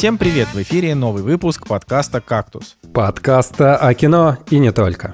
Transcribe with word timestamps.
Всем 0.00 0.16
привет! 0.16 0.48
В 0.54 0.62
эфире 0.62 0.94
новый 0.94 1.22
выпуск 1.22 1.66
подкаста 1.66 2.22
«Кактус». 2.22 2.78
Подкаста 2.94 3.76
о 3.76 3.92
кино 3.92 4.38
и 4.48 4.58
не 4.58 4.72
только. 4.72 5.12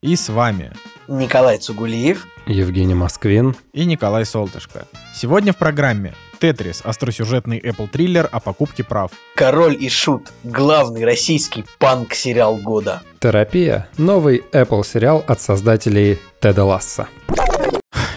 И 0.00 0.16
с 0.16 0.30
вами 0.30 0.72
Николай 1.06 1.58
Цугулиев, 1.58 2.26
Евгений 2.46 2.94
Москвин 2.94 3.54
и 3.74 3.84
Николай 3.84 4.24
Солтышко. 4.24 4.86
Сегодня 5.14 5.52
в 5.52 5.58
программе 5.58 6.14
«Тетрис»— 6.40 6.80
остросюжетный 6.82 7.58
Apple-триллер 7.58 8.26
о 8.32 8.40
покупке 8.40 8.84
прав. 8.84 9.10
Король 9.34 9.76
и 9.78 9.90
Шут– 9.90 10.32
главный 10.44 11.04
российский 11.04 11.66
панк-сериал 11.78 12.56
года. 12.56 13.02
Терапия– 13.20 13.86
новый 13.98 14.42
Apple 14.52 14.82
сериал 14.82 15.22
от 15.28 15.42
создателей 15.42 16.18
Теда 16.40 16.64
Ласса. 16.64 17.06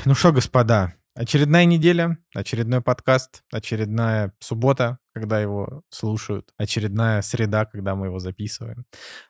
Ну 0.06 0.16
что, 0.16 0.32
господа, 0.32 0.94
Очередная 1.18 1.64
неделя, 1.64 2.18
очередной 2.34 2.82
подкаст, 2.82 3.42
очередная 3.50 4.34
суббота, 4.40 4.98
когда 5.16 5.40
его 5.40 5.82
слушают, 5.90 6.52
очередная 6.58 7.22
среда, 7.22 7.66
когда 7.66 7.96
мы 7.96 8.08
его 8.08 8.20
записываем. 8.20 8.86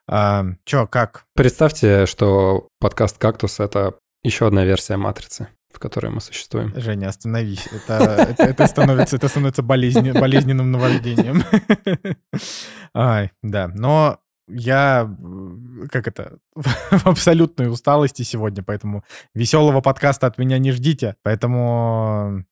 А, 0.08 0.44
чё, 0.66 0.88
как? 0.88 1.26
Представьте, 1.36 2.08
что 2.08 2.70
подкаст 2.80 3.20
«Кактус»— 3.20 3.60
это 3.62 3.94
еще 4.24 4.48
одна 4.48 4.66
версия 4.66 4.98
«Матрицы» 4.98 5.48
в 5.72 5.80
которой 5.80 6.10
мы 6.10 6.22
существуем. 6.22 6.72
Женя, 6.78 7.10
остановись. 7.10 7.68
Это, 7.68 7.96
это, 8.30 8.44
это 8.44 8.66
становится, 8.66 9.18
это 9.18 9.28
становится 9.28 9.62
болезни, 9.62 10.14
болезненным 10.14 10.72
наваждением. 10.72 11.44
Ай, 12.96 13.34
да. 13.44 13.68
Но 13.68 14.20
я, 14.48 15.14
как 15.92 16.08
это, 16.08 16.38
в 16.56 17.08
абсолютной 17.08 17.70
усталости 17.70 18.22
сегодня, 18.22 18.64
поэтому 18.64 19.04
веселого 19.34 19.82
подкаста 19.82 20.28
от 20.28 20.38
меня 20.38 20.60
не 20.60 20.72
ждите. 20.72 21.18
Поэтому 21.24 22.46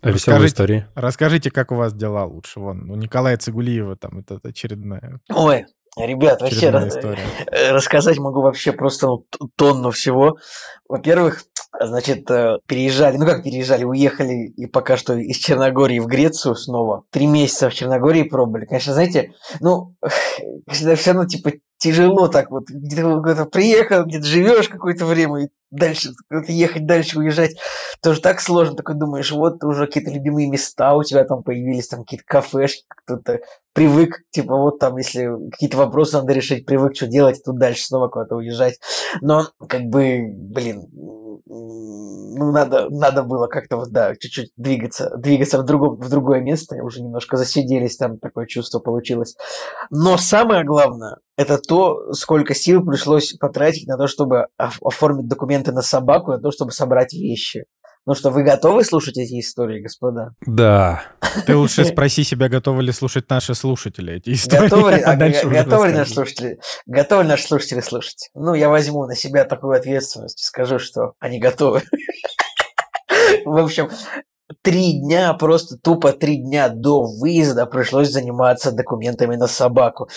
а 0.00 0.10
Веселые 0.10 0.46
истории. 0.46 0.86
Расскажите, 0.94 1.50
как 1.50 1.72
у 1.72 1.76
вас 1.76 1.92
дела 1.92 2.24
лучше. 2.24 2.60
Вон, 2.60 2.90
у 2.90 2.96
Николая 2.96 3.36
Цигулиева 3.36 3.96
там 3.96 4.18
это 4.18 4.40
очередная. 4.42 5.20
Ой, 5.30 5.66
Ребят, 5.96 6.40
вообще 6.40 6.70
рас... 6.70 6.96
Э, 6.96 7.72
рассказать 7.72 8.18
могу 8.18 8.42
вообще 8.42 8.72
просто 8.72 9.06
ну, 9.08 9.26
тонну 9.56 9.90
всего. 9.90 10.36
Во-первых, 10.88 11.42
значит, 11.80 12.30
э, 12.30 12.58
переезжали, 12.66 13.16
ну 13.16 13.26
как 13.26 13.42
переезжали, 13.42 13.84
уехали 13.84 14.46
и 14.56 14.66
пока 14.66 14.96
что 14.96 15.14
из 15.14 15.36
Черногории 15.38 15.98
в 15.98 16.06
Грецию 16.06 16.54
снова. 16.54 17.04
Три 17.10 17.26
месяца 17.26 17.68
в 17.68 17.74
Черногории 17.74 18.22
пробовали. 18.22 18.66
Конечно, 18.66 18.94
знаете, 18.94 19.32
ну, 19.60 19.96
все 20.70 20.94
равно, 21.12 21.26
типа, 21.26 21.52
тяжело 21.78 22.28
так 22.28 22.50
вот. 22.50 22.64
Где-то 22.68 23.46
приехал, 23.46 24.04
где-то 24.04 24.26
живешь 24.26 24.68
какое-то 24.68 25.06
время, 25.06 25.44
и 25.44 25.48
дальше 25.70 26.10
ехать, 26.48 26.86
дальше 26.86 27.18
уезжать. 27.18 27.56
Тоже 28.02 28.20
так 28.20 28.40
сложно. 28.40 28.76
Такой 28.76 28.96
думаешь, 28.96 29.32
вот 29.32 29.64
уже 29.64 29.86
какие-то 29.86 30.10
любимые 30.10 30.48
места 30.48 30.94
у 30.94 31.02
тебя 31.02 31.24
там 31.24 31.42
появились, 31.42 31.88
там 31.88 32.00
какие-то 32.00 32.24
кафешки, 32.26 32.84
кто-то 32.88 33.40
привык, 33.72 34.22
типа 34.30 34.56
вот 34.56 34.78
там, 34.78 34.96
если 34.96 35.30
какие-то 35.50 35.76
вопросы 35.76 36.16
надо 36.16 36.32
решить, 36.32 36.66
привык, 36.66 36.96
что 36.96 37.06
делать, 37.06 37.42
тут 37.44 37.58
дальше 37.58 37.84
снова 37.84 38.08
куда-то 38.08 38.36
уезжать. 38.36 38.80
Но, 39.20 39.48
как 39.68 39.82
бы, 39.84 40.22
блин, 40.34 40.88
ну, 41.46 42.52
надо, 42.52 42.88
надо 42.90 43.22
было 43.22 43.46
как-то 43.46 43.76
вот, 43.76 43.90
да, 43.90 44.14
чуть-чуть 44.14 44.52
двигаться, 44.56 45.10
двигаться 45.16 45.58
в, 45.58 45.64
другом, 45.64 45.96
в 45.96 46.08
другое 46.08 46.40
место. 46.40 46.76
Уже 46.82 47.02
немножко 47.02 47.36
засиделись, 47.36 47.96
там 47.96 48.18
такое 48.18 48.46
чувство 48.46 48.78
получилось. 48.78 49.36
Но 49.90 50.16
самое 50.16 50.64
главное, 50.64 51.18
это 51.36 51.58
то, 51.58 52.12
сколько 52.12 52.54
сил 52.54 52.84
пришлось 52.84 53.34
потратить 53.34 53.86
на 53.86 53.96
то, 53.96 54.06
чтобы 54.06 54.48
оформить 54.56 55.28
документы 55.28 55.72
на 55.72 55.82
собаку, 55.82 56.32
на 56.32 56.38
то, 56.38 56.50
чтобы 56.50 56.72
собрать 56.72 57.12
вещи. 57.12 57.64
Ну 58.08 58.14
что, 58.14 58.30
вы 58.30 58.42
готовы 58.42 58.84
слушать 58.84 59.18
эти 59.18 59.38
истории, 59.38 59.82
господа? 59.82 60.30
Да. 60.46 61.02
Ты 61.46 61.54
лучше 61.54 61.84
спроси 61.84 62.24
себя, 62.24 62.48
готовы 62.48 62.82
ли 62.82 62.90
слушать 62.90 63.28
наши 63.28 63.54
слушатели 63.54 64.14
эти 64.14 64.32
истории. 64.32 64.62
Готовы 64.62 64.92
ли, 64.92 65.00
а, 65.02 65.14
готовы 65.14 65.88
ли 65.88 65.92
наши 65.92 66.14
слушатели? 66.14 66.58
Готовы 66.86 67.24
ли 67.24 67.28
наши 67.28 67.46
слушатели 67.46 67.80
слушать? 67.80 68.30
Ну, 68.32 68.54
я 68.54 68.70
возьму 68.70 69.04
на 69.04 69.14
себя 69.14 69.44
такую 69.44 69.76
ответственность 69.76 70.40
и 70.40 70.44
скажу, 70.44 70.78
что 70.78 71.12
они 71.18 71.38
готовы. 71.38 71.82
В 73.44 73.58
общем, 73.58 73.90
три 74.62 75.00
дня, 75.00 75.34
просто 75.34 75.76
тупо 75.76 76.12
три 76.12 76.38
дня 76.38 76.70
до 76.70 77.02
выезда 77.02 77.66
пришлось 77.66 78.08
заниматься 78.08 78.72
документами 78.72 79.36
на 79.36 79.48
собаку. 79.48 80.08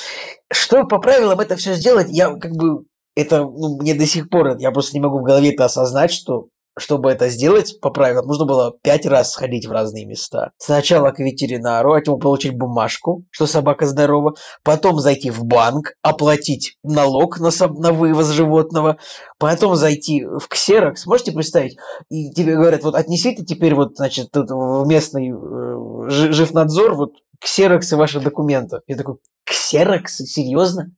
Что 0.49 0.85
по 0.85 0.99
правилам 0.99 1.41
это 1.41 1.57
все 1.57 1.73
сделать, 1.73 2.07
я 2.09 2.33
как 2.35 2.53
бы 2.53 2.85
это 3.17 3.41
ну, 3.41 3.81
мне 3.81 3.95
до 3.95 4.05
сих 4.05 4.29
пор, 4.29 4.55
я 4.59 4.71
просто 4.71 4.93
не 4.93 5.01
могу 5.01 5.19
в 5.19 5.23
голове 5.23 5.51
это 5.51 5.65
осознать, 5.65 6.13
что 6.13 6.47
чтобы 6.77 7.11
это 7.11 7.29
сделать 7.29 7.79
по 7.81 7.89
правилам, 7.89 8.27
нужно 8.27 8.45
было 8.45 8.73
пять 8.81 9.05
раз 9.05 9.31
сходить 9.31 9.65
в 9.65 9.71
разные 9.71 10.05
места. 10.05 10.51
Сначала 10.57 11.11
к 11.11 11.19
ветеринару, 11.19 11.93
от 11.93 12.07
него 12.07 12.17
получить 12.17 12.57
бумажку, 12.57 13.23
что 13.31 13.45
собака 13.45 13.85
здорова, 13.85 14.35
потом 14.63 14.99
зайти 14.99 15.29
в 15.29 15.43
банк, 15.43 15.93
оплатить 16.01 16.77
налог 16.83 17.39
на, 17.39 17.49
на 17.69 17.93
вывоз 17.93 18.29
животного, 18.29 18.97
потом 19.37 19.75
зайти 19.75 20.25
в 20.25 20.47
ксерокс, 20.47 21.05
можете 21.05 21.31
представить? 21.31 21.77
И 22.09 22.31
тебе 22.31 22.55
говорят, 22.55 22.83
вот 22.83 22.95
отнесите 22.95 23.43
теперь 23.43 23.75
вот, 23.75 23.97
значит, 23.97 24.31
тут 24.31 24.49
в 24.49 24.85
местный 24.87 25.31
э, 25.31 26.09
живнадзор 26.09 26.95
вот 26.95 27.11
ксероксы 27.39 27.97
ваших 27.97 28.23
документов. 28.23 28.81
Я 28.87 28.95
такой, 28.95 29.15
ксероксы? 29.43 30.25
Серьезно? 30.25 30.91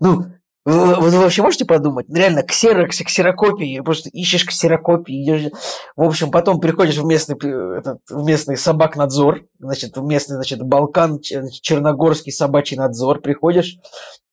Ну, 0.00 0.24
вы, 0.64 1.10
вы 1.10 1.18
вообще 1.18 1.42
можете 1.42 1.64
подумать? 1.64 2.06
Реально, 2.08 2.42
ксерокс, 2.42 2.98
ксерокопии, 2.98 3.80
просто 3.80 4.08
ищешь 4.08 4.46
ксерокопии, 4.46 5.22
идешь... 5.22 5.52
В 5.96 6.02
общем, 6.02 6.30
потом 6.30 6.60
приходишь 6.60 6.96
в 6.96 7.04
местный, 7.04 7.36
этот, 7.78 7.98
в 8.08 8.24
местный 8.24 8.56
собак-надзор, 8.56 9.42
значит, 9.58 9.96
в 9.96 10.04
местный, 10.04 10.36
значит, 10.36 10.62
Балкан, 10.62 11.20
Черногорский 11.20 12.32
собачий 12.32 12.76
надзор, 12.76 13.20
приходишь, 13.20 13.76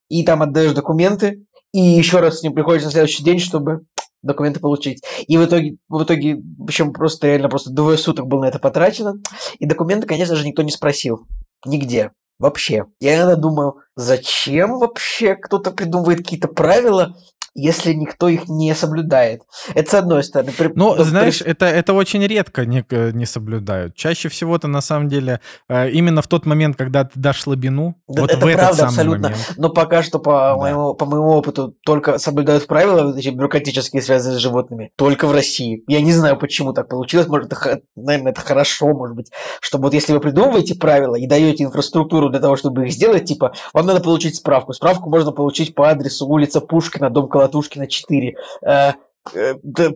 и 0.07 0.23
там 0.23 0.41
отдаешь 0.41 0.73
документы, 0.73 1.45
и 1.73 1.79
еще 1.79 2.19
раз 2.19 2.39
с 2.39 2.43
ним 2.43 2.53
приходишь 2.53 2.83
на 2.83 2.91
следующий 2.91 3.23
день, 3.23 3.39
чтобы 3.39 3.81
документы 4.21 4.59
получить. 4.59 5.03
И 5.27 5.37
в 5.37 5.45
итоге, 5.45 5.77
в 5.89 6.03
итоге, 6.03 6.41
общем, 6.61 6.93
просто 6.93 7.27
реально 7.27 7.49
просто 7.49 7.71
двое 7.71 7.97
суток 7.97 8.27
было 8.27 8.41
на 8.41 8.45
это 8.45 8.59
потрачено. 8.59 9.15
И 9.59 9.65
документы, 9.65 10.07
конечно 10.07 10.35
же, 10.35 10.45
никто 10.45 10.61
не 10.61 10.71
спросил. 10.71 11.25
Нигде. 11.65 12.11
Вообще. 12.41 12.87
Я 12.99 13.17
иногда 13.17 13.35
думаю, 13.35 13.75
зачем 13.95 14.79
вообще 14.79 15.35
кто-то 15.35 15.69
придумывает 15.69 16.19
какие-то 16.19 16.47
правила, 16.47 17.15
если 17.53 17.93
никто 17.93 18.29
их 18.29 18.47
не 18.47 18.73
соблюдает. 18.75 19.43
Это 19.73 19.89
с 19.89 19.93
одной 19.93 20.23
стороны. 20.23 20.51
При, 20.57 20.71
ну, 20.75 20.95
но, 20.95 21.03
знаешь, 21.03 21.39
при... 21.39 21.51
это, 21.51 21.65
это 21.65 21.93
очень 21.93 22.25
редко 22.25 22.65
не, 22.65 22.85
не 23.13 23.25
соблюдают. 23.25 23.95
Чаще 23.95 24.29
всего-то 24.29 24.67
на 24.67 24.81
самом 24.81 25.09
деле 25.09 25.41
э, 25.67 25.89
именно 25.91 26.21
в 26.21 26.27
тот 26.27 26.45
момент, 26.45 26.77
когда 26.77 27.03
ты 27.03 27.19
дашь 27.19 27.41
слабину, 27.41 27.95
да, 28.07 28.21
вот 28.21 28.31
это 28.31 28.45
в 28.45 28.47
этот 28.47 28.59
правда, 28.59 28.77
самый 28.77 28.89
абсолютно. 28.89 29.29
момент. 29.29 29.53
Но 29.57 29.69
пока 29.69 30.03
что, 30.03 30.19
по, 30.19 30.31
да. 30.31 30.55
моему, 30.57 30.93
по 30.93 31.05
моему 31.05 31.29
опыту, 31.29 31.75
только 31.85 32.17
соблюдают 32.19 32.67
правила 32.67 33.15
эти 33.17 33.29
бюрократические, 33.29 34.01
связанные 34.01 34.39
с 34.39 34.41
животными, 34.41 34.91
только 34.95 35.27
в 35.27 35.31
России. 35.33 35.83
Я 35.87 36.01
не 36.01 36.13
знаю, 36.13 36.37
почему 36.37 36.73
так 36.73 36.87
получилось. 36.87 37.27
Может, 37.27 37.51
это, 37.51 37.81
наверное, 37.95 38.31
это 38.31 38.41
хорошо, 38.41 38.87
может 38.87 39.15
быть, 39.15 39.31
чтобы 39.59 39.85
вот 39.85 39.93
если 39.93 40.13
вы 40.13 40.19
придумываете 40.19 40.75
правила 40.75 41.15
и 41.15 41.27
даете 41.27 41.65
инфраструктуру 41.65 42.29
для 42.29 42.39
того, 42.39 42.55
чтобы 42.55 42.85
их 42.85 42.93
сделать, 42.93 43.25
типа, 43.25 43.53
вам 43.73 43.85
надо 43.85 43.99
получить 43.99 44.35
справку. 44.35 44.73
Справку 44.73 45.09
можно 45.09 45.31
получить 45.31 45.75
по 45.75 45.89
адресу 45.89 46.27
улица 46.27 46.61
Пушкина, 46.61 47.09
дом 47.09 47.27
Колотушкина, 47.41 47.87
4. 47.87 48.35
Э, 48.61 48.93
э, 49.33 49.55
да, 49.63 49.89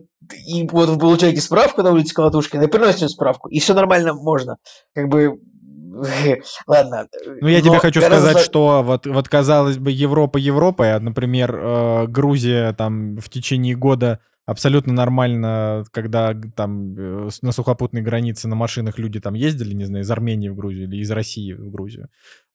и 0.46 0.68
вот 0.68 0.88
вы 0.88 0.98
получаете 0.98 1.40
справку 1.40 1.82
на 1.82 1.92
улице 1.92 2.14
Колотушкина 2.14 2.62
и 2.62 2.66
приносите 2.66 3.08
справку, 3.08 3.48
и 3.48 3.60
все 3.60 3.74
нормально 3.74 4.14
можно. 4.14 4.56
Как 4.94 5.08
бы 5.08 5.38
Ладно. 6.66 7.08
Ну, 7.40 7.48
я 7.48 7.62
тебе 7.62 7.78
хочу 7.78 8.00
гораздо... 8.00 8.28
сказать, 8.30 8.44
что 8.44 8.82
вот, 8.84 9.06
вот 9.06 9.28
казалось 9.28 9.78
бы, 9.78 9.90
Европа 9.90 10.36
Европа, 10.36 10.94
а, 10.94 11.00
например, 11.00 11.56
э, 11.56 12.06
Грузия 12.06 12.74
там 12.74 13.16
в 13.16 13.30
течение 13.30 13.74
года 13.74 14.20
абсолютно 14.44 14.92
нормально, 14.92 15.84
когда 15.92 16.34
там 16.54 16.94
э, 16.96 17.28
на 17.42 17.52
сухопутной 17.52 18.02
границе 18.02 18.46
на 18.46 18.56
машинах 18.56 18.98
люди 18.98 19.20
там 19.20 19.34
ездили, 19.34 19.74
не 19.74 19.84
знаю, 19.84 20.04
из 20.04 20.10
Армении 20.10 20.48
в 20.48 20.54
Грузию 20.54 20.84
или 20.84 20.98
из 20.98 21.10
России 21.10 21.52
в 21.52 21.70
Грузию. 21.70 22.08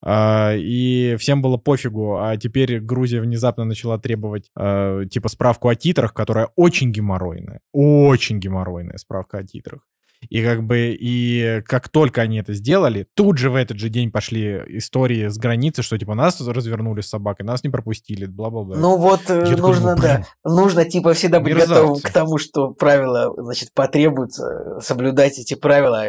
А, 0.04 0.54
и 0.56 1.16
всем 1.18 1.42
было 1.42 1.58
пофигу, 1.58 2.18
а 2.18 2.36
теперь 2.38 2.80
Грузия 2.80 3.22
внезапно 3.22 3.66
начала 3.66 4.00
требовать 4.00 4.50
а, 4.56 5.06
типа 5.06 5.30
справку 5.30 5.70
о 5.70 5.76
титрах, 5.76 6.14
которая 6.14 6.50
очень 6.56 6.92
геморройная, 6.92 7.62
очень 7.72 8.40
геморройная 8.40 8.98
справка 8.98 9.40
о 9.40 9.44
титрах. 9.44 9.82
И 10.30 10.44
как 10.44 10.64
бы, 10.64 10.96
и 10.98 11.62
как 11.66 11.90
только 11.90 12.22
они 12.22 12.40
это 12.40 12.54
сделали, 12.54 13.08
тут 13.16 13.38
же 13.38 13.50
в 13.50 13.56
этот 13.56 13.78
же 13.80 13.90
день 13.90 14.12
пошли 14.12 14.62
истории 14.68 15.28
с 15.28 15.38
границы, 15.38 15.82
что 15.82 15.98
типа 15.98 16.16
нас 16.16 16.40
развернули 16.42 17.02
с 17.02 17.10
собакой, 17.10 17.46
нас 17.46 17.64
не 17.64 17.70
пропустили, 17.70 18.26
бла-бла-бла. 18.26 18.78
Ну 18.78 18.98
вот 18.98 19.22
э, 19.30 19.44
Я 19.48 19.58
нужно, 19.58 19.96
такой, 19.96 20.10
да, 20.10 20.26
нужно 20.44 20.86
типа 20.86 21.14
всегда 21.14 21.40
быть 21.40 21.54
мерзавцы. 21.54 21.74
готовым 21.74 22.02
к 22.02 22.10
тому, 22.12 22.38
что 22.38 22.72
правила, 22.72 23.34
значит, 23.38 23.74
потребуются, 23.74 24.80
соблюдать 24.80 25.40
эти 25.40 25.56
правила. 25.56 26.06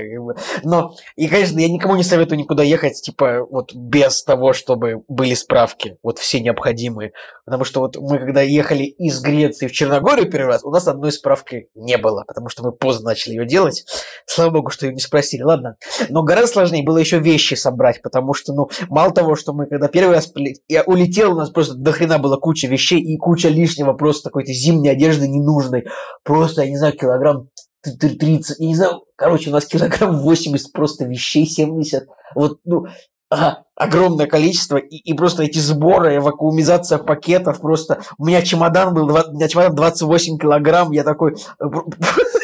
Но, 0.62 0.94
и, 1.17 1.29
конечно, 1.29 1.58
я 1.58 1.69
никому 1.69 1.97
не 1.97 2.05
советую 2.05 2.38
никуда 2.38 2.62
ехать, 2.62 3.00
типа, 3.00 3.47
вот 3.50 3.75
без 3.75 4.23
того, 4.23 4.53
чтобы 4.53 5.03
были 5.08 5.35
справки, 5.35 5.97
вот 6.03 6.19
все 6.19 6.41
необходимые. 6.41 7.12
Потому 7.44 7.65
что 7.65 7.81
вот 7.81 7.97
мы 7.97 8.19
когда 8.19 8.43
ехали 8.43 8.85
из 8.85 9.20
Греции 9.20 9.67
в 9.67 9.73
Черногорию 9.73 10.31
первый 10.31 10.49
раз, 10.49 10.65
у 10.65 10.70
нас 10.70 10.87
одной 10.87 11.12
справки 11.12 11.69
не 11.75 11.99
было, 11.99 12.25
потому 12.26 12.49
что 12.49 12.62
мы 12.62 12.73
поздно 12.73 13.11
начали 13.11 13.35
ее 13.35 13.47
делать. 13.47 13.85
Слава 14.26 14.50
богу, 14.50 14.70
что 14.70 14.87
ее 14.87 14.94
не 14.94 15.00
спросили. 15.00 15.43
Ладно. 15.43 15.76
Но 16.08 16.22
гораздо 16.22 16.52
сложнее 16.52 16.84
было 16.84 16.99
еще 16.99 17.19
вещи 17.19 17.54
собрать, 17.54 18.02
потому 18.02 18.34
что, 18.34 18.52
ну, 18.52 18.69
мало 18.88 19.12
того, 19.12 19.37
что 19.37 19.52
мы 19.52 19.66
когда 19.66 19.88
первый 19.88 20.16
раз 20.16 20.32
я 20.69 20.82
улетел, 20.82 21.32
у 21.32 21.37
нас 21.37 21.50
просто 21.50 21.75
до 21.75 21.93
хрена 21.93 22.19
было 22.19 22.37
куча 22.37 22.66
вещей 22.69 23.00
и 23.00 23.16
куча 23.16 23.49
лишнего 23.49 23.93
просто 23.93 24.31
какой-то 24.31 24.52
зимней 24.52 24.90
одежды 24.90 25.28
ненужной. 25.28 25.87
Просто, 26.25 26.62
я 26.62 26.70
не 26.70 26.76
знаю, 26.76 26.96
килограмм 26.96 27.49
30, 27.82 28.60
я 28.60 28.66
не 28.66 28.75
знаю, 28.75 29.02
короче, 29.16 29.50
у 29.50 29.52
нас 29.52 29.66
килограмм 29.66 30.19
80 30.19 30.72
просто 30.72 31.05
вещей, 31.05 31.46
70. 31.46 32.06
Вот, 32.34 32.58
ну, 32.64 32.87
ага, 33.28 33.64
огромное 33.75 34.26
количество, 34.26 34.76
и, 34.76 34.96
и 34.96 35.14
просто 35.14 35.43
эти 35.43 35.58
сборы, 35.58 36.20
вакуумизация 36.20 36.98
пакетов, 36.98 37.60
просто... 37.60 38.02
У 38.19 38.26
меня 38.26 38.43
чемодан 38.43 38.94
был, 38.94 39.06
у 39.06 39.34
меня 39.34 39.48
чемодан 39.48 39.75
28 39.75 40.38
килограмм, 40.38 40.93
я 40.93 41.02
такой... 41.02 41.37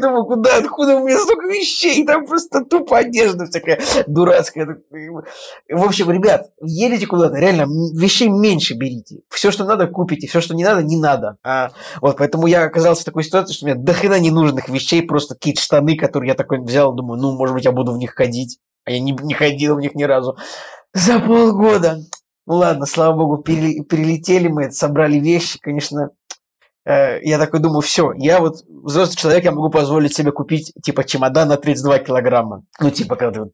Думаю, 0.00 0.24
куда, 0.24 0.56
откуда 0.56 0.96
у 0.96 1.06
меня 1.06 1.18
столько 1.18 1.46
вещей? 1.46 2.04
Там 2.04 2.26
просто 2.26 2.64
тупо 2.64 2.98
одежда 2.98 3.46
всякая 3.46 3.80
дурацкая. 4.06 4.78
В 4.90 5.84
общем, 5.84 6.10
ребят, 6.10 6.50
едете 6.62 7.06
куда-то, 7.06 7.36
реально, 7.36 7.66
вещей 7.94 8.28
меньше 8.28 8.74
берите. 8.74 9.20
Все, 9.28 9.50
что 9.50 9.64
надо, 9.64 9.86
купите. 9.86 10.26
Все, 10.26 10.40
что 10.40 10.54
не 10.54 10.64
надо, 10.64 10.82
не 10.82 10.98
надо. 10.98 11.36
А, 11.44 11.70
вот, 12.00 12.16
поэтому 12.18 12.46
я 12.46 12.64
оказался 12.64 13.02
в 13.02 13.04
такой 13.04 13.24
ситуации, 13.24 13.54
что 13.54 13.66
у 13.66 13.68
меня 13.68 13.78
дохрена 13.78 14.18
ненужных 14.18 14.68
вещей, 14.68 15.02
просто 15.02 15.34
какие-то 15.34 15.60
штаны, 15.60 15.96
которые 15.96 16.28
я 16.28 16.34
такой 16.34 16.60
взял, 16.60 16.92
думаю, 16.92 17.20
ну, 17.20 17.36
может 17.36 17.54
быть, 17.54 17.64
я 17.64 17.72
буду 17.72 17.92
в 17.92 17.98
них 17.98 18.14
ходить. 18.14 18.58
А 18.84 18.92
я 18.92 19.00
не, 19.00 19.12
не 19.12 19.34
ходил 19.34 19.76
в 19.76 19.80
них 19.80 19.94
ни 19.94 20.04
разу. 20.04 20.36
За 20.94 21.20
полгода. 21.20 21.98
Ну 22.46 22.56
ладно, 22.56 22.86
слава 22.86 23.16
богу, 23.16 23.38
перелетели 23.38 24.48
мы, 24.48 24.72
собрали 24.72 25.18
вещи, 25.18 25.58
конечно, 25.60 26.10
я 26.86 27.38
такой 27.38 27.60
думаю, 27.60 27.80
все, 27.80 28.12
я 28.16 28.40
вот 28.40 28.64
взрослый 28.68 29.16
человек, 29.16 29.44
я 29.44 29.52
могу 29.52 29.70
позволить 29.70 30.14
себе 30.14 30.32
купить, 30.32 30.72
типа, 30.82 31.04
чемодан 31.04 31.48
на 31.48 31.56
32 31.56 31.98
килограмма. 31.98 32.64
Ну, 32.80 32.90
типа, 32.90 33.16
когда, 33.16 33.46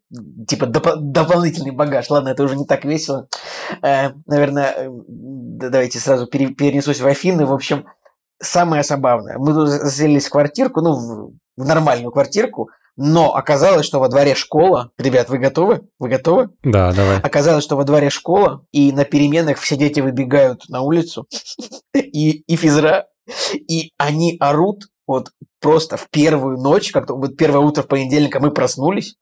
типа, 0.46 0.64
доп- 0.66 0.96
дополнительный 1.00 1.72
багаж. 1.72 2.08
Ладно, 2.10 2.28
это 2.28 2.44
уже 2.44 2.56
не 2.56 2.64
так 2.66 2.84
весело. 2.84 3.28
Э, 3.82 4.10
наверное, 4.26 4.72
э, 4.76 4.88
давайте 5.08 5.98
сразу 5.98 6.26
пере- 6.26 6.54
перенесусь 6.54 7.00
в 7.00 7.06
Афины. 7.06 7.46
В 7.46 7.52
общем, 7.52 7.86
самое 8.40 8.82
забавное. 8.82 9.38
Мы 9.38 9.52
тут 9.54 9.68
заселились 9.68 10.26
в 10.26 10.30
квартирку, 10.30 10.80
ну, 10.80 10.92
в, 10.92 11.32
в 11.56 11.64
нормальную 11.64 12.12
квартирку, 12.12 12.70
но 12.96 13.34
оказалось, 13.34 13.84
что 13.84 13.98
во 13.98 14.08
дворе 14.08 14.34
школа. 14.34 14.92
Ребят, 14.98 15.28
вы 15.28 15.38
готовы? 15.38 15.82
Вы 15.98 16.08
готовы? 16.08 16.50
Да, 16.62 16.92
давай. 16.92 17.18
Оказалось, 17.20 17.64
что 17.64 17.76
во 17.76 17.84
дворе 17.84 18.08
школа, 18.08 18.64
и 18.72 18.92
на 18.92 19.04
переменах 19.04 19.58
все 19.58 19.76
дети 19.76 20.00
выбегают 20.00 20.68
на 20.68 20.80
улицу, 20.80 21.26
и, 21.94 22.30
и 22.40 22.56
физра 22.56 23.06
и 23.52 23.90
они 23.98 24.36
орут 24.40 24.84
вот 25.06 25.30
просто 25.60 25.96
в 25.96 26.08
первую 26.10 26.58
ночь, 26.58 26.92
как-то 26.92 27.14
вот 27.14 27.36
первое 27.36 27.60
утро 27.60 27.82
в 27.82 27.88
понедельник, 27.88 28.34
а 28.36 28.40
мы 28.40 28.50
проснулись, 28.50 29.16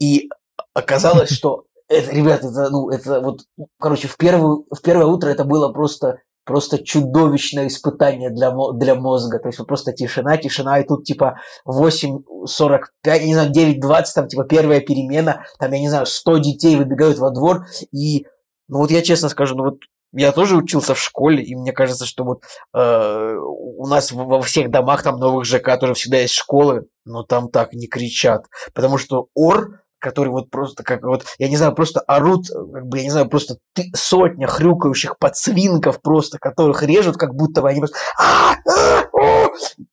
и 0.00 0.28
оказалось, 0.74 1.30
что 1.30 1.64
это, 1.88 2.12
ребят, 2.12 2.44
это, 2.44 2.68
ну, 2.70 2.90
это 2.90 3.20
вот, 3.20 3.40
короче, 3.78 4.08
в, 4.08 4.16
первую, 4.16 4.66
в 4.70 4.82
первое 4.82 5.06
утро 5.06 5.28
это 5.28 5.44
было 5.44 5.72
просто, 5.72 6.18
просто 6.44 6.82
чудовищное 6.82 7.68
испытание 7.68 8.30
для, 8.30 8.52
для 8.74 8.94
мозга. 8.96 9.38
То 9.38 9.48
есть 9.48 9.58
вот 9.58 9.68
просто 9.68 9.92
тишина, 9.92 10.36
тишина, 10.36 10.80
и 10.80 10.86
тут 10.86 11.04
типа 11.04 11.38
8.45, 11.66 12.78
я 13.04 13.18
не 13.24 13.34
знаю, 13.34 13.52
9.20, 13.52 14.04
там 14.14 14.28
типа 14.28 14.44
первая 14.44 14.80
перемена, 14.80 15.44
там, 15.58 15.72
я 15.72 15.80
не 15.80 15.88
знаю, 15.88 16.06
100 16.06 16.38
детей 16.38 16.76
выбегают 16.76 17.18
во 17.18 17.30
двор, 17.30 17.66
и 17.92 18.26
ну 18.68 18.78
вот 18.78 18.90
я 18.90 19.02
честно 19.02 19.28
скажу, 19.28 19.54
ну 19.54 19.64
вот 19.64 19.78
я 20.12 20.32
тоже 20.32 20.56
учился 20.56 20.94
в 20.94 21.00
школе, 21.00 21.42
и 21.42 21.54
мне 21.54 21.72
кажется, 21.72 22.06
что 22.06 22.24
вот 22.24 22.42
э, 22.74 23.36
у 23.38 23.86
нас 23.86 24.12
во 24.12 24.40
всех 24.42 24.70
домах 24.70 25.02
там 25.02 25.18
новых 25.18 25.44
ЖК 25.44 25.78
тоже 25.78 25.94
всегда 25.94 26.18
есть 26.18 26.34
школы, 26.34 26.86
но 27.04 27.22
там 27.22 27.50
так 27.50 27.72
не 27.72 27.86
кричат, 27.86 28.44
потому 28.74 28.98
что 28.98 29.28
ор 29.34 29.80
который 29.98 30.28
вот 30.28 30.50
просто 30.50 30.84
как 30.84 31.02
вот, 31.02 31.24
я 31.38 31.48
не 31.48 31.56
знаю, 31.56 31.74
просто 31.74 32.00
орут, 32.00 32.46
как 32.48 32.86
бы, 32.86 32.98
я 32.98 33.04
не 33.04 33.10
знаю, 33.10 33.28
просто 33.28 33.56
ты, 33.74 33.90
сотня 33.94 34.46
хрюкающих 34.46 35.18
подсвинков 35.18 36.00
просто, 36.00 36.38
которых 36.38 36.82
режут, 36.82 37.16
как 37.16 37.34
будто 37.34 37.62
бы 37.62 37.70
они 37.70 37.80
просто... 37.80 37.96
«А, 38.18 38.52
а, 38.52 39.05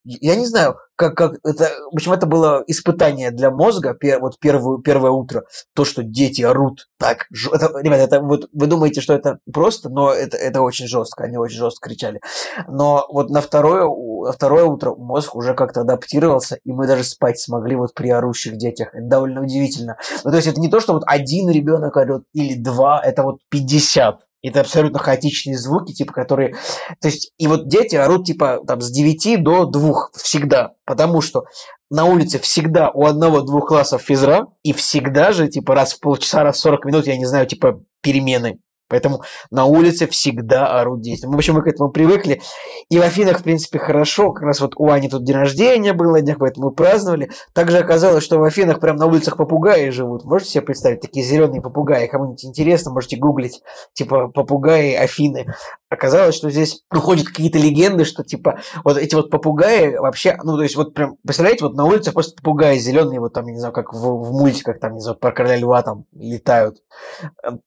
я 0.03 0.35
не 0.35 0.45
знаю, 0.45 0.77
как, 0.95 1.15
как 1.15 1.33
это, 1.43 1.69
в 1.91 1.95
общем, 1.95 2.13
это 2.13 2.25
было 2.25 2.63
испытание 2.67 3.31
для 3.31 3.51
мозга, 3.51 3.93
пер, 3.93 4.19
вот 4.19 4.39
первую, 4.39 4.79
первое 4.79 5.11
утро, 5.11 5.45
то, 5.75 5.85
что 5.85 6.03
дети 6.03 6.41
орут 6.41 6.87
так, 6.99 7.27
это, 7.51 7.71
ребята, 7.81 8.03
это, 8.03 8.21
вот, 8.21 8.47
вы 8.53 8.67
думаете, 8.67 9.01
что 9.01 9.13
это 9.13 9.39
просто, 9.51 9.89
но 9.89 10.11
это, 10.13 10.37
это 10.37 10.61
очень 10.61 10.87
жестко, 10.87 11.25
они 11.25 11.37
очень 11.37 11.57
жестко 11.57 11.89
кричали. 11.89 12.21
Но 12.67 13.05
вот 13.09 13.29
на 13.29 13.41
второе, 13.41 13.83
на 13.85 14.31
второе 14.31 14.65
утро 14.65 14.95
мозг 14.95 15.35
уже 15.35 15.53
как-то 15.53 15.81
адаптировался, 15.81 16.59
и 16.63 16.71
мы 16.71 16.87
даже 16.87 17.03
спать 17.03 17.39
смогли 17.39 17.75
вот 17.75 17.93
при 17.93 18.09
орущих 18.09 18.57
детях. 18.57 18.93
Это 18.93 19.05
довольно 19.05 19.41
удивительно. 19.41 19.97
Ну, 20.23 20.31
то 20.31 20.37
есть 20.37 20.47
это 20.47 20.61
не 20.61 20.69
то, 20.69 20.79
что 20.79 20.93
вот 20.93 21.03
один 21.05 21.49
ребенок 21.49 21.97
орет 21.97 22.23
или 22.33 22.55
два, 22.55 23.01
это 23.03 23.23
вот 23.23 23.39
50 23.49 24.21
это 24.49 24.61
абсолютно 24.61 24.99
хаотичные 24.99 25.57
звуки, 25.57 25.93
типа, 25.93 26.13
которые... 26.13 26.55
То 27.01 27.07
есть, 27.07 27.31
и 27.37 27.47
вот 27.47 27.67
дети 27.67 27.95
орут, 27.95 28.25
типа, 28.25 28.61
там, 28.67 28.81
с 28.81 28.91
9 28.91 29.41
до 29.41 29.65
2 29.65 30.09
всегда, 30.15 30.73
потому 30.85 31.21
что 31.21 31.45
на 31.89 32.05
улице 32.05 32.39
всегда 32.39 32.89
у 32.91 33.05
одного-двух 33.05 33.67
классов 33.67 34.01
физра, 34.01 34.47
и 34.63 34.73
всегда 34.73 35.31
же, 35.31 35.47
типа, 35.47 35.75
раз 35.75 35.93
в 35.93 35.99
полчаса, 35.99 36.43
раз 36.43 36.57
в 36.57 36.59
40 36.59 36.85
минут, 36.85 37.07
я 37.07 37.17
не 37.17 37.25
знаю, 37.25 37.47
типа, 37.47 37.81
перемены. 38.01 38.59
Поэтому 38.93 39.23
на 39.49 39.65
улице 39.65 40.05
всегда 40.05 40.79
орут 40.79 41.01
дети. 41.01 41.25
В 41.25 41.33
общем, 41.33 41.55
мы 41.55 41.63
к 41.63 41.67
этому 41.67 41.89
привыкли. 41.89 42.43
И 42.89 42.99
в 42.99 43.01
Афинах, 43.01 43.39
в 43.39 43.43
принципе, 43.43 43.79
хорошо. 43.79 44.31
Как 44.31 44.43
раз 44.43 44.61
вот 44.61 44.73
у 44.77 44.87
Ани 44.87 45.09
тут 45.09 45.23
день 45.23 45.35
рождения 45.35 45.93
был 45.93 46.11
на 46.11 46.21
днях, 46.21 46.37
поэтому 46.37 46.67
мы 46.67 46.75
праздновали. 46.75 47.31
Также 47.53 47.79
оказалось, 47.79 48.23
что 48.23 48.37
в 48.37 48.43
Афинах 48.43 48.79
прям 48.79 48.97
на 48.97 49.07
улицах 49.07 49.35
попугаи 49.35 49.89
живут. 49.89 50.25
Можете 50.25 50.51
себе 50.51 50.61
представить? 50.61 51.01
Такие 51.01 51.25
зеленые 51.25 51.59
попугаи. 51.59 52.05
Кому-нибудь 52.05 52.45
интересно, 52.45 52.91
можете 52.91 53.17
гуглить. 53.17 53.63
Типа 53.93 54.27
попугаи 54.27 54.93
Афины. 54.93 55.47
Оказалось, 55.93 56.35
что 56.35 56.49
здесь 56.49 56.81
ну, 56.91 57.01
какие-то 57.01 57.59
легенды, 57.59 58.03
что 58.03 58.23
типа 58.23 58.59
вот 58.83 58.97
эти 58.97 59.13
вот 59.13 59.29
попугаи 59.29 59.95
вообще, 59.95 60.35
ну 60.43 60.57
то 60.57 60.63
есть 60.63 60.75
вот 60.75 60.93
прям, 60.93 61.17
представляете, 61.23 61.65
вот 61.65 61.75
на 61.75 61.85
улицах 61.85 62.13
просто 62.13 62.35
попугаи 62.35 62.77
зеленые, 62.79 63.19
вот 63.19 63.33
там, 63.33 63.45
не 63.45 63.59
знаю, 63.59 63.73
как 63.73 63.93
в, 63.93 63.99
в 63.99 64.31
мультиках, 64.31 64.79
там, 64.79 64.95
не 64.95 65.01
знаю, 65.01 65.17
про 65.17 65.31
короля 65.31 65.57
льва 65.57 65.83
там 65.83 66.05
летают. 66.13 66.77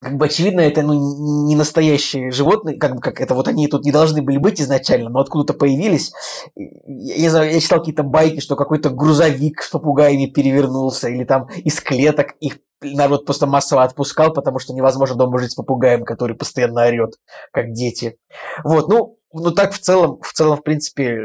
Как 0.01 0.17
бы 0.17 0.27
очевидно, 0.27 0.61
это 0.61 0.83
ну, 0.83 1.47
не 1.47 1.55
настоящие 1.55 2.33
животные, 2.33 2.79
как 2.79 2.97
бы 2.97 3.01
как 3.01 3.21
это 3.21 3.35
вот 3.35 3.47
они 3.47 3.69
тут 3.69 3.85
не 3.85 3.93
должны 3.93 4.23
были 4.23 4.39
быть 4.39 4.61
изначально, 4.61 5.09
но 5.09 5.21
откуда-то 5.21 5.55
появились. 5.55 6.13
Я 6.57 7.17
не 7.17 7.29
знаю, 7.29 7.53
я 7.53 7.61
читал 7.61 7.79
какие-то 7.79 8.03
байки, 8.03 8.41
что 8.41 8.57
какой-то 8.57 8.91
грузовик 8.91 9.63
с 9.63 9.71
попугаями 9.71 10.27
перевернулся, 10.27 11.09
или 11.09 11.25
там 11.25 11.49
из 11.65 11.81
клеток 11.81 12.35
их 12.41 12.59
народ 12.83 13.25
просто 13.25 13.47
массово 13.47 13.83
отпускал, 13.83 14.33
потому 14.33 14.59
что 14.59 14.75
невозможно 14.75 15.17
дома 15.17 15.39
жить 15.39 15.53
с 15.53 15.55
попугаем, 15.55 16.05
который 16.05 16.37
постоянно 16.37 16.83
орет, 16.83 17.15
как 17.53 17.73
дети. 17.73 18.19
Вот, 18.65 18.89
ну, 18.89 19.19
ну 19.33 19.51
так 19.51 19.73
в 19.73 19.79
целом, 19.79 20.19
в 20.23 20.33
целом, 20.33 20.59
в 20.59 20.63
принципе, 20.63 21.19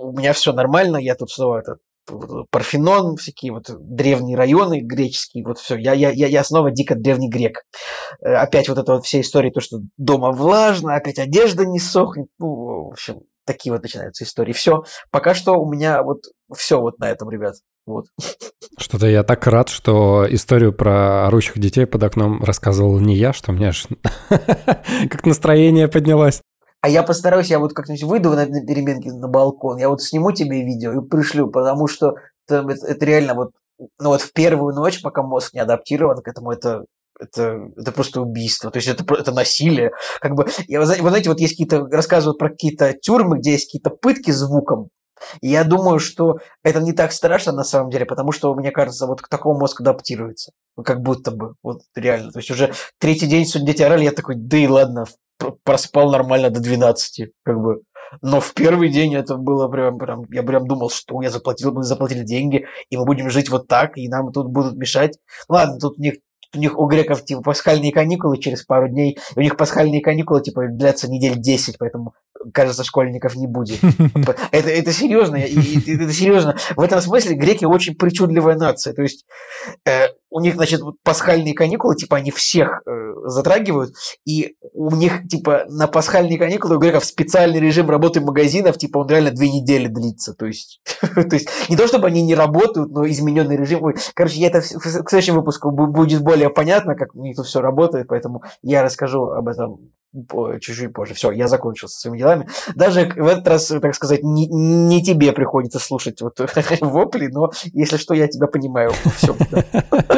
у 0.00 0.12
меня 0.12 0.32
все 0.32 0.52
нормально, 0.52 0.96
я 0.96 1.14
тут 1.14 1.30
снова 1.30 1.58
этот 1.58 1.78
Парфенон, 2.50 3.16
всякие 3.16 3.52
вот 3.52 3.66
древние 3.68 4.36
районы 4.36 4.80
греческие, 4.80 5.44
вот 5.44 5.58
все. 5.58 5.76
Я, 5.76 5.92
я, 5.92 6.10
я 6.10 6.44
снова 6.44 6.70
дико 6.70 6.94
древний 6.94 7.28
грек. 7.28 7.64
Э, 8.22 8.34
опять 8.36 8.68
вот 8.68 8.78
это 8.78 8.94
вот 8.94 9.04
все 9.04 9.20
истории, 9.20 9.50
то, 9.50 9.60
что 9.60 9.80
дома 9.96 10.32
влажно, 10.32 10.94
опять 10.94 11.18
одежда 11.18 11.66
не 11.66 11.78
сохнет. 11.78 12.28
Ну, 12.38 12.88
в 12.88 12.92
общем, 12.92 13.20
такие 13.44 13.72
вот 13.72 13.82
начинаются 13.82 14.24
истории. 14.24 14.52
Все. 14.52 14.84
Пока 15.10 15.34
что 15.34 15.54
у 15.54 15.70
меня 15.70 16.02
вот 16.02 16.22
все 16.54 16.80
вот 16.80 16.98
на 16.98 17.10
этом, 17.10 17.30
ребят. 17.30 17.56
Вот. 17.88 18.06
Что-то 18.76 19.06
я 19.06 19.24
так 19.24 19.46
рад, 19.46 19.70
что 19.70 20.26
историю 20.28 20.72
про 20.72 21.26
орущих 21.26 21.58
детей 21.58 21.86
под 21.86 22.02
окном 22.02 22.44
рассказывал 22.44 22.98
не 23.00 23.16
я, 23.16 23.32
что 23.32 23.50
у 23.50 23.54
меня 23.54 23.68
аж 23.68 23.86
как 24.28 25.24
настроение 25.24 25.88
поднялось. 25.88 26.42
А 26.80 26.88
я 26.88 27.02
постараюсь, 27.02 27.48
я 27.48 27.58
вот 27.58 27.72
как-нибудь 27.72 28.04
выйду 28.04 28.30
на, 28.30 28.46
на 28.46 28.64
переменке 28.64 29.10
на 29.12 29.26
балкон, 29.26 29.78
я 29.78 29.88
вот 29.88 30.02
сниму 30.02 30.32
тебе 30.32 30.62
видео 30.64 30.92
и 30.92 31.08
пришлю, 31.08 31.48
потому 31.48 31.88
что 31.88 32.14
это, 32.46 32.64
это, 32.68 32.86
это 32.86 33.04
реально 33.06 33.34
вот, 33.34 33.50
ну 33.98 34.10
вот 34.10 34.20
в 34.20 34.32
первую 34.32 34.74
ночь, 34.74 35.02
пока 35.02 35.22
мозг 35.22 35.54
не 35.54 35.60
адаптирован 35.60 36.22
к 36.22 36.28
этому, 36.28 36.52
это 36.52 36.84
это, 37.20 37.70
это 37.76 37.90
просто 37.90 38.20
убийство, 38.20 38.70
то 38.70 38.76
есть 38.76 38.86
это, 38.86 39.04
это 39.12 39.32
насилие. 39.32 39.90
Как 40.20 40.36
бы, 40.36 40.46
я, 40.68 40.78
вы 40.78 40.86
знаете, 40.86 41.28
вот 41.28 41.40
есть 41.40 41.54
какие-то, 41.54 41.86
рассказывают 41.86 42.38
про 42.38 42.50
какие-то 42.50 42.92
тюрьмы, 42.92 43.38
где 43.38 43.52
есть 43.52 43.66
какие-то 43.66 43.90
пытки 43.90 44.30
звуком, 44.30 44.90
я 45.40 45.64
думаю, 45.64 45.98
что 45.98 46.38
это 46.62 46.80
не 46.80 46.92
так 46.92 47.12
страшно 47.12 47.52
на 47.52 47.64
самом 47.64 47.90
деле, 47.90 48.06
потому 48.06 48.32
что, 48.32 48.54
мне 48.54 48.70
кажется, 48.70 49.06
вот 49.06 49.20
к 49.20 49.28
такому 49.28 49.58
мозг 49.58 49.80
адаптируется. 49.80 50.52
Ну, 50.76 50.82
как 50.82 51.00
будто 51.00 51.30
бы, 51.30 51.54
вот 51.62 51.82
реально. 51.94 52.30
То 52.32 52.38
есть 52.38 52.50
уже 52.50 52.72
третий 52.98 53.26
день 53.26 53.46
сегодня 53.46 53.72
дети 53.72 53.82
орали, 53.82 54.04
я 54.04 54.12
такой, 54.12 54.36
да 54.36 54.56
и 54.56 54.66
ладно, 54.66 55.06
проспал 55.64 56.10
нормально 56.10 56.50
до 56.50 56.60
12, 56.60 57.30
как 57.44 57.60
бы. 57.60 57.82
Но 58.22 58.40
в 58.40 58.54
первый 58.54 58.88
день 58.90 59.14
это 59.14 59.36
было 59.36 59.68
прям, 59.68 59.98
прям, 59.98 60.24
я 60.30 60.42
прям 60.42 60.66
думал, 60.66 60.90
что 60.90 61.20
я 61.20 61.30
заплатил, 61.30 61.72
мы 61.72 61.82
заплатили 61.82 62.24
деньги, 62.24 62.66
и 62.90 62.96
мы 62.96 63.04
будем 63.04 63.28
жить 63.30 63.50
вот 63.50 63.68
так, 63.68 63.98
и 63.98 64.08
нам 64.08 64.32
тут 64.32 64.48
будут 64.48 64.76
мешать. 64.76 65.18
Ладно, 65.48 65.78
тут 65.78 65.98
у 65.98 66.02
них 66.02 66.14
у 66.54 66.58
них 66.58 66.78
у 66.78 66.86
греков 66.86 67.24
типа 67.24 67.42
пасхальные 67.42 67.92
каникулы 67.92 68.38
через 68.38 68.64
пару 68.64 68.88
дней, 68.88 69.18
у 69.36 69.40
них 69.40 69.56
пасхальные 69.56 70.00
каникулы 70.00 70.40
типа 70.40 70.68
длятся 70.68 71.10
недель 71.10 71.36
10, 71.36 71.76
поэтому 71.78 72.14
кажется, 72.52 72.84
школьников 72.84 73.36
не 73.36 73.46
будет. 73.46 73.78
Это, 74.50 74.70
это 74.70 74.92
серьезно, 74.92 75.36
это 75.36 76.12
серьезно. 76.12 76.56
В 76.76 76.80
этом 76.80 77.00
смысле 77.00 77.34
греки 77.34 77.64
очень 77.64 77.94
причудливая 77.94 78.56
нация. 78.56 78.92
То 78.92 79.02
есть 79.02 79.24
э, 79.84 80.08
у 80.30 80.40
них, 80.40 80.54
значит, 80.54 80.80
пасхальные 81.02 81.54
каникулы, 81.54 81.96
типа, 81.96 82.18
они 82.18 82.30
всех 82.30 82.82
э, 82.86 83.12
затрагивают, 83.24 83.94
и 84.24 84.56
у 84.72 84.94
них, 84.94 85.26
типа, 85.28 85.64
на 85.68 85.86
пасхальные 85.86 86.38
каникулы 86.38 86.76
у 86.76 86.78
греков 86.78 87.04
специальный 87.04 87.60
режим 87.60 87.88
работы 87.88 88.20
магазинов, 88.20 88.78
типа, 88.78 88.98
он 88.98 89.08
реально 89.08 89.30
две 89.30 89.50
недели 89.50 89.86
длится, 89.88 90.34
то 90.34 90.46
есть, 90.46 90.80
то 91.00 91.34
есть 91.34 91.48
не 91.68 91.76
то, 91.76 91.86
чтобы 91.86 92.08
они 92.08 92.22
не 92.22 92.34
работают, 92.34 92.90
но 92.90 93.06
измененный 93.08 93.56
режим. 93.56 93.94
Короче, 94.14 94.40
я 94.40 94.48
это 94.48 94.60
к 94.60 95.08
следующему 95.10 95.38
выпуску 95.38 95.70
будет 95.70 96.22
более 96.22 96.50
понятно, 96.50 96.94
как 96.94 97.14
у 97.14 97.22
них 97.22 97.36
тут 97.36 97.46
все 97.46 97.60
работает, 97.60 98.08
поэтому 98.08 98.42
я 98.62 98.82
расскажу 98.82 99.30
об 99.30 99.48
этом 99.48 99.90
чуть-чуть 100.60 100.92
позже. 100.92 101.14
Все, 101.14 101.30
я 101.30 101.48
закончил 101.48 101.88
со 101.88 102.00
своими 102.00 102.18
делами. 102.18 102.48
Даже 102.74 103.12
в 103.16 103.26
этот 103.26 103.46
раз, 103.46 103.66
так 103.66 103.94
сказать, 103.94 104.22
не, 104.22 104.46
не 104.48 105.02
тебе 105.02 105.32
приходится 105.32 105.78
слушать 105.78 106.20
вот 106.20 106.38
вопли, 106.80 107.28
но 107.28 107.50
если 107.72 107.96
что, 107.96 108.14
я 108.14 108.28
тебя 108.28 108.46
понимаю. 108.46 108.90
Все. 109.16 109.36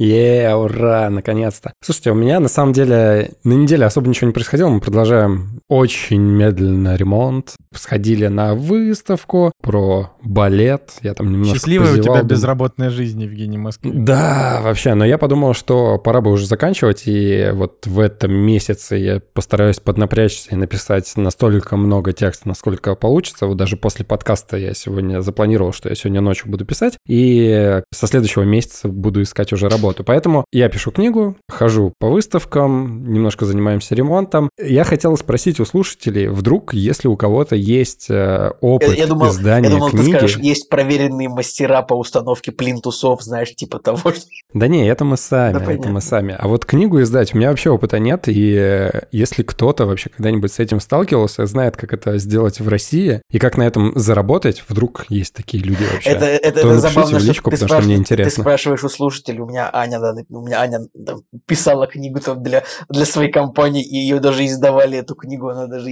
Е, 0.00 0.54
ура, 0.54 1.10
наконец-то. 1.10 1.74
Слушайте, 1.84 2.12
у 2.12 2.14
меня 2.14 2.40
на 2.40 2.48
самом 2.48 2.72
деле 2.72 3.32
на 3.44 3.52
неделе 3.52 3.84
особо 3.84 4.08
ничего 4.08 4.28
не 4.28 4.32
происходило. 4.32 4.70
Мы 4.70 4.80
продолжаем 4.80 5.60
очень 5.68 6.22
медленно 6.22 6.96
ремонт. 6.96 7.52
Сходили 7.74 8.26
на 8.28 8.54
выставку 8.54 9.52
про 9.60 10.10
балет. 10.22 10.92
Я 11.02 11.12
там 11.12 11.30
немножко 11.30 11.56
Счастливая 11.56 11.96
позевал, 11.96 12.14
у 12.14 12.18
тебя 12.20 12.26
безработная 12.26 12.88
жизнь, 12.88 13.22
Евгений 13.22 13.58
Москвин. 13.58 14.06
Да, 14.06 14.60
вообще. 14.62 14.94
Но 14.94 15.04
я 15.04 15.18
подумал, 15.18 15.52
что 15.52 15.98
пора 15.98 16.22
бы 16.22 16.30
уже 16.30 16.46
заканчивать. 16.46 17.02
И 17.04 17.50
вот 17.52 17.86
в 17.86 18.00
этом 18.00 18.32
месяце 18.32 18.96
я 18.96 19.20
постараюсь 19.34 19.80
поднапрячься 19.80 20.52
и 20.52 20.56
написать 20.56 21.12
настолько 21.16 21.76
много 21.76 22.14
текста, 22.14 22.48
насколько 22.48 22.94
получится. 22.94 23.46
Вот 23.46 23.58
даже 23.58 23.76
после 23.76 24.06
подкаста 24.06 24.56
я 24.56 24.72
сегодня 24.72 25.20
запланировал, 25.20 25.74
что 25.74 25.90
я 25.90 25.94
сегодня 25.94 26.22
ночью 26.22 26.50
буду 26.50 26.64
писать. 26.64 26.96
И 27.06 27.82
со 27.92 28.06
следующего 28.06 28.44
месяца 28.44 28.88
буду 28.88 29.20
искать 29.20 29.52
уже 29.52 29.68
работу 29.68 29.89
работу. 29.90 30.04
Поэтому 30.04 30.44
я 30.52 30.68
пишу 30.68 30.90
книгу, 30.90 31.36
хожу 31.48 31.92
по 31.98 32.08
выставкам, 32.08 33.12
немножко 33.12 33.44
занимаемся 33.44 33.94
ремонтом. 33.94 34.50
Я 34.58 34.84
хотел 34.84 35.16
спросить 35.16 35.60
у 35.60 35.64
слушателей, 35.64 36.28
вдруг, 36.28 36.74
если 36.74 37.08
у 37.08 37.16
кого-то 37.16 37.56
есть 37.56 38.06
э, 38.08 38.52
опыт 38.60 38.90
я, 38.90 38.94
я 38.94 39.06
думал, 39.06 39.28
издания 39.28 39.68
я 39.68 39.74
думал, 39.74 39.90
книги... 39.90 40.12
ты 40.12 40.18
скажешь, 40.18 40.38
есть 40.38 40.68
проверенные 40.68 41.28
мастера 41.28 41.82
по 41.82 41.94
установке 41.94 42.52
плинтусов, 42.52 43.22
знаешь, 43.22 43.54
типа 43.54 43.78
того, 43.78 43.98
что... 44.14 44.22
Да 44.54 44.66
не, 44.66 44.88
это 44.88 45.04
мы 45.04 45.16
сами, 45.16 45.58
да, 45.58 45.72
это 45.72 45.88
мы 45.88 46.00
сами. 46.00 46.36
А 46.38 46.48
вот 46.48 46.64
книгу 46.64 47.00
издать, 47.00 47.34
у 47.34 47.38
меня 47.38 47.50
вообще 47.50 47.70
опыта 47.70 47.98
нет, 47.98 48.28
и 48.28 48.54
э, 48.56 48.90
если 49.12 49.42
кто-то 49.42 49.86
вообще 49.86 50.10
когда-нибудь 50.10 50.52
с 50.52 50.58
этим 50.58 50.80
сталкивался, 50.80 51.46
знает, 51.46 51.76
как 51.76 51.92
это 51.92 52.18
сделать 52.18 52.60
в 52.60 52.68
России, 52.68 53.22
и 53.30 53.38
как 53.38 53.56
на 53.56 53.64
этом 53.64 53.92
заработать, 53.96 54.62
вдруг 54.68 55.06
есть 55.08 55.34
такие 55.34 55.62
люди 55.62 55.84
вообще, 55.92 56.10
это, 56.10 56.24
это, 56.26 56.60
это 56.60 56.78
забавно, 56.78 57.18
в 57.18 57.22
личку, 57.22 57.50
что 57.50 57.58
ты, 57.58 57.64
потому, 57.64 57.80
что 57.80 57.88
мне 57.88 57.96
интересно. 57.96 58.30
ты 58.30 58.40
спрашиваешь 58.40 58.84
у 58.84 58.88
слушателей, 58.88 59.40
у 59.40 59.46
меня 59.46 59.68
Аня, 59.80 60.00
да, 60.00 60.14
у 60.28 60.40
меня 60.40 60.60
Аня 60.60 60.80
там, 61.06 61.22
писала 61.46 61.86
книгу 61.86 62.20
там 62.20 62.42
для, 62.42 62.64
для 62.88 63.04
своей 63.04 63.30
компании, 63.30 63.82
и 63.82 63.96
ее 63.96 64.20
даже 64.20 64.46
издавали, 64.46 64.98
эту 64.98 65.14
книгу, 65.14 65.48
она 65.48 65.66
даже... 65.66 65.90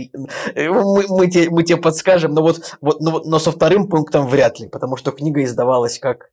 Э, 0.54 0.68
мы, 0.70 1.04
мы, 1.08 1.26
тебе, 1.28 1.50
мы 1.50 1.62
тебе 1.62 1.78
подскажем, 1.78 2.32
но 2.32 2.42
вот, 2.42 2.76
вот 2.80 3.00
но, 3.00 3.20
но 3.24 3.38
со 3.38 3.52
вторым 3.52 3.88
пунктом 3.88 4.26
вряд 4.26 4.60
ли, 4.60 4.68
потому 4.68 4.96
что 4.96 5.12
книга 5.12 5.42
издавалась 5.42 5.98
как 5.98 6.30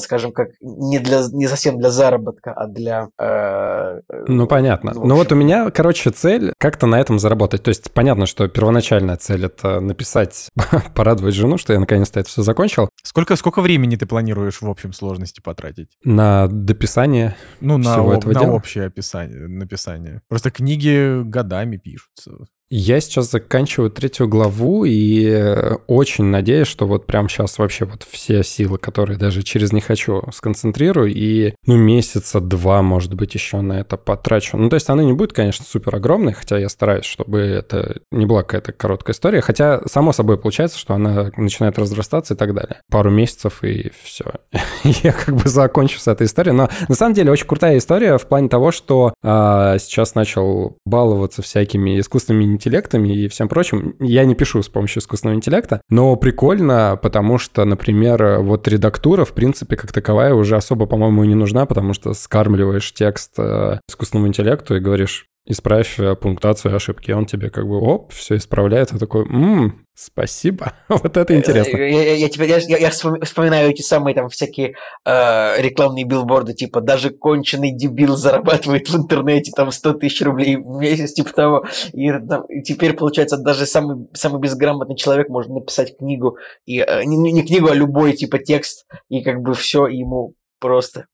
скажем, 0.00 0.32
как 0.32 0.48
не, 0.60 0.98
для, 0.98 1.22
не 1.32 1.48
совсем 1.48 1.78
для 1.78 1.90
заработка, 1.90 2.52
а 2.52 2.66
для... 2.66 3.08
Э, 3.18 4.00
ну, 4.26 4.46
понятно. 4.46 4.92
Ну, 4.94 5.06
ну 5.06 5.14
вот 5.14 5.32
у 5.32 5.34
меня, 5.34 5.70
короче, 5.70 6.10
цель 6.10 6.52
как-то 6.58 6.86
на 6.86 7.00
этом 7.00 7.18
заработать. 7.18 7.62
То 7.62 7.70
есть 7.70 7.90
понятно, 7.92 8.26
что 8.26 8.46
первоначальная 8.46 9.16
цель— 9.16 9.44
это 9.46 9.80
написать, 9.80 10.50
порадовать 10.94 11.34
жену, 11.34 11.56
что 11.56 11.72
я 11.72 11.80
наконец-то 11.80 12.20
это 12.20 12.28
все 12.28 12.42
закончил. 12.42 12.90
Сколько, 13.02 13.36
сколько 13.36 13.62
времени 13.62 13.96
ты 13.96 14.04
планируешь 14.04 14.60
в 14.60 14.68
общем 14.68 14.92
сложности 14.92 15.40
потратить? 15.40 15.88
На 16.04 16.46
дописание 16.48 17.34
Ну, 17.60 17.78
на, 17.78 17.92
всего 17.92 18.12
об, 18.12 18.18
этого 18.18 18.32
на 18.32 18.40
дела? 18.40 18.52
общее 18.52 18.84
описание, 18.86 19.48
написание. 19.48 20.20
Просто 20.28 20.50
книги 20.50 21.22
годами 21.22 21.78
пишутся. 21.78 22.32
Я 22.70 23.00
сейчас 23.00 23.30
заканчиваю 23.30 23.90
третью 23.90 24.26
главу 24.26 24.84
и 24.84 25.26
э, 25.26 25.74
очень 25.86 26.24
надеюсь, 26.24 26.66
что 26.66 26.86
вот 26.86 27.06
прямо 27.06 27.28
сейчас 27.28 27.58
вообще 27.58 27.84
вот 27.84 28.06
все 28.10 28.42
силы, 28.42 28.78
которые 28.78 29.18
даже 29.18 29.42
через 29.42 29.72
«не 29.72 29.82
хочу» 29.82 30.22
сконцентрирую, 30.32 31.12
и 31.14 31.54
ну 31.66 31.76
месяца 31.76 32.40
два, 32.40 32.80
может 32.80 33.14
быть, 33.14 33.34
еще 33.34 33.60
на 33.60 33.80
это 33.80 33.98
потрачу. 33.98 34.56
Ну 34.56 34.70
то 34.70 34.74
есть 34.74 34.88
она 34.88 35.02
не 35.02 35.12
будет, 35.12 35.34
конечно, 35.34 35.64
супер 35.64 35.94
огромной, 35.94 36.32
хотя 36.32 36.58
я 36.58 36.70
стараюсь, 36.70 37.04
чтобы 37.04 37.40
это 37.40 38.00
не 38.10 38.24
была 38.24 38.42
какая-то 38.42 38.72
короткая 38.72 39.14
история, 39.14 39.42
хотя 39.42 39.82
само 39.86 40.12
собой 40.12 40.38
получается, 40.38 40.78
что 40.78 40.94
она 40.94 41.30
начинает 41.36 41.78
разрастаться 41.78 42.32
и 42.32 42.36
так 42.36 42.54
далее. 42.54 42.80
Пару 42.90 43.10
месяцев 43.10 43.62
и 43.62 43.92
все. 44.02 44.24
я 44.84 45.12
как 45.12 45.36
бы 45.36 45.48
закончу 45.50 46.00
с 46.00 46.08
этой 46.08 46.26
историей. 46.26 46.54
Но 46.54 46.70
на 46.88 46.94
самом 46.94 47.14
деле 47.14 47.30
очень 47.30 47.46
крутая 47.46 47.76
история 47.76 48.16
в 48.16 48.26
плане 48.26 48.48
того, 48.48 48.72
что 48.72 49.12
а, 49.22 49.78
сейчас 49.78 50.14
начал 50.14 50.78
баловаться 50.86 51.42
всякими 51.42 52.00
искусственными 52.00 52.53
интеллектами 52.54 53.08
и 53.08 53.28
всем 53.28 53.48
прочим. 53.48 53.96
Я 54.00 54.24
не 54.24 54.34
пишу 54.34 54.62
с 54.62 54.68
помощью 54.68 55.00
искусственного 55.00 55.36
интеллекта, 55.36 55.80
но 55.88 56.16
прикольно, 56.16 56.98
потому 57.00 57.38
что, 57.38 57.64
например, 57.64 58.40
вот 58.40 58.66
редактура, 58.68 59.24
в 59.24 59.32
принципе, 59.32 59.76
как 59.76 59.92
таковая 59.92 60.34
уже 60.34 60.56
особо, 60.56 60.86
по-моему, 60.86 61.24
не 61.24 61.34
нужна, 61.34 61.66
потому 61.66 61.94
что 61.94 62.14
скармливаешь 62.14 62.92
текст 62.92 63.34
э, 63.38 63.78
искусственному 63.88 64.28
интеллекту 64.28 64.76
и 64.76 64.80
говоришь, 64.80 65.28
исправь 65.46 66.00
э, 66.00 66.14
пунктуацию 66.16 66.74
ошибки. 66.74 67.10
Он 67.12 67.26
тебе 67.26 67.50
как 67.50 67.66
бы, 67.66 67.78
оп, 67.78 68.12
все 68.12 68.36
исправляет. 68.36 68.92
И 68.92 68.98
такой, 68.98 69.24
ммм, 69.26 69.86
спасибо. 69.94 70.72
вот 70.88 71.16
это 71.16 71.36
интересно. 71.36 71.76
Я, 71.76 71.86
я, 71.86 72.14
я, 72.14 72.28
теперь, 72.28 72.48
я, 72.48 72.58
я 72.58 72.90
вспоминаю 72.90 73.70
эти 73.70 73.82
самые 73.82 74.14
там 74.14 74.28
всякие 74.28 74.74
э, 75.04 75.60
рекламные 75.60 76.04
билборды, 76.04 76.54
типа, 76.54 76.80
даже 76.80 77.10
конченый 77.10 77.72
дебил 77.72 78.16
зарабатывает 78.16 78.88
в 78.88 78.96
интернете 78.96 79.52
там 79.54 79.70
100 79.70 79.94
тысяч 79.94 80.22
рублей 80.22 80.56
в 80.56 80.80
месяц, 80.80 81.12
типа 81.12 81.32
того. 81.32 81.66
И, 81.92 82.10
там, 82.10 82.44
и 82.46 82.62
теперь, 82.62 82.94
получается, 82.94 83.36
даже 83.36 83.66
самый, 83.66 84.08
самый 84.14 84.40
безграмотный 84.40 84.96
человек 84.96 85.28
может 85.28 85.50
написать 85.50 85.98
книгу, 85.98 86.38
и 86.64 86.80
э, 86.80 87.04
не, 87.04 87.16
не 87.16 87.42
книгу, 87.42 87.68
а 87.68 87.74
любой, 87.74 88.14
типа, 88.14 88.38
текст, 88.38 88.86
и 89.10 89.22
как 89.22 89.42
бы 89.42 89.54
все 89.54 89.86
ему 89.86 90.34
Просто. 90.64 91.04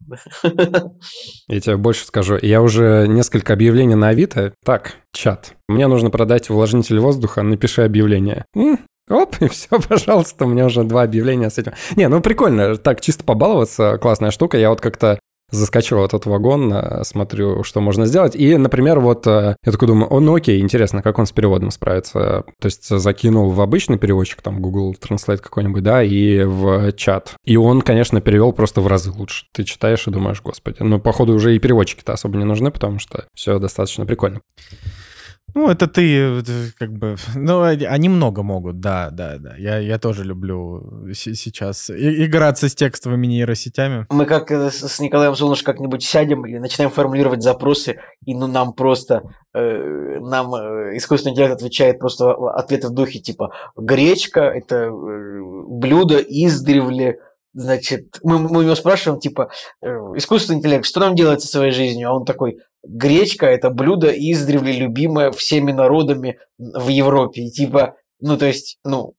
Я 1.49 1.61
тебе 1.61 1.77
больше 1.77 2.05
скажу. 2.05 2.39
Я 2.41 2.63
уже 2.63 3.07
несколько 3.09 3.53
объявлений 3.53 3.97
на 3.97 4.11
Авито. 4.11 4.55
Так, 4.65 4.95
чат. 5.13 5.55
Мне 5.69 5.89
нужно 5.89 6.09
продать 6.11 6.49
увлажнитель 6.51 7.01
воздуха, 7.01 7.43
напиши 7.43 7.83
объявление. 7.83 8.45
Оп, 9.09 9.35
и 9.41 9.49
все, 9.49 9.81
пожалуйста, 9.81 10.45
у 10.45 10.49
меня 10.49 10.67
уже 10.67 10.85
два 10.85 11.03
объявления 11.03 11.51
с 11.51 11.59
этим. 11.59 11.73
Не, 11.97 12.07
ну 12.07 12.21
прикольно, 12.21 12.77
так 12.77 13.01
чисто 13.01 13.25
побаловаться, 13.25 13.99
классная 13.99 14.31
штука. 14.31 14.57
Я 14.57 14.71
вот 14.71 14.81
как-то 14.81 15.19
заскочил 15.51 15.99
в 15.99 16.05
этот 16.05 16.27
вагон, 16.27 16.73
э, 16.73 17.05
смотрю, 17.05 17.63
что 17.65 17.81
можно 17.81 18.07
сделать. 18.07 18.35
И, 18.35 18.57
например, 18.57 19.01
вот 19.01 19.27
э, 19.27 19.57
я 19.65 19.73
такой 19.73 19.89
думаю, 19.89 20.13
о, 20.13 20.21
ну 20.21 20.35
окей, 20.35 20.61
интересно, 20.61 21.03
как 21.03 21.19
он 21.19 21.27
с 21.27 21.33
переводом 21.33 21.71
справится. 21.71 22.45
То 22.61 22.67
есть 22.67 22.89
закинул 22.89 23.51
в 23.51 23.61
обычный 23.61 23.99
переводчик, 23.99 24.43
там 24.43 24.61
Google 24.61 24.95
Translate 25.01 25.39
какой-нибудь, 25.39 25.83
да, 25.83 26.03
и 26.03 26.45
в 26.45 26.93
чат. 26.93 27.35
И 27.45 27.57
он, 27.57 27.83
конечно, 27.83 28.21
перевел 28.21 28.53
просто 28.53 28.81
в 28.81 28.87
разы 28.87 29.11
лучше. 29.11 29.47
Ты 29.53 29.65
читаешь 29.65 30.07
и 30.07 30.11
думаешь, 30.11 30.43
господи, 30.43 30.77
ну, 30.81 31.01
походу, 31.01 31.35
уже 31.35 31.55
и 31.55 31.59
переводчики-то 31.59 32.13
особо 32.13 32.39
не 32.39 32.45
нужны, 32.45 32.71
потому 32.71 32.99
что 32.99 33.27
все 33.35 33.59
достаточно 33.59 34.07
прикольно. 34.07 34.41
Ну, 35.55 35.71
это 35.71 35.87
ты, 35.87 36.41
э, 36.41 36.43
как 36.79 36.93
бы, 36.93 37.17
ну, 37.35 37.63
они 37.63 38.09
много 38.09 38.43
могут, 38.43 38.81
да, 38.81 39.11
да, 39.11 39.39
да. 39.39 39.55
Я, 39.57 39.79
я 39.79 39.99
тоже 39.99 40.25
люблю 40.25 41.11
сейчас 41.15 41.91
играться 41.91 42.69
с 42.69 42.75
текстовыми 42.75 43.27
нейросетями. 43.27 44.07
Мы 44.11 44.27
как 44.27 44.51
э, 44.51 44.71
с 44.71 45.01
Николаем 45.01 45.35
Солнышко 45.35 45.73
как-нибудь 45.73 46.03
сядем 46.03 46.47
и 46.47 46.59
начинаем 46.59 46.91
формулировать 46.91 47.43
запросы, 47.43 48.01
и 48.25 48.35
ну 48.35 48.47
нам 48.47 48.73
просто, 48.73 49.23
э, 49.55 50.19
нам 50.21 50.55
э, 50.55 50.97
искусственный 50.97 51.33
интеллект 51.33 51.55
отвечает 51.55 51.99
просто 51.99 52.33
ответы 52.33 52.89
в 52.89 52.93
духе 52.93 53.21
типа 53.21 53.53
«гречка– 53.77 54.41
это 54.55 54.77
э, 54.77 54.91
блюдо 55.69 56.19
издревле», 56.19 57.19
Значит, 57.53 58.21
мы, 58.23 58.39
мы 58.39 58.63
его 58.63 58.77
спрашиваем, 58.77 59.19
типа, 59.19 59.51
искусственный 59.83 60.59
интеллект, 60.59 60.87
что 60.87 61.01
нам 61.01 61.17
делать 61.17 61.43
со 61.43 61.49
своей 61.49 61.73
жизнью? 61.73 62.09
А 62.09 62.15
он 62.15 62.25
такой, 62.25 62.59
гречка– 62.85 63.47
это 63.49 63.71
блюдо 63.71 64.09
издревле 64.09 64.73
любимое 64.73 65.31
всеми 65.31 65.73
народами 65.73 66.39
в 66.59 66.89
Европе. 66.89 67.43
И 67.43 67.51
типа, 67.51 67.97
ну, 68.21 68.37
то 68.37 68.47
есть, 68.47 68.79
ну, 68.85 69.15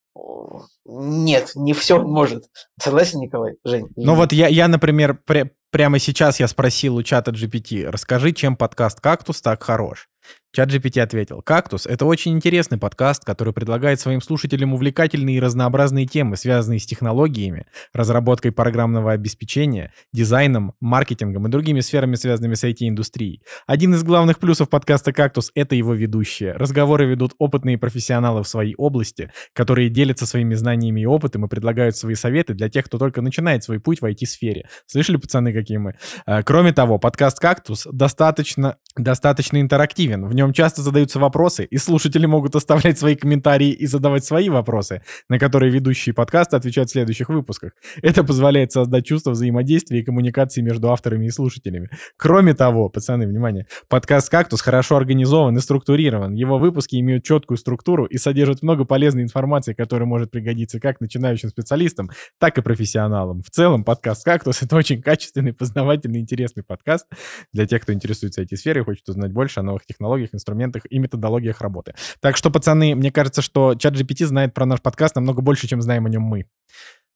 нет, 0.85 1.51
не 1.55 1.73
все 1.73 1.99
он 1.99 2.11
может. 2.11 2.45
Согласен, 2.79 3.19
Николай? 3.19 3.53
Жень? 3.63 3.87
Ну 3.95 4.15
вот 4.15 4.33
я, 4.33 4.47
я 4.47 4.67
например, 4.67 5.19
пр 5.25 5.51
прямо 5.71 5.99
сейчас 5.99 6.39
я 6.39 6.47
спросил 6.47 6.97
у 6.97 7.03
чата 7.03 7.31
GPT, 7.31 7.89
расскажи, 7.89 8.33
чем 8.33 8.57
подкаст 8.57 8.99
«Кактус» 8.99 9.41
так 9.41 9.63
хорош. 9.63 10.09
Чат 10.53 10.69
GPT 10.69 10.99
ответил, 10.99 11.41
«Кактус— 11.41 11.85
это 11.87 12.05
очень 12.05 12.33
интересный 12.33 12.77
подкаст, 12.77 13.23
который 13.23 13.53
предлагает 13.53 14.01
своим 14.01 14.19
слушателям 14.21 14.73
увлекательные 14.73 15.37
и 15.37 15.39
разнообразные 15.39 16.05
темы, 16.05 16.35
связанные 16.35 16.81
с 16.81 16.85
технологиями, 16.85 17.67
разработкой 17.93 18.51
программного 18.51 19.13
обеспечения, 19.13 19.93
дизайном, 20.11 20.73
маркетингом 20.81 21.47
и 21.47 21.49
другими 21.49 21.79
сферами, 21.79 22.15
связанными 22.15 22.55
с 22.55 22.65
IT-индустрией. 22.65 23.41
Один 23.65 23.93
из 23.93 24.03
главных 24.03 24.39
плюсов 24.39 24.67
подкаста 24.67 25.13
«Кактус»— 25.13 25.51
это 25.55 25.75
его 25.75 25.93
ведущие. 25.93 26.51
Разговоры 26.51 27.05
ведут 27.05 27.31
опытные 27.37 27.77
профессионалы 27.77 28.43
в 28.43 28.47
своей 28.49 28.75
области, 28.75 29.31
которые 29.53 29.87
делятся 29.87 30.25
своими 30.25 30.55
знаниями 30.55 30.99
и 30.99 31.05
опытом 31.05 31.45
и 31.45 31.47
предлагают 31.47 31.95
свои 31.95 32.15
советы 32.15 32.55
для 32.55 32.67
тех, 32.67 32.87
кто 32.87 32.97
только 32.97 33.21
начинает 33.21 33.63
свой 33.63 33.79
путь 33.79 34.01
в 34.01 34.05
IT-сфере. 34.05 34.67
Слышали, 34.85 35.15
пацаны, 35.15 35.53
какие 35.53 35.77
мы? 35.77 35.95
А, 36.25 36.43
кроме 36.43 36.73
того, 36.73 36.99
подкаст 36.99 37.39
«Кактус» 37.39 37.87
достаточно, 37.89 38.75
достаточно 38.97 39.61
интерактивен. 39.61 40.10
В 40.17 40.33
нем 40.33 40.53
часто 40.53 40.81
задаются 40.81 41.19
вопросы, 41.19 41.65
и 41.65 41.77
слушатели 41.77 42.25
могут 42.25 42.55
оставлять 42.55 42.99
свои 42.99 43.15
комментарии 43.15 43.71
и 43.71 43.85
задавать 43.87 44.25
свои 44.25 44.49
вопросы, 44.49 45.01
на 45.29 45.39
которые 45.39 45.71
ведущие 45.71 46.13
подкаста 46.13 46.57
отвечают 46.57 46.89
в 46.89 46.93
следующих 46.93 47.29
выпусках. 47.29 47.73
Это 48.01 48.23
позволяет 48.23 48.71
создать 48.71 49.05
чувство 49.05 49.31
взаимодействия 49.31 49.99
и 49.99 50.03
коммуникации 50.03 50.61
между 50.61 50.91
авторами 50.91 51.25
и 51.25 51.29
слушателями. 51.29 51.89
Кроме 52.17 52.53
того, 52.53 52.89
пацаны, 52.89 53.27
внимание, 53.27 53.67
подкаст 53.87 54.29
«Кактус» 54.29 54.61
хорошо 54.61 54.97
организован 54.97 55.57
и 55.57 55.61
структурирован. 55.61 56.33
Его 56.33 56.57
выпуски 56.57 56.95
имеют 56.97 57.23
четкую 57.23 57.57
структуру 57.57 58.05
и 58.05 58.17
содержат 58.17 58.61
много 58.61 58.85
полезной 58.85 59.23
информации, 59.23 59.73
которая 59.73 60.07
может 60.07 60.31
пригодиться 60.31 60.79
как 60.79 60.99
начинающим 61.01 61.49
специалистам, 61.49 62.09
так 62.39 62.57
и 62.57 62.61
профессионалам. 62.61 63.41
В 63.41 63.49
целом, 63.49 63.83
подкаст 63.83 64.25
«Кактус»— 64.25 64.61
это 64.63 64.75
очень 64.75 65.01
качественный, 65.01 65.53
познавательный, 65.53 66.19
интересный 66.19 66.63
подкаст 66.63 67.07
для 67.53 67.65
тех, 67.65 67.81
кто 67.81 67.93
интересуется 67.93 68.41
этой 68.41 68.57
сферой 68.57 68.81
и 68.81 68.85
хочет 68.85 69.07
узнать 69.07 69.31
больше 69.31 69.59
о 69.59 69.63
новых 69.63 69.85
технологиях, 69.85 70.00
инструментах 70.33 70.83
и 70.89 70.99
методологиях 70.99 71.61
работы. 71.61 71.93
Так 72.19 72.37
что, 72.37 72.49
пацаны, 72.49 72.95
мне 72.95 73.11
кажется, 73.11 73.41
что 73.41 73.75
чат 73.75 73.93
GPT 73.93 74.25
знает 74.25 74.53
про 74.53 74.65
наш 74.65 74.81
подкаст 74.81 75.15
намного 75.15 75.41
больше, 75.41 75.67
чем 75.67 75.81
знаем 75.81 76.05
о 76.05 76.09
нем 76.09 76.23
мы. 76.23 76.45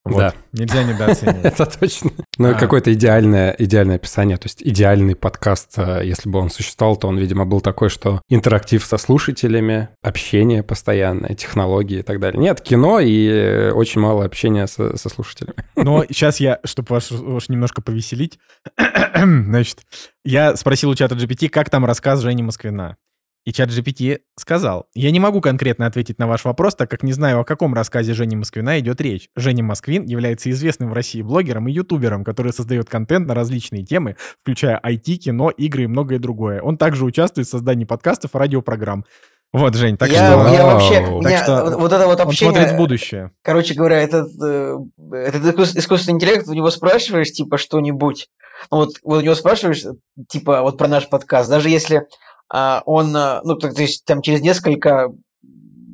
Вот. 0.05 0.19
Да. 0.19 0.33
Нельзя 0.53 0.83
недооценивать. 0.93 1.45
Это 1.45 1.65
точно. 1.65 2.11
Ну, 2.37 2.51
а. 2.51 2.53
какое-то 2.53 2.93
идеальное, 2.93 3.55
идеальное 3.57 3.95
описание. 3.95 4.37
То 4.37 4.45
есть 4.45 4.61
идеальный 4.61 5.15
подкаст, 5.15 5.73
э, 5.77 6.01
если 6.03 6.29
бы 6.29 6.39
он 6.39 6.51
существовал, 6.51 6.95
то 6.95 7.07
он, 7.07 7.17
видимо, 7.17 7.45
был 7.45 7.59
такой, 7.59 7.89
что 7.89 8.21
интерактив 8.29 8.85
со 8.85 8.97
слушателями, 8.97 9.89
общение 10.03 10.61
постоянное, 10.61 11.33
технологии 11.33 11.99
и 11.99 12.03
так 12.03 12.19
далее. 12.19 12.39
Нет, 12.39 12.61
кино 12.61 12.99
и 12.99 13.71
очень 13.71 13.99
мало 13.99 14.25
общения 14.25 14.67
со, 14.67 14.95
со 14.95 15.09
слушателями. 15.09 15.55
Но 15.75 16.05
сейчас 16.05 16.39
я, 16.39 16.59
чтобы 16.63 16.87
вас 16.89 17.11
уж 17.11 17.49
немножко 17.49 17.81
повеселить, 17.81 18.37
значит, 19.15 19.79
я 20.23 20.55
спросил 20.55 20.91
у 20.91 20.95
чата 20.95 21.15
GPT, 21.15 21.49
как 21.49 21.71
там 21.71 21.83
рассказ 21.83 22.21
Жени 22.21 22.43
Москвина. 22.43 22.97
И 23.45 23.53
чат 23.53 23.69
GPT 23.69 24.21
сказал, 24.39 24.87
я 24.95 25.11
не 25.11 25.19
могу 25.19 25.39
конкретно 25.39 25.85
ответить 25.85 26.17
на 26.17 26.25
ваш 26.25 26.45
вопрос, 26.45 26.73
так 26.73 26.89
как 26.89 27.03
не 27.03 27.13
знаю, 27.13 27.39
о 27.39 27.43
каком 27.43 27.75
рассказе 27.75 28.15
Жени 28.15 28.35
Москвина 28.35 28.79
идет 28.79 28.99
речь. 29.01 29.29
Женя 29.35 29.63
Москвин 29.63 30.03
является 30.05 30.49
известным 30.49 30.89
в 30.89 30.93
России 30.93 31.21
блогером 31.21 31.67
и 31.67 31.71
ютубером, 31.71 32.23
который 32.23 32.53
создает 32.53 32.89
контент 32.89 33.27
на 33.27 33.35
различные 33.35 33.83
темы, 33.83 34.15
включая 34.41 34.81
IT, 34.83 35.17
кино, 35.17 35.51
игры 35.51 35.83
и 35.83 35.87
многое 35.87 36.17
другое. 36.17 36.59
Он 36.59 36.75
также 36.75 37.05
участвует 37.05 37.47
в 37.47 37.51
создании 37.51 37.85
подкастов 37.85 38.33
и 38.33 38.37
радиопрограмм. 38.39 39.05
Вот, 39.53 39.75
Жень, 39.75 39.95
так 39.95 40.09
я, 40.09 40.15
что... 40.15 40.51
Я 40.51 40.65
вообще... 40.65 40.95
Так 40.95 41.09
меня, 41.09 41.43
что 41.43 41.77
вот 41.77 41.93
это 41.93 42.07
вот 42.07 42.19
общение... 42.19 42.49
Он 42.49 42.55
смотрит 42.55 42.73
в 42.73 42.77
будущее. 42.77 43.31
Короче 43.43 43.75
говоря, 43.75 44.01
этот, 44.01 44.27
э, 44.43 44.75
этот 45.11 45.59
искусственный 45.77 46.15
интеллект, 46.15 46.47
у 46.47 46.53
него 46.53 46.71
спрашиваешь, 46.71 47.31
типа, 47.31 47.59
что-нибудь, 47.59 48.27
вот, 48.71 48.95
вот 49.03 49.19
у 49.19 49.21
него 49.21 49.35
спрашиваешь, 49.35 49.83
типа, 50.27 50.61
вот 50.63 50.79
про 50.79 50.87
наш 50.87 51.07
подкаст, 51.07 51.49
даже 51.49 51.69
если 51.69 52.07
он, 52.49 53.15
а, 53.15 53.41
ну, 53.43 53.55
то 53.55 53.67
есть 53.69 54.05
там 54.05 54.21
через 54.21 54.41
несколько 54.41 55.11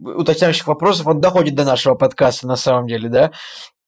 уточняющих 0.04 0.68
вопросов 0.68 1.08
он 1.08 1.22
доходит 1.22 1.56
до 1.56 1.64
нашего 1.64 1.96
подкаста 1.96 2.48
на 2.48 2.56
самом 2.56 2.88
деле, 2.88 3.10
да, 3.10 3.32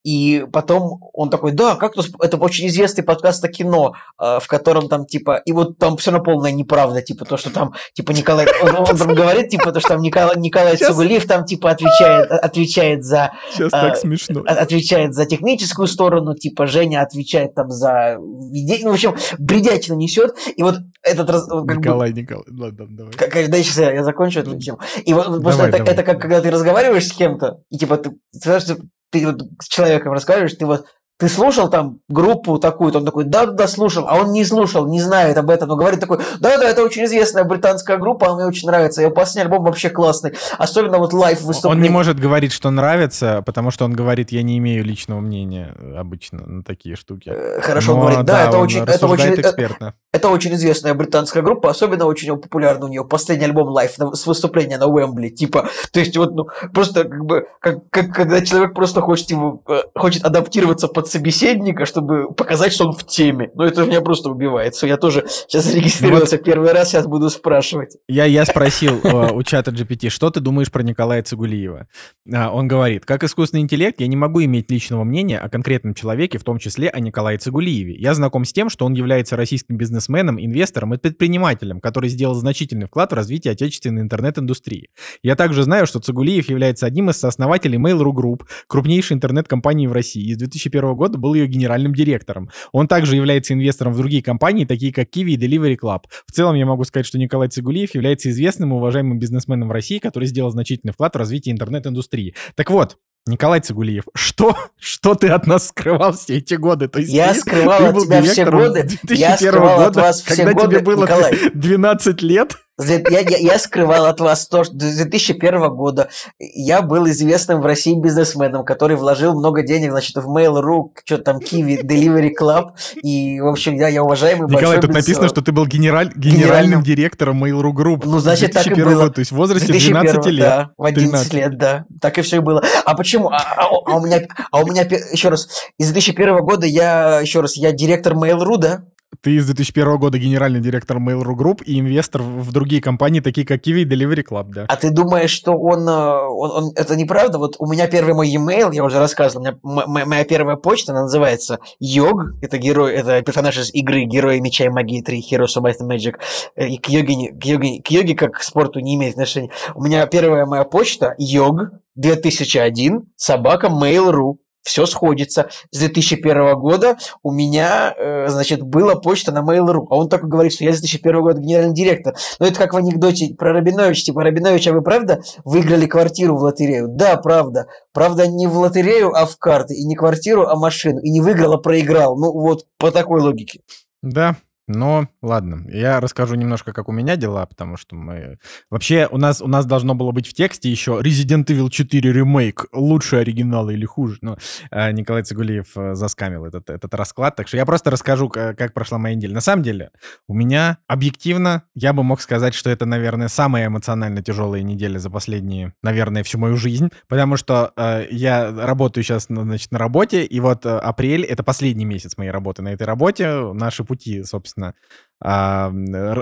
и 0.04 0.46
потом 0.52 1.00
он 1.14 1.30
такой, 1.30 1.54
да, 1.54 1.76
как 1.76 1.94
тут, 1.94 2.08
это 2.22 2.38
очень 2.38 2.68
известный 2.68 3.04
подкаст 3.04 3.44
о 3.46 3.48
кино, 3.48 3.96
э, 4.22 4.40
в 4.42 4.48
котором 4.48 4.90
там, 4.90 5.06
типа, 5.06 5.42
и 5.46 5.54
вот 5.54 5.78
там 5.78 5.96
все 5.98 6.12
равно 6.12 6.26
полная 6.26 6.52
неправда, 6.52 7.02
типа, 7.02 7.26
то, 7.26 7.38
что 7.38 7.52
там, 7.52 7.74
типа, 7.94 8.12
Николай, 8.12 8.48
он, 8.62 8.76
он 8.76 8.98
там 8.98 9.08
говорит, 9.16 9.50
типа, 9.50 9.72
то, 9.72 9.80
что 9.80 9.90
там 9.90 10.02
Николай, 10.02 10.38
Николай 10.38 10.76
Сейчас... 10.76 10.90
Цугулиев 10.90 11.26
там, 11.26 11.46
типа, 11.46 11.72
отвечает, 11.72 12.32
отвечает 12.32 13.04
за... 13.04 13.32
Сейчас 13.52 13.68
э, 13.68 13.70
так 13.72 13.98
смешно. 13.98 14.44
Отвечает 14.46 15.14
за 15.14 15.26
техническую 15.26 15.88
сторону, 15.88 16.36
типа, 16.36 16.68
Женя 16.68 17.02
отвечает 17.02 17.56
там 17.56 17.70
за... 17.70 18.18
Ну, 18.20 18.92
в 18.92 18.94
общем, 18.94 19.16
бредятина 19.40 19.96
несет, 19.96 20.36
и 20.56 20.64
вот 20.64 20.76
этот 21.02 21.30
раз... 21.30 21.48
Николай, 21.48 22.12
бы, 22.12 22.22
Николай, 22.22 22.46
ладно, 22.50 22.88
давай. 22.90 23.14
Как, 23.14 23.50
да, 23.50 23.58
сейчас 23.58 23.78
я, 23.78 23.94
я 23.94 24.04
закончу 24.04 24.42
эту 24.42 24.60
тему. 24.60 24.80
И 25.06 25.14
вот 25.14 25.26
давай, 25.26 25.42
просто 25.42 25.64
давай. 25.64 25.82
Это, 25.82 25.92
это 25.92 26.04
как, 26.04 26.22
когда 26.22 26.42
ты 26.42 26.52
разговариваешь 26.52 27.08
с 27.08 27.14
кем-то, 27.14 27.62
и, 27.70 27.78
типа, 27.78 27.98
ты, 27.98 28.12
ты, 28.42 28.60
ты 28.60 28.78
вот 29.26 29.42
с 29.62 29.68
человеком 29.68 30.14
разговариваешь, 30.14 30.56
ты 30.56 30.66
вот 30.66 30.88
ты 31.24 31.30
слушал 31.30 31.70
там 31.70 32.00
группу 32.10 32.60
такую-то? 32.60 32.98
Он 32.98 33.06
такой, 33.06 33.24
да-да, 33.24 33.66
слушал. 33.70 34.10
А 34.10 34.18
он 34.18 34.34
не 34.34 34.44
слушал, 34.44 34.86
не 34.90 35.00
знает 35.00 35.38
об 35.38 35.50
этом, 35.50 35.70
но 35.70 35.78
говорит 35.78 36.02
такой, 36.02 36.18
да-да, 36.42 36.70
это 36.70 36.84
очень 36.84 37.06
известная 37.06 37.46
британская 37.46 37.96
группа, 37.96 38.28
она 38.28 38.36
мне 38.36 38.46
очень 38.46 38.68
нравится. 38.68 39.02
Его 39.02 39.12
последний 39.12 39.44
альбом 39.44 39.64
вообще 39.64 39.90
классный. 39.90 40.34
Особенно 40.58 40.98
вот 40.98 41.14
live 41.14 41.40
выступление. 41.40 41.78
Он 41.78 41.82
не 41.82 41.90
может 41.90 42.20
говорить, 42.20 42.52
что 42.52 42.72
нравится, 42.72 43.42
потому 43.46 43.72
что 43.72 43.86
он 43.86 43.94
говорит, 43.94 44.34
я 44.34 44.44
не 44.44 44.58
имею 44.58 44.84
личного 44.84 45.22
мнения 45.22 45.74
обычно 45.98 46.46
на 46.46 46.62
такие 46.62 46.98
штуки. 46.98 47.32
Э, 47.34 47.62
хорошо 47.62 47.96
но, 47.96 48.02
говорит, 48.02 48.26
да, 48.26 48.34
да 48.34 48.48
это 48.50 48.58
очень... 48.58 48.82
Это 48.82 49.08
очень 49.08 49.30
э, 49.30 49.36
экспертно. 49.40 49.86
Это, 50.12 50.28
это 50.28 50.30
очень 50.30 50.54
известная 50.56 50.94
британская 50.94 51.42
группа, 51.42 51.70
особенно 51.70 52.06
очень 52.06 52.36
популярна 52.36 52.88
у 52.88 52.90
нее 52.90 53.06
последний 53.06 53.46
альбом 53.46 53.70
live 53.70 53.92
с 53.98 54.28
выступления 54.28 54.78
на 54.78 54.88
Уэмбли. 54.88 55.30
Типа, 55.30 55.70
то 55.94 56.02
есть 56.02 56.18
вот, 56.18 56.36
ну, 56.36 56.48
просто 56.74 57.06
как 57.06 57.24
бы, 57.24 57.48
как, 57.62 57.90
как 57.90 58.14
когда 58.14 58.42
человек 58.42 58.74
просто 58.74 59.00
хочет, 59.00 59.32
его, 59.32 59.62
э, 59.70 59.84
хочет 59.96 60.26
адаптироваться 60.26 60.90
под 60.90 61.08
собеседника, 61.14 61.86
чтобы 61.86 62.34
показать, 62.34 62.74
что 62.74 62.88
он 62.88 62.94
в 62.94 63.06
теме. 63.06 63.52
Но 63.56 63.66
это 63.66 63.86
меня 63.86 64.02
просто 64.02 64.30
убивает. 64.30 64.76
Я 64.82 64.98
тоже 64.98 65.26
сейчас 65.28 65.74
регистрировался 65.74 66.38
вот 66.38 66.46
первый 66.46 66.72
раз, 66.72 66.90
сейчас 66.90 67.08
буду 67.08 67.30
спрашивать. 67.30 67.98
Я, 68.08 68.26
я 68.26 68.46
спросил 68.46 69.00
э, 69.04 69.32
у 69.32 69.44
чата 69.44 69.72
GPT, 69.72 70.10
что 70.10 70.30
ты 70.32 70.40
думаешь 70.40 70.72
про 70.72 70.82
Николая 70.84 71.22
Цигулиева? 71.22 71.88
А, 72.34 72.52
он 72.52 72.68
говорит, 72.68 73.06
как 73.06 73.24
искусственный 73.24 73.62
интеллект, 73.62 74.02
я 74.02 74.08
не 74.08 74.16
могу 74.16 74.44
иметь 74.44 74.72
личного 74.72 75.04
мнения 75.04 75.38
о 75.38 75.50
конкретном 75.50 75.94
человеке, 75.94 76.38
в 76.40 76.44
том 76.44 76.58
числе 76.58 76.90
о 76.90 77.00
Николае 77.00 77.38
Цигулиеве. 77.38 77.96
Я 77.96 78.14
знаком 78.16 78.46
с 78.46 78.52
тем, 78.52 78.70
что 78.70 78.86
он 78.86 78.94
является 78.94 79.36
российским 79.36 79.78
бизнесменом, 79.78 80.44
инвестором 80.44 80.94
и 80.96 80.98
предпринимателем, 80.98 81.80
который 81.80 82.10
сделал 82.10 82.34
значительный 82.34 82.88
вклад 82.88 83.12
в 83.12 83.16
развитие 83.16 83.52
отечественной 83.52 84.02
интернет-индустрии. 84.02 84.90
Я 85.22 85.36
также 85.36 85.64
знаю, 85.64 85.86
что 85.86 86.00
Цигулиев 86.00 86.50
является 86.50 86.88
одним 86.88 87.12
из 87.12 87.18
сооснователей 87.18 87.78
Mail.ru 87.78 88.12
Group, 88.12 88.48
крупнейшей 88.68 89.16
интернет-компании 89.16 89.88
в 89.88 89.94
России. 89.94 90.24
И 90.24 90.34
с 90.34 90.38
2001 90.38 90.96
года 90.96 91.03
был 91.12 91.34
ее 91.34 91.48
генеральным 91.48 91.94
директором. 91.94 92.50
Он 92.72 92.88
также 92.88 93.16
является 93.16 93.54
инвестором 93.54 93.94
в 93.94 93.98
другие 93.98 94.24
компании, 94.24 94.66
такие 94.66 94.94
как 94.94 95.10
Kiwi 95.10 95.32
и 95.32 95.38
Delivery 95.38 95.78
Club. 95.78 96.04
В 96.28 96.32
целом 96.32 96.56
я 96.56 96.66
могу 96.66 96.84
сказать, 96.86 97.06
что 97.06 97.18
Николай 97.18 97.50
Цигулиев 97.50 97.94
является 97.96 98.30
известным 98.30 98.72
и 98.74 98.76
уважаемым 98.76 99.20
бизнесменом 99.20 99.70
в 99.70 99.72
России, 99.72 100.00
который 100.00 100.28
сделал 100.28 100.52
значительный 100.52 100.94
вклад 100.94 101.16
в 101.16 101.18
развитие 101.18 101.54
интернет-индустрии. 101.54 102.36
Так 102.56 102.72
вот, 102.72 102.98
Николай 103.26 103.62
Цигулиев, 103.62 104.04
что, 104.14 104.58
что 104.78 105.16
ты 105.16 105.30
от 105.30 105.48
нас 105.48 105.70
скрывал 105.70 106.12
все 106.12 106.38
эти 106.38 106.56
годы? 106.56 106.90
То 106.90 107.00
есть 107.00 107.14
я 107.14 107.34
ты, 107.34 107.40
скрывал 107.40 107.80
ты 107.80 107.86
от 107.86 108.04
тебя 108.04 108.22
все 108.22 108.46
годы. 108.46 108.90
Я 109.10 109.38
скрывал 109.38 109.78
года, 109.78 109.88
от 109.88 109.96
вас 109.96 110.22
все 110.22 110.36
когда 110.36 110.54
годы, 110.54 110.76
тебе 110.76 110.86
было 110.86 111.04
Николай. 111.04 111.34
12 111.54 112.22
лет. 112.22 112.58
Я, 112.80 113.02
я, 113.20 113.38
я 113.38 113.60
скрывал 113.60 114.08
от 114.08 114.20
вас 114.20 114.48
то, 114.48 114.64
что 114.64 114.74
с 114.74 114.98
2001 114.98 115.70
года 115.76 116.10
я 116.40 116.82
был 116.82 117.08
известным 117.08 117.62
в 117.62 117.66
России 117.66 117.94
бизнесменом, 117.94 118.66
который 118.66 118.98
вложил 118.98 119.38
много 119.38 119.62
денег, 119.62 119.92
значит, 119.92 120.16
в 120.16 120.28
Mail.ru, 120.28 120.90
что 121.06 121.20
там, 121.20 121.38
Kiwi, 121.38 121.84
Delivery 121.84 122.32
Club, 122.40 122.72
и, 123.04 123.40
в 123.40 123.48
общем, 123.48 123.76
я, 123.76 123.90
я 123.90 124.04
уважаемый 124.04 124.50
Николай, 124.50 124.82
тут 124.82 124.92
написано, 124.92 125.28
что 125.30 125.44
ты 125.44 125.52
был 125.52 125.68
генераль, 125.68 126.12
генеральным, 126.16 126.42
генеральным 126.42 126.84
директором 126.84 127.44
Mail.ru 127.44 127.72
Group. 127.74 128.02
Ну, 128.06 128.18
значит, 128.18 128.54
так 128.54 128.66
и 128.66 128.74
было. 128.74 129.04
Год, 129.04 129.16
то 129.16 129.20
есть 129.20 129.32
в 129.32 129.36
возрасте 129.36 129.72
12 129.72 130.26
лет. 130.28 130.46
Да, 130.46 130.70
в 130.76 130.84
11 130.84 131.12
13. 131.12 131.34
лет, 131.34 131.58
да. 131.58 131.86
Так 132.02 132.18
и 132.18 132.22
все 132.22 132.38
и 132.38 132.40
было. 132.40 132.64
А 132.86 132.96
почему? 132.96 133.30
А, 133.30 133.38
а, 133.38 133.68
а, 133.68 133.98
у 133.98 134.06
меня, 134.06 134.22
а 134.52 134.62
у 134.62 134.66
меня, 134.66 134.82
еще 134.82 135.30
раз, 135.30 135.48
из 135.78 135.92
2001 135.92 136.38
года 136.40 136.66
я, 136.66 137.20
еще 137.22 137.42
раз, 137.42 137.56
я 137.56 137.72
директор 137.72 138.14
Mail.ru, 138.14 138.58
да? 138.58 138.86
Ты 139.22 139.40
с 139.40 139.46
2001 139.46 139.98
года 139.98 140.18
генеральный 140.18 140.60
директор 140.60 140.98
Mail.ru 140.98 141.36
Group 141.36 141.64
и 141.64 141.80
инвестор 141.80 142.22
в 142.22 142.52
другие 142.52 142.82
компании, 142.82 143.20
такие 143.20 143.46
как 143.46 143.66
Kiwi 143.66 143.82
и 143.82 143.86
Delivery 143.86 144.24
Club, 144.28 144.46
да. 144.54 144.66
А 144.68 144.76
ты 144.76 144.90
думаешь, 144.90 145.32
что 145.32 145.54
он, 145.54 145.88
э, 145.88 145.92
он, 145.92 146.52
он... 146.52 146.72
Это 146.76 146.96
неправда? 146.96 147.38
Вот 147.38 147.56
у 147.60 147.68
меня 147.68 147.88
первый 147.88 148.14
мой 148.14 148.30
e-mail, 148.30 148.74
я 148.74 148.84
уже 148.84 149.00
рассказывал, 149.00 149.44
у 149.44 149.46
меня 149.46 149.60
моя, 149.64 150.06
моя 150.06 150.24
первая 150.26 150.56
почта, 150.56 150.92
она 150.94 151.04
называется 151.04 151.60
Йог, 151.80 152.36
это 152.42 152.58
герой, 152.58 152.94
это 152.94 153.22
персонаж 153.22 153.58
из 153.58 153.74
игры 153.74 154.04
Герои 154.06 154.40
Меча 154.40 154.66
и 154.66 154.70
Магии 154.70 155.02
3, 155.02 155.26
Heroes 155.32 155.58
of 155.58 155.64
Might 155.64 155.78
and 155.82 155.90
Magic. 155.90 156.16
Э, 156.56 156.68
и 156.68 156.78
к 156.78 156.90
йоге, 156.90 157.34
к, 157.34 157.46
йоге, 157.46 157.82
к 157.82 157.88
йоге 157.90 158.16
как 158.16 158.34
к 158.34 158.44
спорту 158.44 158.80
не 158.80 158.96
имеет 158.96 159.14
отношения. 159.14 159.52
У 159.76 159.84
меня 159.84 160.06
первая 160.08 160.46
моя 160.46 160.64
почта 160.64 161.16
Йог 161.18 161.72
2001 161.96 163.12
собака 163.16 163.68
Mail.ru 163.68 164.38
все 164.64 164.86
сходится. 164.86 165.50
С 165.72 165.80
2001 165.80 166.56
года 166.56 166.98
у 167.22 167.32
меня, 167.32 167.94
э, 167.96 168.28
значит, 168.30 168.62
была 168.62 168.96
почта 168.96 169.32
на 169.32 169.40
Mail.ru, 169.40 169.86
а 169.90 169.96
он 169.96 170.10
только 170.10 170.28
говорит, 170.28 170.54
что 170.54 170.64
я 170.64 170.74
с 170.74 170.80
2001 170.80 171.22
года 171.22 171.40
генеральный 171.40 171.76
директор. 171.76 172.16
Но 172.40 172.48
это 172.48 172.58
как 172.58 172.74
в 172.74 172.78
анекдоте 172.78 173.36
про 173.36 173.54
Рабинович, 173.54 174.06
типа, 174.06 174.24
Рабинович, 174.24 174.68
а 174.68 174.74
вы 174.74 174.82
правда 174.82 175.22
выиграли 175.44 175.86
квартиру 175.86 176.38
в 176.38 176.42
лотерею? 176.42 176.88
Да, 176.88 177.18
правда. 177.18 177.68
Правда, 177.94 178.28
не 178.28 178.48
в 178.48 178.58
лотерею, 178.58 179.12
а 179.14 179.26
в 179.26 179.38
карты. 179.38 179.76
И 179.76 179.86
не 179.86 179.96
квартиру, 179.96 180.48
а 180.48 180.56
машину. 180.56 181.00
И 181.00 181.10
не 181.10 181.22
выиграл, 181.22 181.54
а 181.54 181.58
проиграл. 181.58 182.18
Ну, 182.18 182.32
вот 182.32 182.66
по 182.78 182.92
такой 182.92 183.22
логике. 183.22 183.62
Да, 184.02 184.36
но 184.68 185.10
ладно, 185.22 185.66
я 185.70 186.00
расскажу 186.00 186.36
немножко, 186.36 186.72
как 186.72 186.88
у 186.88 186.92
меня 186.92 187.16
дела, 187.18 187.46
потому 187.46 187.76
что 187.76 187.96
мы... 187.96 188.38
Вообще, 188.70 189.08
у 189.12 189.18
нас, 189.18 189.42
у 189.42 189.48
нас 189.48 189.66
должно 189.66 189.94
было 189.94 190.12
быть 190.12 190.28
в 190.28 190.34
тексте 190.34 190.70
еще 190.70 191.02
Resident 191.04 191.46
Evil 191.46 191.70
4 191.70 192.12
ремейк. 192.12 192.66
Лучше 192.72 193.18
оригинала 193.18 193.72
или 193.72 193.86
хуже? 193.86 194.20
Но 194.22 194.38
э, 194.72 194.92
Николай 194.92 195.24
Цигулиев 195.24 195.76
э, 195.76 195.96
заскамил 195.96 196.46
этот, 196.46 196.70
этот 196.70 196.94
расклад. 196.94 197.36
Так 197.36 197.48
что 197.50 197.58
я 197.58 197.66
просто 197.66 197.92
расскажу, 197.92 198.30
как 198.30 198.74
прошла 198.74 198.98
моя 198.98 199.16
неделя. 199.16 199.34
На 199.34 199.42
самом 199.42 199.64
деле, 199.64 199.92
у 200.28 200.34
меня 200.34 200.78
объективно, 200.88 201.64
я 201.76 201.92
бы 201.92 202.04
мог 202.04 202.22
сказать, 202.22 202.54
что 202.54 202.70
это, 202.70 202.86
наверное, 202.86 203.28
самая 203.28 203.68
эмоционально 203.68 204.22
тяжелая 204.22 204.62
неделя 204.62 204.98
за 204.98 205.10
последние, 205.10 205.74
наверное, 205.84 206.24
всю 206.24 206.38
мою 206.38 206.56
жизнь. 206.56 206.90
Потому 207.10 207.36
что 207.36 207.74
э, 207.76 208.08
я 208.12 208.50
работаю 208.52 209.04
сейчас, 209.04 209.26
значит, 209.28 209.72
на 209.72 209.80
работе, 209.80 210.24
и 210.24 210.40
вот 210.40 210.66
э, 210.66 210.70
апрель— 210.70 211.24
это 211.26 211.44
последний 211.44 211.86
месяц 211.86 212.18
моей 212.18 212.32
работы 212.32 212.62
на 212.62 212.70
этой 212.70 212.88
работе. 212.88 213.52
Наши 213.54 213.84
пути, 213.84 214.24
собственно, 214.24 214.53
собственно, 214.54 214.76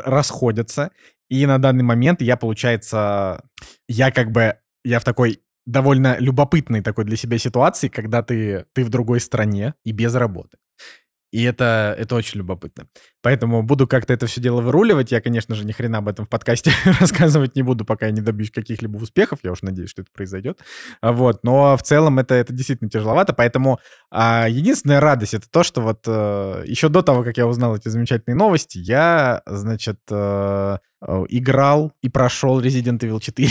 расходятся. 0.05 0.91
И 1.29 1.45
на 1.45 1.57
данный 1.57 1.83
момент 1.83 2.21
я, 2.21 2.37
получается, 2.37 3.43
я 3.87 4.11
как 4.11 4.31
бы, 4.31 4.57
я 4.83 4.99
в 4.99 5.03
такой 5.03 5.41
довольно 5.65 6.17
любопытной 6.19 6.81
такой 6.81 7.05
для 7.05 7.15
себя 7.15 7.37
ситуации, 7.37 7.87
когда 7.87 8.21
ты, 8.21 8.65
ты 8.73 8.83
в 8.83 8.89
другой 8.89 9.19
стране 9.19 9.75
и 9.85 9.91
без 9.91 10.13
работы. 10.15 10.57
И 11.31 11.43
это, 11.43 11.95
это 11.97 12.15
очень 12.15 12.39
любопытно. 12.39 12.87
Поэтому 13.21 13.63
буду 13.63 13.87
как-то 13.87 14.13
это 14.13 14.27
все 14.27 14.41
дело 14.41 14.61
выруливать. 14.61 15.11
Я, 15.11 15.21
конечно 15.21 15.55
же, 15.55 15.65
ни 15.65 15.71
хрена 15.71 15.99
об 15.99 16.09
этом 16.09 16.25
в 16.25 16.29
подкасте 16.29 16.71
рассказывать 16.99 17.55
не 17.55 17.61
буду, 17.61 17.85
пока 17.85 18.07
я 18.07 18.11
не 18.11 18.21
добьюсь 18.21 18.51
каких-либо 18.51 18.97
успехов. 18.97 19.39
Я 19.43 19.53
уж 19.53 19.61
надеюсь, 19.61 19.89
что 19.89 20.01
это 20.01 20.11
произойдет. 20.11 20.59
Вот. 21.01 21.43
Но 21.43 21.77
в 21.77 21.83
целом 21.83 22.19
это, 22.19 22.35
это 22.35 22.51
действительно 22.51 22.89
тяжеловато. 22.89 23.33
Поэтому 23.33 23.79
а, 24.09 24.47
единственная 24.49 24.99
радость 24.99 25.33
это 25.33 25.49
то, 25.49 25.63
что 25.63 25.81
вот 25.81 26.03
а, 26.07 26.63
еще 26.65 26.89
до 26.89 27.01
того, 27.01 27.23
как 27.23 27.37
я 27.37 27.47
узнал 27.47 27.77
эти 27.77 27.87
замечательные 27.87 28.35
новости, 28.35 28.77
я, 28.77 29.41
значит, 29.45 29.99
а, 30.11 30.79
играл 31.29 31.93
и 32.03 32.09
прошел 32.09 32.61
Resident 32.61 32.99
Evil 32.99 33.19
4. 33.19 33.49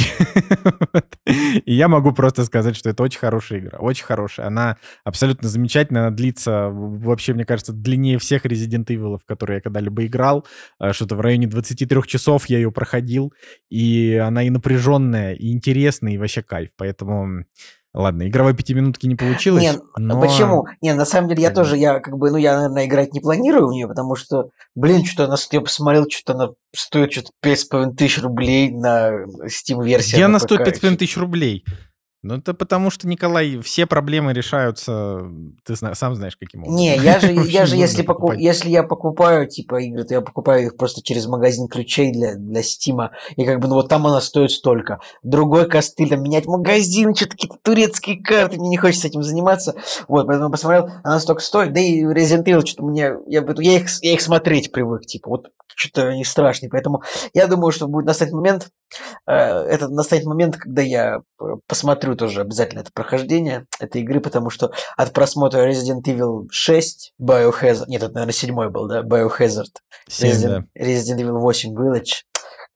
И 1.64 1.74
я 1.74 1.88
могу 1.88 2.12
просто 2.12 2.44
сказать, 2.44 2.76
что 2.76 2.90
это 2.90 3.02
очень 3.02 3.18
хорошая 3.18 3.58
игра. 3.58 3.78
Очень 3.78 4.04
хорошая. 4.04 4.46
Она 4.46 4.76
абсолютно 5.04 5.48
замечательная. 5.48 6.02
Она 6.02 6.10
длится, 6.16 6.68
вообще, 6.70 7.34
мне 7.34 7.44
кажется, 7.44 7.72
длиннее 7.72 8.18
всех 8.18 8.46
Resident 8.46 8.86
Evil, 8.86 9.18
которые 9.26 9.56
я 9.56 9.60
когда-либо 9.60 10.06
играл. 10.06 10.46
Э, 10.78 10.92
что-то 10.92 11.16
в 11.16 11.20
районе 11.20 11.48
23 11.48 12.02
часов 12.06 12.46
я 12.46 12.58
ее 12.58 12.70
проходил. 12.70 13.32
И 13.68 14.14
она 14.14 14.44
и 14.44 14.50
напряженная, 14.50 15.34
и 15.34 15.50
интересная, 15.50 16.12
и 16.12 16.18
вообще 16.18 16.42
кайф. 16.42 16.70
Поэтому... 16.76 17.44
Ладно, 17.92 18.28
игровой 18.28 18.54
пятиминутки 18.54 19.06
не 19.06 19.16
получилось. 19.16 19.62
Нет, 19.64 19.82
но... 19.96 20.20
почему? 20.20 20.66
Не, 20.80 20.94
на 20.94 21.04
самом 21.04 21.28
деле 21.28 21.42
я 21.42 21.50
тоже, 21.50 21.76
я 21.76 21.98
как 21.98 22.16
бы, 22.16 22.30
ну 22.30 22.36
я, 22.36 22.54
наверное, 22.54 22.86
играть 22.86 23.12
не 23.12 23.20
планирую 23.20 23.66
в 23.66 23.72
нее, 23.72 23.88
потому 23.88 24.14
что, 24.14 24.50
блин, 24.76 25.04
что 25.04 25.24
она, 25.24 25.34
я 25.50 25.60
посмотрел, 25.60 26.06
что-то 26.08 26.34
она 26.34 26.50
стоит 26.72 27.12
что-то 27.12 27.30
5,5 27.44 27.96
тысяч 27.96 28.22
рублей 28.22 28.70
на 28.70 29.24
Steam-версии. 29.44 30.14
Где 30.14 30.24
она 30.24 30.38
стоит 30.38 30.60
5,5 30.60 30.96
тысяч 30.96 31.16
рублей? 31.16 31.64
Ну, 32.22 32.34
это 32.34 32.52
потому 32.52 32.90
что, 32.90 33.08
Николай, 33.08 33.58
все 33.60 33.86
проблемы 33.86 34.34
решаются, 34.34 35.22
ты 35.64 35.74
зна- 35.74 35.94
сам 35.94 36.14
знаешь, 36.14 36.36
каким 36.36 36.62
образом. 36.62 36.76
Не, 36.76 36.96
я 36.96 37.18
же, 37.18 37.32
я 37.48 37.64
же 37.64 37.76
если, 37.76 38.02
покуп, 38.02 38.34
если 38.34 38.68
я 38.68 38.82
покупаю, 38.82 39.48
типа, 39.48 39.80
игры, 39.80 40.04
то 40.04 40.14
я 40.14 40.20
покупаю 40.20 40.66
их 40.66 40.76
просто 40.76 41.02
через 41.02 41.26
магазин 41.26 41.66
ключей 41.68 42.12
для, 42.12 42.34
для 42.34 42.62
Стима, 42.62 43.12
и 43.36 43.44
как 43.46 43.60
бы, 43.60 43.68
ну, 43.68 43.76
вот 43.76 43.88
там 43.88 44.06
она 44.06 44.20
стоит 44.20 44.50
столько. 44.50 45.00
Другой 45.22 45.66
костыль, 45.66 46.10
там, 46.10 46.22
менять 46.22 46.46
магазин, 46.46 47.14
что-то 47.14 47.32
какие-то 47.32 47.56
турецкие 47.62 48.22
карты, 48.22 48.58
мне 48.58 48.68
не 48.68 48.76
хочется 48.76 49.08
этим 49.08 49.22
заниматься. 49.22 49.74
Вот, 50.06 50.26
поэтому 50.26 50.50
посмотрел, 50.50 50.90
она 51.02 51.20
столько 51.20 51.40
стоит, 51.40 51.72
да 51.72 51.80
и 51.80 52.02
Resident 52.04 52.44
Evil, 52.44 52.66
что-то 52.66 52.84
мне, 52.84 53.14
я, 53.28 53.42
я, 53.58 53.76
их, 53.76 53.88
я 54.02 54.12
их 54.12 54.20
смотреть 54.20 54.72
привык, 54.72 55.06
типа, 55.06 55.30
вот 55.30 55.46
что-то 55.74 56.08
они 56.08 56.24
страшные, 56.24 56.68
поэтому 56.68 57.02
я 57.32 57.46
думаю, 57.46 57.72
что 57.72 57.88
будет 57.88 58.04
настанет 58.04 58.34
момент, 58.34 58.68
э, 59.26 59.32
это 59.32 59.88
настанет 59.88 60.26
момент, 60.26 60.56
когда 60.56 60.82
я 60.82 61.22
посмотрю 61.66 62.09
тоже 62.16 62.40
обязательно 62.40 62.80
это 62.80 62.90
прохождение 62.92 63.66
этой 63.78 64.02
игры, 64.02 64.20
потому 64.20 64.50
что 64.50 64.72
от 64.96 65.12
просмотра 65.12 65.68
Resident 65.68 66.02
Evil 66.04 66.46
6, 66.50 67.14
Biohazard, 67.20 67.84
нет, 67.88 68.02
это, 68.02 68.14
наверное, 68.14 68.32
седьмой 68.32 68.70
был, 68.70 68.88
да, 68.88 69.02
Biohazard, 69.02 69.76
7, 70.08 70.30
Resident, 70.30 70.48
да. 70.48 70.82
Resident 70.84 71.18
Evil 71.18 71.38
8 71.38 71.74
Village, 71.74 72.22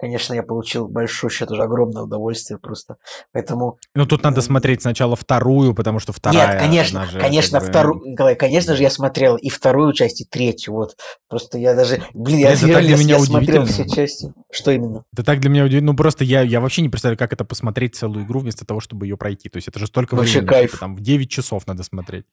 конечно, 0.05 0.35
я 0.35 0.43
получил 0.43 0.87
большое, 0.87 1.33
тоже 1.47 1.62
огромное 1.62 2.03
удовольствие 2.03 2.59
просто. 2.59 2.97
Поэтому... 3.33 3.79
Ну, 3.95 4.05
тут 4.05 4.23
надо 4.23 4.43
смотреть 4.43 4.83
сначала 4.83 5.17
вторую, 5.17 5.75
потому 5.75 5.99
что 5.99 6.12
вторая... 6.12 6.53
Нет, 6.53 6.61
конечно, 6.61 7.07
же, 7.07 7.19
конечно, 7.19 7.59
как 7.59 7.69
бы... 7.69 7.73
вторую... 7.73 8.11
Николай, 8.11 8.37
конечно 8.37 8.77
же, 8.77 8.83
я 8.83 8.90
смотрел 8.90 9.37
и 9.37 9.49
вторую 9.49 9.95
часть, 9.95 10.21
и 10.21 10.27
третью, 10.27 10.75
вот. 10.75 10.97
Просто 11.31 11.57
я 11.57 11.75
даже... 11.75 12.03
Блин, 12.12 12.40
я, 12.40 12.53
это 12.53 12.69
так 12.69 12.83
для 12.83 12.99
меня 12.99 13.17
я 13.17 13.25
смотрел 13.25 13.64
все 13.64 13.88
части. 13.88 14.35
Что 14.53 14.73
именно? 14.73 15.05
Это 15.14 15.25
так 15.25 15.40
для 15.40 15.49
меня 15.49 15.64
удивительно. 15.64 15.93
Ну, 15.93 15.97
просто 15.97 16.23
я, 16.23 16.43
я 16.43 16.61
вообще 16.61 16.83
не 16.83 16.90
представляю, 16.90 17.19
как 17.19 17.33
это 17.33 17.47
посмотреть 17.47 17.97
целую 17.97 18.27
игру 18.27 18.40
вместо 18.40 18.67
того, 18.67 18.81
чтобы 18.81 19.07
ее 19.07 19.17
пройти. 19.17 19.49
То 19.49 19.57
есть 19.57 19.69
это 19.69 19.79
же 19.79 19.87
столько 19.87 20.17
Вообще 20.17 20.40
времени. 20.40 20.49
кайф. 20.49 20.71
Типа, 20.73 20.81
там 20.81 20.97
в 20.97 21.01
9 21.01 21.31
часов 21.31 21.67
надо 21.67 21.83
смотреть. 21.83 22.27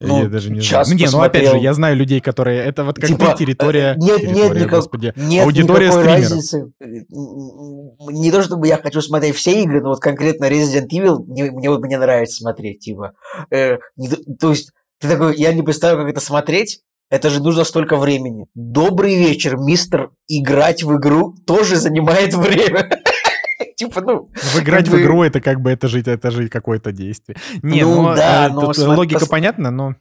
Ну, 0.00 0.22
я 0.22 0.28
даже 0.28 0.50
не 0.50 0.60
знаю. 0.60 0.84
Ну, 0.88 0.94
не, 0.94 1.06
ну 1.10 1.20
опять 1.22 1.50
же, 1.50 1.56
я 1.56 1.72
знаю 1.72 1.96
людей, 1.96 2.20
которые... 2.20 2.62
Это 2.62 2.84
вот 2.84 2.96
как 2.96 3.08
типа, 3.08 3.34
территория... 3.38 3.94
Нет, 3.96 4.20
территория, 4.20 4.48
нет, 4.48 4.56
никак... 4.56 4.70
господи, 4.70 5.12
нет 5.16 5.44
аудитория 5.44 5.86
никакой 5.86 6.02
стримеров. 6.02 6.30
разницы. 6.30 6.72
Не 7.16 8.30
то, 8.30 8.42
чтобы 8.42 8.66
я 8.66 8.76
хочу 8.76 9.00
смотреть 9.00 9.36
все 9.36 9.62
игры, 9.62 9.80
но 9.80 9.90
вот 9.90 10.00
конкретно 10.00 10.46
Resident 10.46 10.88
Evil 10.92 11.24
мне, 11.26 11.50
мне, 11.50 11.70
мне 11.70 11.98
нравится 11.98 12.42
смотреть, 12.42 12.80
типа. 12.80 13.12
Э, 13.50 13.78
не, 13.96 14.08
то 14.08 14.50
есть, 14.50 14.72
ты 15.00 15.08
такой, 15.08 15.36
я 15.36 15.52
не 15.52 15.62
представляю, 15.62 16.02
как 16.04 16.12
это 16.12 16.24
смотреть, 16.24 16.82
это 17.08 17.30
же 17.30 17.42
нужно 17.42 17.64
столько 17.64 17.96
времени. 17.96 18.46
Добрый 18.54 19.16
вечер, 19.16 19.56
мистер. 19.56 20.10
Играть 20.28 20.82
в 20.82 20.96
игру 20.96 21.34
тоже 21.46 21.76
занимает 21.76 22.34
время. 22.34 22.90
Типа, 23.76 24.00
ну... 24.00 24.30
Выиграть 24.54 24.88
в 24.88 25.00
игру, 25.00 25.22
это 25.22 25.40
как 25.40 25.60
бы, 25.60 25.70
это 25.70 25.86
же, 25.88 26.00
это 26.00 26.30
же 26.30 26.48
какое-то 26.48 26.92
действие. 26.92 27.36
Не, 27.62 27.84
ну, 27.84 28.14
да, 28.14 28.48
э, 28.48 28.52
но 28.52 28.72
логика 28.94 29.26
понятна, 29.26 29.70
но... 29.70 29.94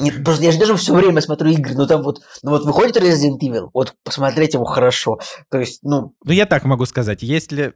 Нет, 0.00 0.24
просто 0.24 0.42
я 0.44 0.50
же 0.50 0.58
даже 0.58 0.74
все 0.74 0.92
время 0.92 1.20
смотрю 1.20 1.52
игры, 1.52 1.74
но 1.74 1.86
там 1.86 2.02
вот, 2.02 2.20
ну 2.42 2.50
вот 2.50 2.64
выходит 2.64 2.96
Resident 2.96 3.38
Evil, 3.40 3.68
вот 3.72 3.94
посмотреть 4.02 4.54
его 4.54 4.64
хорошо. 4.64 5.20
То 5.50 5.60
есть, 5.60 5.80
ну... 5.84 6.14
Ну, 6.24 6.32
я 6.32 6.46
так 6.46 6.64
могу 6.64 6.84
сказать, 6.84 7.22
если, 7.22 7.72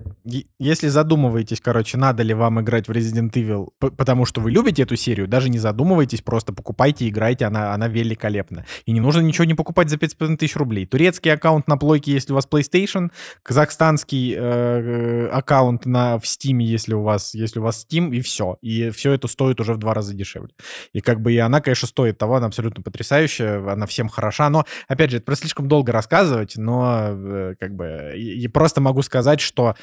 если 0.58 0.88
задумываетесь, 0.88 1.60
короче, 1.60 1.96
надо 1.96 2.24
ли 2.24 2.34
вам 2.34 2.60
играть 2.60 2.88
в 2.88 2.90
Resident 2.90 3.30
Evil, 3.34 3.68
потому 3.78 4.24
что 4.24 4.40
вы 4.40 4.50
любите 4.50 4.82
эту 4.82 4.96
серию, 4.96 5.28
даже 5.28 5.48
не 5.48 5.58
задумывайтесь, 5.58 6.20
просто 6.22 6.52
покупайте, 6.52 7.08
играйте, 7.08 7.44
она, 7.44 7.72
она 7.72 7.86
великолепна. 7.86 8.66
И 8.84 8.90
не 8.90 8.98
нужно 8.98 9.20
ничего 9.20 9.44
не 9.44 9.54
покупать 9.54 9.88
за 9.88 9.96
5,5 9.96 10.38
тысяч 10.38 10.56
рублей. 10.56 10.86
Турецкий 10.86 11.32
аккаунт 11.32 11.68
на 11.68 11.76
плойке, 11.76 12.10
если 12.10 12.32
у 12.32 12.34
вас 12.34 12.48
PlayStation, 12.50 13.10
казахстанский 13.44 14.34
э, 14.34 14.38
э, 14.40 15.28
аккаунт 15.28 15.86
на, 15.86 16.18
в 16.18 16.24
Steam, 16.24 16.60
если 16.62 16.94
у 16.94 17.02
вас, 17.02 17.32
если 17.34 17.60
у 17.60 17.62
вас 17.62 17.86
Steam, 17.88 18.10
и 18.10 18.20
все. 18.22 18.56
И 18.60 18.90
все 18.90 19.12
это 19.12 19.28
стоит 19.28 19.60
уже 19.60 19.74
в 19.74 19.78
два 19.78 19.94
раза 19.94 20.14
дешевле. 20.14 20.50
И 20.92 21.00
как 21.00 21.20
бы 21.20 21.32
и 21.32 21.38
она, 21.38 21.60
конечно, 21.60 21.86
стоит 21.86 22.07
стоит 22.08 22.18
того, 22.18 22.36
она 22.36 22.46
абсолютно 22.46 22.82
потрясающая, 22.82 23.58
она 23.70 23.86
всем 23.86 24.08
хороша, 24.08 24.48
но, 24.48 24.64
опять 24.88 25.10
же, 25.10 25.18
это 25.18 25.26
просто 25.26 25.42
слишком 25.42 25.68
долго 25.68 25.92
рассказывать, 25.92 26.56
но 26.56 27.08
э, 27.10 27.54
как 27.60 27.74
бы 27.74 28.14
и 28.16 28.48
просто 28.48 28.80
могу 28.80 29.02
сказать, 29.02 29.40
что 29.40 29.74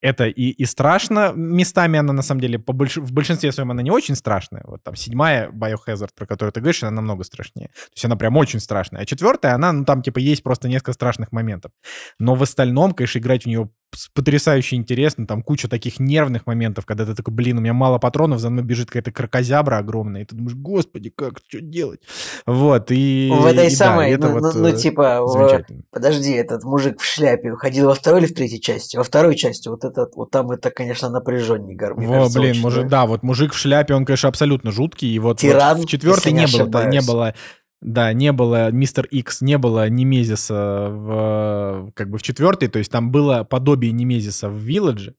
это 0.00 0.26
и, 0.26 0.50
и 0.50 0.66
страшно. 0.66 1.32
Местами 1.34 1.98
она, 1.98 2.12
на 2.12 2.22
самом 2.22 2.42
деле, 2.42 2.58
по 2.58 2.74
больш... 2.74 2.98
в 2.98 3.12
большинстве 3.12 3.52
своем 3.52 3.70
она 3.70 3.82
не 3.82 3.90
очень 3.90 4.14
страшная. 4.14 4.62
Вот 4.66 4.82
там 4.82 4.96
седьмая 4.96 5.50
Biohazard, 5.50 6.10
про 6.14 6.26
которую 6.26 6.52
ты 6.52 6.60
говоришь, 6.60 6.82
она 6.82 6.92
намного 6.92 7.24
страшнее. 7.24 7.68
То 7.68 7.92
есть 7.94 8.04
она 8.04 8.16
прям 8.16 8.36
очень 8.36 8.60
страшная. 8.60 9.00
А 9.00 9.06
четвертая, 9.06 9.54
она, 9.54 9.72
ну 9.72 9.84
там 9.86 10.02
типа 10.02 10.18
есть 10.18 10.42
просто 10.42 10.68
несколько 10.68 10.92
страшных 10.92 11.32
моментов. 11.32 11.72
Но 12.18 12.34
в 12.34 12.42
остальном, 12.42 12.92
конечно, 12.92 13.18
играть 13.18 13.44
в 13.44 13.46
нее 13.46 13.70
потрясающе 14.14 14.76
интересно. 14.76 15.26
Там 15.26 15.42
куча 15.42 15.68
таких 15.68 15.98
нервных 15.98 16.46
моментов, 16.46 16.86
когда 16.86 17.04
ты 17.04 17.14
такой, 17.14 17.34
блин, 17.34 17.58
у 17.58 17.60
меня 17.60 17.72
мало 17.72 17.98
патронов, 17.98 18.40
за 18.40 18.50
мной 18.50 18.64
бежит 18.64 18.88
какая-то 18.88 19.12
крокозябра 19.12 19.78
огромная, 19.78 20.22
и 20.22 20.24
ты 20.24 20.36
думаешь, 20.36 20.56
господи, 20.56 21.10
как, 21.10 21.38
что 21.48 21.60
делать? 21.60 22.00
Вот, 22.46 22.90
и... 22.90 23.30
В 23.32 23.46
этой 23.46 23.68
и, 23.68 23.70
самой, 23.70 24.16
да, 24.16 24.28
ну, 24.28 24.34
вот, 24.34 24.54
ну, 24.54 24.60
ну, 24.60 24.76
типа, 24.76 25.20
в... 25.22 25.64
подожди, 25.90 26.32
этот 26.32 26.64
мужик 26.64 27.00
в 27.00 27.04
шляпе 27.04 27.52
ходил 27.52 27.86
во 27.86 27.94
второй 27.94 28.20
или 28.20 28.26
в 28.26 28.34
третьей 28.34 28.60
части? 28.60 28.96
Во 28.96 29.04
второй 29.04 29.36
части 29.36 29.68
вот 29.68 29.84
этот, 29.84 30.14
вот 30.16 30.30
там 30.30 30.50
это, 30.50 30.70
конечно, 30.70 31.08
напряженнее, 31.08 31.76
Во, 31.76 31.94
кажется, 31.94 32.38
блин, 32.38 32.60
мужик, 32.60 32.88
да, 32.88 33.06
вот 33.06 33.22
мужик 33.22 33.52
в 33.52 33.56
шляпе, 33.56 33.94
он, 33.94 34.04
конечно, 34.04 34.28
абсолютно 34.28 34.70
жуткий, 34.70 35.08
и 35.08 35.18
вот, 35.18 35.38
Тиран, 35.38 35.78
вот 35.78 35.86
в 35.86 35.88
четвертой 35.88 36.32
не, 36.32 36.44
не 36.44 36.64
было, 36.64 36.88
не 36.88 37.00
было 37.00 37.34
да, 37.84 38.14
не 38.14 38.32
было 38.32 38.70
Мистер 38.70 39.06
Икс, 39.10 39.42
не 39.42 39.58
было 39.58 39.88
Немезиса 39.90 40.88
в, 40.90 41.92
как 41.94 42.08
бы 42.08 42.16
в 42.16 42.22
четвертой, 42.22 42.68
то 42.68 42.78
есть 42.78 42.90
там 42.90 43.12
было 43.12 43.44
подобие 43.44 43.92
Немезиса 43.92 44.48
в 44.48 44.56
Вилладже, 44.56 45.14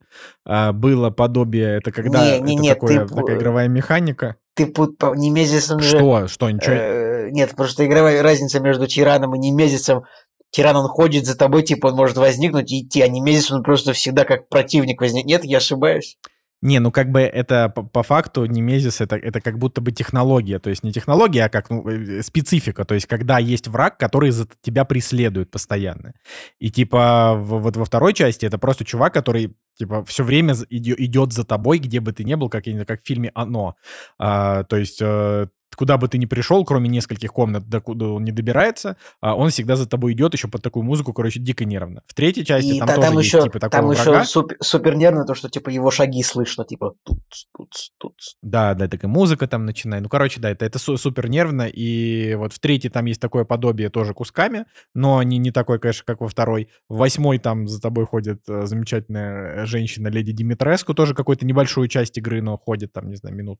а 0.45 0.73
было 0.73 1.12
подобие, 1.12 1.78
это 1.78 1.91
когда, 1.91 2.39
не, 2.39 2.41
не, 2.41 2.54
это 2.56 2.62
нет, 2.63 2.73
такое, 2.73 3.06
ты... 3.06 3.15
такая 3.15 3.38
игровая 3.38 3.67
механика. 3.67 4.38
ты 4.56 4.65
пут... 4.65 5.01
Немезис 5.15 5.69
он 5.69 5.80
Что? 5.80 6.21
же... 6.21 6.28
Что? 6.28 6.49
Ничего? 6.49 6.73
Э, 6.73 7.30
нет, 7.30 7.56
просто 7.56 7.86
игровая 7.86 8.23
разница 8.23 8.60
между 8.60 8.88
Тираном 8.88 9.36
и 9.36 9.38
Немезисом. 9.38 10.06
Тиран, 10.49 10.75
он 10.75 10.88
ходит 10.88 11.25
за 11.25 11.38
тобой, 11.38 11.62
типа, 11.63 11.88
он 11.88 11.95
может 11.95 12.17
возникнуть 12.17 12.71
и 12.71 12.82
идти, 12.82 13.01
а 13.01 13.08
Немезис, 13.08 13.51
он 13.51 13.62
просто 13.62 13.93
всегда 13.93 14.23
как 14.23 14.49
противник 14.49 15.01
возникнет. 15.01 15.43
Нет, 15.43 15.45
я 15.45 15.58
ошибаюсь? 15.58 16.17
Не, 16.62 16.80
ну 16.80 16.91
как 16.91 17.12
бы 17.12 17.22
это 17.22 17.70
по, 17.70 17.84
по 17.84 18.04
факту 18.04 18.46
Немезис 18.46 19.02
это, 19.02 19.18
это 19.18 19.41
как 19.41 19.58
будто 19.58 19.82
бы 19.82 19.91
технология. 19.91 20.60
То 20.60 20.70
есть 20.70 20.84
не 20.84 20.91
технология, 20.91 21.46
а 21.46 21.50
как 21.50 21.70
ну, 21.70 21.88
э, 21.88 22.22
специфика. 22.24 22.86
То 22.86 22.96
есть 22.96 23.08
когда 23.08 23.39
есть 23.39 23.68
враг, 23.68 23.98
который 23.98 24.32
за 24.32 24.48
тебя 24.62 24.86
преследует 24.86 25.52
постоянно. 25.52 26.13
И 26.60 26.72
типа 26.72 27.36
в, 27.36 27.60
вот 27.60 27.78
во 27.78 27.86
второй 27.86 28.13
части 28.13 28.46
это 28.46 28.58
просто 28.58 28.86
чувак, 28.86 29.13
который 29.13 29.56
типа 29.78 30.04
все 30.06 30.24
время 30.24 30.56
идет 30.70 31.34
за 31.34 31.44
тобой, 31.44 31.80
где 31.80 32.00
бы 32.00 32.13
ты 32.13 32.24
ни 32.24 32.36
был, 32.36 32.50
как, 32.50 32.63
как 32.88 33.02
в 33.02 33.08
фильме 33.08 33.32
«Оно». 33.36 33.76
А, 34.18 34.63
то 34.63 34.78
есть 34.78 35.02
э, 35.02 35.48
куда 35.75 35.97
бы 35.97 36.07
ты 36.07 36.17
ни 36.17 36.25
пришел, 36.25 36.63
кроме 36.65 36.89
нескольких 36.89 37.31
комнат, 37.31 37.67
докуда 37.67 38.07
он 38.07 38.23
не 38.23 38.31
добирается, 38.31 38.97
а, 39.21 39.35
он 39.35 39.49
всегда 39.49 39.75
за 39.75 39.88
тобой 39.88 40.13
идет 40.13 40.33
еще 40.33 40.47
под 40.47 40.61
такую 40.61 40.83
музыку, 40.83 41.13
короче, 41.13 41.39
дико 41.39 41.65
нервно. 41.65 42.01
В 42.07 42.13
третьей 42.13 42.45
части 42.45 42.73
и 42.73 42.79
там 42.79 42.88
та, 42.88 42.95
тоже 42.95 43.07
там 43.07 43.17
есть 43.17 43.33
еще, 43.33 43.43
типа 43.43 43.59
такого 43.59 43.95
Там 43.95 44.03
врага. 44.03 44.19
еще 44.19 44.29
супер, 44.29 44.57
супер 44.61 44.95
нервно 44.95 45.25
то, 45.25 45.35
что 45.35 45.49
типа 45.49 45.69
его 45.69 45.91
шаги 45.91 46.23
слышно, 46.23 46.65
типа 46.65 46.95
тут, 47.03 47.19
тут, 47.55 47.71
тут. 47.97 48.15
Да, 48.41 48.73
да, 48.73 48.88
такая 48.88 49.09
музыка 49.09 49.47
там 49.47 49.65
начинает. 49.65 50.03
Ну, 50.03 50.09
короче, 50.09 50.39
да, 50.39 50.49
это, 50.49 50.65
это 50.65 50.79
супер 50.79 51.29
нервно. 51.29 51.63
И 51.67 52.35
вот 52.35 52.53
в 52.53 52.59
третьей 52.59 52.89
там 52.89 53.05
есть 53.05 53.21
такое 53.21 53.45
подобие 53.45 53.89
тоже 53.89 54.13
кусками, 54.13 54.65
но 54.93 55.21
не, 55.23 55.38
не 55.38 55.51
такое, 55.51 55.79
конечно, 55.79 56.03
как 56.05 56.21
во 56.21 56.27
второй. 56.27 56.69
В 56.89 56.97
восьмой 56.97 57.39
там 57.39 57.67
за 57.67 57.81
тобой 57.81 58.05
ходит 58.05 58.41
э, 58.47 58.65
замечательная 58.65 59.65
женщина, 59.65 60.07
леди 60.07 60.31
Димитреску, 60.31 60.93
тоже 60.93 61.13
какую-то 61.13 61.45
небольшую 61.45 61.88
часть 61.88 62.17
игры, 62.17 62.41
но 62.41 62.57
ходит 62.57 62.93
там, 62.93 63.09
не 63.09 63.15
знаю, 63.15 63.35
минут 63.35 63.59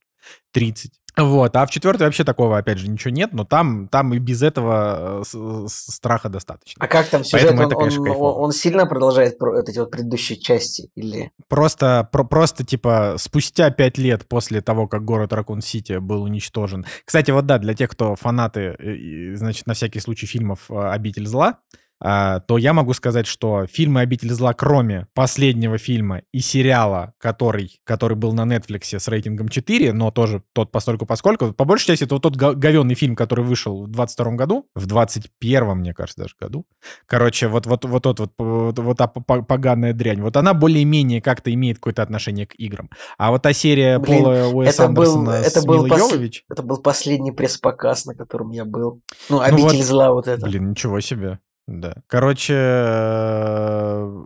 30. 0.54 0.92
Вот, 1.18 1.56
а 1.56 1.66
в 1.66 1.72
четвертой 1.72 2.05
вообще 2.06 2.24
такого, 2.24 2.58
опять 2.58 2.78
же, 2.78 2.88
ничего 2.90 3.12
нет, 3.12 3.34
но 3.34 3.46
там, 3.46 3.88
там 3.88 4.14
и 4.14 4.20
без 4.20 4.42
этого 4.42 5.24
э, 5.34 5.66
страха 5.68 6.30
достаточно. 6.30 6.84
А 6.84 6.88
как 6.88 7.08
там 7.08 7.24
сюжет? 7.24 7.52
он, 7.52 7.60
это, 7.60 7.76
конечно, 7.76 8.02
он, 8.02 8.44
он 8.46 8.52
сильно 8.52 8.86
продолжает 8.86 9.38
про 9.38 9.60
эти 9.60 9.80
вот 9.80 9.92
предыдущие 9.92 10.40
части? 10.40 10.90
Или... 10.96 11.32
Просто, 11.48 12.08
про, 12.12 12.24
просто, 12.24 12.66
типа, 12.66 13.16
спустя 13.18 13.70
пять 13.70 13.98
лет 13.98 14.28
после 14.28 14.62
того, 14.62 14.88
как 14.88 15.04
город 15.04 15.34
Ракун-Сити 15.34 15.98
был 16.00 16.24
уничтожен. 16.24 16.86
Кстати, 17.06 17.32
вот 17.32 17.46
да, 17.46 17.58
для 17.58 17.74
тех, 17.74 17.90
кто 17.90 18.16
фанаты, 18.16 18.76
э, 18.78 19.36
значит, 19.36 19.68
на 19.68 19.74
всякий 19.74 20.00
случай 20.00 20.26
фильмов 20.26 20.70
э, 20.70 20.76
«Обитель 20.76 21.28
зла», 21.28 21.60
то 22.02 22.58
я 22.58 22.74
могу 22.74 22.94
сказать, 22.94 23.28
что 23.28 23.66
фильмы 23.68 24.02
«Обитель 24.02 24.32
зла», 24.32 24.54
кроме 24.54 25.08
последнего 25.14 25.78
фильма 25.78 26.22
и 26.32 26.40
сериала, 26.40 27.14
который, 27.18 27.80
который 27.84 28.16
был 28.16 28.34
на 28.34 28.42
Netflix 28.42 29.00
с 29.00 29.08
рейтингом 29.08 29.50
4, 29.50 29.94
но 29.94 30.12
тоже 30.12 30.44
тот 30.54 30.72
постольку 30.72 31.06
поскольку, 31.06 31.54
по 31.54 31.66
большей 31.66 31.88
части 31.88 32.04
это 32.04 32.16
вот 32.16 32.24
тот 32.24 32.36
говенный 32.36 32.96
фильм, 32.96 33.16
который 33.16 33.46
вышел 33.46 33.84
в 33.84 33.88
22 33.90 34.32
году, 34.34 34.68
в 34.76 34.86
21 34.86 35.78
мне 35.78 35.94
кажется, 35.94 36.24
даже 36.24 36.36
году. 36.40 36.66
Короче, 37.06 37.48
вот, 37.48 37.66
вот, 37.66 37.86
вот 37.86 38.04
тот 38.04 38.20
вот, 38.20 38.32
вот, 38.38 38.80
вот 38.80 38.98
та 38.98 39.08
поганая 39.08 39.94
дрянь, 39.94 40.22
вот 40.22 40.38
она 40.38 40.54
более-менее 40.54 41.22
как-то 41.22 41.54
имеет 41.54 41.78
какое-то 41.78 42.04
отношение 42.04 42.46
к 42.46 42.56
играм. 42.56 42.90
А 43.18 43.32
вот 43.32 43.44
та 43.44 43.54
серия 43.54 44.00
Блин, 44.00 44.24
Пола 44.24 44.48
Уэса 44.54 44.72
это 44.72 44.86
Андерсона 44.86 45.26
был, 45.26 45.32
это 45.32 45.62
с 45.62 45.66
был 45.66 45.88
пос... 45.88 46.14
Это 46.50 46.64
был 46.64 46.78
последний 46.82 47.32
пресс-показ, 47.32 48.06
на 48.06 48.16
котором 48.16 48.52
я 48.52 48.66
был. 48.66 49.02
Ну, 49.30 49.40
«Обитель 49.40 49.64
ну 49.64 49.78
вот, 49.78 49.86
зла» 49.86 50.12
вот 50.12 50.28
это. 50.28 50.46
Блин, 50.46 50.72
ничего 50.72 51.00
себе. 51.00 51.40
Да. 51.68 51.96
Короче, 52.08 52.54
э, 52.56 54.26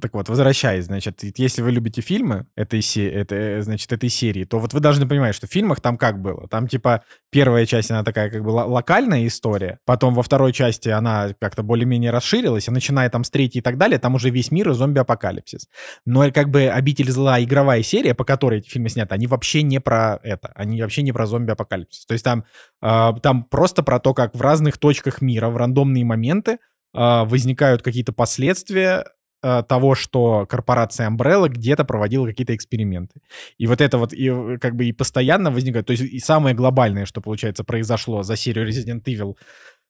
так 0.00 0.14
вот, 0.14 0.28
возвращаясь, 0.28 0.84
значит, 0.84 1.20
если 1.38 1.62
вы 1.62 1.72
любите 1.72 2.00
фильмы 2.00 2.46
этой, 2.56 2.80
это, 3.06 3.62
значит, 3.62 3.92
этой 3.92 4.08
серии, 4.08 4.44
то 4.44 4.58
вот 4.58 4.72
вы 4.72 4.80
должны 4.80 5.08
понимать, 5.08 5.34
что 5.34 5.46
в 5.46 5.50
фильмах 5.50 5.80
там 5.80 5.96
как 5.96 6.20
было? 6.20 6.48
Там, 6.48 6.68
типа, 6.68 7.04
первая 7.30 7.64
часть, 7.66 7.90
она 7.90 8.04
такая 8.04 8.30
как 8.30 8.42
бы 8.42 8.50
локальная 8.50 9.26
история, 9.26 9.78
потом 9.84 10.14
во 10.14 10.22
второй 10.22 10.52
части 10.52 10.88
она 10.88 11.34
как-то 11.40 11.62
более-менее 11.62 12.10
расширилась, 12.10 12.68
и 12.68 12.70
начиная 12.70 13.08
там 13.10 13.24
с 13.24 13.30
третьей 13.30 13.60
и 13.60 13.62
так 13.62 13.78
далее, 13.78 13.98
там 13.98 14.14
уже 14.14 14.30
весь 14.30 14.50
мир 14.50 14.70
и 14.70 14.74
зомби-апокалипсис. 14.74 15.68
Но 16.04 16.30
как 16.32 16.50
бы 16.50 16.66
«Обитель 16.68 17.10
зла» 17.10 17.42
игровая 17.42 17.82
серия, 17.82 18.14
по 18.14 18.24
которой 18.24 18.60
эти 18.60 18.68
фильмы 18.68 18.88
сняты, 18.88 19.14
они 19.14 19.26
вообще 19.26 19.62
не 19.62 19.80
про 19.80 20.20
это, 20.22 20.52
они 20.54 20.80
вообще 20.82 21.02
не 21.02 21.12
про 21.12 21.26
зомби-апокалипсис. 21.26 22.06
То 22.06 22.12
есть 22.12 22.24
там, 22.24 22.44
э, 22.82 23.10
там 23.22 23.44
просто 23.44 23.82
про 23.82 23.98
то, 24.00 24.14
как 24.14 24.34
в 24.34 24.40
разных 24.40 24.78
точках 24.78 25.20
мира, 25.20 25.48
в 25.48 25.56
рандомные 25.56 26.04
моменты 26.04 26.52
а, 26.52 26.58
возникают 26.94 27.82
какие-то 27.82 28.12
последствия 28.12 29.04
а, 29.46 29.62
того, 29.62 29.94
что 29.94 30.46
корпорация 30.46 31.06
Umbrella 31.06 31.50
где-то 31.50 31.84
проводила 31.84 32.26
какие-то 32.26 32.56
эксперименты. 32.56 33.20
И 33.58 33.66
вот 33.66 33.82
это 33.82 33.98
вот 33.98 34.14
и, 34.14 34.56
как 34.58 34.74
бы 34.74 34.86
и 34.86 34.92
постоянно 34.92 35.50
возникает. 35.50 35.84
То 35.84 35.90
есть 35.90 36.02
и 36.02 36.18
самое 36.18 36.56
глобальное, 36.56 37.04
что, 37.04 37.20
получается, 37.20 37.62
произошло 37.62 38.22
за 38.22 38.36
серию 38.36 38.66
Resident 38.66 39.02
Evil 39.04 39.34
а, 39.34 39.38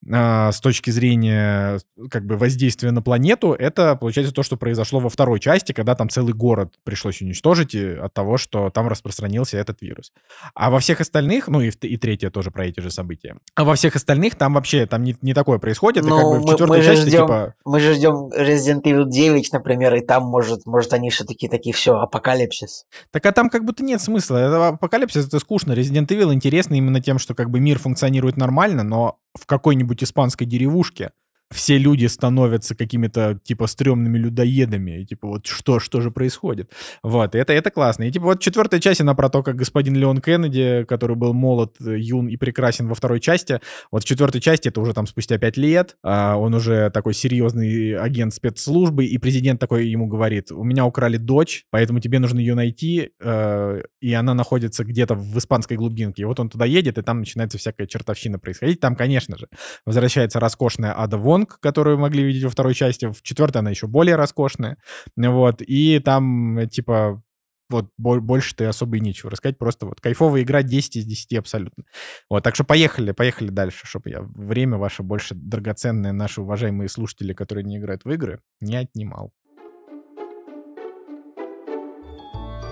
с 0.07 0.61
точки 0.61 0.91
зрения 0.91 1.79
как 2.11 2.27
бы 2.27 2.37
воздействия 2.37 2.91
на 2.91 3.01
планету, 3.01 3.53
это 3.53 3.97
получается 3.97 4.35
то, 4.35 4.43
что 4.43 4.57
произошло 4.57 5.01
во 5.01 5.09
второй 5.09 5.41
части, 5.41 5.73
когда 5.73 5.95
там 5.95 6.11
целый 6.11 6.35
город 6.35 6.75
пришлось 6.85 7.23
уничтожить 7.23 7.75
от 7.75 8.13
того, 8.13 8.37
что 8.37 8.71
там 8.71 8.89
распространился 8.89 9.57
этот 9.57 9.81
вирус. 9.81 10.13
А 10.55 10.71
во 10.71 10.81
всех 10.81 11.01
остальных, 11.01 11.49
ну 11.49 11.61
и, 11.61 11.71
и 11.71 11.97
третье 11.97 12.31
тоже 12.31 12.51
про 12.51 12.67
эти 12.67 12.81
же 12.81 12.91
события. 12.91 13.37
А 13.55 13.65
во 13.65 13.75
всех 13.77 13.97
остальных 13.97 14.35
там 14.37 14.55
вообще 14.55 14.87
там 14.87 15.03
не, 15.03 15.17
не 15.23 15.33
такое 15.33 15.59
происходит. 15.59 16.05
Ну, 16.05 16.17
и 16.17 16.21
как 16.21 16.31
бы 16.31 16.47
в 16.47 16.51
четвертой 16.51 16.79
мы 16.79 16.85
части 16.85 17.09
ждем, 17.09 17.23
типа... 17.23 17.55
Мы 17.65 17.81
же 17.81 17.95
ждем 17.95 18.29
Resident 18.29 18.83
Evil 18.83 19.09
9, 19.09 19.53
например, 19.53 19.95
и 19.95 20.01
там 20.01 20.25
может, 20.25 20.67
может 20.67 20.93
они 20.93 21.11
все-таки 21.11 21.49
такие, 21.49 21.75
все, 21.75 21.97
апокалипсис. 21.97 22.85
Так 23.11 23.25
а 23.25 23.33
там 23.33 23.49
как 23.49 23.65
будто 23.65 23.83
нет 23.83 24.01
смысла. 24.01 24.37
Это 24.37 24.69
апокалипсис 24.69 25.27
это 25.27 25.39
скучно. 25.39 25.73
Resident 25.73 26.09
Evil 26.09 26.35
интересно 26.35 26.75
именно 26.75 27.01
тем, 27.01 27.19
что 27.19 27.35
как 27.35 27.51
бы 27.51 27.61
мир 27.61 27.79
функционирует 27.79 28.37
нормально, 28.37 28.83
но 28.83 29.19
в 29.39 29.47
какой-нибудь 29.47 30.03
испанской 30.03 30.47
деревушке 30.47 31.13
все 31.51 31.79
люди 31.79 32.07
становятся 32.07 32.75
какими-то, 32.75 33.39
типа, 33.43 33.67
стрёмными 33.67 34.19
людоедами. 34.19 35.03
И, 35.03 35.07
типа, 35.07 35.29
вот 35.29 35.47
что, 35.47 35.79
что 35.79 36.01
же 36.01 36.11
происходит? 36.11 36.71
Вот, 37.03 37.35
это, 37.35 37.53
это 37.53 37.71
классно. 37.71 38.05
И, 38.05 38.11
типа, 38.11 38.27
вот 38.27 38.41
четвертая 38.41 38.81
часть, 38.81 39.01
она 39.01 39.15
про 39.15 39.29
то, 39.29 39.43
как 39.43 39.57
господин 39.57 39.95
Леон 39.97 40.21
Кеннеди, 40.21 40.85
который 40.89 41.17
был 41.17 41.33
молод, 41.33 41.77
юн 41.81 42.29
и 42.29 42.37
прекрасен 42.37 42.89
во 42.89 42.95
второй 42.95 43.21
части, 43.21 43.61
вот 43.91 44.03
в 44.03 44.07
четвертой 44.07 44.41
части, 44.41 44.69
это 44.69 44.81
уже 44.81 44.95
там 44.95 45.07
спустя 45.07 45.39
пять 45.39 45.57
лет, 45.57 45.97
а 46.03 46.37
он 46.37 46.55
уже 46.55 46.91
такой 46.91 47.15
серьезный 47.15 47.97
агент 47.97 48.35
спецслужбы, 48.35 49.05
и 49.05 49.19
президент 49.19 49.61
такой 49.61 49.87
ему 49.87 50.07
говорит, 50.07 50.51
у 50.51 50.65
меня 50.65 50.85
украли 50.87 51.17
дочь, 51.17 51.67
поэтому 51.71 52.01
тебе 52.01 52.19
нужно 52.19 52.41
ее 52.41 52.55
найти, 52.55 53.11
э, 53.21 53.83
и 54.01 54.13
она 54.13 54.35
находится 54.35 54.85
где-то 54.85 55.15
в 55.15 55.39
испанской 55.39 55.77
глубинке. 55.77 56.23
И 56.23 56.25
вот 56.25 56.41
он 56.41 56.49
туда 56.49 56.65
едет, 56.65 56.99
и 56.99 57.03
там 57.03 57.21
начинается 57.21 57.59
всякая 57.59 57.87
чертовщина 57.87 58.39
происходить. 58.39 58.81
Там, 58.81 58.97
конечно 58.97 59.39
же, 59.39 59.49
возвращается 59.87 60.41
роскошная 60.41 60.99
Ада 60.99 61.17
Вонг, 61.17 61.34
Вонг, 61.35 61.59
которую 61.59 61.99
могли 61.99 62.23
видеть 62.23 62.45
во 62.45 62.51
второй 62.51 62.75
части. 62.75 63.07
В 63.07 63.21
четвертой 63.23 63.61
она 63.61 63.71
еще 63.71 63.89
более 63.89 64.15
роскошная. 64.15 64.79
Вот. 65.17 65.63
И 65.63 65.99
там, 65.99 66.69
типа, 66.71 67.23
вот 67.69 67.89
больше 67.99 68.55
ты 68.55 68.67
особо 68.67 68.99
и 68.99 69.01
нечего 69.01 69.33
рассказать. 69.33 69.59
Просто 69.59 69.87
вот 69.87 70.01
кайфовая 70.01 70.43
игра 70.43 70.63
10 70.63 70.97
из 70.97 71.05
10 71.05 71.39
абсолютно. 71.39 71.85
Вот, 72.31 72.45
так 72.45 72.55
что 72.55 72.63
поехали, 72.63 73.11
поехали 73.11 73.49
дальше, 73.49 73.85
чтобы 73.85 74.11
я 74.11 74.21
время 74.21 74.77
ваше 74.77 75.03
больше 75.03 75.35
драгоценное, 75.35 76.13
наши 76.13 76.41
уважаемые 76.41 76.89
слушатели, 76.89 77.33
которые 77.33 77.65
не 77.65 77.79
играют 77.79 78.05
в 78.05 78.11
игры, 78.11 78.41
не 78.61 78.77
отнимал. 78.77 79.33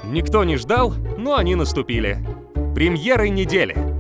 Никто 0.05 0.45
не 0.45 0.57
ждал, 0.57 0.95
но 1.19 1.35
они 1.37 1.57
наступили. 1.57 2.19
Премьеры 2.75 3.29
недели. 3.29 3.92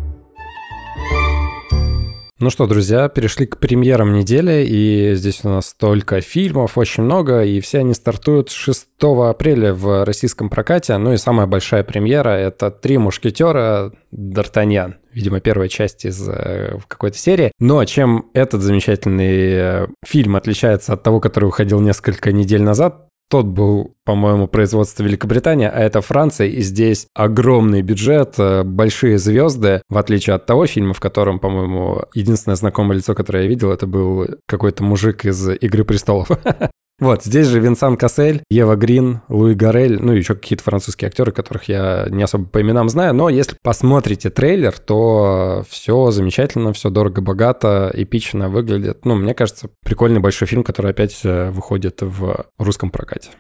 Ну 2.43 2.51
что, 2.51 2.67
друзья, 2.67 3.09
перешли 3.09 3.47
к 3.47 3.59
премьерам 3.59 4.13
недели, 4.15 4.67
и 4.67 5.15
здесь 5.15 5.45
у 5.45 5.49
нас 5.49 5.69
столько 5.69 6.21
фильмов, 6.21 6.77
очень 6.77 7.05
много, 7.05 7.45
и 7.45 7.61
все 7.61 7.79
они 7.79 7.95
стартуют 7.95 8.51
6 8.51 8.89
апреля 9.01 9.73
в 9.73 10.05
российском 10.05 10.51
прокате. 10.51 10.97
Ну 10.97 11.13
и 11.13 11.19
самая 11.19 11.47
большая 11.47 11.85
премьера— 11.85 12.31
это 12.31 12.73
«Три 12.73 12.99
мушкетера. 12.99 13.93
Д'Артаньян». 14.13 14.95
Видимо, 15.13 15.39
первая 15.39 15.69
часть 15.69 16.05
из 16.05 16.29
э, 16.29 16.79
какой-то 16.89 17.17
серии. 17.17 17.53
Но 17.61 17.85
чем 17.85 18.27
этот 18.35 18.61
замечательный 18.63 19.53
э, 19.53 19.87
фильм 20.05 20.35
отличается 20.35 20.95
от 20.95 21.03
того, 21.05 21.21
который 21.21 21.45
выходил 21.45 21.79
несколько 21.79 22.33
недель 22.33 22.63
назад, 22.63 23.07
тот 23.33 23.47
был, 23.47 23.97
по-моему, 24.05 24.47
производство 24.47 25.03
Великобритании, 25.03 25.66
а 25.66 25.81
это 25.81 26.03
Франция, 26.03 26.49
и 26.49 26.61
здесь 26.61 27.07
огромный 27.14 27.81
бюджет, 27.81 28.35
э, 28.37 28.62
большие 28.62 29.16
звезды, 29.16 29.81
в 29.88 29.97
отличие 29.97 30.37
от 30.37 30.45
того 30.45 30.66
фильма, 30.66 30.92
в 30.92 31.01
котором, 31.01 31.38
по-моему, 31.38 32.03
единственное 32.12 32.57
знакомое 32.57 32.99
лицо, 32.99 33.14
которое 33.14 33.45
я 33.45 33.49
видел, 33.49 33.73
это 33.73 33.87
был 33.87 34.27
какой-то 34.47 34.85
мужик 34.85 35.25
из 35.25 35.49
«Игры 35.49 35.83
престолов». 35.87 36.29
Вот, 37.03 37.25
здесь 37.25 37.49
же 37.49 37.59
Винсан 37.59 37.97
Кассель, 37.97 38.45
Ева 38.49 38.77
Грин, 38.77 39.23
Луи 39.29 39.55
Гарель, 39.55 40.01
ну 40.01 40.12
и 40.12 40.19
еще 40.19 40.37
какие-то 40.37 40.62
французские 40.62 41.09
актеры, 41.09 41.33
которых 41.33 41.65
я 41.65 42.07
не 42.09 42.23
особо 42.23 42.45
по 42.45 42.61
именам 42.61 42.88
знаю, 42.88 43.12
но 43.12 43.29
если 43.29 43.57
посмотрите 43.61 44.31
трейлер, 44.31 44.79
то 44.79 45.65
все 45.69 46.12
замечательно, 46.12 46.73
все 46.73 46.91
дорого-богато, 46.91 47.91
эпично 47.93 48.49
выглядит. 48.49 49.05
Ну, 49.05 49.17
мне 49.17 49.35
кажется, 49.35 49.69
прикольный 49.85 50.21
большой 50.21 50.47
фильм, 50.47 50.62
который 50.62 50.93
опять 50.93 51.23
э, 51.25 51.51
выходит 51.51 52.03
в 52.03 52.47
русском 52.57 52.93
прокате. 52.93 53.31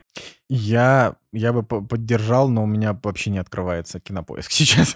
Я, 0.54 1.14
я 1.32 1.50
бы 1.50 1.62
поддержал, 1.62 2.46
но 2.46 2.64
у 2.64 2.66
меня 2.66 2.94
вообще 3.02 3.30
не 3.30 3.38
открывается 3.38 4.00
кинопоиск 4.00 4.50
сейчас. 4.52 4.94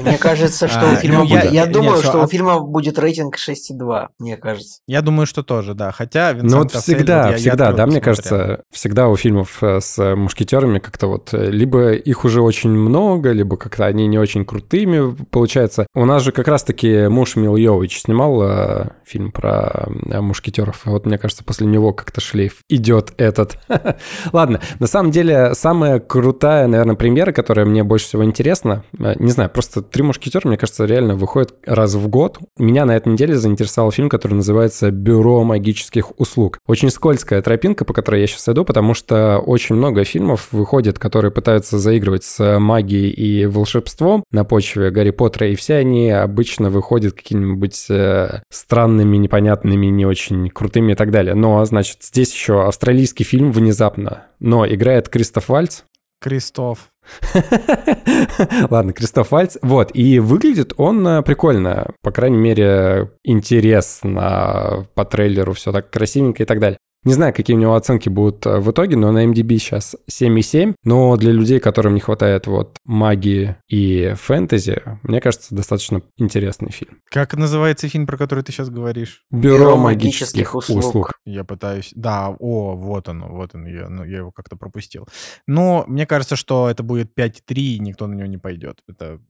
Мне 0.00 0.18
кажется, 0.18 0.66
что 0.66 0.80
у 0.86 0.92
а, 0.94 0.96
фильма 0.96 1.20
будет... 1.20 1.52
Я 1.52 1.66
думаю, 1.66 2.02
что 2.02 2.20
у 2.20 2.26
фильма 2.26 2.58
будет 2.58 2.98
рейтинг 2.98 3.36
6,2, 3.36 4.08
мне 4.18 4.36
кажется. 4.36 4.80
Я 4.88 5.02
думаю, 5.02 5.26
что 5.26 5.44
тоже, 5.44 5.74
да. 5.74 5.92
Хотя 5.92 6.34
Ну 6.34 6.58
вот 6.58 6.72
всегда, 6.72 7.32
всегда, 7.34 7.72
да, 7.72 7.86
мне 7.86 8.00
кажется, 8.00 8.64
всегда 8.72 9.08
у 9.08 9.14
фильмов 9.14 9.62
э, 9.62 9.78
с 9.80 10.16
мушкетерами 10.16 10.80
как-то 10.80 11.06
вот 11.06 11.32
э, 11.32 11.48
либо 11.48 11.92
их 11.92 12.24
уже 12.24 12.42
очень 12.42 12.70
много, 12.70 13.30
либо 13.30 13.56
как-то 13.56 13.86
они 13.86 14.08
не 14.08 14.18
очень 14.18 14.44
крутыми 14.44 15.14
получается. 15.30 15.86
У 15.94 16.06
нас 16.06 16.24
же 16.24 16.32
как 16.32 16.48
раз-таки 16.48 17.06
муж 17.06 17.36
Мил 17.36 17.54
Йович 17.54 18.00
снимал 18.00 18.42
э, 18.42 18.88
фильм 19.04 19.30
про 19.30 19.86
мушкетеров. 20.20 20.86
Вот 20.86 21.06
мне 21.06 21.18
кажется, 21.18 21.44
после 21.44 21.68
него 21.68 21.92
как-то 21.92 22.20
шлейф 22.20 22.62
идет 22.68 23.12
этот. 23.16 23.60
Ладно, 24.32 24.60
на 24.78 24.86
самом 24.86 25.10
деле, 25.10 25.54
самая 25.54 26.00
крутая, 26.00 26.66
наверное, 26.66 26.96
премьера, 26.96 27.32
которая 27.32 27.66
мне 27.66 27.84
больше 27.84 28.06
всего 28.06 28.24
интересна, 28.24 28.84
э, 28.98 29.14
не 29.18 29.30
знаю, 29.30 29.50
просто 29.50 29.82
«Три 29.82 30.02
мушкетера», 30.02 30.46
мне 30.48 30.56
кажется, 30.56 30.84
реально 30.84 31.14
выходит 31.14 31.54
раз 31.66 31.94
в 31.94 32.08
год. 32.08 32.38
Меня 32.58 32.84
на 32.84 32.96
этой 32.96 33.12
неделе 33.12 33.36
заинтересовал 33.36 33.90
фильм, 33.90 34.08
который 34.08 34.34
называется 34.34 34.90
«Бюро 34.90 35.44
магических 35.44 36.18
услуг». 36.18 36.58
Очень 36.66 36.90
скользкая 36.90 37.42
тропинка, 37.42 37.84
по 37.84 37.92
которой 37.92 38.20
я 38.20 38.26
сейчас 38.26 38.48
иду, 38.48 38.64
потому 38.64 38.94
что 38.94 39.38
очень 39.38 39.74
много 39.74 40.04
фильмов 40.04 40.48
выходит, 40.52 40.98
которые 40.98 41.30
пытаются 41.30 41.78
заигрывать 41.78 42.24
с 42.24 42.58
магией 42.58 43.10
и 43.10 43.46
волшебством 43.46 44.24
на 44.30 44.44
почве 44.44 44.90
Гарри 44.90 45.10
Поттера, 45.10 45.48
и 45.48 45.54
все 45.54 45.76
они 45.76 46.10
обычно 46.10 46.70
выходят 46.70 47.14
какими-нибудь 47.14 47.86
э, 47.90 48.42
странными, 48.50 49.16
непонятными, 49.16 49.86
не 49.86 50.06
очень 50.06 50.48
крутыми 50.50 50.92
и 50.92 50.94
так 50.94 51.10
далее. 51.10 51.34
Но, 51.34 51.64
значит, 51.64 51.98
здесь 52.02 52.32
еще 52.32 52.66
австралийский 52.66 53.24
фильм 53.24 53.52
внезапно 53.52 54.03
но 54.40 54.66
играет 54.66 55.08
Кристоф 55.08 55.48
Вальц. 55.48 55.82
Кристоф. 56.20 56.90
Ладно, 58.70 58.92
Кристоф 58.92 59.30
Вальц. 59.30 59.58
Вот, 59.60 59.90
и 59.94 60.18
выглядит 60.18 60.72
он 60.78 61.06
э, 61.06 61.22
прикольно, 61.22 61.90
по 62.02 62.10
крайней 62.12 62.38
мере, 62.38 63.10
интересно 63.22 64.86
по 64.94 65.04
трейлеру, 65.04 65.52
все 65.52 65.70
так 65.70 65.90
красивенько 65.90 66.42
и 66.42 66.46
так 66.46 66.60
далее. 66.60 66.78
Не 67.04 67.12
знаю, 67.12 67.34
какие 67.34 67.56
у 67.56 67.60
него 67.60 67.74
оценки 67.74 68.08
будут 68.08 68.46
э, 68.46 68.58
в 68.58 68.70
итоге, 68.70 68.96
но 68.96 69.12
на 69.12 69.26
MDB 69.26 69.58
сейчас 69.58 69.94
7,7. 70.10 70.74
Но 70.84 71.16
для 71.16 71.32
людей, 71.32 71.60
которым 71.60 71.94
не 71.94 72.00
хватает 72.00 72.46
вот 72.46 72.78
магии 72.84 73.56
и 73.68 74.14
фэнтези, 74.16 74.82
мне 75.02 75.20
кажется, 75.20 75.54
достаточно 75.54 76.02
интересный 76.16 76.70
фильм. 76.70 77.00
Как 77.10 77.34
называется 77.34 77.88
фильм, 77.88 78.06
про 78.06 78.16
который 78.16 78.42
ты 78.42 78.52
сейчас 78.52 78.70
говоришь? 78.70 79.24
Бюро, 79.30 79.58
Бюро 79.58 79.76
магических, 79.76 80.54
магических 80.54 80.54
услуг. 80.54 80.84
услуг. 80.84 81.12
Я 81.26 81.44
пытаюсь... 81.44 81.92
Да, 81.94 82.30
о, 82.38 82.74
вот 82.74 83.08
он, 83.08 83.24
вот 83.28 83.54
он, 83.54 83.66
я, 83.66 83.88
ну, 83.88 84.04
я 84.04 84.18
его 84.18 84.32
как-то 84.32 84.56
пропустил. 84.56 85.06
Но 85.46 85.84
мне 85.86 86.06
кажется, 86.06 86.36
что 86.36 86.70
это 86.70 86.82
будет 86.82 87.10
5,3, 87.18 87.54
и 87.54 87.78
никто 87.80 88.06
на 88.06 88.14
него 88.14 88.26
не 88.26 88.38
пойдет. 88.38 88.80
Это 88.88 89.20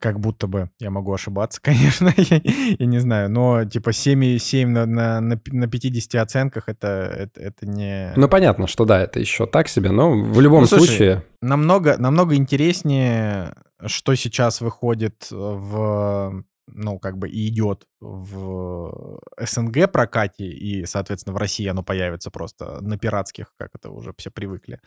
как 0.00 0.20
будто 0.20 0.46
бы. 0.46 0.70
Я 0.78 0.90
могу 0.90 1.12
ошибаться, 1.12 1.60
конечно, 1.62 2.12
я, 2.16 2.40
я 2.78 2.86
не 2.86 2.98
знаю. 2.98 3.30
Но 3.30 3.64
типа 3.64 3.90
7,7 3.90 4.66
на, 4.66 4.86
на, 4.86 5.20
на, 5.20 5.40
на 5.46 5.66
50 5.66 6.14
оценках 6.22 6.64
это, 6.68 6.88
это, 6.88 7.40
это 7.40 7.66
не... 7.66 8.12
Ну, 8.16 8.28
понятно, 8.28 8.66
что 8.66 8.84
да, 8.84 9.00
это 9.00 9.20
еще 9.20 9.46
так 9.46 9.68
себе, 9.68 9.90
но 9.90 10.12
в 10.12 10.40
любом 10.40 10.62
ну, 10.62 10.66
слушай, 10.66 10.86
случае... 10.86 11.24
Намного, 11.42 11.96
намного 11.98 12.34
интереснее, 12.34 13.54
что 13.84 14.14
сейчас 14.14 14.60
выходит 14.60 15.28
в 15.30 16.44
ну, 16.68 16.98
как 16.98 17.18
бы 17.18 17.28
и 17.28 17.48
идет 17.48 17.84
в 18.06 19.20
СНГ 19.40 19.90
прокате, 19.90 20.46
и, 20.46 20.86
соответственно, 20.86 21.34
в 21.34 21.38
России 21.38 21.66
оно 21.66 21.82
появится 21.82 22.30
просто 22.30 22.80
на 22.80 22.98
пиратских, 22.98 23.52
как 23.58 23.70
это 23.74 23.90
уже 23.90 24.12
все 24.16 24.30
привыкли, 24.30 24.80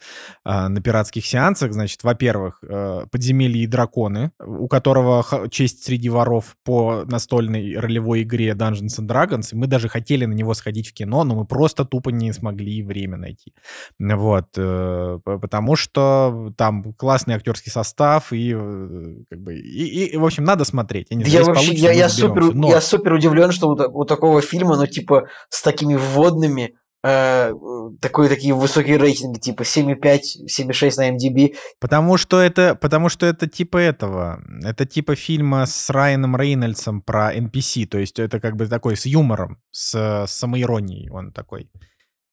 а, 0.43 0.69
на 0.69 0.81
пиратских 0.81 1.25
сеансах, 1.25 1.73
значит, 1.73 2.03
во-первых, 2.03 2.59
э, 2.63 3.05
«Подземелье 3.11 3.63
и 3.63 3.67
драконы», 3.67 4.31
у 4.39 4.67
которого 4.67 5.25
честь 5.49 5.83
среди 5.83 6.09
воров 6.09 6.55
по 6.63 7.03
настольной 7.05 7.77
ролевой 7.77 8.23
игре 8.23 8.51
Dungeons 8.51 8.99
and 8.99 9.07
Dragons, 9.07 9.49
мы 9.53 9.67
даже 9.67 9.89
хотели 9.89 10.25
на 10.25 10.33
него 10.33 10.53
сходить 10.53 10.89
в 10.89 10.93
кино, 10.93 11.23
но 11.23 11.35
мы 11.35 11.45
просто 11.45 11.85
тупо 11.85 12.09
не 12.09 12.33
смогли 12.33 12.81
время 12.83 13.17
найти. 13.17 13.53
Вот, 13.99 14.47
э, 14.57 15.19
потому 15.23 15.75
что 15.75 16.53
там 16.57 16.93
классный 16.93 17.35
актерский 17.35 17.71
состав, 17.71 18.31
и, 18.31 18.53
э, 18.55 19.15
как 19.29 19.41
бы, 19.41 19.55
и, 19.55 20.05
и 20.05 20.17
в 20.17 20.25
общем, 20.25 20.43
надо 20.43 20.63
смотреть. 20.63 21.07
Я, 21.09 21.17
не 21.17 21.23
знаю, 21.25 21.39
я 21.39 21.45
вообще, 21.45 21.73
я, 21.73 21.91
я, 21.91 22.09
супер, 22.09 22.53
но... 22.53 22.69
я 22.69 22.81
супер 22.81 23.08
удивлен, 23.13 23.51
что 23.51 23.69
у, 23.69 24.01
у 24.01 24.05
такого 24.05 24.41
фильма, 24.41 24.77
ну, 24.77 24.87
типа, 24.87 25.27
с 25.49 25.61
такими 25.61 25.95
вводными, 25.95 26.75
э, 27.03 27.53
такой, 28.01 28.29
такие 28.29 28.53
высокие 28.53 28.97
рейтинги, 28.97 29.39
типа 29.39 29.63
7,5, 29.63 30.19
7,6 30.47 30.97
на 30.97 31.09
MDB. 31.11 31.55
Потому 31.79 32.17
что 32.17 32.39
это, 32.39 32.75
потому 32.75 33.09
что 33.09 33.25
это 33.25 33.47
типа 33.47 33.77
этого, 33.77 34.41
это 34.63 34.85
типа 34.85 35.15
фильма 35.15 35.65
с 35.65 35.89
Райаном 35.89 36.35
Рейнольдсом 36.35 37.01
про 37.01 37.35
NPC, 37.35 37.85
то 37.87 37.97
есть 37.97 38.19
это 38.19 38.39
как 38.39 38.55
бы 38.55 38.67
такой 38.67 38.97
с 38.97 39.05
юмором, 39.05 39.59
с, 39.71 40.25
с 40.25 40.31
самоиронией 40.31 41.09
он 41.09 41.31
такой. 41.31 41.69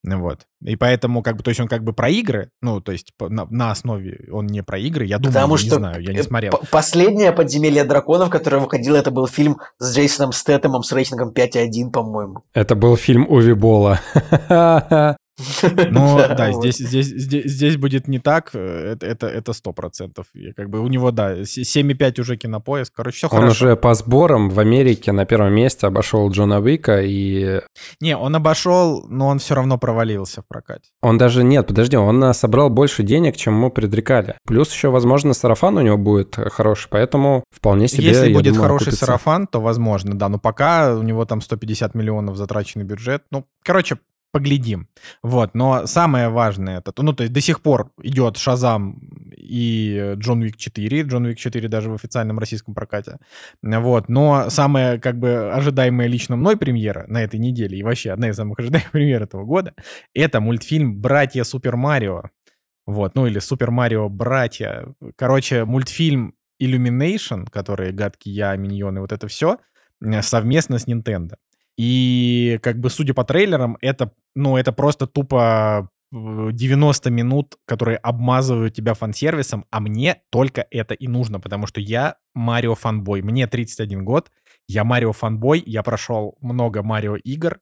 Вот. 0.07 0.47
И 0.63 0.77
поэтому, 0.77 1.23
как 1.23 1.37
бы, 1.37 1.43
то 1.43 1.51
есть 1.51 1.61
он 1.61 1.69
как 1.69 1.83
бы 1.83 1.93
про 1.93 2.09
игры, 2.09 2.51
ну, 2.63 2.81
то 2.81 2.93
есть 2.93 3.13
на, 3.19 3.47
на 3.51 3.73
основе 3.73 4.29
он 4.33 4.47
не 4.47 4.63
про 4.63 4.79
игры, 4.79 5.05
я 5.05 5.19
думаю, 5.19 5.35
Потому 5.35 5.55
я 5.55 5.59
что 5.59 5.67
не 5.67 5.79
знаю, 5.79 6.03
я 6.03 6.13
не 6.13 6.23
смотрел. 6.23 6.53
Последнее 6.71 7.33
«Подземелье 7.33 7.85
драконов», 7.85 8.31
которое 8.31 8.59
выходило, 8.59 8.97
это 8.97 9.11
был 9.11 9.27
фильм 9.27 9.59
с 9.79 9.95
Джейсоном 9.95 10.33
Стэттемом 10.33 10.83
с 10.83 10.93
рейтингом 10.93 11.33
5.1, 11.33 11.91
по-моему. 11.91 12.45
Это 12.55 12.75
был 12.75 12.97
фильм 12.97 13.27
Уви 13.29 13.53
Бола. 13.53 14.01
Ну 15.91 16.19
да, 16.19 16.53
здесь, 16.53 16.79
здесь, 16.79 17.07
здесь, 17.07 17.45
здесь 17.45 17.77
будет 17.77 18.09
не 18.09 18.19
так, 18.19 18.51
э, 18.55 18.97
это 19.01 19.27
это 19.27 19.53
сто 19.53 19.73
процентов. 19.73 20.27
Как 20.57 20.71
бы 20.71 20.81
у 20.81 20.89
него, 20.89 21.11
да, 21.11 21.41
7,5 21.41 22.21
уже 22.21 22.37
кинопоиск, 22.37 22.95
короче, 22.95 23.17
все 23.19 23.29
хорошо. 23.29 23.45
Он 23.45 23.51
уже 23.51 23.77
по 23.77 23.95
сборам 23.95 24.49
в 24.51 24.59
Америке 24.59 25.13
на 25.13 25.27
первом 25.27 25.53
месте 25.53 25.87
обошел 25.87 26.31
Джона 26.31 26.61
Уика 26.61 27.03
и... 27.03 27.61
Не, 28.01 28.17
он 28.17 28.35
обошел, 28.35 29.07
но 29.09 29.29
он 29.29 29.39
все 29.39 29.55
равно 29.55 29.79
провалился 29.79 30.43
в 30.43 30.47
прокате. 30.47 30.91
Он 31.03 31.19
даже, 31.19 31.45
нет, 31.45 31.67
подожди, 31.67 31.97
он 31.97 32.33
собрал 32.35 32.71
больше 32.71 33.03
денег, 33.03 33.37
чем 33.37 33.55
мы 33.55 33.71
предрекали. 33.71 34.37
Плюс 34.47 34.73
еще, 34.73 34.91
возможно, 34.91 35.35
сарафан 35.35 35.77
у 35.77 35.83
него 35.83 35.99
будет 35.99 36.37
хороший, 36.37 36.89
поэтому 36.91 37.45
вполне 37.51 37.89
себе, 37.89 38.05
Если 38.09 38.33
будет 38.33 38.55
думаю, 38.55 38.63
хороший 38.63 38.89
окупится. 38.89 39.07
сарафан, 39.07 39.47
то 39.47 39.61
возможно, 39.61 40.17
да, 40.17 40.29
но 40.29 40.39
пока 40.39 40.95
у 40.95 41.03
него 41.03 41.25
там 41.25 41.41
150 41.41 41.95
миллионов 41.95 42.37
затраченный 42.37 42.85
бюджет. 42.85 43.23
Ну, 43.31 43.45
короче, 43.63 43.99
поглядим. 44.37 44.89
Вот, 45.23 45.55
но 45.55 45.87
самое 45.87 46.29
важное, 46.29 46.81
это, 46.81 46.93
ну, 47.03 47.15
то 47.15 47.23
есть 47.23 47.33
до 47.33 47.41
сих 47.41 47.63
пор 47.63 47.91
идет 48.03 48.37
Шазам 48.37 49.01
и 49.35 50.13
Джон 50.17 50.43
Уик 50.43 50.59
4, 50.59 51.03
Джон 51.03 51.25
Уик 51.25 51.39
4 51.39 51.69
даже 51.69 51.89
в 51.89 51.95
официальном 51.95 52.39
российском 52.39 52.75
прокате. 52.75 53.17
Вот, 53.63 54.11
но 54.11 54.51
самая, 54.51 54.99
как 54.99 55.19
бы, 55.19 55.51
ожидаемая 55.55 56.07
лично 56.07 56.37
мной 56.37 56.59
премьера 56.59 57.07
на 57.09 57.23
этой 57.23 57.41
неделе, 57.41 57.79
и 57.79 57.83
вообще 57.83 58.11
одна 58.11 58.29
из 58.29 58.37
самых 58.37 58.59
ожидаемых 58.61 58.91
премьер 58.91 59.23
этого 59.23 59.45
года, 59.45 59.73
это 60.15 60.41
мультфильм 60.41 61.01
«Братья 61.01 61.45
Супер 61.45 61.77
Марио». 61.77 62.25
Вот, 62.85 63.15
ну 63.15 63.27
или 63.27 63.39
Супер 63.39 63.71
Марио 63.71 64.11
Братья. 64.11 64.87
Короче, 65.17 65.65
мультфильм 65.65 66.35
Illumination, 66.63 67.47
который 67.51 67.93
гадкий 67.93 68.33
я, 68.33 68.55
миньоны, 68.57 69.01
вот 69.01 69.13
это 69.13 69.29
все, 69.29 69.57
совместно 70.21 70.79
с 70.79 70.87
Nintendo. 70.87 71.37
И 71.77 72.59
как 72.63 72.79
бы, 72.79 72.91
судя 72.91 73.15
по 73.15 73.25
трейлерам, 73.25 73.77
это, 73.81 74.13
ну, 74.35 74.57
это 74.57 74.73
просто 74.73 75.07
тупо 75.07 75.91
90 76.13 77.11
минут, 77.11 77.57
которые 77.67 77.99
обмазывают 77.99 78.75
тебя 78.75 78.95
фан-сервисом, 78.95 79.67
а 79.71 79.81
мне 79.81 80.23
только 80.31 80.67
это 80.71 80.95
и 80.95 81.09
нужно, 81.09 81.41
потому 81.41 81.67
что 81.67 81.81
я 81.81 82.17
Марио 82.35 82.75
фанбой. 82.75 83.23
Мне 83.23 83.47
31 83.47 84.05
год, 84.05 84.31
я 84.69 84.85
Марио 84.85 85.13
фанбой, 85.13 85.63
я 85.67 85.83
прошел 85.83 86.37
много 86.41 86.83
Марио 86.83 87.17
игр, 87.17 87.61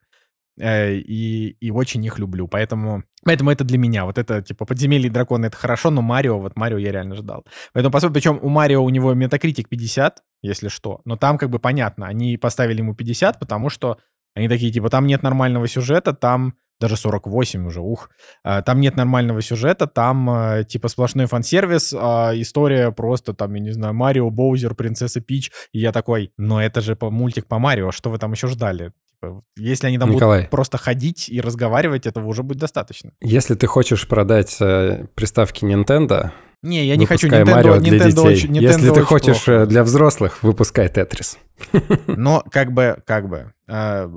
э, 0.59 0.95
и, 0.95 1.57
и 1.61 1.71
очень 1.71 2.05
их 2.05 2.19
люблю, 2.19 2.47
поэтому, 2.47 3.05
поэтому 3.25 3.51
это 3.51 3.65
для 3.65 3.79
меня. 3.79 4.05
Вот 4.05 4.19
это, 4.19 4.43
типа, 4.43 4.65
подземелье 4.65 5.11
дракона 5.11 5.47
это 5.47 5.57
хорошо, 5.57 5.91
но 5.91 6.03
Марио, 6.03 6.39
вот 6.39 6.57
Марио 6.57 6.79
я 6.79 6.93
реально 6.93 7.15
ждал. 7.15 7.45
Поэтому, 7.73 7.93
по 7.93 8.01
сути, 8.01 8.13
причем 8.13 8.39
у 8.43 8.49
Марио 8.49 8.83
у 8.83 8.91
него 8.91 9.15
метакритик 9.15 9.69
50, 9.69 10.23
если 10.43 10.69
что. 10.69 11.01
Но 11.05 11.17
там 11.17 11.39
как 11.39 11.51
бы 11.51 11.59
понятно, 11.59 12.07
они 12.07 12.37
поставили 12.37 12.79
ему 12.79 12.95
50, 12.95 13.39
потому 13.39 13.71
что 13.71 13.99
они 14.35 14.49
такие, 14.49 14.73
типа, 14.73 14.91
там 14.91 15.07
нет 15.07 15.23
нормального 15.23 15.69
сюжета, 15.69 16.13
там 16.13 16.55
даже 16.81 16.97
48 16.97 17.67
уже, 17.67 17.81
ух. 17.81 18.11
А, 18.43 18.63
там 18.63 18.81
нет 18.81 18.97
нормального 18.97 19.41
сюжета, 19.43 19.87
там 19.87 20.29
э, 20.31 20.65
типа 20.65 20.89
сплошной 20.89 21.27
фан-сервис, 21.27 21.95
а 21.97 22.33
история 22.35 22.91
просто 22.91 23.33
там, 23.33 23.55
я 23.55 23.61
не 23.61 23.71
знаю, 23.71 23.95
Марио, 23.95 24.29
Боузер, 24.31 24.75
Принцесса 24.75 25.21
Пич. 25.21 25.53
И 25.73 25.79
я 25.79 25.93
такой, 25.93 26.33
но 26.37 26.63
это 26.63 26.81
же 26.81 26.97
по, 26.97 27.11
мультик 27.11 27.47
по 27.47 27.59
Марио, 27.59 27.93
что 27.93 28.11
вы 28.11 28.19
там 28.19 28.33
еще 28.33 28.49
ждали? 28.49 28.93
Типа, 29.31 29.43
если 29.57 29.87
они 29.87 29.99
там 29.99 30.11
Николай. 30.11 30.41
будут 30.41 30.51
просто 30.51 30.79
ходить 30.79 31.29
и 31.29 31.41
разговаривать, 31.41 32.07
этого 32.07 32.27
уже 32.27 32.43
будет 32.43 32.59
достаточно. 32.59 33.13
Если 33.21 33.55
ты 33.55 33.67
хочешь 33.67 34.07
продать 34.09 34.57
э, 34.61 35.07
приставки 35.15 35.65
Nintendo, 35.65 36.31
не, 36.63 36.87
я 36.87 36.97
не 36.97 37.05
хочу 37.05 37.29
Nintendo, 37.29 37.45
Mario 37.45 37.79
для 37.79 37.99
Nintendo 37.99 38.07
детей. 38.07 38.21
Очень, 38.23 38.51
Nintendo 38.53 38.63
Если 38.63 38.91
ты 38.91 39.03
хочешь 39.03 39.45
плохо. 39.45 39.63
Э, 39.63 39.67
для 39.67 39.85
взрослых, 39.85 40.43
выпускай 40.43 40.89
Тетрис. 40.89 41.39
Но 42.07 42.43
как 42.51 42.73
бы, 42.73 43.03
как 43.07 43.29
бы, 43.29 43.53
э, 43.69 44.09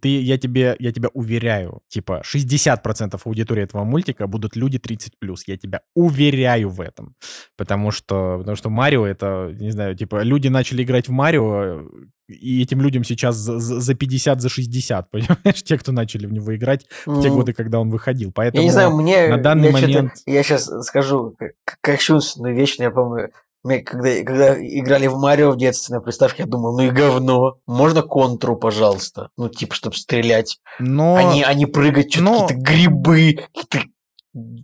ты, 0.00 0.20
я, 0.20 0.38
тебе, 0.38 0.76
я 0.78 0.92
тебя 0.92 1.08
уверяю, 1.12 1.82
типа 1.88 2.22
60% 2.24 3.20
аудитории 3.24 3.62
этого 3.62 3.84
мультика 3.84 4.26
будут 4.26 4.56
люди 4.56 4.78
30+. 4.78 5.10
Я 5.46 5.56
тебя 5.56 5.80
уверяю 5.94 6.70
в 6.70 6.80
этом. 6.80 7.14
Потому 7.56 7.90
что, 7.90 8.38
потому 8.38 8.56
что 8.56 8.70
Марио 8.70 9.06
это, 9.06 9.54
не 9.58 9.70
знаю, 9.70 9.96
типа 9.96 10.22
люди 10.22 10.48
начали 10.48 10.82
играть 10.82 11.08
в 11.08 11.12
Марио, 11.12 11.82
и 12.28 12.62
этим 12.62 12.82
людям 12.82 13.04
сейчас 13.04 13.36
за, 13.36 13.58
за 13.58 13.94
50, 13.94 14.40
за 14.40 14.48
60, 14.48 15.10
понимаешь? 15.10 15.62
Те, 15.62 15.78
кто 15.78 15.92
начали 15.92 16.26
в 16.26 16.32
него 16.32 16.54
играть 16.54 16.86
в 17.06 17.22
те 17.22 17.30
годы, 17.30 17.52
когда 17.52 17.80
он 17.80 17.90
выходил. 17.90 18.32
Поэтому 18.34 18.62
я 18.62 18.66
не 18.66 18.72
знаю, 18.72 18.96
мне... 18.96 19.28
на 19.28 19.38
данный 19.38 19.68
я 19.68 19.72
момент... 19.72 20.12
Я 20.26 20.42
сейчас 20.42 20.70
скажу 20.86 21.36
кощунственную 21.80 22.54
вещь, 22.54 22.76
но 22.78 22.84
я 22.84 22.90
помню, 22.90 23.30
когда, 23.62 24.14
когда 24.24 24.54
играли 24.54 25.06
в 25.06 25.16
Марио 25.16 25.50
в 25.50 25.56
детстве 25.56 25.96
на 25.96 26.00
приставке, 26.00 26.42
я 26.42 26.48
думал, 26.48 26.76
ну 26.76 26.86
и 26.86 26.90
говно. 26.90 27.58
Можно 27.66 28.02
контру, 28.02 28.56
пожалуйста. 28.56 29.30
Ну, 29.36 29.48
типа, 29.48 29.74
чтобы 29.74 29.96
стрелять. 29.96 30.58
Но... 30.78 31.16
А 31.16 31.34
не, 31.34 31.42
а 31.42 31.52
не 31.54 31.66
прыгать, 31.66 32.12
что-то 32.12 32.24
Но... 32.24 32.46
какие-то 32.46 32.62
грибы, 32.62 33.38
какие-то 33.52 33.88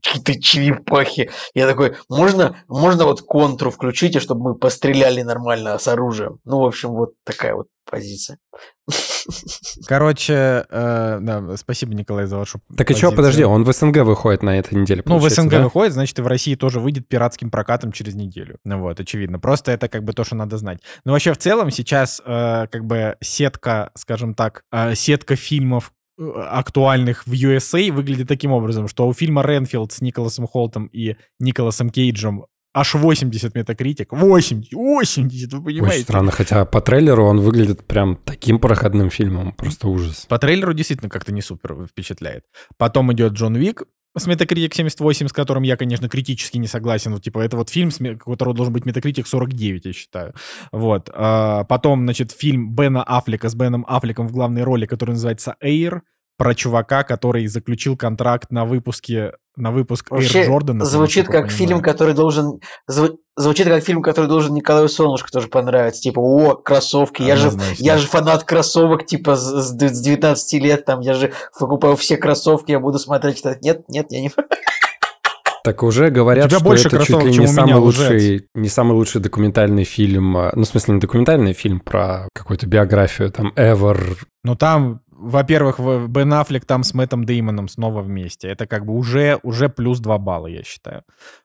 какие-то 0.03 0.41
черепахи. 0.41 1.31
Я 1.55 1.67
такой, 1.67 1.97
можно, 2.09 2.57
можно 2.69 3.05
вот 3.05 3.23
контру 3.23 3.71
включите, 3.71 4.21
чтобы 4.21 4.51
мы 4.51 4.55
постреляли 4.55 5.23
нормально 5.23 5.79
с 5.79 5.89
оружием. 5.89 6.39
Ну, 6.45 6.61
в 6.61 6.65
общем, 6.65 6.91
вот 6.91 7.11
такая 7.25 7.55
вот 7.55 7.67
позиция. 7.91 8.39
Короче, 9.87 10.67
э, 10.69 11.19
да, 11.21 11.57
спасибо, 11.57 11.95
Николай, 11.95 12.27
за 12.27 12.37
вашу 12.37 12.61
Так 12.77 12.91
и 12.91 12.95
что, 12.95 13.11
подожди, 13.13 13.45
он 13.45 13.65
в 13.65 13.73
СНГ 13.73 13.99
выходит 13.99 14.43
на 14.43 14.59
этой 14.59 14.75
неделе, 14.75 15.03
Ну, 15.07 15.19
в 15.19 15.29
СНГ 15.29 15.51
да? 15.51 15.63
выходит, 15.63 15.93
значит, 15.93 16.19
и 16.19 16.23
в 16.23 16.27
России 16.27 16.55
тоже 16.55 16.81
выйдет 16.81 17.09
пиратским 17.09 17.51
прокатом 17.51 17.93
через 17.93 18.15
неделю. 18.15 18.59
Ну 18.65 18.81
вот, 18.81 19.01
очевидно. 19.01 19.39
Просто 19.39 19.73
это 19.73 19.89
как 19.89 20.05
бы 20.05 20.13
то, 20.13 20.25
что 20.25 20.37
надо 20.37 20.57
знать. 20.59 20.81
Но 21.05 21.13
вообще 21.13 21.33
в 21.33 21.39
целом 21.39 21.71
сейчас 21.71 22.21
э, 22.25 22.67
как 22.71 22.85
бы 22.85 23.17
сетка, 23.21 23.91
скажем 23.95 24.35
так, 24.35 24.65
э, 24.73 24.95
сетка 24.95 25.37
фильмов 25.37 25.93
актуальных 26.19 27.27
в 27.27 27.33
USA 27.33 27.91
выглядит 27.91 28.29
таким 28.29 28.53
образом, 28.53 28.89
что 28.89 29.07
у 29.09 29.13
фильма 29.13 29.43
«Ренфилд» 29.43 29.93
с 29.93 30.01
Николасом 30.01 30.47
Холтом 30.47 30.87
и 30.87 31.17
Николасом 31.39 31.91
Кейджем 31.91 32.47
аж 32.75 32.95
80 32.95 33.55
метакритик. 33.55 34.13
80, 34.13 34.73
80, 34.73 35.53
вы 35.53 35.65
понимаете? 35.65 35.97
Очень 35.97 36.05
странно, 36.05 36.33
хотя 36.33 36.65
по 36.65 36.81
трейлеру 36.81 37.25
он 37.25 37.41
выглядит 37.41 37.85
прям 37.85 38.17
таким 38.17 38.59
проходным 38.59 39.11
фильмом, 39.11 39.53
просто 39.53 39.89
ужас. 39.89 40.27
По 40.29 40.39
трейлеру 40.39 40.75
действительно 40.75 41.09
как-то 41.09 41.33
не 41.33 41.41
супер 41.41 41.87
впечатляет. 41.87 42.45
Потом 42.77 43.13
идет 43.13 43.33
Джон 43.33 43.57
Вик, 43.57 43.85
с 44.17 44.27
Metacritic 44.27 44.75
78, 44.75 45.29
с 45.29 45.33
которым 45.33 45.63
я, 45.65 45.77
конечно, 45.77 46.09
критически 46.09 46.59
не 46.59 46.67
согласен. 46.67 47.13
Вот, 47.13 47.23
типа, 47.23 47.41
это 47.41 47.57
вот 47.57 47.71
фильм, 47.71 47.91
у 48.25 48.31
которого 48.31 48.55
должен 48.55 48.73
быть 48.73 48.85
Metacritic 48.85 49.25
49, 49.27 49.85
я 49.87 49.93
считаю. 49.93 50.35
Вот. 50.73 51.11
А 51.13 51.65
потом, 51.65 52.05
значит, 52.05 52.33
фильм 52.33 52.75
Бена 52.75 53.03
Аффлека 53.03 53.49
с 53.49 53.55
Беном 53.55 53.85
Аффлеком 53.89 54.29
в 54.29 54.33
главной 54.33 54.63
роли, 54.63 54.87
который 54.87 55.11
называется 55.13 55.57
«Эйр», 55.61 56.03
про 56.37 56.55
чувака, 56.55 57.05
который 57.05 57.47
заключил 57.47 57.97
контракт 57.97 58.51
на 58.51 58.65
выпуске 58.65 59.33
на 59.57 59.71
выпуск 59.71 60.11
Вообще, 60.11 60.45
Air 60.45 60.49
Jordan. 60.49 60.85
Звучит 60.85 61.29
как 61.29 61.51
фильм, 61.51 61.81
который 61.81 62.15
должен 62.15 62.61
зву, 62.89 63.21
звучит 63.37 63.69
как 63.69 63.85
фильм, 63.85 64.03
который 64.03 64.27
должен 64.27 64.53
Николаю 64.55 64.89
Солнышко 64.89 65.31
тоже 65.31 65.49
понравиться. 65.49 66.03
Типа, 66.03 66.19
о, 66.19 66.57
кроссовки, 66.57 67.23
я 67.23 67.37
же, 67.37 67.53
я 67.77 67.97
же 67.99 68.07
фанат 68.07 68.45
кроссовок, 68.45 69.07
типа, 69.07 69.37
с, 69.37 69.69
с 69.69 69.73
19 69.73 70.63
лет, 70.63 70.85
там, 70.85 71.01
я 71.01 71.15
же 71.15 71.33
покупаю 71.59 71.97
все 71.97 72.17
кроссовки, 72.17 72.73
я 72.73 72.81
буду 72.81 72.99
смотреть, 72.99 73.45
нет, 73.63 73.89
нет, 73.89 74.07
я 74.11 74.21
не 74.21 74.31
так 75.65 75.83
уже 75.83 76.11
говорят, 76.11 76.53
что 76.53 76.63
больше 76.63 76.89
это 76.89 77.03
чуть 77.03 77.25
ли 77.25 77.39
не 77.39 77.47
самый 77.47 77.77
лучший, 77.77 78.49
не 78.55 78.69
самый 78.69 78.93
лучший 78.93 79.23
документальный 79.23 79.85
фильм, 79.85 80.33
ну, 80.33 80.63
в 80.63 80.67
смысле, 80.67 80.95
не 80.95 81.01
документальный 81.01 81.55
фильм 81.55 81.81
про 81.81 82.29
какую-то 82.35 82.67
биографию, 82.67 83.33
там, 83.33 83.51
Ever. 83.57 84.19
Ну, 84.43 84.57
там 84.57 85.01
во-первых, 85.25 85.81
Бен 86.09 86.33
Аффлек 86.35 86.65
там 86.65 86.85
с 86.85 86.95
Мэттом 86.95 87.25
Деймоном 87.25 87.69
снова 87.69 88.03
вместе. 88.03 88.49
Это 88.49 88.67
как 88.67 88.85
бы 88.87 88.95
уже, 88.95 89.39
уже 89.43 89.69
плюс 89.69 90.01
2 90.01 90.19
балла, 90.19 90.47
я 90.47 90.63
считаю. 90.63 91.03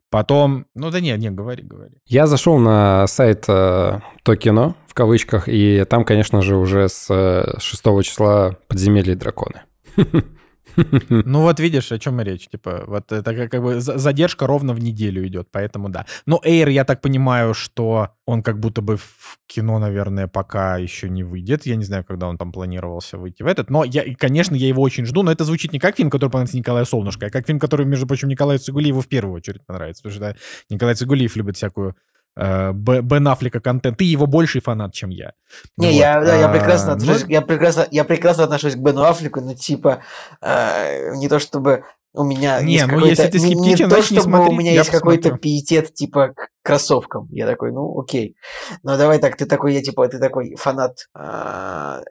Потом, 0.09 0.65
ну 0.73 0.89
да 0.89 0.99
не, 0.99 1.15
не, 1.17 1.29
говори, 1.29 1.63
говори. 1.63 2.01
Я 2.05 2.25
зашел 2.27 2.57
на 2.57 3.05
сайт 3.07 3.45
э, 3.47 3.99
Токино, 4.23 4.75
в 4.87 4.93
кавычках, 4.95 5.47
и 5.47 5.85
там, 5.87 6.03
конечно 6.03 6.41
же, 6.41 6.55
уже 6.55 6.89
с 6.89 7.07
э, 7.09 7.59
6 7.59 7.83
числа 8.03 8.57
подземелья 8.67 9.13
и 9.13 9.15
драконы. 9.15 9.61
Ну 11.09 11.41
вот 11.41 11.59
видишь, 11.59 11.91
о 11.91 11.99
чем 11.99 12.21
и 12.21 12.23
речь. 12.23 12.47
Типа, 12.47 12.83
вот 12.87 13.11
это 13.11 13.35
как, 13.35 13.51
как 13.51 13.61
бы 13.61 13.79
задержка 13.79 14.47
ровно 14.47 14.73
в 14.73 14.79
неделю 14.79 15.25
идет, 15.27 15.49
поэтому 15.51 15.89
да. 15.89 16.05
Но 16.25 16.41
Эйр, 16.43 16.69
я 16.69 16.85
так 16.85 17.01
понимаю, 17.01 17.53
что 17.53 18.09
он 18.25 18.43
как 18.43 18.59
будто 18.59 18.81
бы 18.81 18.97
в 18.97 19.39
кино, 19.47 19.79
наверное, 19.79 20.27
пока 20.27 20.77
еще 20.77 21.09
не 21.09 21.23
выйдет. 21.23 21.65
Я 21.65 21.75
не 21.75 21.85
знаю, 21.85 22.03
когда 22.05 22.27
он 22.27 22.37
там 22.37 22.51
планировался 22.51 23.17
выйти 23.17 23.43
в 23.43 23.47
этот. 23.47 23.69
Но, 23.69 23.83
я, 23.83 24.03
конечно, 24.15 24.55
я 24.55 24.67
его 24.67 24.81
очень 24.81 25.05
жду, 25.05 25.23
но 25.23 25.31
это 25.31 25.43
звучит 25.43 25.73
не 25.73 25.79
как 25.79 25.97
фильм, 25.97 26.09
который 26.09 26.29
понравится 26.29 26.57
Николаю 26.57 26.85
Солнышко, 26.85 27.27
а 27.27 27.29
как 27.29 27.45
фильм, 27.45 27.59
который, 27.59 27.85
между 27.85 28.07
прочим, 28.07 28.27
Николаю 28.27 28.59
Цигулиеву 28.59 29.01
в 29.01 29.07
первую 29.07 29.35
очередь 29.35 29.65
понравится. 29.65 30.03
Потому 30.03 30.13
что 30.13 30.21
да, 30.21 30.35
Николай 30.69 30.95
Цигулиев 30.95 31.35
любит 31.35 31.57
всякую 31.57 31.95
э, 32.39 32.71
Бен 32.73 33.27
Аффлека 33.27 33.59
контент. 33.59 33.97
Ты 33.97 34.05
его 34.05 34.25
больший 34.25 34.61
фанат, 34.61 34.93
чем 34.93 35.09
я. 35.09 35.33
Не, 35.77 35.87
вот. 35.87 35.95
я, 35.95 36.21
да, 36.21 36.35
я, 36.35 36.49
прекрасно 36.49 36.93
а, 36.93 36.95
отношусь, 36.95 37.23
ну... 37.23 37.29
я, 37.29 37.41
прекрасно, 37.41 37.87
я 37.91 38.03
прекрасно 38.03 38.43
отношусь 38.45 38.75
к 38.75 38.79
Бену 38.79 39.03
Аффлеку, 39.03 39.41
но 39.41 39.53
типа 39.53 40.01
э, 40.41 41.15
не 41.15 41.27
то 41.27 41.39
чтобы 41.39 41.83
у 42.13 42.23
меня 42.23 42.61
не, 42.61 42.83
ну 42.85 43.05
если 43.05 43.27
ты 43.27 43.39
скептичен, 43.39 43.61
не, 43.61 43.83
не 43.83 43.89
то, 43.89 44.01
чтобы 44.01 44.21
не 44.21 44.21
смотри, 44.21 44.53
у 44.53 44.57
меня 44.57 44.71
есть 44.71 44.89
какой-то 44.89 45.37
пиетет 45.37 45.93
типа 45.93 46.29
к 46.35 46.49
кроссовкам. 46.63 47.27
Я 47.31 47.45
такой, 47.45 47.71
ну 47.71 47.99
окей. 47.99 48.35
Но 48.83 48.97
давай 48.97 49.19
так, 49.19 49.35
ты 49.37 49.45
такой, 49.45 49.73
я 49.73 49.81
типа, 49.81 50.07
ты 50.07 50.19
такой 50.19 50.55
фанат 50.55 51.07
а, 51.13 52.01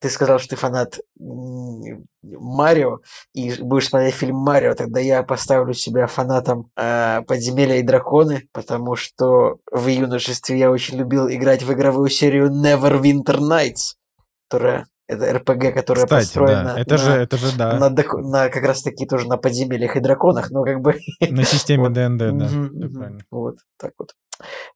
ты 0.00 0.10
сказал, 0.10 0.38
что 0.38 0.50
ты 0.50 0.56
фанат 0.56 0.98
Марио 2.22 2.98
и 3.34 3.54
будешь 3.60 3.88
смотреть 3.88 4.14
фильм 4.14 4.36
Марио, 4.36 4.74
тогда 4.74 5.00
я 5.00 5.22
поставлю 5.22 5.74
себя 5.74 6.06
фанатом 6.06 6.70
э, 6.76 7.22
Подземелья 7.26 7.76
и 7.76 7.82
драконы, 7.82 8.48
потому 8.52 8.96
что 8.96 9.58
в 9.70 9.86
юношестве 9.88 10.58
я 10.58 10.70
очень 10.70 10.98
любил 10.98 11.28
играть 11.28 11.62
в 11.62 11.72
игровую 11.72 12.10
серию 12.10 12.50
Never 12.50 13.00
Winter 13.00 13.38
Nights, 13.38 13.96
которая 14.48 14.86
это 15.08 15.32
РПГ, 15.38 15.74
которая 15.74 16.04
Кстати, 16.04 16.24
построена 16.26 16.74
да. 16.74 16.80
это 16.80 16.90
на, 16.92 16.98
же, 16.98 17.10
это 17.12 17.36
же, 17.38 17.56
да. 17.56 17.78
на, 17.78 17.88
на 17.88 18.48
как 18.50 18.62
раз 18.62 18.82
таки 18.82 19.06
тоже 19.06 19.26
на 19.26 19.38
подземельях 19.38 19.96
и 19.96 20.00
драконах, 20.00 20.50
но 20.50 20.64
как 20.64 20.80
бы... 20.80 20.96
На 21.20 21.44
системе 21.44 21.88
ДНД, 21.88 22.36
да. 22.36 23.12
Вот, 23.30 23.56
так 23.78 23.92
вот. 23.98 24.12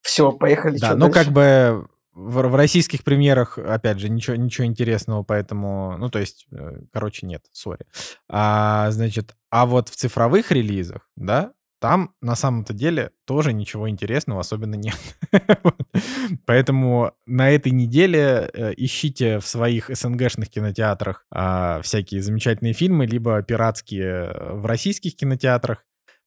Все, 0.00 0.32
поехали. 0.32 0.78
Да, 0.78 0.96
ну 0.96 1.10
как 1.10 1.28
бы 1.28 1.86
в, 2.14 2.42
в 2.42 2.54
российских 2.54 3.04
примерах, 3.04 3.58
опять 3.58 3.98
же, 3.98 4.08
ничего, 4.08 4.36
ничего 4.36 4.66
интересного, 4.66 5.22
поэтому, 5.22 5.96
ну, 5.98 6.10
то 6.10 6.18
есть, 6.18 6.46
э, 6.52 6.80
короче, 6.92 7.26
нет, 7.26 7.44
сори. 7.52 7.86
А, 8.28 8.90
значит, 8.90 9.34
а 9.50 9.66
вот 9.66 9.88
в 9.88 9.96
цифровых 9.96 10.50
релизах, 10.50 11.08
да, 11.16 11.52
там 11.80 12.14
на 12.20 12.36
самом-то 12.36 12.74
деле 12.74 13.10
тоже 13.26 13.52
ничего 13.52 13.88
интересного 13.88 14.40
особенно 14.40 14.76
нет. 14.76 14.96
Поэтому 16.46 17.12
на 17.26 17.50
этой 17.50 17.72
неделе 17.72 18.50
э, 18.52 18.72
ищите 18.76 19.40
в 19.40 19.46
своих 19.46 19.90
СНГшных 19.92 20.48
кинотеатрах 20.48 21.26
а, 21.32 21.80
всякие 21.82 22.22
замечательные 22.22 22.72
фильмы, 22.72 23.06
либо 23.06 23.42
пиратские 23.42 24.04
э, 24.04 24.54
в 24.54 24.66
российских 24.66 25.16
кинотеатрах. 25.16 25.84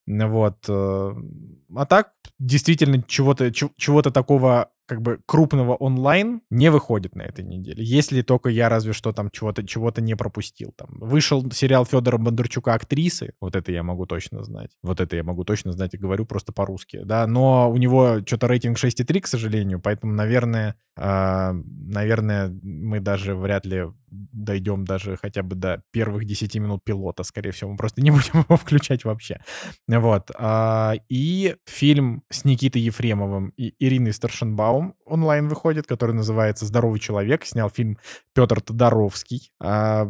Вот. 0.07 0.57
А 0.69 1.86
так, 1.89 2.11
действительно, 2.38 3.01
чего-то 3.01 3.51
чего-то 3.51 4.11
такого 4.11 4.69
как 4.86 5.01
бы 5.01 5.19
крупного 5.25 5.75
онлайн 5.75 6.41
не 6.49 6.69
выходит 6.69 7.15
на 7.15 7.23
этой 7.23 7.43
неделе. 7.43 7.83
Если 7.83 8.21
только 8.21 8.49
я 8.49 8.69
разве 8.69 8.93
что 8.93 9.11
там 9.13 9.29
чего-то 9.31 9.65
чего 9.65 9.91
не 9.97 10.15
пропустил. 10.15 10.73
Там 10.75 10.89
вышел 10.99 11.49
сериал 11.51 11.86
Федора 11.86 12.17
Бондарчука 12.17 12.73
«Актрисы». 12.73 13.33
Вот 13.39 13.55
это 13.55 13.71
я 13.71 13.83
могу 13.83 14.05
точно 14.05 14.43
знать. 14.43 14.71
Вот 14.83 14.99
это 14.99 15.15
я 15.15 15.23
могу 15.23 15.43
точно 15.43 15.71
знать 15.71 15.93
и 15.93 15.97
говорю 15.97 16.25
просто 16.25 16.51
по-русски. 16.51 17.01
Да, 17.03 17.27
но 17.27 17.69
у 17.71 17.77
него 17.77 18.19
что-то 18.25 18.47
рейтинг 18.47 18.77
6,3, 18.77 19.21
к 19.21 19.27
сожалению, 19.27 19.79
поэтому, 19.79 20.13
наверное, 20.13 20.75
э, 20.97 21.51
наверное, 21.53 22.57
мы 22.61 22.99
даже 22.99 23.36
вряд 23.36 23.65
ли 23.65 23.86
дойдем 24.10 24.86
даже 24.86 25.18
хотя 25.18 25.43
бы 25.43 25.56
до 25.56 25.84
первых 25.91 26.26
10 26.26 26.56
минут 26.56 26.84
пилота, 26.84 27.24
скорее 27.24 27.51
всего, 27.51 27.72
мы 27.72 27.78
просто 27.78 28.01
не 28.01 28.12
будем 28.12 28.45
его 28.47 28.58
включать 28.58 29.06
вообще. 29.06 29.39
Вот. 29.88 30.32
А, 30.36 30.93
и 31.10 31.56
фильм 31.66 32.24
с 32.30 32.45
Никитой 32.45 32.82
Ефремовым 32.82 33.49
и 33.58 33.74
Ириной 33.80 34.14
Старшенбаум 34.14 34.95
онлайн 35.06 35.47
выходит, 35.47 35.88
который 35.88 36.16
называется 36.16 36.66
«Здоровый 36.66 36.99
человек». 36.99 37.45
Снял 37.45 37.70
фильм 37.70 37.97
Петр 38.34 38.62
Тодоровский, 38.62 39.51
а, 39.60 40.10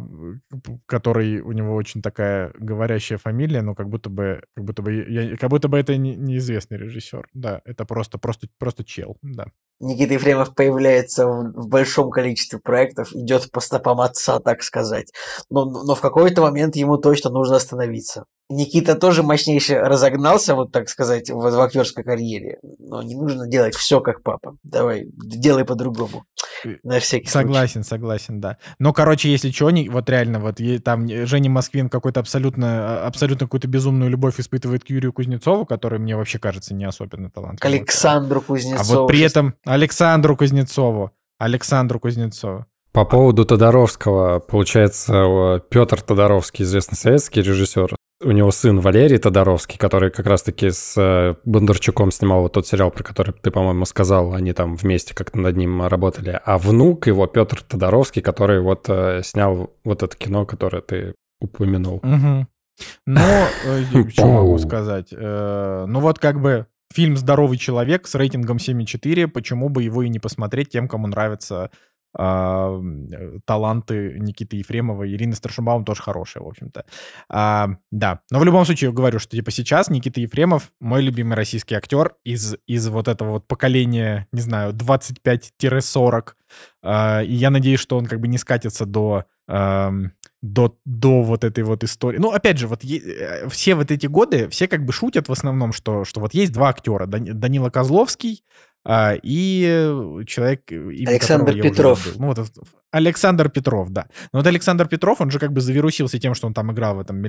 который 0.86 1.40
у 1.40 1.52
него 1.52 1.74
очень 1.74 2.02
такая 2.02 2.52
говорящая 2.58 3.18
фамилия, 3.18 3.62
но 3.62 3.74
как 3.74 3.88
будто 3.88 4.10
бы, 4.10 4.42
как 4.54 4.64
будто 4.64 4.82
бы, 4.82 5.36
как 5.38 5.50
будто 5.50 5.68
бы 5.68 5.78
это 5.78 5.96
не, 5.96 6.16
неизвестный 6.16 6.78
режиссер. 6.78 7.28
Да, 7.34 7.60
это 7.64 7.84
просто, 7.84 8.18
просто, 8.18 8.48
просто 8.58 8.84
чел, 8.84 9.16
да. 9.22 9.46
Никита 9.78 10.14
Ефремов 10.14 10.54
появляется 10.54 11.26
в, 11.26 11.52
в 11.52 11.68
большом 11.68 12.10
количестве 12.10 12.58
проектов, 12.58 13.14
идет 13.14 13.50
по 13.50 13.60
стопам 13.60 14.00
отца, 14.00 14.40
так 14.40 14.62
сказать. 14.62 15.12
Но, 15.50 15.64
но 15.64 15.94
в 15.94 16.00
какой-то 16.00 16.42
момент 16.42 16.76
ему 16.76 16.96
точно 16.96 17.30
нужно 17.30 17.56
остановиться. 17.56 18.24
Никита 18.48 18.94
тоже 18.94 19.22
мощнейше 19.22 19.78
разогнался, 19.78 20.54
вот 20.54 20.70
так 20.70 20.88
сказать, 20.88 21.30
в, 21.30 21.36
в 21.38 21.60
актерской 21.60 22.04
карьере. 22.04 22.58
Но 22.78 23.02
не 23.02 23.16
нужно 23.16 23.48
делать 23.48 23.74
все 23.74 24.00
как 24.00 24.22
папа. 24.22 24.56
Давай, 24.62 25.06
делай 25.16 25.64
по-другому. 25.64 26.24
Э, 26.64 26.76
На 26.84 27.00
всякий 27.00 27.26
согласен, 27.28 27.82
случай. 27.82 27.88
согласен, 27.88 28.40
да. 28.40 28.58
Но, 28.78 28.92
короче, 28.92 29.30
если 29.30 29.50
что, 29.50 29.70
не, 29.70 29.88
вот 29.88 30.08
реально, 30.08 30.38
вот 30.38 30.60
там 30.84 31.08
Женя 31.08 31.50
Москвин 31.50 31.88
какой-то 31.88 32.20
абсолютно, 32.20 33.04
абсолютно 33.04 33.46
какую-то 33.46 33.66
безумную 33.66 34.10
любовь 34.10 34.38
испытывает 34.38 34.84
к 34.84 34.90
Юрию 34.90 35.12
Кузнецову, 35.12 35.66
который 35.66 35.98
мне 35.98 36.16
вообще 36.16 36.38
кажется 36.38 36.72
не 36.72 36.84
особенно 36.84 37.30
талантливым. 37.30 37.58
К 37.58 37.64
Александру 37.64 38.40
Кузнецову. 38.40 38.80
А 38.80 39.00
вот 39.00 39.08
при 39.08 39.20
этом 39.20 39.54
Александру 39.64 40.36
Кузнецову. 40.36 41.10
Александру 41.38 41.98
Кузнецову. 41.98 42.66
По 42.92 43.04
поводу 43.04 43.44
Тодоровского, 43.44 44.38
получается, 44.38 45.62
Петр 45.68 46.00
Тодоровский, 46.00 46.64
известный 46.64 46.96
советский 46.96 47.42
режиссер, 47.42 47.94
у 48.22 48.30
него 48.30 48.50
сын 48.50 48.80
Валерий 48.80 49.18
Тодоровский, 49.18 49.78
который 49.78 50.10
как 50.10 50.26
раз-таки 50.26 50.70
с 50.70 50.94
э, 50.96 51.34
Бондарчуком 51.44 52.10
снимал 52.10 52.42
вот 52.42 52.52
тот 52.52 52.66
сериал, 52.66 52.90
про 52.90 53.02
который 53.02 53.34
ты, 53.34 53.50
по-моему, 53.50 53.84
сказал, 53.84 54.32
они 54.32 54.52
там 54.52 54.74
вместе 54.76 55.14
как-то 55.14 55.38
над 55.38 55.56
ним 55.56 55.82
работали. 55.86 56.40
А 56.44 56.56
внук 56.56 57.06
его 57.06 57.26
Петр 57.26 57.62
Тодоровский, 57.62 58.22
который 58.22 58.60
вот 58.60 58.86
э, 58.88 59.20
снял 59.22 59.74
вот 59.84 60.02
это 60.02 60.16
кино, 60.16 60.46
которое 60.46 60.80
ты 60.80 61.14
упомянул. 61.40 61.96
Угу. 61.96 62.46
Но, 63.06 63.48
э, 63.66 64.08
что 64.08 64.26
могу 64.26 64.58
сказать? 64.58 65.12
Ну 65.12 66.00
вот 66.00 66.18
как 66.18 66.40
бы 66.40 66.66
фильм 66.92 67.16
«Здоровый 67.18 67.58
человек» 67.58 68.06
с 68.06 68.14
рейтингом 68.14 68.56
7,4, 68.56 69.28
почему 69.28 69.68
бы 69.68 69.82
его 69.82 70.02
и 70.02 70.08
не 70.08 70.18
посмотреть 70.18 70.70
тем, 70.70 70.88
кому 70.88 71.06
нравится 71.06 71.70
а, 72.18 72.80
э, 72.80 73.38
таланты 73.44 74.16
Никиты 74.18 74.56
Ефремова 74.56 75.04
и 75.04 75.14
Ирины 75.14 75.34
Старшинбаум 75.34 75.84
тоже 75.84 76.02
хорошие, 76.02 76.42
в 76.42 76.48
общем-то. 76.48 76.84
А, 77.28 77.68
да, 77.90 78.20
но 78.30 78.38
в 78.38 78.44
любом 78.44 78.64
случае 78.64 78.92
говорю, 78.92 79.18
что 79.18 79.36
типа 79.36 79.50
сейчас 79.50 79.90
Никита 79.90 80.20
Ефремов 80.20 80.72
мой 80.80 81.02
любимый 81.02 81.34
российский 81.34 81.74
актер 81.74 82.14
из, 82.24 82.56
из 82.66 82.88
вот 82.88 83.08
этого 83.08 83.32
вот 83.32 83.46
поколения, 83.46 84.26
не 84.32 84.40
знаю, 84.40 84.72
25-40. 84.72 86.28
А, 86.82 87.22
и 87.22 87.32
я 87.32 87.50
надеюсь, 87.50 87.80
что 87.80 87.98
он 87.98 88.06
как 88.06 88.20
бы 88.20 88.28
не 88.28 88.38
скатится 88.38 88.86
до 88.86 89.24
до, 90.42 90.76
до 90.84 91.22
вот 91.22 91.44
этой 91.44 91.64
вот 91.64 91.84
истории. 91.84 92.18
Ну, 92.18 92.32
опять 92.32 92.58
же, 92.58 92.66
вот 92.66 92.82
е- 92.84 93.48
все 93.48 93.74
вот 93.74 93.90
эти 93.90 94.06
годы, 94.06 94.48
все 94.48 94.68
как 94.68 94.84
бы 94.84 94.92
шутят 94.92 95.28
в 95.28 95.32
основном, 95.32 95.72
что, 95.72 96.04
что 96.04 96.20
вот 96.20 96.34
есть 96.34 96.52
два 96.52 96.68
актера. 96.70 97.06
Данила 97.06 97.70
Козловский 97.70 98.42
а, 98.42 98.75
и 99.22 100.22
человек... 100.26 100.70
Александр 100.70 101.52
Петров. 101.60 102.16
Ну, 102.18 102.28
вот 102.28 102.38
Александр 102.96 103.50
Петров, 103.50 103.90
да. 103.90 104.06
Но 104.32 104.38
вот 104.38 104.46
Александр 104.46 104.88
Петров, 104.88 105.20
он 105.20 105.30
же 105.30 105.38
как 105.38 105.52
бы 105.52 105.60
завирусился 105.60 106.18
тем, 106.18 106.34
что 106.34 106.46
он 106.46 106.54
там 106.54 106.72
играл 106.72 106.96
в 106.96 107.00
этом 107.00 107.22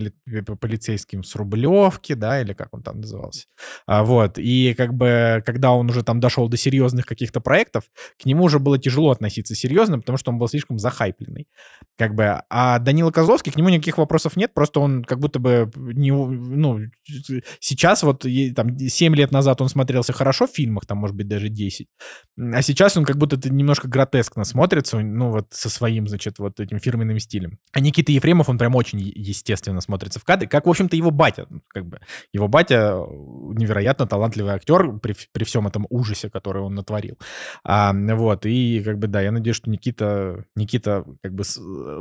полицейским 0.57 1.24
с 1.24 1.36
Рублевки, 1.36 2.13
да, 2.13 2.41
или 2.41 2.53
как 2.53 2.74
он 2.74 2.84
там 2.84 3.01
назывался. 3.01 3.45
А, 3.86 4.03
вот. 4.03 4.38
И 4.38 4.74
как 4.76 4.93
бы, 4.93 5.43
когда 5.45 5.72
он 5.72 5.89
уже 5.89 6.03
там 6.03 6.20
дошел 6.20 6.47
до 6.47 6.57
серьезных 6.57 7.05
каких-то 7.05 7.41
проектов, 7.41 7.84
к 8.22 8.26
нему 8.26 8.45
уже 8.45 8.59
было 8.59 8.80
тяжело 8.80 9.11
относиться 9.11 9.55
серьезно, 9.55 9.99
потому 9.99 10.18
что 10.18 10.32
он 10.32 10.38
был 10.38 10.47
слишком 10.47 10.80
захайпленный. 10.80 11.47
Как 11.97 12.15
бы. 12.15 12.41
А 12.49 12.80
Данила 12.80 13.11
Козловский, 13.11 13.51
к 13.51 13.57
нему 13.57 13.70
никаких 13.70 13.97
вопросов 13.97 14.38
нет, 14.38 14.53
просто 14.53 14.80
он 14.80 15.03
как 15.03 15.20
будто 15.20 15.39
бы 15.39 15.70
не... 15.76 16.11
Ну, 16.11 16.80
сейчас 17.59 18.03
вот 18.03 18.26
там 18.55 18.78
7 18.78 19.15
лет 19.15 19.32
назад 19.32 19.61
он 19.61 19.70
смотрелся 19.70 20.13
хорошо 20.13 20.47
в 20.47 20.51
фильмах, 20.51 20.86
там, 20.86 20.99
может 20.99 21.15
быть, 21.15 21.28
даже 21.28 21.49
10. 21.49 21.88
А 22.53 22.61
сейчас 22.61 22.95
он 22.97 23.03
как 23.03 23.18
будто 23.18 23.38
немножко 23.49 23.88
гротескно 23.88 24.43
смотрится, 24.43 24.99
ну, 24.99 25.32
вот 25.32 25.47
со 25.57 25.69
своим, 25.69 26.07
значит, 26.07 26.37
вот 26.37 26.59
этим 26.59 26.79
фирменным 26.79 27.19
стилем. 27.19 27.57
А 27.71 27.79
Никита 27.79 28.11
Ефремов, 28.11 28.47
он 28.47 28.59
прям 28.59 28.75
очень 28.75 28.99
естественно 28.99 29.81
смотрится 29.81 30.19
в 30.19 30.23
кадре, 30.23 30.47
как, 30.47 30.67
в 30.67 30.69
общем-то, 30.69 30.95
его 30.95 31.09
батя. 31.09 31.47
Как 31.69 31.85
бы. 31.85 31.99
Его 32.31 32.47
батя 32.47 32.93
э, 32.93 33.05
невероятно 33.55 34.05
талантливый 34.05 34.53
актер 34.53 34.99
при, 34.99 35.15
при 35.31 35.43
всем 35.45 35.67
этом 35.67 35.87
ужасе, 35.89 36.29
который 36.29 36.61
он 36.61 36.75
натворил. 36.75 37.17
А, 37.63 37.91
вот, 37.93 38.45
и 38.45 38.81
как 38.83 38.99
бы, 38.99 39.07
да, 39.07 39.21
я 39.21 39.31
надеюсь, 39.31 39.57
что 39.57 39.69
Никита, 39.69 40.45
Никита 40.55 41.03
как 41.23 41.33
бы 41.33 41.43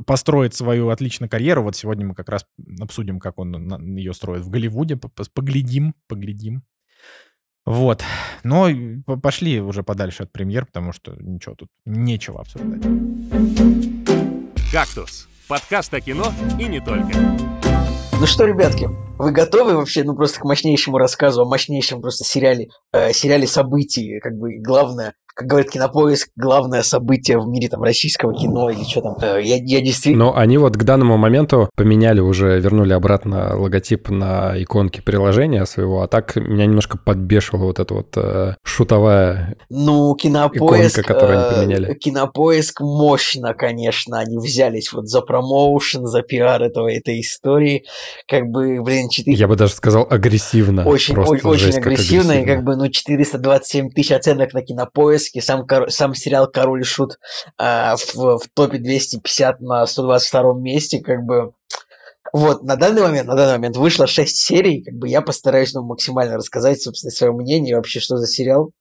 построит 0.06 0.54
свою 0.54 0.90
отличную 0.90 1.30
карьеру. 1.30 1.62
Вот 1.62 1.76
сегодня 1.76 2.06
мы 2.06 2.14
как 2.14 2.28
раз 2.28 2.44
обсудим, 2.80 3.18
как 3.18 3.38
он 3.38 3.96
ее 3.96 4.12
строит 4.12 4.42
в 4.42 4.50
Голливуде. 4.50 4.96
Поглядим, 5.34 5.94
поглядим. 6.08 6.62
Вот. 7.66 8.02
Но 8.44 8.68
пошли 9.20 9.60
уже 9.60 9.82
подальше 9.82 10.22
от 10.22 10.32
премьер, 10.32 10.66
потому 10.66 10.92
что 10.92 11.16
ничего 11.20 11.56
тут 11.56 11.68
нечего 11.84 12.40
обсуждать. 12.40 12.82
«Кактус»— 14.72 15.28
подкаст 15.48 15.92
о 15.92 16.00
кино 16.00 16.32
и 16.58 16.64
не 16.64 16.80
только. 16.80 17.18
Ну 18.18 18.26
что, 18.26 18.46
ребятки, 18.46 18.88
вы 19.18 19.32
готовы 19.32 19.76
вообще, 19.76 20.04
ну 20.04 20.14
просто 20.14 20.40
к 20.40 20.44
мощнейшему 20.44 20.98
рассказу 20.98 21.42
о 21.42 21.48
мощнейшем 21.48 22.00
просто 22.00 22.24
сериале, 22.24 22.68
э, 22.92 23.12
сериале 23.12 23.46
событий, 23.46 24.20
как 24.20 24.34
бы 24.36 24.58
главное, 24.58 25.14
как 25.36 25.48
говорит 25.48 25.70
Кинопоиск, 25.70 26.30
главное 26.34 26.82
событие 26.82 27.38
в 27.38 27.46
мире 27.46 27.68
там 27.68 27.82
российского 27.82 28.32
кино 28.32 28.70
или 28.70 28.82
что 28.84 29.02
там. 29.02 29.16
Э, 29.20 29.38
я, 29.42 29.56
я 29.56 29.82
действительно... 29.82 30.24
Но 30.24 30.36
они 30.36 30.56
вот 30.56 30.78
к 30.78 30.82
данному 30.82 31.18
моменту 31.18 31.68
поменяли 31.76 32.20
уже, 32.20 32.58
вернули 32.58 32.94
обратно 32.94 33.54
логотип 33.54 34.08
на 34.08 34.54
иконке 34.56 35.02
приложения 35.02 35.66
своего, 35.66 36.00
а 36.00 36.08
так 36.08 36.36
меня 36.36 36.64
немножко 36.64 36.96
подбешивала 36.96 37.66
вот 37.66 37.78
эта 37.78 37.92
вот 37.92 38.16
э, 38.16 38.54
шутовая 38.64 39.58
ну, 39.68 40.14
кинопоиск, 40.14 41.00
иконка, 41.00 41.12
которую 41.12 41.38
они 41.38 41.54
поменяли. 41.54 41.90
Э, 41.90 41.94
кинопоиск 41.94 42.80
мощно, 42.80 43.52
конечно, 43.52 44.18
они 44.18 44.38
взялись 44.38 44.90
вот 44.94 45.06
за 45.06 45.20
промоушен, 45.20 46.06
за 46.06 46.22
пиар 46.22 46.62
этого, 46.62 46.90
этой 46.90 47.20
истории. 47.20 47.84
Как 48.26 48.46
бы, 48.46 48.82
блин, 48.82 49.05
4... 49.08 49.36
Я 49.36 49.46
бы 49.46 49.56
даже 49.56 49.74
сказал 49.74 50.06
агрессивно. 50.10 50.84
Очень, 50.84 51.16
очень, 51.16 51.48
очень 51.48 51.76
агрессивно, 51.76 52.34
как 52.34 52.42
и 52.42 52.46
как 52.46 52.64
бы, 52.64 52.76
ну, 52.76 52.88
427 52.88 53.90
тысяч 53.90 54.12
оценок 54.12 54.52
на 54.54 54.62
кинопоиск 54.62 55.26
списке 55.26 55.42
сам, 55.42 55.66
сам 55.88 56.14
сериал 56.14 56.50
«Король 56.50 56.80
и 56.80 56.84
Шут» 56.84 57.18
э, 57.58 57.94
в, 57.96 58.38
в 58.38 58.48
топе 58.54 58.78
250 58.78 59.60
на 59.60 59.86
122 59.86 60.54
месте, 60.54 61.00
как 61.00 61.24
бы... 61.24 61.52
Вот, 62.32 62.64
на 62.64 62.76
данный 62.76 63.02
момент, 63.02 63.28
на 63.28 63.36
данный 63.36 63.52
момент 63.52 63.76
вышло 63.76 64.06
6 64.06 64.36
серий, 64.36 64.82
как 64.82 64.94
бы 64.94 65.08
я 65.08 65.22
постараюсь 65.22 65.72
ну, 65.74 65.82
максимально 65.82 66.36
рассказать, 66.36 66.82
собственно, 66.82 67.10
свое 67.10 67.32
мнение 67.32 67.76
вообще, 67.76 68.00
что 68.00 68.16
за 68.16 68.26
сериал. 68.26 68.72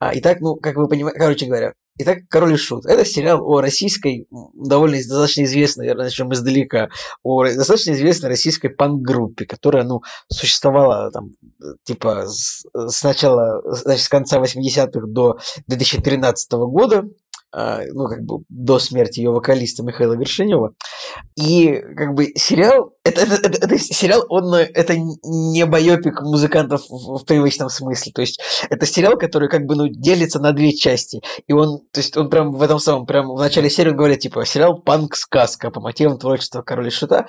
А, 0.00 0.10
итак, 0.14 0.40
ну, 0.40 0.56
как 0.56 0.76
вы 0.76 0.88
понимаете, 0.88 1.18
короче 1.18 1.46
говоря, 1.46 1.74
Итак, 2.00 2.18
«Король 2.28 2.54
и 2.54 2.56
Шут»– 2.56 2.86
это 2.86 3.04
сериал 3.04 3.44
о 3.44 3.60
российской, 3.60 4.28
довольно 4.54 4.96
достаточно 4.96 5.42
известной, 5.42 5.86
наверное, 5.86 6.04
начнем 6.04 6.32
издалека, 6.32 6.90
о 7.24 7.44
достаточно 7.44 7.90
известной 7.92 8.28
российской 8.28 8.68
панк-группе, 8.68 9.46
которая, 9.46 9.82
ну, 9.82 10.02
существовала 10.32 11.10
там, 11.10 11.30
типа, 11.82 12.26
с, 12.28 12.64
с 12.72 13.02
начала, 13.02 13.62
значит, 13.64 14.04
с 14.04 14.08
конца 14.08 14.38
80-х 14.38 15.06
до 15.08 15.38
2013 15.66 16.52
года, 16.52 17.02
ну, 17.52 18.08
как 18.08 18.22
бы 18.22 18.44
до 18.48 18.78
смерти 18.78 19.20
ее 19.20 19.30
вокалиста 19.30 19.82
Михаила 19.82 20.14
Вершинева. 20.14 20.74
И 21.36 21.80
как 21.96 22.14
бы 22.14 22.32
сериал, 22.34 22.92
это, 23.04 23.22
это, 23.22 23.34
это, 23.36 23.66
это 23.66 23.78
сериал, 23.78 24.24
он, 24.28 24.54
это 24.54 24.94
не 24.96 25.64
байопик 25.64 26.20
музыкантов 26.20 26.82
в, 26.88 27.18
в 27.18 27.24
привычном 27.24 27.70
смысле. 27.70 28.12
То 28.12 28.20
есть 28.20 28.40
это 28.68 28.86
сериал, 28.86 29.16
который 29.16 29.48
как 29.48 29.64
бы, 29.64 29.76
ну, 29.76 29.88
делится 29.88 30.40
на 30.40 30.52
две 30.52 30.74
части. 30.74 31.22
И 31.46 31.52
он, 31.52 31.80
то 31.92 32.00
есть 32.00 32.16
он 32.16 32.28
прям 32.28 32.52
в 32.52 32.62
этом 32.62 32.78
самом, 32.78 33.06
прям 33.06 33.28
в 33.28 33.38
начале 33.38 33.70
серии 33.70 33.90
он 33.90 33.96
говорит, 33.96 34.20
типа, 34.20 34.44
сериал 34.44 34.80
«Панк-сказка» 34.82 35.70
по 35.70 35.80
мотивам 35.80 36.18
творчества 36.18 36.62
Короля 36.62 36.90
Шута. 36.90 37.28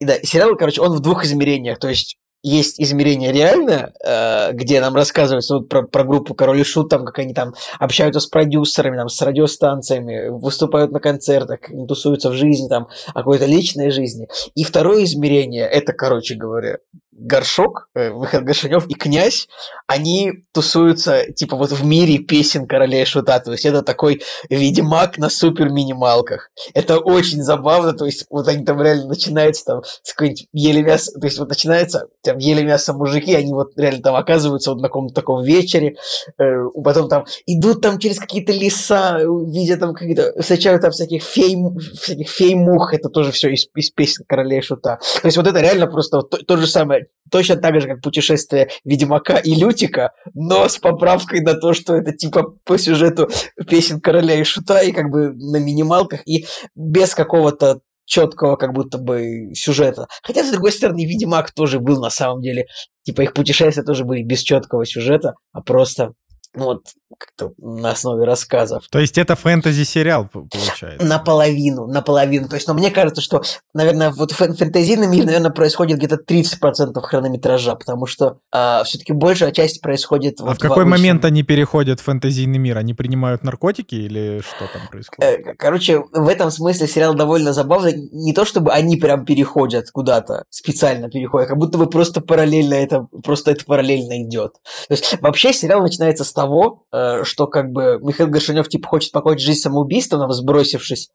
И 0.00 0.04
да, 0.04 0.14
сериал, 0.22 0.56
короче, 0.56 0.80
он 0.80 0.96
в 0.96 1.00
двух 1.00 1.24
измерениях. 1.24 1.78
То 1.78 1.88
есть 1.88 2.16
есть 2.44 2.78
измерение 2.78 3.32
реальное, 3.32 3.94
э, 4.04 4.52
где 4.52 4.80
нам 4.80 4.94
рассказывается 4.94 5.54
вот 5.56 5.68
про, 5.70 5.82
про 5.82 6.04
группу 6.04 6.34
Король 6.34 6.60
и 6.60 6.64
Шут, 6.64 6.90
там, 6.90 7.06
как 7.06 7.18
они 7.18 7.32
там 7.32 7.54
общаются 7.80 8.20
с 8.20 8.26
продюсерами, 8.26 8.98
там, 8.98 9.08
с 9.08 9.20
радиостанциями, 9.22 10.28
выступают 10.28 10.92
на 10.92 11.00
концертах, 11.00 11.60
тусуются 11.88 12.28
в 12.28 12.34
жизни, 12.34 12.68
там, 12.68 12.88
о 13.08 13.20
какой-то 13.20 13.46
личной 13.46 13.90
жизни. 13.90 14.28
И 14.54 14.62
второе 14.62 15.04
измерение, 15.04 15.64
это, 15.66 15.94
короче 15.94 16.34
говоря, 16.34 16.78
Горшок, 17.16 17.88
э, 17.94 18.10
Михаил 18.10 18.44
Горшинев 18.44 18.86
и 18.88 18.94
Князь, 18.94 19.48
они 19.86 20.44
тусуются, 20.52 21.32
типа, 21.32 21.56
вот 21.56 21.70
в 21.70 21.84
мире 21.84 22.18
песен 22.18 22.66
Короля 22.66 23.02
и 23.02 23.04
Шута. 23.04 23.38
То 23.40 23.52
есть 23.52 23.64
это 23.64 23.82
такой 23.82 24.22
ведьмак 24.50 25.18
на 25.18 25.30
супер 25.30 25.70
минималках. 25.70 26.50
Это 26.74 26.98
очень 26.98 27.42
забавно. 27.42 27.92
То 27.92 28.06
есть 28.06 28.26
вот 28.30 28.48
они 28.48 28.64
там 28.64 28.82
реально 28.82 29.06
начинаются 29.06 29.64
там 29.64 29.82
с 30.02 30.12
какой-нибудь 30.12 30.48
еле 30.52 30.82
мясо. 30.82 31.12
То 31.18 31.26
есть 31.26 31.38
вот 31.38 31.48
начинается 31.48 32.08
там 32.22 32.38
еле 32.38 32.64
мясо 32.64 32.92
мужики, 32.92 33.34
они 33.34 33.52
вот 33.52 33.72
реально 33.76 34.02
там 34.02 34.16
оказываются 34.16 34.70
вот 34.70 34.80
на 34.80 34.88
каком-то 34.88 35.14
таком 35.14 35.42
вечере. 35.42 35.96
Э, 36.38 36.64
потом 36.82 37.08
там 37.08 37.26
идут 37.46 37.80
там 37.80 37.98
через 37.98 38.18
какие-то 38.18 38.52
леса, 38.52 39.20
видят 39.46 39.80
там 39.80 39.94
какие-то, 39.94 40.34
встречают 40.40 40.82
там 40.82 40.90
всяких 40.90 41.22
фей, 41.22 41.56
всяких 42.00 42.28
фей-мух. 42.28 42.92
Это 42.92 43.08
тоже 43.08 43.30
все 43.30 43.50
из, 43.50 43.68
из 43.74 43.90
песен 43.90 44.24
Короля 44.26 44.58
и 44.58 44.62
Шута. 44.62 44.98
То 45.20 45.26
есть 45.26 45.36
вот 45.36 45.46
это 45.46 45.60
реально 45.60 45.86
просто 45.86 46.18
вот 46.18 46.30
то, 46.30 46.38
то 46.38 46.56
же 46.56 46.66
самое 46.66 47.03
точно 47.30 47.56
так 47.56 47.80
же, 47.80 47.88
как 47.88 48.02
путешествие 48.02 48.70
Ведьмака 48.84 49.38
и 49.38 49.54
Лютика, 49.54 50.12
но 50.34 50.68
с 50.68 50.78
поправкой 50.78 51.40
на 51.40 51.54
то, 51.54 51.72
что 51.72 51.94
это 51.96 52.12
типа 52.12 52.54
по 52.64 52.78
сюжету 52.78 53.28
песен 53.68 54.00
Короля 54.00 54.34
и 54.40 54.44
Шута, 54.44 54.80
и 54.80 54.92
как 54.92 55.10
бы 55.10 55.32
на 55.32 55.56
минималках, 55.56 56.26
и 56.26 56.46
без 56.74 57.14
какого-то 57.14 57.80
четкого 58.04 58.56
как 58.56 58.72
будто 58.72 58.98
бы 58.98 59.54
сюжета. 59.54 60.06
Хотя, 60.22 60.44
с 60.44 60.50
другой 60.50 60.72
стороны, 60.72 61.04
Ведьмак 61.04 61.52
тоже 61.52 61.80
был 61.80 62.00
на 62.00 62.10
самом 62.10 62.42
деле. 62.42 62.66
Типа 63.02 63.22
их 63.22 63.32
путешествия 63.32 63.82
тоже 63.82 64.04
были 64.04 64.22
без 64.22 64.40
четкого 64.40 64.84
сюжета, 64.84 65.34
а 65.52 65.62
просто 65.62 66.12
ну 66.54 66.64
вот 66.66 66.82
как-то 67.18 67.52
на 67.58 67.90
основе 67.90 68.24
рассказов. 68.24 68.84
То 68.90 68.98
есть 68.98 69.18
это 69.18 69.34
фэнтези-сериал, 69.36 70.28
получается? 70.32 71.04
Наполовину, 71.04 71.86
наполовину. 71.86 72.48
То 72.48 72.54
есть, 72.54 72.68
но 72.68 72.74
мне 72.74 72.90
кажется, 72.90 73.20
что, 73.20 73.42
наверное, 73.74 74.10
вот 74.10 74.32
в 74.32 74.36
фэнтезийном 74.36 75.10
мире, 75.10 75.26
наверное, 75.26 75.50
происходит 75.50 75.98
где-то 75.98 76.16
30% 76.16 76.98
хронометража, 77.00 77.74
потому 77.74 78.06
что 78.06 78.38
а, 78.52 78.84
все-таки 78.84 79.12
большая 79.12 79.52
часть 79.52 79.80
происходит... 79.80 80.40
А 80.40 80.44
вот 80.44 80.56
в 80.56 80.60
какой 80.60 80.84
в 80.84 80.88
момент 80.88 81.24
они 81.24 81.42
переходят 81.42 82.00
в 82.00 82.04
фэнтезийный 82.04 82.58
мир? 82.58 82.78
Они 82.78 82.94
принимают 82.94 83.42
наркотики 83.42 83.94
или 83.94 84.40
что 84.40 84.66
там 84.72 84.88
происходит? 84.88 85.24
Э, 85.24 85.54
короче, 85.54 86.02
в 86.12 86.28
этом 86.28 86.50
смысле 86.50 86.86
сериал 86.86 87.14
довольно 87.14 87.52
забавный. 87.52 88.08
Не 88.12 88.32
то, 88.32 88.44
чтобы 88.44 88.72
они 88.72 88.96
прям 88.96 89.24
переходят 89.24 89.90
куда-то, 89.90 90.44
специально 90.50 91.10
переходят, 91.10 91.48
как 91.48 91.58
будто 91.58 91.78
бы 91.78 91.88
просто 91.88 92.20
параллельно 92.20 92.74
это, 92.74 93.06
просто 93.22 93.50
это 93.50 93.64
параллельно 93.64 94.22
идет. 94.22 94.54
То 94.88 94.94
есть 94.94 95.20
вообще 95.20 95.52
сериал 95.52 95.82
начинается 95.82 96.24
с 96.24 96.32
того, 96.32 96.44
того, 96.44 96.84
э, 96.92 97.03
что 97.24 97.46
как 97.46 97.70
бы 97.70 97.98
Михаил 98.02 98.28
Горшинев 98.30 98.68
типа 98.68 98.88
хочет 98.88 99.12
покончить 99.12 99.46
жизнь 99.46 99.60
самоубийством, 99.60 100.20
там, 100.20 100.32
сбросившись 100.32 101.10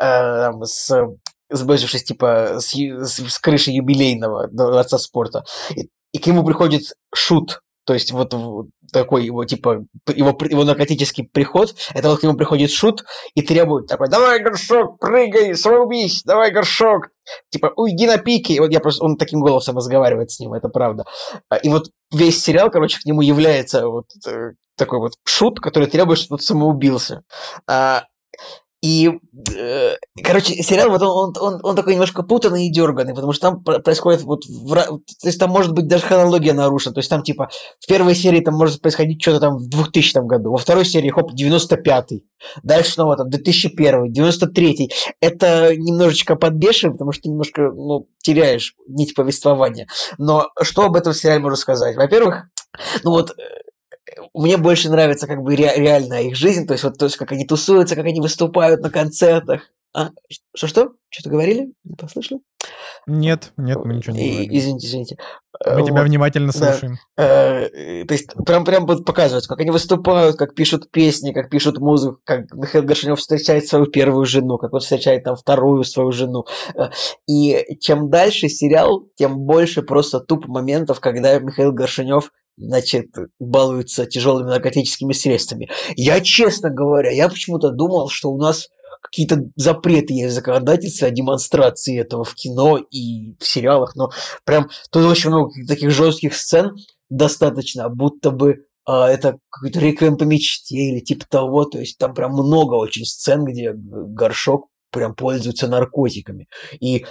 э, 0.00 0.50
с 0.62 1.06
сбросившись 1.50 2.04
типа 2.04 2.56
с, 2.58 2.74
с, 2.74 3.18
с 3.18 3.38
крыши 3.38 3.70
юбилейного 3.70 4.48
дворца 4.48 4.98
спорта. 4.98 5.44
И, 5.76 5.88
и 6.12 6.18
к 6.18 6.26
нему 6.26 6.44
приходит 6.44 6.94
шут, 7.14 7.60
то 7.84 7.94
есть 7.94 8.12
вот 8.12 8.34
такой 8.92 9.24
его 9.24 9.44
типа 9.44 9.84
его, 10.14 10.36
его 10.48 10.64
наркотический 10.64 11.28
приход, 11.30 11.74
это 11.92 12.08
вот 12.08 12.20
к 12.20 12.22
нему 12.22 12.34
приходит 12.36 12.70
шут 12.70 13.04
и 13.34 13.42
требует 13.42 13.86
такой, 13.86 14.08
давай, 14.08 14.40
горшок, 14.42 14.98
прыгай, 14.98 15.54
самоубийся, 15.54 16.22
давай, 16.24 16.50
горшок, 16.50 17.08
типа, 17.50 17.72
уйди 17.76 18.06
на 18.06 18.18
пике. 18.18 18.54
И 18.54 18.60
вот 18.60 18.70
я 18.70 18.80
просто, 18.80 19.04
он 19.04 19.16
таким 19.16 19.40
голосом 19.40 19.76
разговаривает 19.76 20.30
с 20.30 20.40
ним, 20.40 20.54
это 20.54 20.68
правда. 20.68 21.04
И 21.62 21.68
вот 21.68 21.90
весь 22.12 22.42
сериал, 22.42 22.70
короче, 22.70 23.00
к 23.00 23.04
нему 23.04 23.20
является 23.22 23.88
вот 23.88 24.06
э, 24.26 24.52
такой 24.76 24.98
вот 24.98 25.12
шут, 25.24 25.60
который 25.60 25.88
требует, 25.88 26.18
чтобы 26.18 26.38
тот 26.38 26.42
самоубился. 26.42 27.22
И, 28.84 29.10
э, 29.56 29.96
короче, 30.22 30.62
сериал 30.62 30.90
вот 30.90 31.00
он, 31.00 31.08
он, 31.08 31.54
он, 31.54 31.60
он 31.62 31.74
такой 31.74 31.94
немножко 31.94 32.22
путанный 32.22 32.66
и 32.66 32.70
дерганный, 32.70 33.14
потому 33.14 33.32
что 33.32 33.50
там 33.50 33.64
происходит 33.64 34.20
вот... 34.24 34.44
В, 34.44 34.74
то 34.74 35.00
есть 35.24 35.40
там 35.40 35.48
может 35.48 35.72
быть 35.72 35.88
даже 35.88 36.04
хронология 36.04 36.52
нарушена. 36.52 36.92
То 36.92 36.98
есть 36.98 37.08
там 37.08 37.22
типа 37.22 37.48
в 37.80 37.86
первой 37.86 38.14
серии 38.14 38.40
там 38.40 38.52
может 38.52 38.82
происходить 38.82 39.22
что-то 39.22 39.40
там 39.40 39.56
в 39.56 39.70
2000 39.70 40.26
году, 40.26 40.50
во 40.50 40.58
второй 40.58 40.84
серии, 40.84 41.08
хоп, 41.08 41.30
95-й. 41.32 42.26
Дальше 42.62 42.92
снова 42.92 43.16
там 43.16 43.30
2001 43.30 44.12
93-й. 44.12 44.92
Это 45.18 45.74
немножечко 45.74 46.36
подбешивает, 46.36 46.98
потому 46.98 47.12
что 47.12 47.22
ты 47.22 47.28
немножко 47.30 47.62
ну, 47.62 48.06
теряешь 48.18 48.74
нить 48.86 49.14
повествования. 49.14 49.86
Но 50.18 50.50
что 50.60 50.82
об 50.82 50.96
этом 50.96 51.14
сериале 51.14 51.40
можно 51.40 51.56
сказать? 51.56 51.96
Во-первых, 51.96 52.48
ну 53.02 53.12
вот 53.12 53.30
э, 53.30 53.63
мне 54.34 54.56
больше 54.56 54.90
нравится 54.90 55.26
как 55.26 55.42
бы 55.42 55.56
ре- 55.56 55.74
реальная 55.76 56.22
их 56.22 56.36
жизнь, 56.36 56.66
то 56.66 56.74
есть 56.74 56.84
вот 56.84 56.98
то 56.98 57.06
есть 57.06 57.16
как 57.16 57.32
они 57.32 57.46
тусуются, 57.46 57.96
как 57.96 58.06
они 58.06 58.20
выступают 58.20 58.80
на 58.80 58.90
концертах. 58.90 59.62
А, 59.96 60.10
что-что? 60.56 60.94
Что-то 61.08 61.30
говорили? 61.30 61.72
Не 61.84 61.94
послышали? 61.94 62.40
Нет, 63.06 63.52
нет, 63.56 63.78
мы 63.84 63.94
ничего 63.94 64.16
не 64.16 64.28
говорили. 64.28 64.58
Извините, 64.58 64.86
извините. 64.88 65.16
Мы 65.64 65.80
вот. 65.80 65.86
тебя 65.86 66.02
внимательно 66.02 66.50
слушаем. 66.50 66.96
Да. 67.16 67.60
Э, 67.62 68.04
то 68.04 68.14
есть 68.14 68.34
прям, 68.44 68.64
прям 68.64 68.86
вот 68.86 69.04
показывают, 69.04 69.46
как 69.46 69.60
они 69.60 69.70
выступают, 69.70 70.36
как 70.36 70.54
пишут 70.54 70.90
песни, 70.90 71.32
как 71.32 71.48
пишут 71.48 71.78
музыку, 71.78 72.18
как 72.24 72.52
Михаил 72.52 72.84
Горшинев 72.84 73.20
встречает 73.20 73.68
свою 73.68 73.86
первую 73.86 74.26
жену, 74.26 74.58
как 74.58 74.72
он 74.72 74.80
встречает 74.80 75.22
там 75.22 75.36
вторую 75.36 75.84
свою 75.84 76.10
жену. 76.10 76.44
Э, 76.74 76.88
и 77.28 77.78
чем 77.80 78.10
дальше 78.10 78.48
сериал, 78.48 79.04
тем 79.14 79.38
больше 79.38 79.82
просто 79.82 80.18
туп 80.18 80.48
моментов, 80.48 80.98
когда 80.98 81.38
Михаил 81.38 81.72
Горшинев 81.72 82.32
значит, 82.56 83.08
балуются 83.38 84.06
тяжелыми 84.06 84.48
наркотическими 84.48 85.12
средствами. 85.12 85.70
Я, 85.96 86.20
честно 86.20 86.70
говоря, 86.70 87.10
я 87.10 87.28
почему-то 87.28 87.70
думал, 87.70 88.08
что 88.08 88.30
у 88.30 88.38
нас 88.38 88.68
какие-то 89.02 89.44
запреты 89.56 90.14
есть 90.14 90.34
законодательства 90.34 91.10
демонстрации 91.10 92.00
этого 92.00 92.24
в 92.24 92.34
кино 92.34 92.78
и 92.78 93.36
в 93.38 93.46
сериалах, 93.46 93.94
но 93.96 94.10
прям 94.44 94.70
тут 94.90 95.04
очень 95.04 95.30
много 95.30 95.52
таких 95.68 95.90
жестких 95.90 96.34
сцен 96.34 96.74
достаточно, 97.10 97.88
будто 97.90 98.30
бы 98.30 98.64
а, 98.86 99.08
это 99.08 99.38
какой-то 99.50 99.80
реквием 99.80 100.16
по 100.16 100.24
мечте 100.24 100.76
или 100.76 101.00
типа 101.00 101.26
того, 101.28 101.64
то 101.64 101.78
есть 101.78 101.98
там 101.98 102.14
прям 102.14 102.32
много 102.32 102.74
очень 102.74 103.04
сцен, 103.04 103.44
где 103.44 103.72
горшок 103.74 104.68
прям 104.90 105.14
пользуется 105.14 105.68
наркотиками. 105.68 106.48
И 106.80 107.04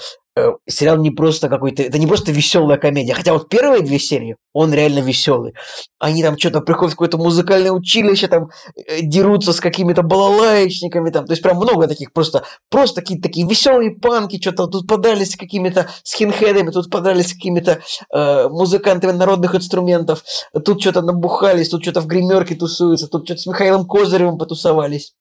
сериал 0.67 0.97
не 0.97 1.11
просто 1.11 1.47
какой-то, 1.47 1.83
это 1.83 1.99
не 1.99 2.07
просто 2.07 2.31
веселая 2.31 2.77
комедия, 2.77 3.13
хотя 3.13 3.33
вот 3.33 3.49
первые 3.49 3.81
две 3.83 3.99
серии, 3.99 4.37
он 4.51 4.73
реально 4.73 4.99
веселый. 4.99 5.53
Они 5.99 6.23
там 6.23 6.37
что-то 6.37 6.61
приходят 6.61 6.93
в 6.93 6.95
какое-то 6.95 7.17
музыкальное 7.17 7.71
училище, 7.71 8.27
там 8.27 8.49
э, 8.75 9.01
дерутся 9.01 9.53
с 9.53 9.59
какими-то 9.59 10.01
балалаечниками, 10.01 11.11
там, 11.11 11.25
то 11.25 11.33
есть 11.33 11.43
прям 11.43 11.57
много 11.57 11.87
таких 11.87 12.13
просто, 12.13 12.43
просто 12.69 13.01
какие-то 13.01 13.23
такие 13.23 13.47
веселые 13.47 13.91
панки, 13.91 14.41
что-то 14.41 14.67
тут 14.67 14.87
подрались 14.87 15.33
с 15.33 15.37
какими-то 15.37 15.89
скинхедами, 16.03 16.71
тут 16.71 16.89
подрались 16.89 17.29
с 17.29 17.33
какими-то 17.33 17.81
э, 18.11 18.47
музыкантами 18.49 19.11
народных 19.11 19.53
инструментов, 19.55 20.23
тут 20.65 20.81
что-то 20.81 21.01
набухались, 21.01 21.69
тут 21.69 21.83
что-то 21.83 22.01
в 22.01 22.07
гримерке 22.07 22.55
тусуются, 22.55 23.07
тут 23.07 23.25
что-то 23.25 23.41
с 23.41 23.45
Михаилом 23.45 23.85
Козыревым 23.85 24.37
потусовались. 24.39 25.13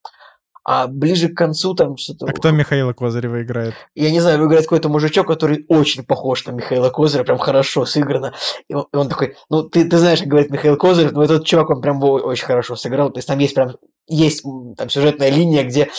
А 0.64 0.86
ближе 0.86 1.28
к 1.28 1.36
концу 1.36 1.74
там 1.74 1.96
что-то... 1.96 2.26
А 2.26 2.32
кто 2.32 2.52
Михаила 2.52 2.92
Козырева 2.92 3.42
играет? 3.42 3.74
Я 3.96 4.10
не 4.12 4.20
знаю, 4.20 4.44
играет 4.46 4.64
какой-то 4.64 4.88
мужичок, 4.88 5.26
который 5.26 5.64
очень 5.68 6.04
похож 6.04 6.46
на 6.46 6.52
Михаила 6.52 6.90
Козырева, 6.90 7.24
прям 7.24 7.38
хорошо 7.38 7.84
сыграно. 7.84 8.32
И 8.68 8.74
он, 8.74 8.86
и 8.92 8.96
он 8.96 9.08
такой, 9.08 9.36
ну, 9.50 9.64
ты, 9.64 9.88
ты 9.88 9.98
знаешь, 9.98 10.20
как 10.20 10.28
говорит 10.28 10.50
Михаил 10.50 10.76
Козырев, 10.76 11.12
но 11.12 11.24
этот 11.24 11.44
чувак, 11.44 11.70
он 11.70 11.80
прям 11.80 12.02
очень 12.02 12.44
хорошо 12.44 12.76
сыграл. 12.76 13.10
То 13.10 13.18
есть 13.18 13.26
там 13.26 13.38
есть 13.40 13.54
прям, 13.54 13.72
есть 14.06 14.44
там 14.76 14.88
сюжетная 14.88 15.30
линия, 15.30 15.64
где 15.64 15.90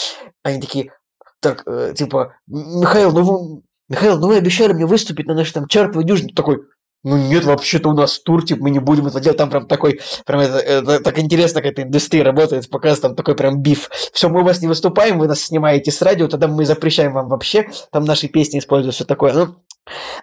они 0.42 0.60
такие, 0.60 0.92
так, 1.40 1.62
э, 1.66 1.92
типа, 1.94 2.36
Михаил, 2.46 3.12
ну 3.12 3.22
вы, 3.22 3.62
Михаил, 3.90 4.18
ну 4.18 4.28
вы 4.28 4.36
обещали 4.36 4.72
мне 4.72 4.86
выступить 4.86 5.26
на 5.26 5.34
нашей 5.34 5.52
там 5.52 5.68
чартовой 5.68 6.06
дюжине. 6.06 6.32
Такой, 6.34 6.62
ну 7.04 7.18
нет, 7.18 7.44
вообще-то 7.44 7.90
у 7.90 7.92
нас 7.92 8.18
тур, 8.18 8.44
типа, 8.44 8.62
мы 8.62 8.70
не 8.70 8.78
будем 8.78 9.06
это 9.06 9.20
делать, 9.20 9.36
там 9.36 9.50
прям 9.50 9.66
такой, 9.66 10.00
прям 10.24 10.40
это, 10.40 10.56
это 10.58 11.00
так 11.00 11.18
интересно, 11.18 11.60
как 11.60 11.72
эта 11.72 11.82
индустрия 11.82 12.24
работает, 12.24 12.68
показывает 12.70 13.02
там 13.02 13.14
такой 13.14 13.36
прям 13.36 13.60
биф. 13.60 13.90
Все, 14.12 14.30
мы 14.30 14.40
у 14.40 14.44
вас 14.44 14.62
не 14.62 14.68
выступаем, 14.68 15.18
вы 15.18 15.28
нас 15.28 15.42
снимаете 15.42 15.92
с 15.92 16.00
радио, 16.00 16.28
тогда 16.28 16.48
мы 16.48 16.64
запрещаем 16.64 17.12
вам 17.12 17.28
вообще, 17.28 17.68
там 17.92 18.04
наши 18.04 18.28
песни 18.28 18.58
используют, 18.58 18.94
все 18.94 19.04
такое. 19.04 19.34
Ну, 19.34 19.56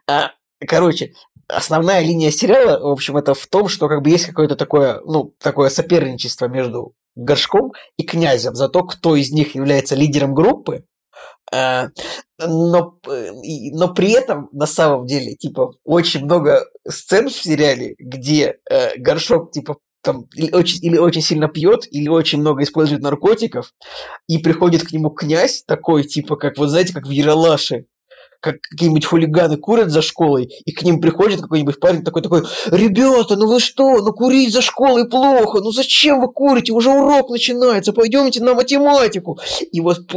а, 0.07 0.32
короче, 0.67 1.13
основная 1.47 2.01
линия 2.01 2.32
сериала, 2.32 2.79
в 2.79 2.91
общем, 2.91 3.15
это 3.15 3.36
в 3.36 3.45
том, 3.45 3.67
что 3.67 3.88
как 3.88 4.01
бы 4.01 4.09
есть 4.09 4.25
какое-то 4.25 4.55
такое, 4.55 5.01
ну, 5.05 5.34
такое 5.39 5.69
соперничество 5.69 6.47
между 6.47 6.95
Горшком 7.15 7.73
и 7.97 8.03
Князем 8.03 8.55
за 8.55 8.69
то, 8.69 8.84
кто 8.84 9.15
из 9.15 9.32
них 9.32 9.53
является 9.53 9.95
лидером 9.95 10.34
группы, 10.34 10.86
но, 11.51 12.97
э, 13.07 13.31
но 13.73 13.93
при 13.93 14.11
этом, 14.11 14.49
на 14.51 14.65
самом 14.65 15.05
деле, 15.05 15.35
типа, 15.35 15.73
очень 15.83 16.23
много 16.23 16.65
сцен 16.87 17.29
в 17.29 17.33
сериале, 17.33 17.95
где 17.99 18.57
э, 18.69 18.97
горшок, 18.97 19.51
типа, 19.51 19.77
там 20.01 20.25
или 20.33 20.51
очень, 20.51 20.83
или 20.83 20.97
очень 20.97 21.21
сильно 21.21 21.47
пьет, 21.47 21.87
или 21.91 22.07
очень 22.07 22.39
много 22.39 22.63
использует 22.63 23.01
наркотиков, 23.01 23.73
и 24.27 24.37
приходит 24.37 24.83
к 24.83 24.91
нему 24.91 25.09
князь 25.09 25.63
такой, 25.65 26.03
типа, 26.03 26.37
как, 26.37 26.57
вот 26.57 26.69
знаете, 26.69 26.93
как 26.93 27.05
в 27.05 27.11
Яралаше, 27.11 27.85
как 28.41 28.55
какие-нибудь 28.61 29.05
хулиганы 29.05 29.57
курят 29.57 29.91
за 29.91 30.01
школой, 30.01 30.49
и 30.65 30.71
к 30.71 30.81
ним 30.81 30.99
приходит 30.99 31.41
какой-нибудь 31.41 31.79
парень 31.79 32.03
такой-такой, 32.03 32.43
ребята, 32.71 33.35
ну 33.35 33.47
вы 33.47 33.59
что, 33.59 33.99
ну 33.99 34.11
курить 34.13 34.51
за 34.51 34.61
школой 34.61 35.07
плохо, 35.07 35.59
ну 35.59 35.71
зачем 35.71 36.19
вы 36.19 36.31
курите, 36.31 36.73
уже 36.73 36.89
урок 36.89 37.29
начинается, 37.29 37.93
пойдемте 37.93 38.41
на 38.41 38.55
математику. 38.55 39.39
И 39.71 39.79
вот 39.79 40.07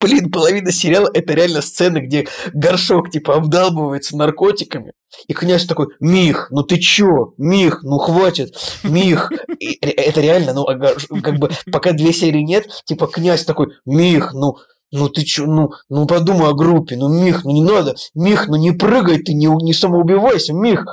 блин, 0.00 0.30
половина 0.30 0.72
сериала 0.72 1.10
это 1.12 1.34
реально 1.34 1.62
сцены, 1.62 1.98
где 1.98 2.26
горшок 2.52 3.10
типа 3.10 3.36
обдалбывается 3.36 4.16
наркотиками. 4.16 4.92
И 5.28 5.32
князь 5.32 5.66
такой, 5.66 5.86
Мих, 6.00 6.48
ну 6.50 6.62
ты 6.62 6.78
чё? 6.78 7.34
Мих, 7.38 7.82
ну 7.82 7.98
хватит, 7.98 8.54
Мих. 8.82 9.32
И 9.58 9.78
это 9.80 10.20
реально, 10.20 10.52
ну, 10.52 10.64
как 11.22 11.38
бы, 11.38 11.50
пока 11.72 11.92
две 11.92 12.12
серии 12.12 12.42
нет, 12.42 12.66
типа 12.84 13.06
князь 13.06 13.44
такой, 13.44 13.68
Мих, 13.86 14.32
ну, 14.34 14.56
ну 14.92 15.08
ты 15.08 15.22
чё, 15.22 15.46
ну, 15.46 15.70
ну 15.88 16.06
подумай 16.06 16.50
о 16.50 16.54
группе, 16.54 16.96
ну 16.96 17.08
Мих, 17.08 17.44
ну 17.44 17.52
не 17.52 17.62
надо, 17.62 17.94
Мих, 18.14 18.48
ну 18.48 18.56
не 18.56 18.72
прыгай 18.72 19.18
ты, 19.18 19.32
не, 19.32 19.46
не 19.46 19.72
самоубивайся, 19.72 20.52
Мих, 20.52 20.84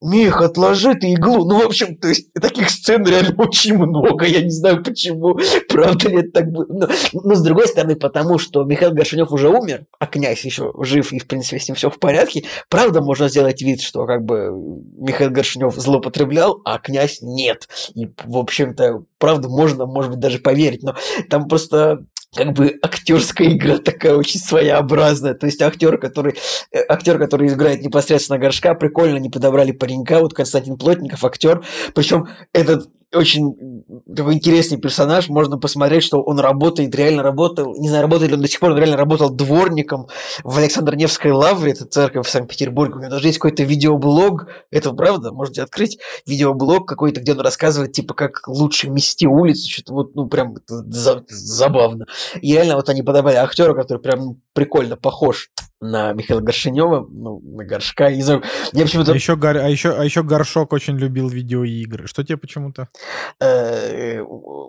Мих, 0.00 0.40
отложи 0.40 0.94
ты 0.94 1.12
иглу. 1.12 1.44
Ну, 1.44 1.60
в 1.60 1.66
общем, 1.66 1.96
то 1.96 2.06
есть 2.08 2.32
таких 2.32 2.70
сцен 2.70 3.04
реально 3.04 3.34
очень 3.38 3.76
много. 3.76 4.26
Я 4.26 4.42
не 4.42 4.50
знаю 4.50 4.82
почему. 4.82 5.38
Правда 5.68 6.08
ли 6.08 6.18
это 6.18 6.30
так 6.30 6.52
будет. 6.52 6.68
Но, 6.68 6.88
но 7.12 7.34
с 7.34 7.42
другой 7.42 7.66
стороны, 7.66 7.96
потому 7.96 8.38
что 8.38 8.62
Михаил 8.62 8.92
Горшинев 8.92 9.32
уже 9.32 9.48
умер, 9.48 9.86
а 9.98 10.06
князь 10.06 10.44
еще 10.44 10.72
жив, 10.82 11.12
и 11.12 11.18
в 11.18 11.26
принципе 11.26 11.58
с 11.58 11.68
ним 11.68 11.74
все 11.74 11.90
в 11.90 11.98
порядке. 11.98 12.44
Правда, 12.68 13.00
можно 13.00 13.28
сделать 13.28 13.60
вид, 13.60 13.80
что 13.80 14.06
как 14.06 14.24
бы 14.24 14.52
Михаил 14.96 15.30
Горшинев 15.30 15.74
злоупотреблял, 15.74 16.60
а 16.64 16.78
князь 16.78 17.18
нет. 17.20 17.68
И, 17.94 18.06
в 18.24 18.38
общем-то, 18.38 19.02
правда, 19.18 19.48
можно, 19.48 19.86
может 19.86 20.12
быть, 20.12 20.20
даже 20.20 20.38
поверить. 20.38 20.84
Но 20.84 20.94
там 21.28 21.48
просто 21.48 22.04
как 22.34 22.52
бы 22.52 22.78
актерская 22.82 23.48
игра 23.48 23.78
такая 23.78 24.14
очень 24.14 24.40
своеобразная. 24.40 25.34
То 25.34 25.46
есть 25.46 25.62
актер, 25.62 25.98
который, 25.98 26.36
э, 26.72 26.80
актер, 26.88 27.18
который 27.18 27.48
играет 27.48 27.82
непосредственно 27.82 28.38
горшка, 28.38 28.74
прикольно 28.74 29.18
не 29.18 29.30
подобрали 29.30 29.72
паренька. 29.72 30.20
Вот 30.20 30.34
Константин 30.34 30.76
Плотников, 30.76 31.24
актер. 31.24 31.64
Причем 31.94 32.28
этот 32.52 32.90
очень 33.14 33.84
такой 34.14 34.34
интересный 34.34 34.78
персонаж. 34.78 35.28
Можно 35.28 35.58
посмотреть, 35.58 36.02
что 36.02 36.20
он 36.22 36.38
работает, 36.38 36.94
реально 36.94 37.22
работал. 37.22 37.74
Не 37.76 37.88
знаю, 37.88 38.02
работает 38.02 38.30
ли 38.30 38.36
он 38.36 38.42
до 38.42 38.48
сих 38.48 38.60
пор, 38.60 38.72
он 38.72 38.78
реально 38.78 38.96
работал 38.96 39.30
дворником 39.30 40.08
в 40.44 40.58
Александр 40.58 40.94
Невской 40.94 41.32
лавре, 41.32 41.72
это 41.72 41.86
церковь 41.86 42.26
в 42.26 42.30
Санкт-Петербурге. 42.30 42.94
У 42.94 42.98
него 43.00 43.10
даже 43.10 43.26
есть 43.26 43.38
какой-то 43.38 43.62
видеоблог, 43.62 44.48
это 44.70 44.92
правда, 44.92 45.32
можете 45.32 45.62
открыть, 45.62 45.98
видеоблог 46.26 46.86
какой-то, 46.86 47.20
где 47.20 47.32
он 47.32 47.40
рассказывает, 47.40 47.92
типа, 47.92 48.14
как 48.14 48.46
лучше 48.46 48.90
мести 48.90 49.26
улицу, 49.26 49.70
что-то 49.70 49.94
вот, 49.94 50.14
ну, 50.14 50.28
прям 50.28 50.56
забавно. 51.28 52.06
И 52.40 52.52
реально 52.52 52.76
вот 52.76 52.88
они 52.88 53.02
подобрали 53.02 53.36
актера, 53.36 53.74
который 53.74 54.00
прям 54.02 54.40
прикольно 54.58 54.96
похож 54.96 55.50
на 55.80 56.12
Михаила 56.12 56.40
Горшинева, 56.40 57.06
ну, 57.08 57.38
на 57.40 57.64
Горшка. 57.64 58.10
Не 58.10 58.22
знаю, 58.22 58.42
мне 58.72 58.82
почему-то... 58.82 59.12
А 59.12 59.14
еще, 59.14 59.34
а, 59.34 59.68
еще, 59.68 59.94
а 59.94 60.04
еще 60.04 60.24
Горшок 60.24 60.72
очень 60.72 60.96
любил 60.98 61.28
видеоигры. 61.28 62.08
Что 62.08 62.24
тебе 62.24 62.36
почему-то? 62.38 62.88
Э, 63.40 64.20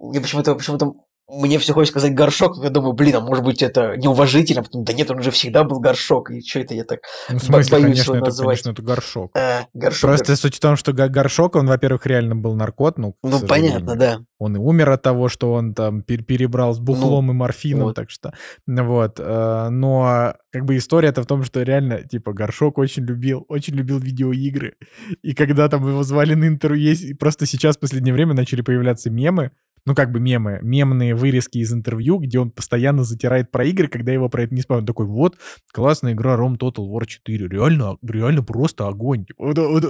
мне 0.03 0.21
почему-то 0.21 0.53
почему-то 0.53 0.93
мне 1.29 1.59
все 1.59 1.73
хочется 1.73 1.99
сказать 1.99 2.15
горшок, 2.15 2.57
но 2.57 2.65
я 2.65 2.69
думаю, 2.69 2.93
блин, 2.93 3.15
а 3.15 3.19
может 3.19 3.43
быть 3.43 3.61
это 3.61 3.95
неуважительно, 3.97 4.63
потом, 4.63 4.83
да 4.83 4.93
нет, 4.93 5.09
он 5.11 5.19
уже 5.19 5.31
всегда 5.31 5.63
был 5.63 5.79
горшок, 5.79 6.31
и 6.31 6.41
что 6.41 6.59
это 6.59 6.73
я 6.73 6.83
так 6.83 7.01
ну, 7.29 7.37
в 7.37 7.43
смысле, 7.43 7.71
боюсь 7.71 7.85
конечно, 7.85 8.11
его 8.11 8.15
это, 8.15 8.25
назвать. 8.25 8.47
конечно, 8.47 8.69
это 8.71 8.81
горшок. 8.81 9.31
А, 9.37 9.65
горшок. 9.73 10.09
Просто 10.09 10.25
горшок. 10.27 10.41
суть 10.41 10.55
в 10.55 10.59
том, 10.59 10.75
что 10.75 10.93
горшок, 10.93 11.55
он, 11.55 11.67
во-первых, 11.67 12.05
реально 12.05 12.35
был 12.35 12.55
наркот, 12.55 12.97
ну, 12.97 13.15
Ну, 13.23 13.39
понятно, 13.41 13.95
да. 13.95 14.19
Он 14.39 14.55
и 14.55 14.59
умер 14.59 14.89
от 14.89 15.01
того, 15.01 15.27
что 15.27 15.53
он 15.53 15.73
там 15.73 16.01
перебрал 16.01 16.73
с 16.73 16.79
бухлом 16.79 17.27
ну, 17.27 17.33
и 17.33 17.35
морфином, 17.35 17.87
вот. 17.87 17.95
так 17.95 18.09
что, 18.09 18.33
вот. 18.65 19.19
Э, 19.19 19.67
но 19.69 20.33
как 20.51 20.65
бы 20.65 20.77
история-то 20.77 21.21
в 21.21 21.25
том, 21.25 21.43
что 21.43 21.61
реально, 21.61 22.03
типа, 22.03 22.33
горшок 22.33 22.77
очень 22.77 23.03
любил, 23.03 23.45
очень 23.49 23.75
любил 23.75 23.99
видеоигры, 23.99 24.75
и 25.21 25.33
когда 25.33 25.67
там 25.67 25.87
его 25.87 26.03
звали 26.03 26.33
на 26.33 26.47
интервью, 26.47 26.89
есть, 26.89 27.19
просто 27.19 27.45
сейчас 27.45 27.77
в 27.77 27.81
последнее 27.81 28.13
время 28.13 28.33
начали 28.33 28.61
появляться 28.61 29.09
мемы, 29.09 29.51
ну, 29.85 29.95
как 29.95 30.11
бы 30.11 30.19
мемы, 30.19 30.59
мемные 30.61 31.15
вырезки 31.15 31.57
из 31.57 31.73
интервью, 31.73 32.19
где 32.19 32.39
он 32.39 32.51
постоянно 32.51 33.03
затирает 33.03 33.51
про 33.51 33.65
игры, 33.65 33.87
когда 33.87 34.11
его 34.11 34.29
про 34.29 34.43
это 34.43 34.53
не 34.53 34.61
спрашивают. 34.61 34.89
Он 34.89 34.93
такой, 34.93 35.05
вот, 35.05 35.37
классная 35.73 36.13
игра 36.13 36.35
Rom 36.35 36.57
Total 36.57 36.85
War 36.87 37.05
4, 37.05 37.47
реально, 37.47 37.97
реально 38.01 38.43
просто 38.43 38.87
огонь. 38.87 39.25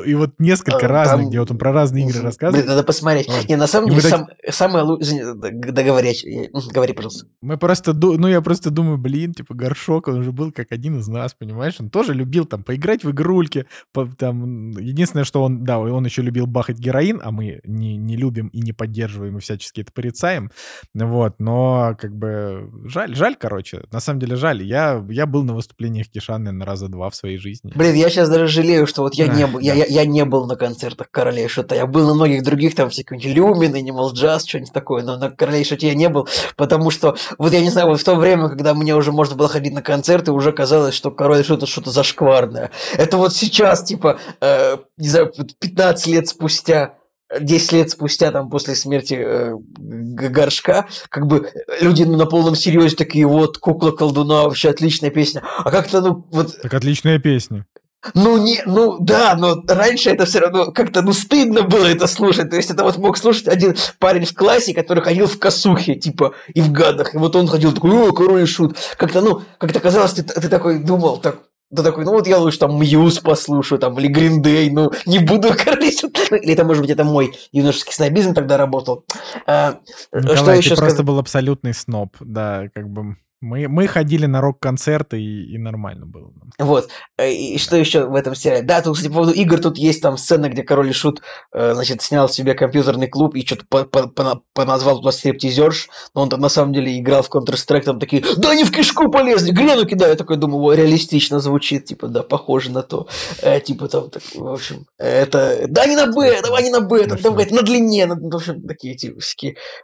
И 0.05 0.13
вот 0.15 0.33
несколько 0.39 0.85
а, 0.85 0.89
разных, 0.89 1.21
Там... 1.21 1.29
где 1.29 1.39
вот 1.39 1.51
он 1.51 1.57
про 1.57 1.71
разные 1.71 2.07
игры 2.07 2.21
рассказывает. 2.21 2.67
Надо 2.67 2.83
посмотреть. 2.83 3.27
Вот. 3.27 3.47
Не, 3.47 3.55
на 3.55 3.67
самом 3.67 3.89
деле, 3.89 4.01
сам, 4.01 4.27
так... 4.27 4.53
самое 4.53 4.83
лучшее... 4.83 5.33
Договорять. 5.33 6.25
Говори, 6.73 6.93
пожалуйста. 6.93 7.27
Мы 7.41 7.57
просто, 7.57 7.93
ну, 7.93 8.27
я 8.27 8.41
просто 8.41 8.69
думаю, 8.69 8.97
блин, 8.97 9.33
типа, 9.33 9.53
Горшок, 9.53 10.07
он 10.07 10.19
уже 10.19 10.31
был 10.31 10.51
как 10.51 10.71
один 10.71 10.99
из 10.99 11.07
нас, 11.07 11.33
понимаешь? 11.33 11.75
Он 11.79 11.89
тоже 11.89 12.13
любил 12.13 12.45
там 12.45 12.63
поиграть 12.63 13.03
в 13.03 13.11
игрульки, 13.11 13.65
по, 13.93 14.05
там, 14.05 14.71
единственное, 14.71 15.23
что 15.23 15.43
он, 15.43 15.63
да, 15.63 15.79
он 15.79 16.05
еще 16.05 16.21
любил 16.21 16.47
бахать 16.47 16.77
героин, 16.77 17.21
а 17.23 17.31
мы 17.31 17.61
не, 17.63 17.97
не 17.97 18.15
любим 18.15 18.47
и 18.47 18.61
не 18.61 18.73
поддерживаем 18.73 19.37
и 19.37 19.41
всячески 19.41 19.78
это 19.81 19.91
порицаем, 19.93 20.51
вот, 20.93 21.35
но 21.39 21.95
как 21.99 22.15
бы 22.15 22.71
жаль, 22.85 23.15
жаль, 23.15 23.35
короче, 23.35 23.83
на 23.91 23.99
самом 23.99 24.19
деле 24.19 24.35
жаль. 24.35 24.63
Я, 24.63 25.05
я 25.09 25.25
был 25.25 25.43
на 25.43 25.53
выступлениях 25.53 26.07
Кишаны 26.09 26.51
на 26.51 26.65
раза 26.65 26.87
два 26.87 27.09
в 27.09 27.15
своей 27.15 27.37
жизни. 27.37 27.71
Блин, 27.75 27.93
я 27.93 28.09
сейчас 28.09 28.29
даже 28.29 28.47
жалею, 28.47 28.87
что 28.87 29.03
вот 29.03 29.13
я 29.13 29.27
не 29.27 29.45
был, 29.45 29.59
я, 29.59 29.73
я, 29.73 29.85
я 29.85 30.05
не 30.05 30.25
был 30.25 30.47
на 30.47 30.55
концертах 30.55 31.11
Королей 31.11 31.47
Шута, 31.47 31.75
я 31.75 31.85
был 31.85 32.07
на 32.07 32.15
многих 32.15 32.43
других, 32.43 32.75
там, 32.75 32.89
всяких 32.89 33.23
Люмин, 33.23 33.75
Animal 33.75 34.11
Jazz, 34.13 34.41
что-нибудь 34.47 34.73
такое, 34.73 35.03
но 35.03 35.17
на 35.17 35.29
Королей 35.29 35.63
Шуте 35.63 35.87
я 35.87 35.93
не 35.93 36.09
был, 36.09 36.27
потому 36.55 36.89
что, 36.89 37.15
вот 37.37 37.53
я 37.53 37.61
не 37.61 37.69
знаю, 37.69 37.87
вот 37.87 37.99
в 37.99 38.03
то 38.03 38.15
время, 38.15 38.49
когда 38.49 38.73
мне 38.73 38.95
уже 38.95 39.11
можно 39.11 39.35
было 39.35 39.47
ходить 39.47 39.73
на 39.73 39.83
концерты, 39.83 40.31
уже 40.31 40.51
казалось, 40.51 40.95
что 40.95 41.11
Король 41.11 41.43
Шут 41.43 41.59
это 41.59 41.67
что-то 41.67 41.91
зашкварное. 41.91 42.71
Это 42.97 43.17
вот 43.17 43.33
сейчас, 43.35 43.83
типа, 43.83 44.19
э, 44.41 44.77
не 44.97 45.09
знаю, 45.09 45.31
15 45.59 46.07
лет 46.07 46.27
спустя 46.27 46.95
10 47.39 47.71
лет 47.73 47.89
спустя, 47.89 48.31
там, 48.31 48.49
после 48.49 48.75
смерти 48.75 49.13
э, 49.13 49.53
Горшка, 49.77 50.87
как 51.09 51.27
бы 51.27 51.51
люди 51.81 52.03
ну, 52.03 52.17
на 52.17 52.25
полном 52.25 52.55
серьезе 52.55 52.95
такие, 52.95 53.27
вот, 53.27 53.57
кукла 53.57 53.91
колдуна, 53.91 54.43
вообще 54.43 54.69
отличная 54.69 55.09
песня. 55.09 55.43
А 55.57 55.69
как-то, 55.71 56.01
ну, 56.01 56.25
вот... 56.31 56.59
Так 56.61 56.73
отличная 56.73 57.19
песня. 57.19 57.65
Ну, 58.13 58.37
не, 58.37 58.61
ну, 58.65 58.97
да, 58.99 59.35
но 59.37 59.61
раньше 59.67 60.09
это 60.09 60.25
все 60.25 60.39
равно 60.39 60.71
как-то, 60.71 61.01
ну, 61.01 61.11
стыдно 61.11 61.63
было 61.63 61.85
это 61.85 62.07
слушать. 62.07 62.49
То 62.49 62.55
есть 62.55 62.71
это 62.71 62.83
вот 62.83 62.97
мог 62.97 63.17
слушать 63.17 63.47
один 63.47 63.75
парень 63.99 64.25
в 64.25 64.33
классе, 64.33 64.73
который 64.73 65.03
ходил 65.03 65.27
в 65.27 65.37
косухе, 65.37 65.95
типа, 65.95 66.33
и 66.53 66.61
в 66.61 66.71
гадах. 66.71 67.13
И 67.13 67.17
вот 67.17 67.35
он 67.35 67.47
ходил 67.47 67.73
такой, 67.73 67.91
о, 67.91 68.13
король 68.13 68.43
и 68.43 68.45
шут. 68.45 68.77
Как-то, 68.97 69.21
ну, 69.21 69.41
как-то 69.57 69.81
казалось, 69.81 70.13
ты, 70.13 70.23
ты 70.23 70.47
такой 70.47 70.79
думал, 70.79 71.17
так, 71.17 71.39
ты 71.75 71.83
такой, 71.83 72.03
ну 72.03 72.11
вот 72.11 72.27
я 72.27 72.37
лучше 72.39 72.59
там 72.59 72.79
Мьюз 72.79 73.19
послушаю, 73.19 73.79
там, 73.79 73.99
или 73.99 74.07
Гриндей, 74.07 74.69
ну, 74.71 74.91
не 75.05 75.19
буду 75.19 75.49
королить. 75.57 76.03
Или 76.03 76.53
это, 76.53 76.65
может 76.65 76.81
быть, 76.81 76.91
это 76.91 77.03
мой 77.03 77.33
юношеский 77.51 77.93
снобизм 77.93 78.33
тогда 78.33 78.57
работал. 78.57 79.05
А, 79.45 79.79
Николай, 80.11 80.37
что 80.37 80.51
еще 80.51 80.69
ты 80.69 80.75
сказать? 80.75 80.79
просто 80.79 81.03
был 81.03 81.19
абсолютный 81.19 81.73
сноб, 81.73 82.15
да, 82.19 82.69
как 82.73 82.89
бы... 82.89 83.17
Мы, 83.41 83.69
мы 83.69 83.87
ходили 83.87 84.25
на 84.25 84.41
рок-концерты, 84.41 85.21
и, 85.21 85.53
и 85.53 85.57
нормально 85.57 86.05
было. 86.05 86.33
Вот. 86.57 86.89
Э, 87.17 87.31
и 87.31 87.57
что 87.57 87.77
еще 87.77 88.05
в 88.05 88.15
этом 88.15 88.35
сериале? 88.35 88.63
Да, 88.63 88.81
тут, 88.81 88.97
кстати, 88.97 89.09
по 89.09 89.19
поводу 89.19 89.33
игр, 89.33 89.59
тут 89.59 89.77
есть 89.77 90.01
там 90.01 90.17
сцена, 90.17 90.49
где 90.49 90.63
Король 90.63 90.89
и 90.89 90.93
Шут, 90.93 91.21
э, 91.53 91.73
значит, 91.73 92.01
снял 92.01 92.27
себе 92.27 92.53
компьютерный 92.53 93.07
клуб 93.07 93.35
и 93.35 93.45
что-то 93.45 93.65
по 93.69 93.83
-по 93.83 94.41
поназвал 94.53 94.97
туда 94.97 95.13
стриптизерш, 95.13 95.89
но 96.13 96.23
он 96.23 96.29
там 96.29 96.41
на 96.41 96.49
самом 96.49 96.73
деле 96.73 96.99
играл 96.99 97.23
в 97.23 97.29
Counter-Strike, 97.29 97.83
там 97.83 97.99
такие, 97.99 98.23
да 98.35 98.49
они 98.51 98.65
в 98.65 98.71
кишку 98.71 99.09
полезли, 99.09 99.51
грену 99.51 99.85
кидаю. 99.85 100.11
Я 100.11 100.17
такой 100.17 100.35
думаю, 100.35 100.77
реалистично 100.77 101.39
звучит, 101.39 101.85
типа, 101.85 102.07
да, 102.07 102.23
похоже 102.23 102.71
на 102.71 102.83
то. 102.83 103.07
Э, 103.41 103.61
типа 103.61 103.87
там, 103.87 104.09
так, 104.09 104.21
в 104.35 104.47
общем, 104.47 104.85
это, 104.97 105.65
да 105.69 105.85
не 105.85 105.95
на 105.95 106.07
Б, 106.07 106.41
давай 106.41 106.63
не 106.63 106.71
на 106.71 106.81
Б, 106.81 107.07
там, 107.07 107.17
там, 107.17 107.35
на 107.35 107.61
длине, 107.61 108.05
на, 108.05 108.15
в 108.15 108.35
общем, 108.35 108.67
такие, 108.67 108.97
типа, 108.97 109.19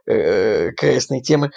э, 0.08 0.72
КСные 0.72 1.22
темы. 1.22 1.52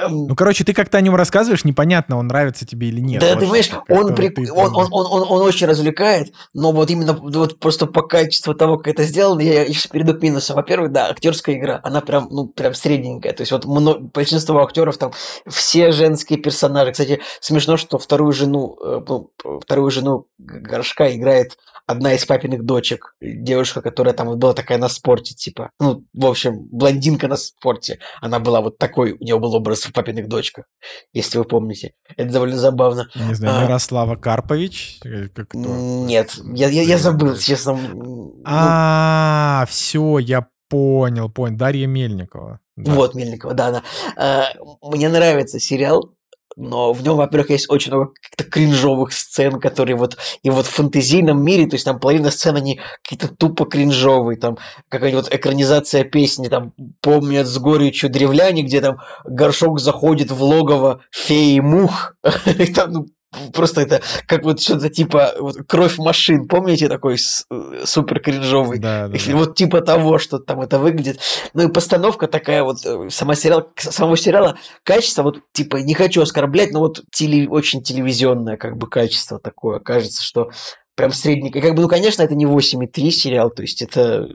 Эм, 0.00 0.26
ну, 0.26 0.34
короче, 0.34 0.64
ты 0.64 0.72
как-то 0.72 0.98
о 0.98 1.00
нем 1.00 1.14
рассказываешь, 1.14 1.64
непонятно, 1.64 2.18
он 2.18 2.26
нравится 2.26 2.66
тебе 2.66 2.88
или 2.88 3.00
нет. 3.00 3.20
Да, 3.20 3.34
ты 3.34 3.40
понимаешь, 3.40 3.70
он, 3.88 4.14
при... 4.14 4.28
ты... 4.28 4.52
он, 4.52 4.74
он, 4.74 4.88
он, 4.90 5.06
он, 5.08 5.22
он 5.28 5.42
очень 5.42 5.66
развлекает, 5.66 6.32
но 6.52 6.72
вот 6.72 6.90
именно 6.90 7.12
вот 7.12 7.60
просто 7.60 7.86
по 7.86 8.02
качеству 8.02 8.54
того, 8.54 8.76
как 8.76 8.94
это 8.94 9.04
сделано, 9.04 9.40
я 9.40 9.66
сейчас 9.66 9.86
перейду 9.86 10.14
к 10.14 10.22
минусам. 10.22 10.56
Во-первых, 10.56 10.90
да, 10.90 11.08
актерская 11.10 11.56
игра, 11.56 11.80
она 11.84 12.00
прям, 12.00 12.28
ну, 12.30 12.48
прям 12.48 12.74
средненькая. 12.74 13.32
То 13.32 13.42
есть 13.42 13.52
вот 13.52 13.66
много, 13.66 14.00
большинство 14.00 14.62
актеров 14.62 14.96
там, 14.98 15.12
все 15.46 15.92
женские 15.92 16.40
персонажи. 16.40 16.92
Кстати, 16.92 17.20
смешно, 17.40 17.76
что 17.76 17.98
вторую 17.98 18.32
жену, 18.32 18.76
э, 18.84 19.00
ну, 19.06 19.30
вторую 19.60 19.90
жену 19.90 20.26
Горшка 20.38 21.14
играет 21.14 21.56
одна 21.86 22.14
из 22.14 22.24
папиных 22.24 22.64
дочек, 22.64 23.14
девушка, 23.20 23.82
которая 23.82 24.14
там 24.14 24.38
была 24.38 24.54
такая 24.54 24.78
на 24.78 24.88
спорте, 24.88 25.34
типа, 25.34 25.70
ну, 25.78 26.04
в 26.12 26.26
общем, 26.26 26.66
блондинка 26.70 27.28
на 27.28 27.36
спорте. 27.36 27.98
Она 28.20 28.38
была 28.38 28.60
вот 28.60 28.78
такой, 28.78 29.12
у 29.12 29.22
нее 29.22 29.38
был 29.38 29.54
образ 29.54 29.84
в 29.84 29.92
папиных 29.92 30.28
дочках, 30.28 30.64
если 31.12 31.38
вы 31.38 31.44
помните. 31.44 31.92
Это 32.16 32.32
довольно 32.32 32.56
забавно. 32.56 33.08
Не 33.14 33.34
знаю, 33.34 33.60
а, 33.60 33.62
Ярослава 33.64 34.16
Карпович? 34.16 35.00
Как? 35.34 35.54
Нет, 35.54 36.34
я, 36.54 36.68
я, 36.68 36.82
я 36.82 36.98
забыл, 36.98 37.36
честно. 37.36 37.76
Ну 37.76 38.40
а, 38.44 39.66
все, 39.68 40.18
я 40.18 40.46
понял, 40.68 41.28
понял. 41.30 41.56
Дарья 41.56 41.86
Мельникова. 41.86 42.60
Вот, 42.76 43.14
Мельникова, 43.14 43.54
да, 43.54 43.70
да. 43.70 43.82
А, 44.16 44.48
мне 44.82 45.08
нравится 45.08 45.60
сериал, 45.60 46.14
но 46.56 46.92
в 46.92 47.02
нем, 47.02 47.16
во-первых, 47.16 47.50
есть 47.50 47.70
очень 47.70 47.92
много 47.92 48.12
каких-то 48.12 48.44
кринжовых 48.44 49.12
сцен, 49.12 49.60
которые 49.60 49.96
вот 49.96 50.16
и 50.42 50.50
вот 50.50 50.66
в 50.66 50.70
фэнтезийном 50.70 51.42
мире, 51.42 51.66
то 51.66 51.74
есть 51.74 51.84
там 51.84 51.98
половина 51.98 52.30
сцен, 52.30 52.56
они 52.56 52.80
какие-то 53.02 53.28
тупо 53.34 53.66
кринжовые, 53.66 54.38
там 54.38 54.58
какая-нибудь 54.88 55.28
экранизация 55.30 56.04
песни, 56.04 56.48
там 56.48 56.72
«Помнят 57.00 57.46
с 57.46 57.58
горечью 57.58 58.10
древляне», 58.10 58.62
где 58.62 58.80
там 58.80 58.98
горшок 59.24 59.80
заходит 59.80 60.30
в 60.30 60.42
логово 60.42 61.00
феи 61.10 61.58
мух, 61.60 62.14
и 62.46 62.72
там 62.72 62.92
ну, 62.92 63.06
Просто 63.52 63.80
это 63.82 64.00
как 64.26 64.44
вот 64.44 64.60
что-то 64.60 64.88
типа 64.88 65.34
вот, 65.38 65.56
кровь 65.68 65.98
машин, 65.98 66.46
помните 66.48 66.88
такой 66.88 67.16
э, 67.16 67.82
супер 67.84 68.20
кринжовый? 68.20 68.78
Да, 68.78 69.08
да, 69.08 69.18
да. 69.26 69.36
Вот 69.36 69.54
типа 69.54 69.80
того, 69.80 70.18
что 70.18 70.38
там 70.38 70.60
это 70.60 70.78
выглядит. 70.78 71.20
Ну 71.52 71.68
и 71.68 71.72
постановка 71.72 72.26
такая 72.26 72.62
вот, 72.62 72.84
э, 72.84 73.08
сама 73.10 73.34
сериал, 73.34 73.70
самого 73.76 74.16
сериала, 74.16 74.58
качество 74.82 75.22
вот 75.22 75.40
типа 75.52 75.76
не 75.78 75.94
хочу 75.94 76.22
оскорблять, 76.22 76.72
но 76.72 76.80
вот 76.80 77.02
теле, 77.10 77.48
очень 77.48 77.82
телевизионное 77.82 78.56
как 78.56 78.76
бы 78.76 78.88
качество 78.88 79.38
такое. 79.38 79.80
Кажется, 79.80 80.22
что 80.22 80.50
прям 80.94 81.12
средненько. 81.12 81.60
Как 81.60 81.74
бы, 81.74 81.82
ну, 81.82 81.88
конечно, 81.88 82.22
это 82.22 82.34
не 82.34 82.46
8,3 82.46 83.10
сериал, 83.10 83.50
то 83.50 83.62
есть 83.62 83.82
это, 83.82 84.28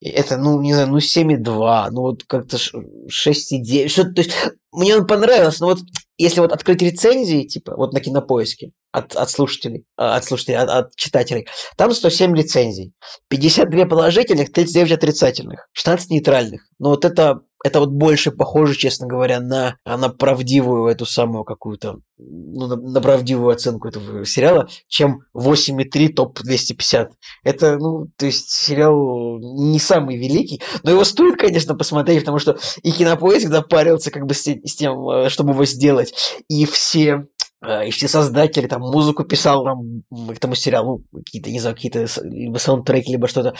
это 0.00 0.36
ну, 0.36 0.60
не 0.60 0.72
знаю, 0.72 0.88
ну, 0.88 0.98
7,2, 0.98 1.88
ну, 1.90 2.00
вот 2.02 2.24
как-то 2.24 2.56
6,9, 2.56 3.88
что-то, 3.88 4.12
то 4.12 4.22
есть 4.22 4.32
мне 4.72 4.96
он 4.96 5.06
понравился, 5.06 5.62
но 5.62 5.68
вот 5.68 5.80
если 6.16 6.40
вот 6.40 6.52
открыть 6.52 6.82
рецензии, 6.82 7.44
типа, 7.44 7.74
вот 7.76 7.92
на 7.92 8.00
кинопоиске, 8.00 8.72
от, 8.92 9.16
от 9.16 9.30
слушателей, 9.30 9.84
а, 9.96 10.16
от 10.16 10.24
слушателей, 10.24 10.58
от, 10.58 10.70
от 10.70 10.96
читателей, 10.96 11.46
там 11.76 11.92
107 11.92 12.36
рецензий, 12.36 12.92
52 13.28 13.86
положительных, 13.86 14.52
39 14.52 14.92
отрицательных, 14.92 15.68
16 15.72 16.10
нейтральных. 16.10 16.62
Но 16.78 16.90
вот 16.90 17.04
это 17.04 17.40
это 17.64 17.80
вот 17.80 17.88
больше 17.88 18.30
похоже, 18.30 18.74
честно 18.76 19.06
говоря, 19.06 19.40
на, 19.40 19.78
на 19.86 20.10
правдивую 20.10 20.86
эту 20.86 21.06
самую 21.06 21.44
какую-то, 21.44 21.96
ну, 22.18 22.66
на, 22.66 22.76
на 22.76 23.00
правдивую 23.00 23.54
оценку 23.54 23.88
этого 23.88 24.26
сериала, 24.26 24.68
чем 24.86 25.22
8,3 25.34 26.08
топ-250. 26.08 27.08
Это, 27.42 27.78
ну, 27.78 28.08
то 28.18 28.26
есть 28.26 28.50
сериал 28.50 29.38
не 29.40 29.78
самый 29.78 30.18
великий, 30.18 30.60
но 30.82 30.90
его 30.90 31.04
стоит, 31.04 31.36
конечно, 31.36 31.74
посмотреть, 31.74 32.20
потому 32.20 32.38
что 32.38 32.58
и 32.82 32.92
Кинопоиск 32.92 33.48
запарился 33.48 34.10
как 34.10 34.26
бы 34.26 34.34
с, 34.34 34.42
с 34.42 34.76
тем, 34.76 35.08
э, 35.08 35.30
чтобы 35.30 35.54
его 35.54 35.64
сделать, 35.64 36.42
и 36.48 36.66
все 36.66 37.28
э, 37.66 37.88
и 37.88 37.90
все 37.92 38.08
создатели, 38.08 38.66
там, 38.66 38.82
музыку 38.82 39.24
писал 39.24 39.64
там, 39.64 40.02
к 40.28 40.36
этому 40.36 40.54
сериалу, 40.54 41.02
какие-то, 41.14 41.50
не 41.50 41.60
знаю, 41.60 41.76
какие-то 41.76 42.06
либо 42.24 42.58
саундтреки, 42.58 43.12
либо 43.12 43.26
что-то, 43.26 43.54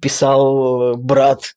писал 0.00 0.94
брат 0.96 1.54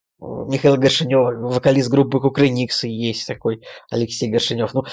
Михаил 0.48 0.78
Горшинев, 0.78 1.54
вокалист 1.54 1.90
группы 1.90 2.20
Кукрыниксы, 2.20 2.88
есть 2.88 3.28
такой 3.28 3.62
Алексей 3.92 4.30
Горшинев. 4.30 4.74
Ну, 4.74 4.84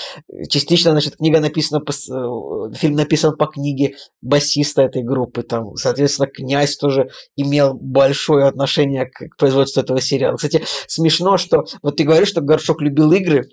частично, 0.48 0.90
значит, 0.90 1.16
книга 1.16 1.40
написана, 1.40 1.80
э, 1.80 2.74
фильм 2.74 2.96
написан 2.96 3.36
по 3.36 3.46
книге 3.46 3.94
басиста 4.20 4.82
этой 4.82 5.02
группы. 5.02 5.42
Там, 5.42 5.76
соответственно, 5.76 6.28
князь 6.28 6.76
тоже 6.76 7.10
имел 7.36 7.74
большое 7.74 8.46
отношение 8.46 9.06
к 9.06 9.36
производству 9.36 9.80
этого 9.80 10.00
сериала. 10.00 10.36
Кстати, 10.36 10.64
смешно, 10.86 11.36
что 11.36 11.64
вот 11.82 11.96
ты 11.96 12.04
говоришь, 12.04 12.28
что 12.28 12.40
Горшок 12.40 12.80
любил 12.80 13.12
игры, 13.12 13.48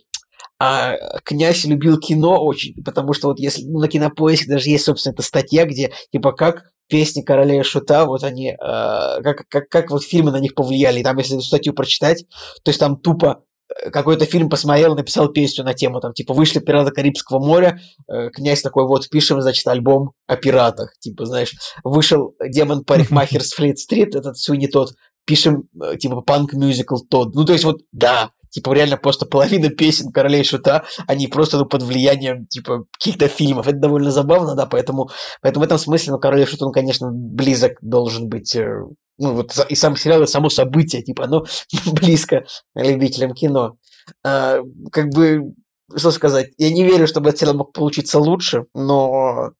а 0.59 0.95
князь 1.23 1.65
любил 1.65 1.99
кино 1.99 2.43
очень, 2.43 2.73
потому 2.83 3.13
что 3.13 3.27
вот 3.27 3.39
если 3.39 3.63
ну, 3.63 3.79
на 3.79 3.87
кинопоиске 3.87 4.49
даже 4.49 4.69
есть, 4.69 4.85
собственно, 4.85 5.13
эта 5.13 5.21
статья, 5.21 5.65
где 5.65 5.91
типа 6.11 6.31
как 6.31 6.63
песни 6.87 7.21
короля 7.21 7.63
шута, 7.63 8.05
вот 8.05 8.23
они, 8.23 8.51
э, 8.51 8.55
как, 8.57 9.43
как, 9.49 9.69
как 9.69 9.91
вот 9.91 10.03
фильмы 10.03 10.31
на 10.31 10.39
них 10.39 10.55
повлияли. 10.55 10.99
И 10.99 11.03
там, 11.03 11.17
если 11.17 11.35
эту 11.35 11.43
статью 11.43 11.73
прочитать, 11.73 12.25
то 12.63 12.69
есть 12.69 12.79
там 12.79 12.97
тупо 12.97 13.43
э, 13.69 13.89
какой-то 13.89 14.25
фильм 14.25 14.49
посмотрел, 14.49 14.95
написал 14.95 15.29
песню 15.29 15.63
на 15.63 15.73
тему, 15.73 15.99
там, 15.99 16.13
типа, 16.13 16.33
вышли 16.33 16.59
«Пираты 16.59 16.91
Карибского 16.91 17.39
моря», 17.45 17.79
э, 18.07 18.29
князь 18.29 18.61
такой, 18.61 18.85
вот, 18.85 19.09
пишем, 19.09 19.41
значит, 19.41 19.67
альбом 19.67 20.11
о 20.27 20.37
пиратах, 20.37 20.93
типа, 20.99 21.25
знаешь, 21.25 21.53
вышел 21.83 22.35
«Демон 22.41 22.83
парикмахер 22.85 23.43
с 23.43 23.53
Флит-стрит», 23.53 24.15
этот 24.15 24.37
Суини 24.37 24.67
тот, 24.67 24.93
пишем, 25.25 25.67
э, 25.81 25.97
типа, 25.97 26.21
панк-мюзикл 26.21 26.97
тот. 27.09 27.35
Ну, 27.35 27.43
то 27.43 27.53
есть, 27.53 27.65
вот, 27.65 27.81
да, 27.91 28.31
типа 28.49 28.73
реально 28.73 28.97
просто 28.97 29.25
половина 29.25 29.69
песен 29.69 30.11
королей 30.11 30.43
шута, 30.43 30.85
они 31.07 31.27
просто 31.27 31.57
ну, 31.57 31.65
под 31.65 31.83
влиянием 31.83 32.47
типа 32.47 32.85
каких-то 32.91 33.27
фильмов. 33.27 33.67
Это 33.67 33.77
довольно 33.77 34.11
забавно, 34.11 34.55
да, 34.55 34.65
поэтому, 34.65 35.09
поэтому 35.41 35.63
в 35.63 35.65
этом 35.65 35.77
смысле, 35.77 36.13
ну, 36.13 36.19
король 36.19 36.45
шут, 36.47 36.61
он, 36.61 36.71
конечно, 36.71 37.09
близок 37.11 37.73
должен 37.81 38.29
быть 38.29 38.55
э, 38.55 38.83
ну, 39.17 39.33
вот 39.33 39.57
и 39.69 39.75
сам 39.75 39.95
сериал, 39.95 40.23
и 40.23 40.27
само 40.27 40.49
событие, 40.49 41.01
типа, 41.01 41.25
оно 41.25 41.45
близко 41.85 42.45
любителям 42.75 43.33
кино. 43.33 43.77
А, 44.23 44.59
как 44.91 45.09
бы, 45.09 45.53
что 45.95 46.11
сказать, 46.11 46.51
я 46.57 46.71
не 46.71 46.83
верю, 46.83 47.07
чтобы 47.07 47.29
этот 47.29 47.39
сериал 47.39 47.55
мог 47.55 47.73
получиться 47.73 48.19
лучше, 48.19 48.65
но 48.73 49.51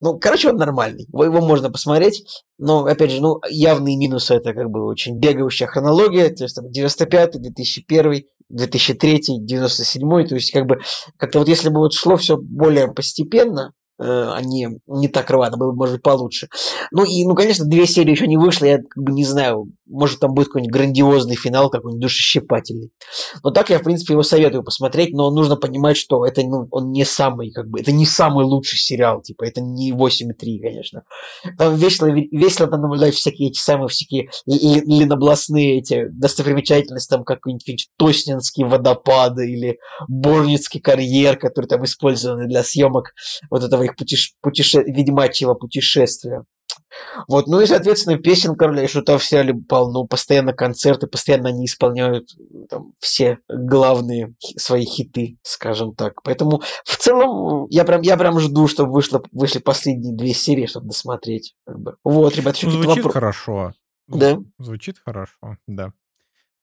ну, 0.00 0.18
короче, 0.18 0.50
он 0.50 0.56
нормальный. 0.56 1.06
Его 1.12 1.40
можно 1.40 1.70
посмотреть. 1.70 2.24
Но, 2.58 2.84
опять 2.84 3.10
же, 3.10 3.20
ну, 3.20 3.40
явные 3.48 3.96
минусы 3.96 4.34
это 4.34 4.52
как 4.52 4.68
бы 4.70 4.84
очень 4.84 5.18
бегающая 5.18 5.66
хронология. 5.66 6.28
То 6.28 6.44
есть 6.44 6.56
там 6.56 6.70
95 6.70 7.40
2001 7.40 8.24
2003 8.48 9.22
97 9.40 10.26
То 10.26 10.34
есть 10.34 10.52
как 10.52 10.66
бы 10.66 10.80
как-то 11.16 11.38
вот 11.38 11.48
если 11.48 11.70
бы 11.70 11.80
вот 11.80 11.94
шло 11.94 12.16
все 12.16 12.36
более 12.36 12.92
постепенно, 12.92 13.72
они 13.98 14.68
не 14.86 15.08
так 15.08 15.30
рвано, 15.30 15.56
было 15.56 15.72
бы, 15.72 15.78
может 15.78 16.02
получше. 16.02 16.48
Ну 16.90 17.04
и, 17.04 17.24
ну, 17.24 17.34
конечно, 17.34 17.64
две 17.64 17.86
серии 17.86 18.10
еще 18.10 18.26
не 18.26 18.36
вышло, 18.36 18.66
я 18.66 18.78
как 18.78 19.02
бы 19.02 19.12
не 19.12 19.24
знаю, 19.24 19.66
может, 19.86 20.20
там 20.20 20.34
будет 20.34 20.48
какой-нибудь 20.48 20.72
грандиозный 20.72 21.36
финал, 21.36 21.70
какой-нибудь 21.70 22.02
душещипательный. 22.02 22.90
Но 23.42 23.50
так 23.50 23.70
я, 23.70 23.78
в 23.78 23.82
принципе, 23.82 24.14
его 24.14 24.22
советую 24.22 24.64
посмотреть, 24.64 25.14
но 25.14 25.30
нужно 25.30 25.56
понимать, 25.56 25.96
что 25.96 26.26
это, 26.26 26.42
ну, 26.42 26.66
он 26.70 26.90
не 26.90 27.04
самый, 27.04 27.50
как 27.52 27.68
бы, 27.68 27.80
это 27.80 27.92
не 27.92 28.04
самый 28.04 28.44
лучший 28.44 28.78
сериал, 28.78 29.22
типа, 29.22 29.44
это 29.44 29.60
не 29.60 29.92
8,3, 29.92 30.58
конечно. 30.60 31.02
Там 31.56 31.74
весело, 31.76 32.08
весело 32.08 32.68
там 32.68 32.82
наблюдать 32.82 33.14
всякие 33.14 33.48
эти 33.48 33.58
самые, 33.58 33.88
всякие 33.88 34.28
ленобластные 34.44 35.78
эти 35.78 36.08
достопримечательности, 36.10 37.10
там 37.10 37.24
какой-нибудь 37.24 37.88
Тоснинский 37.96 38.64
водопад 38.64 39.38
или 39.38 39.78
Борницкий 40.08 40.80
карьер, 40.80 41.38
который 41.38 41.66
там 41.66 41.84
использованы 41.84 42.46
для 42.46 42.62
съемок 42.62 43.12
вот 43.50 43.62
этого 43.62 43.85
их 43.86 43.96
путеше... 43.96 44.32
путеше... 44.40 44.82
ведьмачьего 44.82 45.54
путешествия. 45.54 46.44
Вот, 47.28 47.46
ну 47.46 47.60
и, 47.60 47.66
соответственно, 47.66 48.18
песен 48.18 48.54
Короля 48.54 48.84
и 48.84 48.86
Шута 48.86 49.18
в 49.18 49.24
сериале 49.24 49.54
полно, 49.54 50.06
постоянно 50.06 50.52
концерты, 50.52 51.06
постоянно 51.06 51.48
они 51.48 51.66
исполняют 51.66 52.28
там, 52.70 52.92
все 53.00 53.38
главные 53.48 54.34
свои 54.56 54.84
хиты, 54.84 55.38
скажем 55.42 55.94
так. 55.94 56.22
Поэтому 56.22 56.62
в 56.84 56.96
целом 56.96 57.66
я 57.70 57.84
прям, 57.84 58.02
я 58.02 58.16
прям 58.16 58.38
жду, 58.38 58.68
чтобы 58.68 58.92
вышло, 58.92 59.22
вышли 59.32 59.58
последние 59.58 60.14
две 60.14 60.32
серии, 60.32 60.66
чтобы 60.66 60.88
досмотреть. 60.88 61.54
Как 61.66 61.78
бы. 61.78 61.96
Вот, 62.04 62.36
ребят, 62.36 62.56
еще 62.56 62.70
Звучит 62.70 63.04
вопро... 63.04 63.10
хорошо. 63.10 63.72
Да? 64.08 64.38
Звучит 64.58 64.96
хорошо, 65.04 65.56
да. 65.66 65.92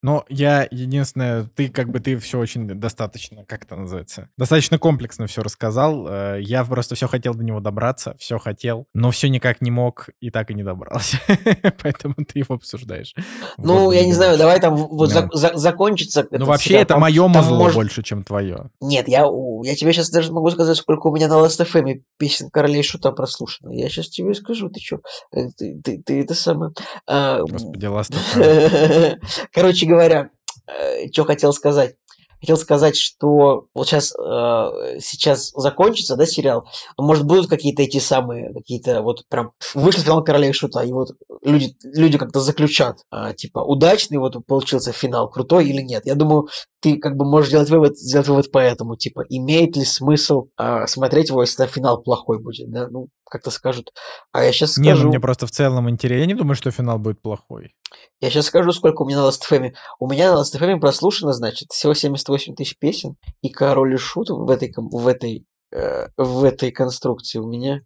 Но 0.03 0.25
я 0.27 0.67
единственное, 0.69 1.45
ты 1.55 1.69
как 1.69 1.89
бы 1.89 2.01
ты 2.01 2.17
все 2.17 2.37
очень 2.37 2.67
достаточно, 2.67 3.45
как 3.45 3.63
это 3.63 3.77
называется, 3.77 4.29
достаточно 4.37 4.77
комплексно 4.77 5.27
все 5.27 5.41
рассказал. 5.41 6.05
Э, 6.09 6.41
я 6.41 6.65
просто 6.65 6.95
все 6.95 7.07
хотел 7.07 7.33
до 7.33 7.43
него 7.43 7.61
добраться, 7.61 8.13
все 8.19 8.37
хотел, 8.37 8.85
но 8.93 9.11
все 9.11 9.29
никак 9.29 9.61
не 9.61 9.71
мог 9.71 10.09
и 10.19 10.29
так 10.29 10.51
и 10.51 10.53
не 10.53 10.63
добрался. 10.63 11.17
Поэтому 11.81 12.15
ты 12.15 12.39
его 12.39 12.55
обсуждаешь. 12.55 13.15
Ну, 13.57 13.91
я 13.91 14.05
не 14.05 14.11
знаю, 14.11 14.37
давай 14.37 14.59
там 14.59 14.75
вот 14.75 15.09
закончится. 15.31 16.27
Ну, 16.31 16.45
вообще 16.45 16.75
это 16.75 16.97
мое 16.97 17.25
мозло 17.29 17.71
больше, 17.71 18.03
чем 18.03 18.23
твое. 18.23 18.71
Нет, 18.81 19.07
я, 19.07 19.25
я 19.63 19.75
тебе 19.75 19.93
сейчас 19.93 20.09
даже 20.09 20.33
могу 20.33 20.51
сказать, 20.51 20.75
сколько 20.75 21.07
у 21.07 21.15
меня 21.15 21.29
на 21.29 21.35
Last.fm 21.35 22.01
песен 22.17 22.49
Королей 22.49 22.83
Шута 22.83 23.11
прослушано. 23.11 23.71
Я 23.71 23.87
сейчас 23.87 24.09
тебе 24.09 24.33
скажу, 24.33 24.69
ты 24.69 24.81
что, 24.81 24.99
э, 25.33 25.47
ты, 25.57 25.79
ты, 25.81 26.03
ты 26.05 26.21
это 26.21 26.33
самое... 26.33 26.73
А, 27.07 27.39
Господи, 27.43 27.85
Last.fm. 27.85 29.17
Короче 29.53 29.92
говоря, 29.93 30.29
э, 30.67 31.07
что 31.11 31.25
хотел 31.25 31.53
сказать. 31.53 31.95
Хотел 32.41 32.57
сказать, 32.57 32.97
что 32.97 33.67
вот 33.73 33.87
сейчас, 33.87 34.13
э, 34.13 34.99
сейчас 34.99 35.51
закончится, 35.55 36.17
да, 36.17 36.25
сериал, 36.25 36.67
может, 36.97 37.25
будут 37.25 37.47
какие-то 37.47 37.83
эти 37.83 37.99
самые, 37.99 38.53
какие-то 38.53 39.01
вот 39.01 39.23
прям... 39.29 39.51
Вышел 39.73 40.03
финал 40.03 40.25
Короля 40.25 40.49
и 40.49 40.51
Шута, 40.51 40.81
и 40.81 40.91
вот 40.91 41.11
люди, 41.41 41.73
люди 41.83 42.17
как-то 42.17 42.41
заключат, 42.41 42.97
э, 43.13 43.33
типа, 43.37 43.59
удачный 43.59 44.17
вот 44.17 44.35
получился 44.45 44.91
финал, 44.91 45.29
крутой 45.29 45.69
или 45.69 45.81
нет. 45.81 46.05
Я 46.05 46.15
думаю, 46.15 46.49
ты 46.81 46.97
как 46.97 47.15
бы 47.15 47.23
можешь 47.23 47.47
сделать 47.47 47.69
вывод, 47.69 47.97
сделать 47.97 48.27
вывод 48.27 48.51
по 48.51 48.57
этому, 48.57 48.97
типа, 48.97 49.23
имеет 49.29 49.77
ли 49.77 49.85
смысл 49.85 50.47
э, 50.59 50.85
смотреть 50.87 51.29
его, 51.29 51.39
если 51.43 51.65
финал 51.65 52.03
плохой 52.03 52.39
будет, 52.41 52.69
да, 52.69 52.89
ну, 52.89 53.07
как-то 53.33 53.49
скажут. 53.49 53.91
А 54.31 54.43
я 54.43 54.51
сейчас 54.51 54.73
скажу... 54.73 54.85
Не, 54.85 54.93
ну 54.93 55.09
мне 55.09 55.19
просто 55.19 55.47
в 55.47 55.51
целом 55.51 55.89
интересно. 55.89 56.21
Я 56.21 56.27
не 56.27 56.35
думаю, 56.35 56.55
что 56.55 56.69
финал 56.69 56.99
будет 56.99 57.19
плохой. 57.19 57.73
Я 58.21 58.29
сейчас 58.29 58.45
скажу, 58.45 58.71
сколько 58.71 59.01
у 59.01 59.07
меня 59.07 59.21
на 59.23 59.27
Last.fm. 59.27 59.73
У 59.99 60.07
меня 60.07 60.31
на 60.31 60.41
Last.fm 60.41 60.79
прослушано, 60.79 61.33
значит, 61.33 61.71
всего 61.71 61.95
78 61.95 62.53
тысяч 62.53 62.77
песен. 62.77 63.15
И 63.41 63.49
Король 63.49 63.95
и 63.95 63.97
Шут 63.97 64.29
в 64.29 64.47
этой, 64.51 64.71
в 64.77 65.07
этой, 65.07 65.47
э, 65.71 66.09
в 66.15 66.43
этой 66.43 66.71
конструкции 66.71 67.39
у 67.39 67.47
меня 67.47 67.81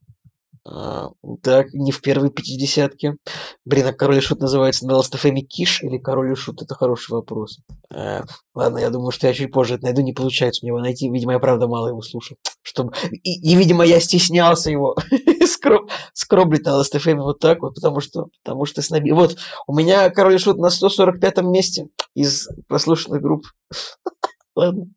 а, 0.70 1.12
так, 1.44 1.74
не 1.74 1.92
в 1.92 2.02
первой 2.02 2.30
пятидесятке. 2.30 3.16
Блин, 3.64 3.88
а 3.88 3.94
Король 3.94 4.18
и 4.18 4.22
Шут 4.22 4.42
называется 4.42 4.86
на 4.86 4.94
Last.fm 4.94 5.40
Киш 5.42 5.82
или 5.82 5.98
Король 5.98 6.34
и 6.34 6.36
Шут? 6.36 6.62
Это 6.62 6.76
хороший 6.76 7.12
вопрос. 7.12 7.60
А, 7.94 8.24
ладно, 8.54 8.80
я 8.80 8.90
думаю, 8.90 9.12
что 9.12 9.28
я 9.28 9.34
чуть 9.34 9.52
позже 9.52 9.76
это 9.76 9.86
найду. 9.86 10.02
Не 10.02 10.12
получается 10.12 10.60
мне 10.64 10.70
его 10.70 10.80
найти. 10.80 11.10
Видимо, 11.10 11.34
я 11.34 11.40
правда 11.40 11.68
мало 11.68 11.88
его 11.88 12.02
слушал. 12.02 12.38
Чтобы... 12.62 12.94
И, 13.12 13.52
и 13.52 13.56
видимо, 13.56 13.86
я 13.86 14.02
стеснялся 14.02 14.70
его 14.70 14.98
скроб... 15.48 15.90
скроблить 16.14 16.66
на 16.66 16.82
Last.fm 16.82 17.16
вот 17.16 17.40
так 17.40 17.62
вот, 17.62 17.76
потому 17.76 18.02
что, 18.02 18.26
потому 18.44 18.66
что 18.66 18.82
сноби. 18.82 19.12
Вот, 19.14 19.38
у 19.68 19.76
меня 19.76 20.10
Король 20.10 20.36
и 20.36 20.38
Шут 20.38 20.58
на 20.58 20.68
145-м 20.68 21.50
месте 21.50 21.88
из 22.14 22.50
прослушанных 22.68 23.22
групп. 23.22 23.46
Ладно. 24.56 24.88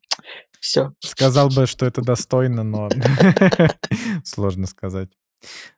Все. 0.59 0.91
Сказал 0.99 1.49
бы, 1.49 1.65
что 1.65 1.85
это 1.85 2.01
достойно, 2.01 2.63
но 2.63 2.89
сложно 4.23 4.67
сказать. 4.67 5.09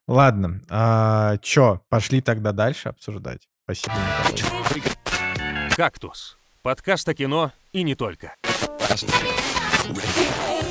Ладно, 0.08 0.62
а, 0.70 1.38
чё, 1.38 1.82
пошли 1.90 2.22
тогда 2.22 2.52
дальше 2.52 2.90
обсуждать. 2.90 3.48
Спасибо, 3.64 3.96
Николай. 4.32 5.70
«Кактус»— 5.76 6.38
подкаст 6.62 7.08
о 7.10 7.14
кино 7.14 7.52
и 7.72 7.84
не 7.84 7.96
только. 7.96 8.36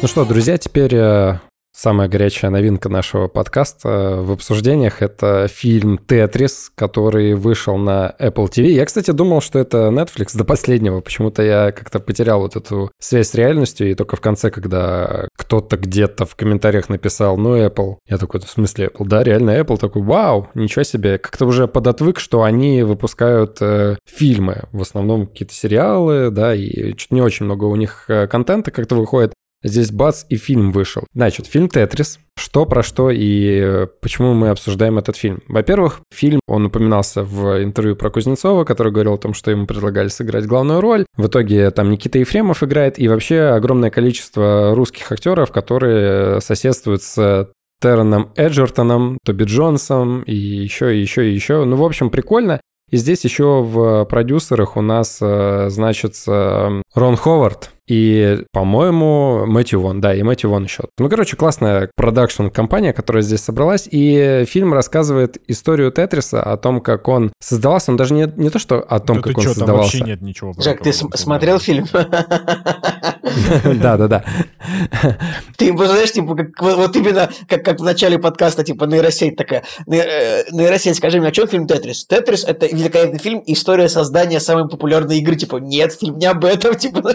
Ну 0.03 0.09
что, 0.09 0.25
друзья, 0.25 0.59
теперь 0.59 0.95
э, 0.95 1.39
Самая 1.75 2.07
горячая 2.07 2.51
новинка 2.51 2.91
нашего 2.91 3.29
подкаста 3.29 4.19
в 4.21 4.31
обсуждениях— 4.33 5.01
это 5.01 5.49
фильм 5.49 5.97
«Тетрис», 5.97 6.71
который 6.75 7.33
вышел 7.33 7.79
на 7.79 8.15
Apple 8.21 8.47
TV. 8.51 8.67
Я, 8.67 8.85
кстати, 8.85 9.11
думал, 9.11 9.41
что 9.41 9.59
это 9.59 9.89
Netflix 9.89 10.37
до 10.37 10.45
последнего. 10.45 11.01
Почему-то 11.01 11.43
я 11.43 11.73
как-то 11.73 11.99
потерял 11.99 12.41
вот 12.41 12.57
эту 12.57 12.93
связь 13.01 13.31
с 13.31 13.35
реальностью, 13.35 13.91
и 13.91 13.95
только 13.95 14.17
в 14.17 14.21
конце, 14.21 14.51
когда 14.51 15.29
кто-то 15.35 15.79
где-то 15.79 16.27
в 16.27 16.37
комментариях 16.37 16.91
написал 16.91 17.39
«Ну, 17.39 17.57
Apple», 17.57 17.97
я 18.07 18.19
такой, 18.19 18.41
в 18.41 18.51
смысле 18.51 18.89
Apple? 18.89 19.07
Да, 19.07 19.25
реально 19.25 19.59
Apple. 19.59 19.79
Такой, 19.79 20.03
вау, 20.03 20.49
ничего 20.55 20.83
себе. 20.83 21.17
Как-то 21.17 21.47
уже 21.47 21.69
подотвык, 21.69 22.21
что 22.21 22.43
они 22.43 22.83
выпускают 22.83 23.57
э, 23.63 23.97
фильмы, 24.07 24.65
в 24.73 24.83
основном 24.83 25.27
какие-то 25.27 25.55
сериалы, 25.55 26.31
да, 26.31 26.55
и 26.55 26.95
чуть 26.97 27.13
не 27.13 27.23
очень 27.23 27.47
много 27.47 27.65
у 27.65 27.77
них 27.77 28.05
э, 28.09 28.27
контента 28.27 28.71
как-то 28.71 28.95
выходит. 28.95 29.33
Здесь 29.63 29.91
бац, 29.91 30.25
и 30.29 30.37
фильм 30.37 30.73
вышел. 30.73 31.05
Значит, 31.15 31.47
фильм 31.47 31.69
«Тетрис». 31.69 32.19
Что 32.37 32.65
про 32.65 32.83
что 32.83 33.11
и 33.11 33.61
э, 33.63 33.87
почему 34.01 34.33
мы 34.33 34.49
обсуждаем 34.49 34.99
этот 34.99 35.17
фильм? 35.17 35.43
Во-первых, 35.49 36.01
фильм, 36.13 36.41
он 36.49 36.65
упоминался 36.65 37.23
в 37.23 37.63
интервью 37.63 37.95
про 37.95 38.11
Кузнецова, 38.11 38.65
который 38.65 38.91
говорил 38.91 39.15
о 39.15 39.19
том, 39.19 39.35
что 39.35 39.51
ему 39.51 39.67
предлагали 39.67 40.09
сыграть 40.09 40.47
главную 40.47 40.81
роль. 40.81 41.05
В 41.17 41.27
итоге 41.27 41.71
там 41.71 41.91
Никита 41.91 42.19
Ефремов 42.19 42.63
играет, 42.63 42.99
и 42.99 43.07
вообще 43.07 43.41
огромное 43.41 43.91
количество 43.91 44.75
русских 44.75 45.13
актеров, 45.13 45.53
которые 45.53 46.41
соседствуют 46.41 47.03
с 47.03 47.51
Терреном 47.83 48.33
Эджертоном, 48.37 49.19
Тоби 49.25 49.45
Джонсом 49.45 50.23
и 50.23 50.35
еще, 50.35 50.97
и 50.97 51.01
еще, 51.01 51.29
и 51.29 51.35
еще. 51.35 51.65
Ну, 51.65 51.77
в 51.77 51.85
общем, 51.85 52.11
прикольно. 52.11 52.61
И 52.91 52.97
здесь 52.97 53.25
еще 53.25 53.63
в 53.63 54.05
продюсерах 54.05 54.77
у 54.77 54.83
нас 54.83 55.19
э, 55.21 55.69
значится 55.71 56.83
Рон 56.95 57.17
Ховард, 57.17 57.71
и, 57.93 58.45
по-моему, 58.53 59.45
Мэтью 59.45 59.83
Вон, 59.83 60.01
да, 60.01 60.15
и 60.15 60.23
Мэтью 60.23 60.49
Вон 60.49 60.65
еще. 60.65 60.85
Ну, 60.99 61.11
короче, 61.11 61.37
классная 61.37 61.91
продакшн-компания, 61.95 62.95
которая 62.95 63.23
здесь 63.23 63.41
собралась, 63.41 63.87
и 63.91 64.45
фильм 64.49 64.73
рассказывает 64.73 65.37
историю 65.47 65.93
Тетриса, 65.93 66.43
о 66.43 66.57
том, 66.57 66.81
как 66.81 67.07
он 67.09 67.35
создавался, 67.39 67.91
он 67.91 67.99
даже 67.99 68.15
не, 68.15 68.33
не 68.37 68.49
то, 68.49 68.59
что 68.59 68.79
о 68.79 68.99
том, 68.99 69.17
да 69.19 69.23
как 69.23 69.37
он 69.37 69.43
что, 69.43 69.53
создавался. 69.53 69.93
Там 69.93 70.01
вообще 70.01 70.11
нет 70.11 70.23
ничего. 70.23 70.55
Жак, 70.57 70.83
ты 70.83 70.93
смотрел 70.93 71.59
фильм? 71.59 71.87
Да, 73.83 73.97
да, 73.97 74.09
да. 74.09 74.25
Ты 75.57 75.75
знаешь, 75.75 76.13
типа, 76.13 76.37
вот 76.61 76.97
именно 76.97 77.31
как, 77.49 77.65
как 77.65 77.81
в 77.81 77.83
начале 77.83 78.19
подкаста, 78.19 78.63
типа, 78.63 78.85
нейросеть 78.85 79.37
такая. 79.37 79.65
Э, 79.87 80.45
нейросеть, 80.51 80.97
скажи 80.97 81.19
мне, 81.19 81.29
о 81.29 81.33
чем 81.33 81.49
фильм 81.49 81.67
Тетрис? 81.67 82.05
Тетрис– 82.05 82.45
это 82.47 82.67
великолепный 82.67 83.19
фильм, 83.19 83.43
история 83.47 83.89
создания 83.89 84.41
самой 84.41 84.69
популярной 84.69 85.19
игры. 85.19 85.37
Типа, 85.37 85.57
нет, 85.57 85.95
фильм 85.95 86.19
не 86.19 86.27
об 86.27 86.45
этом, 86.45 86.75
типа. 86.79 87.15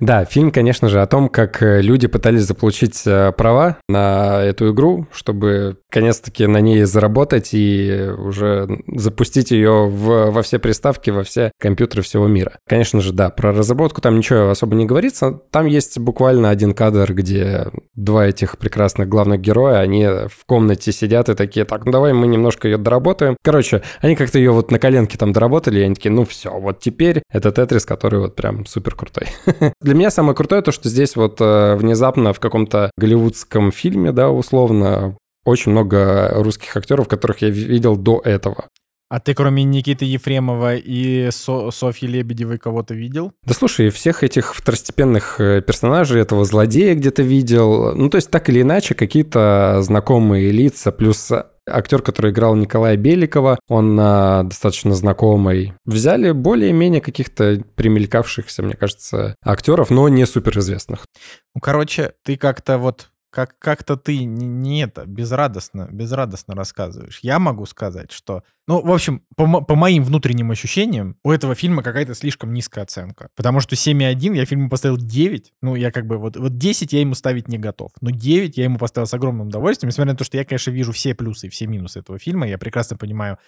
Да, 0.00 0.24
фильм, 0.24 0.50
конечно 0.50 0.88
же, 0.88 1.00
о 1.00 1.06
том, 1.06 1.28
как 1.28 1.62
э, 1.62 1.80
люди 1.80 2.06
пытались 2.06 2.42
заполучить 2.42 3.02
э, 3.06 3.32
права 3.32 3.78
на 3.88 4.42
эту 4.42 4.72
игру, 4.72 5.06
чтобы, 5.10 5.78
конец-таки, 5.90 6.46
на 6.46 6.60
ней 6.60 6.84
заработать 6.84 7.50
и 7.52 8.10
уже 8.18 8.68
запустить 8.94 9.50
ее 9.52 9.88
в, 9.88 10.30
во 10.30 10.42
все 10.42 10.58
приставки, 10.58 11.10
во 11.10 11.22
все 11.22 11.50
компьютеры 11.58 12.02
всего 12.02 12.26
мира. 12.26 12.58
Конечно 12.68 13.00
же, 13.00 13.12
да, 13.12 13.30
про 13.30 13.52
разработку 13.52 14.02
там 14.02 14.18
ничего 14.18 14.50
особо 14.50 14.74
не 14.74 14.84
говорится. 14.84 15.40
Там 15.50 15.64
есть 15.64 15.98
буквально 15.98 16.50
один 16.50 16.74
кадр, 16.74 17.14
где 17.14 17.68
два 17.94 18.26
этих 18.26 18.58
прекрасных 18.58 19.08
главных 19.08 19.40
героя, 19.40 19.78
они 19.78 20.06
в 20.06 20.44
комнате 20.44 20.92
сидят 20.92 21.30
и 21.30 21.34
такие, 21.34 21.64
так, 21.64 21.86
ну 21.86 21.92
давай 21.92 22.12
мы 22.12 22.26
немножко 22.26 22.68
ее 22.68 22.76
доработаем. 22.76 23.36
Короче, 23.42 23.82
они 24.00 24.14
как-то 24.14 24.38
ее 24.38 24.50
вот 24.50 24.70
на 24.70 24.78
коленке 24.78 25.16
там 25.16 25.32
доработали, 25.32 25.80
и 25.80 25.82
они 25.82 25.94
такие, 25.94 26.10
ну 26.12 26.26
все, 26.26 26.50
вот 26.50 26.80
теперь 26.80 27.22
это 27.32 27.50
Тетрис, 27.50 27.86
который 27.86 28.20
вот 28.20 28.36
прям 28.36 28.66
супер 28.66 28.94
крутой. 28.94 29.28
Для 29.86 29.94
меня 29.94 30.10
самое 30.10 30.34
крутое 30.34 30.62
то, 30.62 30.72
что 30.72 30.88
здесь 30.88 31.14
вот 31.14 31.40
э, 31.40 31.76
внезапно 31.76 32.32
в 32.32 32.40
каком-то 32.40 32.90
голливудском 32.96 33.70
фильме, 33.70 34.10
да, 34.10 34.30
условно, 34.30 35.16
очень 35.44 35.70
много 35.70 36.30
русских 36.34 36.76
актеров, 36.76 37.06
которых 37.06 37.42
я 37.42 37.50
видел 37.50 37.94
до 37.94 38.20
этого. 38.24 38.66
А 39.08 39.20
ты 39.20 39.32
кроме 39.32 39.62
Никиты 39.62 40.04
Ефремова 40.04 40.74
и 40.74 41.30
Со 41.30 41.70
Софьи 41.70 42.08
Лебедевой 42.08 42.58
кого-то 42.58 42.94
видел? 42.94 43.30
Да 43.44 43.54
слушай, 43.54 43.90
всех 43.90 44.24
этих 44.24 44.56
второстепенных 44.56 45.40
э, 45.40 45.62
персонажей, 45.62 46.20
этого 46.20 46.44
злодея 46.44 46.96
где-то 46.96 47.22
видел. 47.22 47.94
Ну, 47.94 48.10
то 48.10 48.16
есть 48.16 48.28
так 48.28 48.48
или 48.48 48.62
иначе 48.62 48.96
какие-то 48.96 49.82
знакомые 49.82 50.50
лица, 50.50 50.90
плюс 50.90 51.30
Актер, 51.68 52.02
который 52.02 52.30
играл 52.30 52.54
Николая 52.54 52.96
Беликова, 52.96 53.58
он 53.68 53.98
а, 54.00 54.44
достаточно 54.44 54.94
знакомый. 54.94 55.74
Взяли 55.84 56.30
более-менее 56.30 57.00
каких-то 57.00 57.62
примелькавшихся, 57.74 58.62
мне 58.62 58.76
кажется, 58.76 59.34
актеров, 59.44 59.90
но 59.90 60.08
не 60.08 60.26
суперизвестных. 60.26 61.06
Ну, 61.54 61.60
короче, 61.60 62.12
ты 62.22 62.36
как-то 62.36 62.78
вот 62.78 63.08
как, 63.30 63.58
как-то 63.58 63.96
ты 63.96 64.24
не, 64.24 64.46
не 64.46 64.82
это, 64.82 65.04
безрадостно, 65.06 65.88
безрадостно 65.90 66.54
рассказываешь. 66.54 67.20
Я 67.22 67.38
могу 67.38 67.66
сказать, 67.66 68.12
что... 68.12 68.42
Ну, 68.66 68.80
в 68.80 68.90
общем, 68.90 69.22
по, 69.36 69.60
по 69.60 69.74
моим 69.74 70.02
внутренним 70.02 70.50
ощущениям, 70.50 71.16
у 71.22 71.30
этого 71.30 71.54
фильма 71.54 71.82
какая-то 71.82 72.14
слишком 72.14 72.52
низкая 72.52 72.84
оценка. 72.84 73.28
Потому 73.36 73.60
что 73.60 73.74
7,1 73.76 74.36
я 74.36 74.44
фильму 74.44 74.68
поставил 74.68 74.96
9. 74.96 75.52
Ну, 75.62 75.74
я 75.74 75.92
как 75.92 76.06
бы 76.06 76.18
вот, 76.18 76.36
вот 76.36 76.56
10 76.56 76.92
я 76.92 77.00
ему 77.00 77.14
ставить 77.14 77.48
не 77.48 77.58
готов. 77.58 77.92
Но 78.00 78.10
9 78.10 78.56
я 78.56 78.64
ему 78.64 78.78
поставил 78.78 79.06
с 79.06 79.14
огромным 79.14 79.48
удовольствием. 79.48 79.90
Несмотря 79.90 80.12
на 80.12 80.18
то, 80.18 80.24
что 80.24 80.36
я, 80.36 80.44
конечно, 80.44 80.70
вижу 80.70 80.92
все 80.92 81.14
плюсы 81.14 81.46
и 81.46 81.50
все 81.50 81.66
минусы 81.66 82.00
этого 82.00 82.18
фильма. 82.18 82.48
Я 82.48 82.58
прекрасно 82.58 82.96
понимаю, 82.96 83.38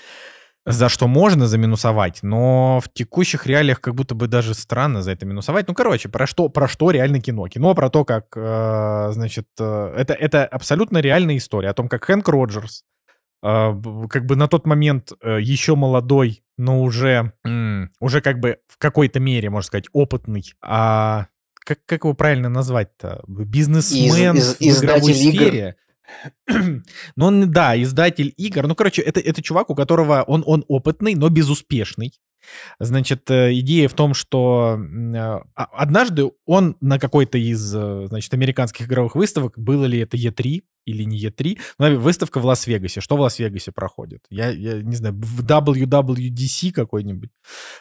за 0.72 0.88
что 0.88 1.08
можно 1.08 1.46
заминусовать, 1.46 2.20
но 2.22 2.80
в 2.84 2.92
текущих 2.92 3.46
реалиях 3.46 3.80
как 3.80 3.94
будто 3.94 4.14
бы 4.14 4.26
даже 4.26 4.54
странно 4.54 5.02
за 5.02 5.12
это 5.12 5.24
минусовать. 5.24 5.66
Ну, 5.66 5.74
короче, 5.74 6.08
про 6.08 6.26
что, 6.26 6.48
про 6.48 6.68
что 6.68 6.90
реально 6.90 7.20
кино? 7.20 7.48
Кино 7.48 7.74
про 7.74 7.88
то, 7.88 8.04
как, 8.04 8.26
э, 8.36 9.08
значит, 9.12 9.46
э, 9.58 9.94
это, 9.96 10.12
это 10.12 10.44
абсолютно 10.44 10.98
реальная 10.98 11.38
история 11.38 11.70
о 11.70 11.74
том, 11.74 11.88
как 11.88 12.04
Хэнк 12.04 12.28
Роджерс, 12.28 12.84
э, 13.42 13.82
как 14.10 14.26
бы 14.26 14.36
на 14.36 14.46
тот 14.46 14.66
момент 14.66 15.12
э, 15.22 15.38
еще 15.40 15.74
молодой, 15.74 16.42
но 16.58 16.82
уже, 16.82 17.32
м, 17.44 17.90
уже 18.00 18.20
как 18.20 18.38
бы 18.38 18.58
в 18.68 18.76
какой-то 18.78 19.20
мере, 19.20 19.48
можно 19.48 19.66
сказать, 19.66 19.88
опытный, 19.92 20.44
а 20.60 21.28
как, 21.54 21.78
как 21.86 22.04
его 22.04 22.14
правильно 22.14 22.48
назвать-то? 22.48 23.22
Бизнесмен 23.26 24.36
из, 24.36 24.60
из, 24.60 24.80
в 24.80 24.84
игровой 24.84 25.14
сфере. 25.14 25.76
Ну, 27.16 27.26
он, 27.26 27.50
да, 27.50 27.80
издатель 27.80 28.32
игр. 28.36 28.66
Ну, 28.66 28.74
короче, 28.74 29.02
это, 29.02 29.20
это 29.20 29.42
чувак, 29.42 29.70
у 29.70 29.74
которого 29.74 30.22
он, 30.26 30.42
он 30.46 30.64
опытный, 30.68 31.14
но 31.14 31.28
безуспешный. 31.28 32.12
Значит, 32.78 33.30
э, 33.30 33.52
идея 33.58 33.88
в 33.88 33.94
том, 33.94 34.14
что 34.14 34.78
а, 35.14 35.42
однажды 35.54 36.30
он 36.46 36.76
на 36.80 36.98
какой-то 36.98 37.36
из, 37.36 37.74
э, 37.74 38.06
значит, 38.08 38.32
американских 38.32 38.86
игровых 38.86 39.16
выставок, 39.16 39.58
было 39.58 39.84
ли 39.84 39.98
это 39.98 40.16
E3, 40.16 40.62
или 40.88 41.04
не 41.04 41.18
E3, 41.22 41.58
но 41.78 41.96
выставка 41.96 42.40
в 42.40 42.46
Лас-Вегасе. 42.46 43.00
Что 43.00 43.16
в 43.16 43.20
Лас-Вегасе 43.20 43.72
проходит? 43.72 44.20
Я, 44.30 44.50
я 44.50 44.82
не 44.82 44.96
знаю, 44.96 45.14
в 45.14 45.44
WWDC 45.44 46.72
какой-нибудь. 46.72 47.30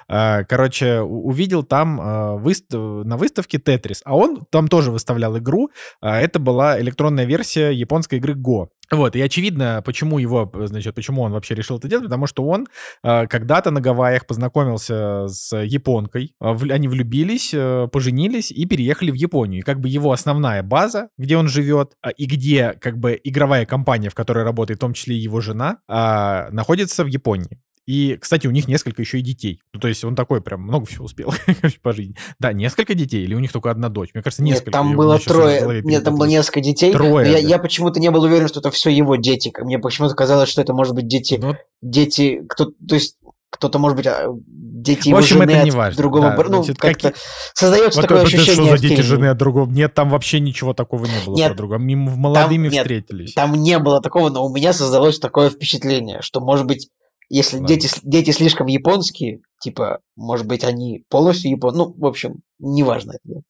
А, 0.07 0.43
короче, 0.43 0.99
увидел 0.99 1.63
там 1.63 1.99
а, 2.01 2.37
на 2.37 3.17
выставке 3.17 3.59
Тетрис, 3.59 4.01
а 4.05 4.15
он 4.15 4.45
там 4.49 4.67
тоже 4.67 4.91
выставлял 4.91 5.37
игру. 5.37 5.69
А, 6.01 6.19
это 6.19 6.39
была 6.39 6.79
электронная 6.79 7.25
версия 7.25 7.71
японской 7.71 8.15
игры 8.15 8.33
Go. 8.33 8.67
Вот, 8.89 9.15
и 9.17 9.21
очевидно, 9.21 9.81
почему 9.83 10.17
его, 10.17 10.49
значит, 10.65 10.95
почему 10.95 11.21
он 11.21 11.33
вообще 11.33 11.55
решил 11.55 11.77
это 11.77 11.89
делать, 11.89 12.05
потому 12.05 12.25
что 12.25 12.45
он 12.45 12.67
э, 13.03 13.27
когда-то 13.27 13.69
на 13.69 13.81
Гавайях 13.81 14.25
познакомился 14.25 15.27
с 15.27 15.55
японкой, 15.57 16.33
в, 16.39 16.71
они 16.71 16.87
влюбились, 16.87 17.53
э, 17.53 17.89
поженились 17.91 18.49
и 18.49 18.65
переехали 18.65 19.11
в 19.11 19.15
Японию. 19.15 19.59
И 19.59 19.63
как 19.63 19.81
бы 19.81 19.89
его 19.89 20.13
основная 20.13 20.63
база, 20.63 21.09
где 21.17 21.35
он 21.35 21.49
живет, 21.49 21.95
и 22.15 22.25
где 22.25 22.73
как 22.79 22.96
бы 22.97 23.19
игровая 23.23 23.65
компания, 23.65 24.09
в 24.09 24.15
которой 24.15 24.43
работает 24.43 24.79
в 24.79 24.81
том 24.81 24.93
числе 24.93 25.15
и 25.15 25.19
его 25.19 25.41
жена, 25.41 25.79
э, 25.87 26.51
находится 26.51 27.03
в 27.03 27.07
Японии. 27.07 27.59
И, 27.87 28.17
кстати, 28.19 28.47
у 28.47 28.51
них 28.51 28.67
несколько 28.67 29.01
еще 29.01 29.19
и 29.19 29.21
детей. 29.21 29.61
Ну, 29.73 29.79
то 29.79 29.87
есть 29.87 30.03
он 30.03 30.13
такой 30.13 30.41
прям 30.41 30.61
много 30.61 30.85
всего 30.85 31.05
успел 31.05 31.33
по 31.81 31.93
жизни. 31.93 32.15
Да, 32.37 32.51
несколько 32.51 32.93
детей, 32.93 33.23
или 33.23 33.33
у 33.33 33.39
них 33.39 33.53
только 33.53 33.71
одна 33.71 33.87
дочь? 33.87 34.09
Мне 34.13 34.21
кажется, 34.21 34.43
несколько. 34.43 34.71
Нет, 34.71 34.73
там 34.73 34.95
было 34.95 35.17
трое. 35.17 35.81
Нет, 35.83 36.03
там 36.03 36.17
было 36.17 36.25
несколько 36.25 36.59
детей. 36.59 36.91
Трое. 36.91 37.31
Я, 37.31 37.37
я 37.37 37.57
почему-то 37.57 38.01
не 38.01 38.11
был 38.11 38.23
уверен, 38.23 38.49
что 38.49 38.59
это 38.59 38.71
все 38.71 38.89
его 38.89 39.15
дети. 39.15 39.53
Мне 39.57 39.79
почему-то 39.79 40.15
казалось, 40.15 40.49
что 40.49 40.61
это 40.61 40.73
может 40.73 40.95
быть 40.95 41.07
дети. 41.07 41.35
Но... 41.39 41.51
Ну, 41.51 41.57
дети. 41.81 42.43
Кто, 42.49 42.65
то 42.65 42.95
есть 42.95 43.16
кто-то, 43.49 43.79
может 43.79 43.97
быть, 43.97 44.07
а, 44.07 44.27
дети 44.45 45.09
его 45.09 45.21
жены 45.21 45.51
это 45.51 45.63
не 45.63 45.71
важно. 45.71 45.97
другого... 45.97 46.29
Да, 46.29 46.43
ну, 46.43 46.63
значит, 46.63 46.77
как-то 46.77 47.11
как... 47.11 47.19
создается 47.53 48.01
вот 48.01 48.07
такое 48.07 48.23
ощущение. 48.23 48.53
Что 48.53 48.65
за 48.65 48.77
дети 48.77 49.01
жены 49.01 49.25
от 49.27 49.37
другого? 49.37 49.69
Нет, 49.69 49.93
там 49.93 50.09
вообще 50.09 50.39
ничего 50.39 50.73
такого 50.73 51.05
не 51.05 51.25
было 51.25 51.35
нет, 51.35 51.49
про 51.49 51.57
друга. 51.57 51.77
Мимо 51.77 52.15
молодыми 52.15 52.69
там, 52.69 52.79
встретились. 52.79 53.27
Нет, 53.27 53.35
там 53.35 53.53
не 53.53 53.79
было 53.79 54.01
такого, 54.01 54.29
но 54.29 54.45
у 54.45 54.53
меня 54.53 54.73
создалось 54.73 55.19
такое 55.19 55.49
впечатление, 55.49 56.21
что, 56.21 56.41
может 56.41 56.65
быть, 56.65 56.89
если 57.29 57.59
дети, 57.59 57.89
дети 58.03 58.31
слишком 58.31 58.67
японские, 58.67 59.41
типа, 59.61 59.99
может 60.15 60.45
быть, 60.45 60.63
они 60.63 61.03
полностью 61.09 61.51
японские. 61.51 61.85
Ну, 61.85 61.93
в 61.97 62.05
общем, 62.05 62.41
неважно 62.59 63.13
это. 63.23 63.41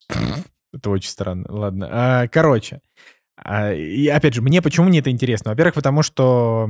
Это 0.73 0.89
очень 0.89 1.09
странно. 1.09 1.45
Ладно. 1.49 1.89
А, 1.91 2.27
короче, 2.27 2.81
А, 3.37 3.71
и 3.73 4.07
опять 4.07 4.33
же, 4.33 4.41
мне 4.41 4.61
почему 4.61 4.87
мне 4.87 4.99
это 4.99 5.11
интересно? 5.11 5.51
Во-первых, 5.51 5.75
потому 5.75 6.01
что 6.01 6.69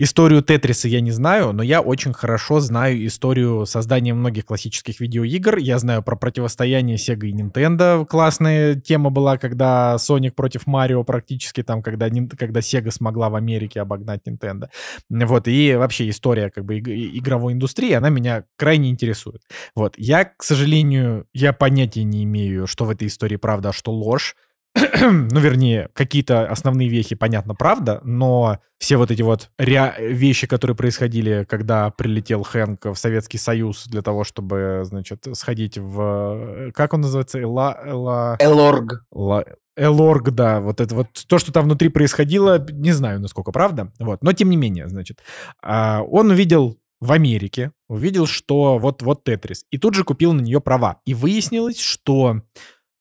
Историю 0.00 0.42
Тетриса 0.42 0.86
я 0.86 1.00
не 1.00 1.10
знаю, 1.10 1.52
но 1.52 1.60
я 1.60 1.80
очень 1.80 2.12
хорошо 2.12 2.60
знаю 2.60 3.04
историю 3.04 3.66
создания 3.66 4.14
многих 4.14 4.46
классических 4.46 5.00
видеоигр. 5.00 5.56
Я 5.56 5.80
знаю 5.80 6.04
про 6.04 6.14
противостояние 6.14 6.98
Sega 6.98 7.26
и 7.26 7.32
Nintendo. 7.32 8.06
Классная 8.06 8.76
тема 8.76 9.10
была, 9.10 9.38
когда 9.38 9.96
Sonic 9.96 10.34
против 10.36 10.68
Марио 10.68 11.02
практически 11.02 11.64
там, 11.64 11.82
когда, 11.82 12.08
когда 12.38 12.60
Sega 12.60 12.92
смогла 12.92 13.28
в 13.28 13.34
Америке 13.34 13.80
обогнать 13.80 14.20
Nintendo. 14.24 14.68
Вот, 15.10 15.48
и 15.48 15.74
вообще 15.74 16.08
история 16.10 16.50
как 16.50 16.64
бы 16.64 16.78
игровой 16.78 17.54
индустрии, 17.54 17.90
она 17.90 18.08
меня 18.08 18.44
крайне 18.56 18.90
интересует. 18.90 19.42
Вот, 19.74 19.94
я, 19.96 20.26
к 20.26 20.44
сожалению, 20.44 21.26
я 21.34 21.52
понятия 21.52 22.04
не 22.04 22.22
имею, 22.22 22.68
что 22.68 22.84
в 22.84 22.90
этой 22.90 23.08
истории 23.08 23.34
правда, 23.36 23.70
а 23.70 23.72
что 23.72 23.90
ложь. 23.90 24.36
ну, 25.00 25.40
вернее, 25.40 25.88
какие-то 25.92 26.48
основные 26.48 26.88
вехи, 26.88 27.14
понятно, 27.14 27.54
правда, 27.54 28.00
но 28.04 28.58
все 28.78 28.96
вот 28.96 29.10
эти 29.10 29.22
вот 29.22 29.50
ре- 29.58 29.94
вещи, 29.98 30.46
которые 30.46 30.76
происходили, 30.76 31.44
когда 31.48 31.90
прилетел 31.90 32.42
Хэнк 32.42 32.86
в 32.86 32.94
Советский 32.94 33.38
Союз 33.38 33.86
для 33.86 34.02
того, 34.02 34.24
чтобы, 34.24 34.82
значит, 34.84 35.26
сходить 35.32 35.78
в... 35.78 36.70
Как 36.74 36.94
он 36.94 37.00
называется? 37.00 37.40
Эла... 37.40 37.78
Эла... 37.84 38.36
Элорг. 38.40 39.04
Ла... 39.12 39.44
Элорг, 39.76 40.30
да, 40.30 40.60
вот 40.60 40.80
это 40.80 40.94
вот 40.94 41.08
то, 41.28 41.38
что 41.38 41.52
там 41.52 41.64
внутри 41.64 41.88
происходило, 41.88 42.64
не 42.70 42.92
знаю, 42.92 43.20
насколько 43.20 43.52
правда, 43.52 43.92
вот, 44.00 44.22
но 44.22 44.32
тем 44.32 44.50
не 44.50 44.56
менее, 44.56 44.88
значит, 44.88 45.20
а, 45.62 46.02
он 46.02 46.30
увидел 46.30 46.78
в 47.00 47.12
Америке, 47.12 47.70
увидел, 47.88 48.26
что 48.26 48.78
вот, 48.78 49.02
вот 49.02 49.22
Тетрис, 49.22 49.64
и 49.70 49.78
тут 49.78 49.94
же 49.94 50.02
купил 50.02 50.32
на 50.32 50.40
нее 50.40 50.60
права, 50.60 51.00
и 51.04 51.14
выяснилось, 51.14 51.78
что 51.78 52.42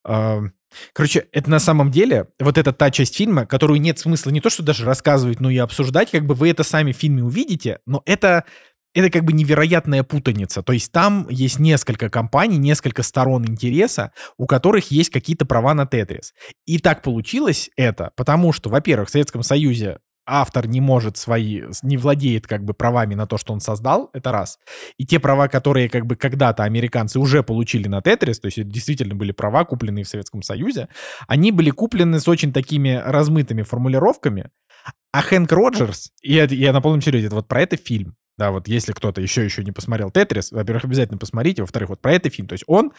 а, 0.05 0.43
Короче, 0.93 1.27
это 1.31 1.49
на 1.49 1.59
самом 1.59 1.91
деле 1.91 2.27
вот 2.39 2.57
эта 2.57 2.73
та 2.73 2.91
часть 2.91 3.15
фильма, 3.15 3.45
которую 3.45 3.81
нет 3.81 3.99
смысла 3.99 4.31
не 4.31 4.41
то, 4.41 4.49
что 4.49 4.63
даже 4.63 4.85
рассказывать, 4.85 5.39
но 5.39 5.49
и 5.49 5.57
обсуждать, 5.57 6.11
как 6.11 6.25
бы 6.25 6.35
вы 6.35 6.49
это 6.49 6.63
сами 6.63 6.91
в 6.91 6.97
фильме 6.97 7.23
увидите, 7.23 7.79
но 7.85 8.01
это 8.05 8.45
это 8.93 9.11
как 9.11 9.25
бы 9.25 9.33
невероятная 9.33 10.01
путаница. 10.01 10.63
То 10.63 10.73
есть 10.73 10.91
там 10.91 11.27
есть 11.29 11.59
несколько 11.59 12.09
компаний, 12.09 12.57
несколько 12.57 13.03
сторон 13.03 13.45
интереса, 13.45 14.11
у 14.37 14.47
которых 14.47 14.89
есть 14.89 15.11
какие-то 15.11 15.45
права 15.45 15.75
на 15.75 15.85
Тетрис. 15.85 16.33
И 16.65 16.79
так 16.79 17.03
получилось 17.03 17.69
это, 17.75 18.11
потому 18.15 18.53
что, 18.53 18.69
во-первых, 18.69 19.09
в 19.09 19.11
Советском 19.11 19.43
Союзе 19.43 19.99
автор 20.27 20.67
не 20.67 20.81
может 20.81 21.17
свои, 21.17 21.63
не 21.81 21.97
владеет 21.97 22.45
как 22.45 22.63
бы 22.63 22.73
правами 22.73 23.15
на 23.15 23.25
то, 23.25 23.37
что 23.37 23.53
он 23.53 23.61
создал, 23.61 24.09
это 24.13 24.31
раз. 24.31 24.59
И 24.97 25.05
те 25.05 25.19
права, 25.19 25.47
которые 25.47 25.89
как 25.89 26.05
бы 26.05 26.15
когда-то 26.15 26.63
американцы 26.63 27.19
уже 27.19 27.41
получили 27.43 27.87
на 27.87 28.01
Тетрис, 28.01 28.39
то 28.39 28.47
есть 28.47 28.57
это 28.57 28.69
действительно 28.69 29.15
были 29.15 29.31
права, 29.31 29.65
купленные 29.65 30.03
в 30.03 30.09
Советском 30.09 30.41
Союзе, 30.41 30.89
они 31.27 31.51
были 31.51 31.69
куплены 31.69 32.19
с 32.19 32.27
очень 32.27 32.53
такими 32.53 33.01
размытыми 33.03 33.63
формулировками. 33.63 34.51
А 35.11 35.21
Хэнк 35.21 35.51
Роджерс, 35.51 36.11
и 36.21 36.33
я, 36.33 36.43
я 36.45 36.73
на 36.73 36.81
полном 36.81 37.01
серьезе, 37.01 37.27
это 37.27 37.35
вот 37.35 37.47
про 37.47 37.61
это 37.61 37.77
фильм, 37.77 38.15
да, 38.37 38.51
вот 38.51 38.67
если 38.67 38.93
кто-то 38.93 39.19
еще 39.19 39.43
еще 39.43 39.63
не 39.63 39.71
посмотрел 39.71 40.11
Тетрис, 40.11 40.51
во-первых, 40.51 40.85
обязательно 40.85 41.17
посмотрите, 41.17 41.63
во-вторых, 41.63 41.89
вот 41.89 42.01
про 42.01 42.13
это 42.13 42.29
фильм. 42.29 42.47
То 42.47 42.53
есть 42.53 42.63
он 42.67 42.91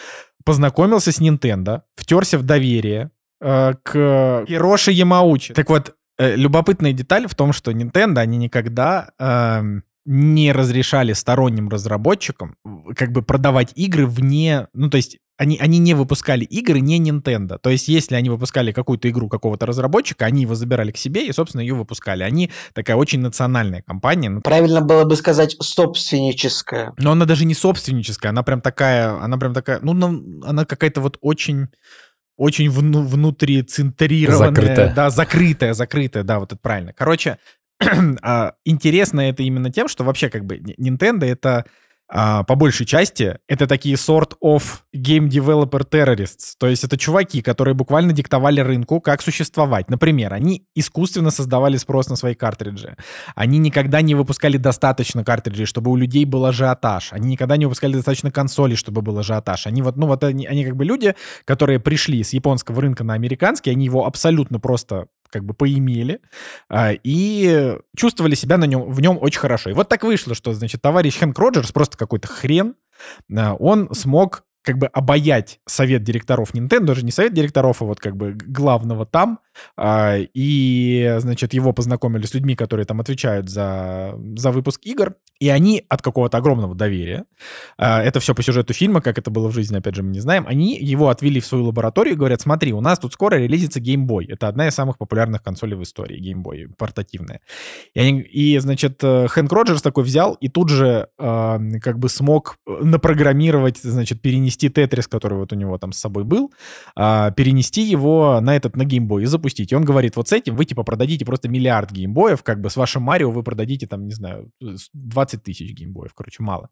познакомился 0.45 1.13
с 1.13 1.21
Nintendo, 1.21 1.83
втерся 1.95 2.39
в 2.39 2.43
доверие 2.43 3.13
э, 3.41 3.75
к 3.83 4.45
Хироши 4.49 4.91
Ямаучи. 4.91 5.55
Так 5.55 5.71
вот, 5.71 5.95
любопытная 6.19 6.93
деталь 6.93 7.27
в 7.27 7.35
том, 7.35 7.53
что 7.53 7.71
Nintendo, 7.71 8.19
они 8.19 8.39
никогда 8.39 9.11
э, 9.19 9.63
не 10.05 10.53
разрешали 10.53 11.13
сторонним 11.13 11.69
разработчикам 11.69 12.57
как 12.97 13.13
бы 13.13 13.23
продавать 13.23 13.73
игры 13.75 14.07
вне, 14.07 14.69
ну 14.73 14.91
то 14.91 14.97
есть 14.97 15.19
они, 15.39 15.57
они 15.59 15.79
не 15.79 15.95
выпускали 15.95 16.45
игры 16.45 16.81
не 16.81 16.99
Nintendo. 16.99 17.59
То 17.59 17.71
есть, 17.71 17.87
если 17.89 18.17
они 18.17 18.29
выпускали 18.29 18.73
какую-то 18.73 19.09
игру 19.09 19.29
какого-то 19.29 19.67
разработчика, 19.67 20.27
они 20.27 20.43
его 20.43 20.57
забирали 20.57 20.91
к 20.91 20.97
себе 20.97 21.27
и, 21.27 21.33
собственно, 21.33 21.61
ее 21.61 21.75
выпускали. 21.75 22.25
Они 22.25 22.51
такая 22.75 22.97
очень 22.97 23.21
национальная 23.21 23.83
компания. 23.83 24.29
Ну, 24.31 24.41
Правильно 24.41 24.81
было 24.81 25.05
бы 25.05 25.15
сказать 25.15 25.57
собственническая. 25.61 26.93
Но 26.99 27.13
она 27.13 27.25
даже 27.25 27.45
не 27.45 27.55
собственническая, 27.55 28.31
она 28.31 28.43
прям 28.43 28.61
такая, 28.61 29.13
она 29.23 29.39
прям 29.39 29.55
такая, 29.55 29.79
ну, 29.81 29.93
она 30.45 30.65
какая-то 30.65 31.01
вот 31.01 31.19
очень 31.21 31.69
очень 32.39 32.71
вну, 32.71 33.03
внутрицентрированная. 33.03 34.49
Закрытая. 34.49 34.95
Да, 34.95 35.11
закрытая, 35.11 35.75
закрытая, 35.75 36.23
да, 36.23 36.39
вот 36.39 36.53
это 36.53 36.61
правильно. 36.61 36.95
Короче, 36.95 37.39
а, 38.23 38.55
интересно 38.65 39.21
это 39.21 39.43
именно 39.43 39.71
тем, 39.71 39.89
что 39.89 40.05
вообще 40.05 40.31
как 40.31 40.47
бы 40.47 40.57
Nintendo 40.57 41.27
это 41.27 41.67
а, 42.11 42.43
по 42.43 42.55
большей 42.55 42.87
части, 42.87 43.39
это 43.49 43.67
такие 43.67 43.97
sort 43.97 44.33
of 44.43 44.63
game 44.97 45.29
developer 45.29 45.87
terrorists. 45.87 46.55
То 46.59 46.67
есть 46.67 46.83
это 46.83 46.97
чуваки, 46.97 47.43
которые 47.43 47.75
буквально 47.75 48.13
диктовали 48.13 48.61
рынку, 48.61 49.01
как 49.01 49.21
существовать. 49.21 49.91
Например, 49.91 50.33
они 50.33 50.65
искусственно 50.75 51.31
создавали 51.31 51.77
спрос 51.77 52.09
на 52.09 52.17
свои 52.17 52.35
картриджи. 52.35 52.97
Они 53.35 53.59
никогда 53.59 54.01
не 54.01 54.15
выпускали 54.15 54.57
достаточно 54.57 55.23
картриджей, 55.23 55.67
чтобы 55.67 55.91
у 55.91 55.97
людей 55.97 56.25
был 56.25 56.47
ажиотаж. 56.47 57.13
Они 57.13 57.29
никогда 57.29 57.59
не 57.59 57.67
выпускали 57.67 57.93
достаточно 57.93 58.31
консолей, 58.31 58.77
чтобы 58.77 59.03
был 59.03 59.19
ажиотаж. 59.19 59.67
Они 59.67 59.83
вот, 59.83 59.97
ну 59.97 60.07
вот 60.07 60.25
они, 60.25 60.47
они 60.47 60.65
как 60.65 60.77
бы 60.77 60.87
люди, 60.87 61.15
которые 61.45 61.79
пришли 61.79 62.23
с 62.25 62.33
японского 62.33 62.81
рынка 62.81 63.05
на 63.05 63.15
американский, 63.15 63.71
они 63.71 63.85
его 63.85 64.07
абсолютно 64.07 64.59
просто 64.59 65.09
как 65.31 65.45
бы 65.45 65.55
поимели 65.55 66.21
а, 66.69 66.93
и 66.93 67.77
чувствовали 67.97 68.35
себя 68.35 68.57
на 68.59 68.65
нем, 68.65 68.91
в 68.91 69.01
нем 69.01 69.19
очень 69.21 69.41
хорошо. 69.41 69.71
И 69.71 69.75
вот 69.75 69.89
так 69.89 70.05
вышло, 70.05 70.35
что, 70.35 70.53
значит, 70.53 70.83
товарищ 70.83 71.19
Хэнк 71.19 71.39
Роджерс 71.39 71.73
просто 71.73 71.97
какой-то 71.97 72.29
хрен, 72.29 72.75
а, 73.35 73.55
он 73.55 73.93
смог 73.95 74.45
как 74.63 74.77
бы 74.77 74.87
обаять 74.89 75.61
совет 75.67 76.03
директоров 76.03 76.55
Nintendo, 76.55 76.81
даже 76.81 77.05
не 77.05 77.11
совет 77.11 77.33
директоров, 77.33 77.81
а 77.81 77.87
вот 77.87 78.01
как 78.01 78.17
бы 78.17 78.33
главного 78.33 79.07
там, 79.07 79.41
и, 79.81 81.17
значит, 81.19 81.55
его 81.55 81.73
познакомили 81.73 82.27
с 82.27 82.35
людьми, 82.35 82.55
которые 82.55 82.87
там 82.87 83.01
отвечают 83.01 83.49
за, 83.49 84.15
за 84.37 84.51
выпуск 84.51 84.81
игр, 84.85 85.15
и 85.41 85.49
они 85.49 85.85
от 85.89 86.03
какого-то 86.03 86.39
огромного 86.39 86.75
доверия, 86.75 87.25
а, 87.77 88.03
это 88.03 88.21
все 88.21 88.35
по 88.35 88.43
сюжету 88.43 88.75
фильма, 88.75 89.01
как 89.01 89.19
это 89.19 89.31
было 89.31 89.49
в 89.49 89.55
жизни, 89.55 89.77
опять 89.77 89.95
же, 89.95 90.03
мы 90.03 90.11
не 90.11 90.21
знаем, 90.21 90.47
они 90.49 90.77
его 90.77 91.09
отвели 91.09 91.41
в 91.41 91.47
свою 91.47 91.65
лабораторию 91.65 92.15
и 92.15 92.17
говорят, 92.17 92.41
смотри, 92.41 92.73
у 92.73 92.81
нас 92.81 92.99
тут 92.99 93.13
скоро 93.13 93.37
релизится 93.37 93.81
Game 93.81 94.07
Boy, 94.07 94.27
это 94.29 94.49
одна 94.49 94.69
из 94.69 94.75
самых 94.75 94.99
популярных 94.99 95.43
консолей 95.43 95.77
в 95.77 95.83
истории, 95.83 96.21
Game 96.21 96.43
Boy, 96.43 96.69
портативная. 96.77 97.41
И, 97.95 98.01
они, 98.01 98.21
и 98.21 98.59
значит, 98.59 98.99
э, 99.03 99.29
Хэнк 99.29 99.53
Роджерс 99.53 99.83
такой 99.83 100.05
взял 100.05 100.35
и 100.35 100.49
тут 100.49 100.69
же 100.69 101.09
как 101.19 101.99
бы 101.99 102.09
смог 102.09 102.57
напрограммировать, 102.67 103.79
значит, 103.79 104.21
перенести 104.21 104.69
Тетрис, 104.69 105.07
который 105.07 105.39
вот 105.39 105.53
у 105.53 105.57
него 105.57 105.79
там 105.79 105.93
с 105.93 105.99
собой 105.99 106.25
был, 106.25 106.53
а, 106.97 107.31
перенести 107.33 107.83
его 107.83 108.41
на 108.41 108.57
этот, 108.57 108.77
на 108.77 108.83
Game 108.83 109.07
Boy 109.07 109.23
и 109.23 109.27
запустить 109.27 109.48
запустить. 109.49 109.73
И 109.73 109.75
он 109.77 109.85
говорит, 109.85 110.17
вот 110.17 110.29
с 110.29 110.33
этим 110.33 110.57
вы 110.57 110.65
типа 110.65 110.85
продадите 110.85 111.25
просто 111.25 111.49
миллиард 111.49 111.91
геймбоев, 111.91 112.43
как 112.43 112.61
бы 112.61 112.71
с 112.71 112.77
вашим 112.77 113.03
Марио 113.03 113.31
вы 113.31 113.43
продадите 113.43 113.87
там, 113.87 114.07
не 114.07 114.15
знаю, 114.15 114.51
20 114.61 115.43
тысяч 115.43 115.73
геймбоев, 115.73 116.15
короче, 116.15 116.43
мало. 116.43 116.69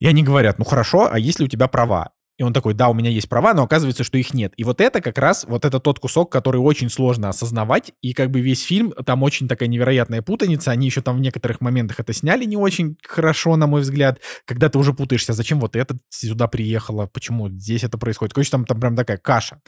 И 0.00 0.06
они 0.06 0.22
говорят, 0.22 0.58
ну 0.58 0.64
хорошо, 0.64 1.08
а 1.10 1.18
если 1.18 1.44
у 1.44 1.48
тебя 1.48 1.68
права? 1.68 2.10
И 2.38 2.42
он 2.42 2.52
такой, 2.52 2.74
да, 2.74 2.88
у 2.88 2.94
меня 2.94 3.10
есть 3.10 3.28
права, 3.28 3.52
но 3.54 3.62
оказывается, 3.62 4.04
что 4.04 4.18
их 4.18 4.32
нет. 4.32 4.52
И 4.56 4.64
вот 4.64 4.80
это 4.80 5.00
как 5.00 5.18
раз, 5.18 5.44
вот 5.46 5.64
это 5.64 5.80
тот 5.80 5.98
кусок, 5.98 6.32
который 6.32 6.56
очень 6.56 6.88
сложно 6.88 7.28
осознавать. 7.28 7.92
И 8.00 8.14
как 8.14 8.30
бы 8.30 8.40
весь 8.40 8.64
фильм, 8.64 8.92
там 9.04 9.22
очень 9.22 9.48
такая 9.48 9.68
невероятная 9.68 10.22
путаница. 10.22 10.70
Они 10.70 10.86
еще 10.86 11.02
там 11.02 11.18
в 11.18 11.20
некоторых 11.20 11.60
моментах 11.60 12.00
это 12.00 12.12
сняли 12.12 12.44
не 12.44 12.56
очень 12.56 12.96
хорошо, 13.06 13.56
на 13.56 13.66
мой 13.66 13.82
взгляд. 13.82 14.20
Когда 14.46 14.68
ты 14.68 14.78
уже 14.78 14.92
путаешься, 14.92 15.34
зачем 15.34 15.60
вот 15.60 15.76
это 15.76 15.98
сюда 16.08 16.48
приехало, 16.48 17.06
почему 17.06 17.50
здесь 17.50 17.84
это 17.84 17.98
происходит. 17.98 18.32
Короче, 18.34 18.50
там, 18.50 18.64
там 18.64 18.80
прям 18.80 18.96
такая 18.96 19.18
каша. 19.18 19.60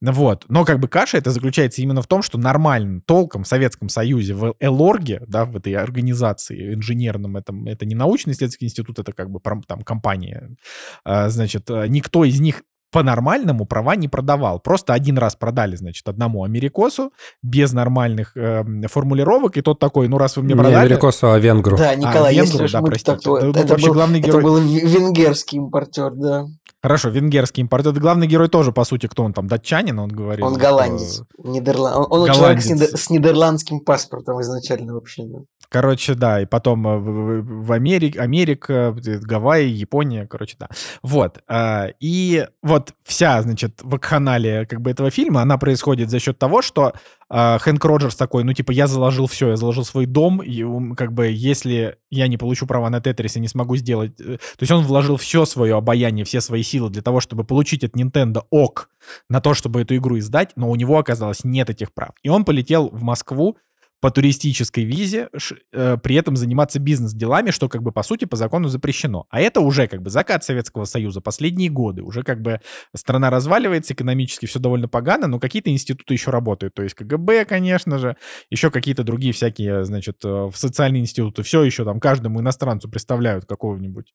Вот. 0.00 0.44
Но 0.48 0.64
как 0.64 0.78
бы 0.78 0.88
каша 0.88 1.16
это 1.16 1.30
заключается 1.30 1.80
именно 1.80 2.02
в 2.02 2.06
том, 2.06 2.22
что 2.22 2.38
нормальным 2.38 3.00
толком 3.00 3.44
в 3.44 3.48
Советском 3.48 3.88
Союзе, 3.88 4.34
в 4.34 4.54
Элорге, 4.60 5.22
да, 5.26 5.46
в 5.46 5.56
этой 5.56 5.74
организации 5.74 6.74
инженерном, 6.74 7.36
этом, 7.36 7.66
это 7.66 7.86
не 7.86 7.94
научный 7.94 8.32
исследовательский 8.32 8.66
институт, 8.66 8.98
это 8.98 9.12
как 9.12 9.30
бы 9.30 9.40
там 9.66 9.82
компания, 9.82 10.56
а, 11.04 11.28
значит, 11.28 11.68
никто 11.68 12.09
никто 12.10 12.24
из 12.24 12.40
них 12.40 12.62
по-нормальному 12.92 13.66
права 13.66 13.94
не 13.94 14.08
продавал. 14.08 14.58
Просто 14.58 14.94
один 14.94 15.16
раз 15.16 15.36
продали, 15.36 15.76
значит, 15.76 16.08
одному 16.08 16.42
америкосу 16.42 17.12
без 17.40 17.72
нормальных 17.72 18.36
э, 18.36 18.64
формулировок, 18.88 19.56
и 19.56 19.62
тот 19.62 19.78
такой, 19.78 20.08
ну 20.08 20.18
раз 20.18 20.36
вы 20.36 20.42
мне 20.42 20.54
продали... 20.54 20.74
Не 20.74 20.80
америкосу, 20.80 21.30
а 21.30 21.38
венгру. 21.38 21.76
Да, 21.76 21.94
Николай, 21.94 22.36
а, 22.36 22.42
венгру, 22.42 22.68
да, 22.68 22.82
простите. 22.82 23.16
Так, 23.16 23.42
это, 23.44 23.60
это, 23.60 23.78
был, 23.78 23.94
главный 23.94 24.18
герой... 24.18 24.40
это 24.40 24.42
был 24.42 24.58
венгерский 24.58 25.58
импортер, 25.58 26.10
да. 26.14 26.46
Хорошо, 26.82 27.10
венгерский 27.10 27.60
импортер. 27.60 27.92
Главный 27.92 28.26
герой 28.26 28.48
тоже, 28.48 28.72
по 28.72 28.84
сути, 28.84 29.06
кто 29.06 29.22
он 29.22 29.34
там, 29.34 29.46
датчанин, 29.46 29.98
он 29.98 30.08
говорит. 30.08 30.44
Он 30.44 30.54
голландец, 30.54 31.16
что... 31.16 31.24
Нидерланд... 31.38 31.96
он, 31.96 32.02
он 32.04 32.08
голландец. 32.08 32.36
человек 32.36 32.62
с, 32.62 32.66
нидер... 32.70 32.88
с 32.98 33.10
нидерландским 33.10 33.80
паспортом 33.80 34.40
изначально 34.40 34.94
вообще. 34.94 35.24
Да. 35.24 35.40
Короче, 35.68 36.14
да, 36.14 36.40
и 36.40 36.46
потом 36.46 36.86
э, 36.88 36.98
в 36.98 37.72
Америке, 37.72 38.18
Америка, 38.18 38.96
Гавайи, 38.96 39.68
Япония, 39.68 40.26
короче, 40.26 40.56
да. 40.58 40.68
Вот. 41.02 41.38
А, 41.46 41.88
и 42.00 42.46
вот 42.62 42.92
вся, 43.04 43.40
значит, 43.42 43.80
вакханалия 43.82 44.64
как 44.64 44.80
бы 44.80 44.90
этого 44.90 45.10
фильма, 45.10 45.42
она 45.42 45.58
происходит 45.58 46.10
за 46.10 46.18
счет 46.18 46.38
того, 46.38 46.60
что 46.60 46.94
Хэнк 47.30 47.84
Роджерс 47.84 48.16
такой, 48.16 48.42
ну, 48.42 48.52
типа, 48.52 48.72
я 48.72 48.88
заложил 48.88 49.28
все, 49.28 49.50
я 49.50 49.56
заложил 49.56 49.84
свой 49.84 50.06
дом, 50.06 50.42
и 50.42 50.94
как 50.96 51.12
бы, 51.12 51.28
если 51.28 51.96
я 52.10 52.26
не 52.26 52.36
получу 52.36 52.66
права 52.66 52.90
на 52.90 53.00
Тетрис 53.00 53.36
и 53.36 53.40
не 53.40 53.46
смогу 53.46 53.76
сделать... 53.76 54.20
Э, 54.20 54.36
то 54.36 54.62
есть 54.62 54.72
он 54.72 54.84
вложил 54.84 55.16
все 55.16 55.44
свое 55.44 55.76
обаяние, 55.76 56.24
все 56.24 56.40
свои 56.40 56.64
силы 56.64 56.90
для 56.90 57.02
того, 57.02 57.20
чтобы 57.20 57.44
получить 57.44 57.84
от 57.84 57.94
Nintendo 57.94 58.42
ок 58.50 58.90
на 59.28 59.40
то, 59.40 59.54
чтобы 59.54 59.82
эту 59.82 59.94
игру 59.96 60.18
издать, 60.18 60.50
но 60.56 60.68
у 60.68 60.74
него 60.74 60.98
оказалось 60.98 61.44
нет 61.44 61.70
этих 61.70 61.94
прав. 61.94 62.10
И 62.24 62.28
он 62.28 62.44
полетел 62.44 62.88
в 62.88 63.02
Москву, 63.02 63.56
по 64.00 64.10
туристической 64.10 64.84
визе, 64.84 65.28
э, 65.72 65.96
при 66.02 66.16
этом 66.16 66.36
заниматься 66.36 66.78
бизнес-делами, 66.78 67.50
что 67.50 67.68
как 67.68 67.82
бы 67.82 67.92
по 67.92 68.02
сути 68.02 68.24
по 68.24 68.36
закону 68.36 68.68
запрещено. 68.68 69.26
А 69.28 69.40
это 69.40 69.60
уже 69.60 69.86
как 69.86 70.02
бы 70.02 70.10
закат 70.10 70.42
Советского 70.42 70.84
Союза, 70.84 71.20
последние 71.20 71.68
годы. 71.68 72.02
Уже 72.02 72.22
как 72.22 72.40
бы 72.40 72.60
страна 72.94 73.28
разваливается, 73.30 73.92
экономически 73.92 74.46
все 74.46 74.58
довольно 74.58 74.88
погано, 74.88 75.26
но 75.26 75.38
какие-то 75.38 75.70
институты 75.70 76.14
еще 76.14 76.30
работают. 76.30 76.74
То 76.74 76.82
есть 76.82 76.94
КГБ, 76.94 77.44
конечно 77.44 77.98
же, 77.98 78.16
еще 78.48 78.70
какие-то 78.70 79.04
другие 79.04 79.34
всякие, 79.34 79.84
значит, 79.84 80.16
э, 80.24 80.50
социальные 80.54 81.02
институты. 81.02 81.42
Все 81.42 81.62
еще 81.62 81.84
там 81.84 82.00
каждому 82.00 82.40
иностранцу 82.40 82.88
представляют 82.88 83.44
какого-нибудь 83.44 84.14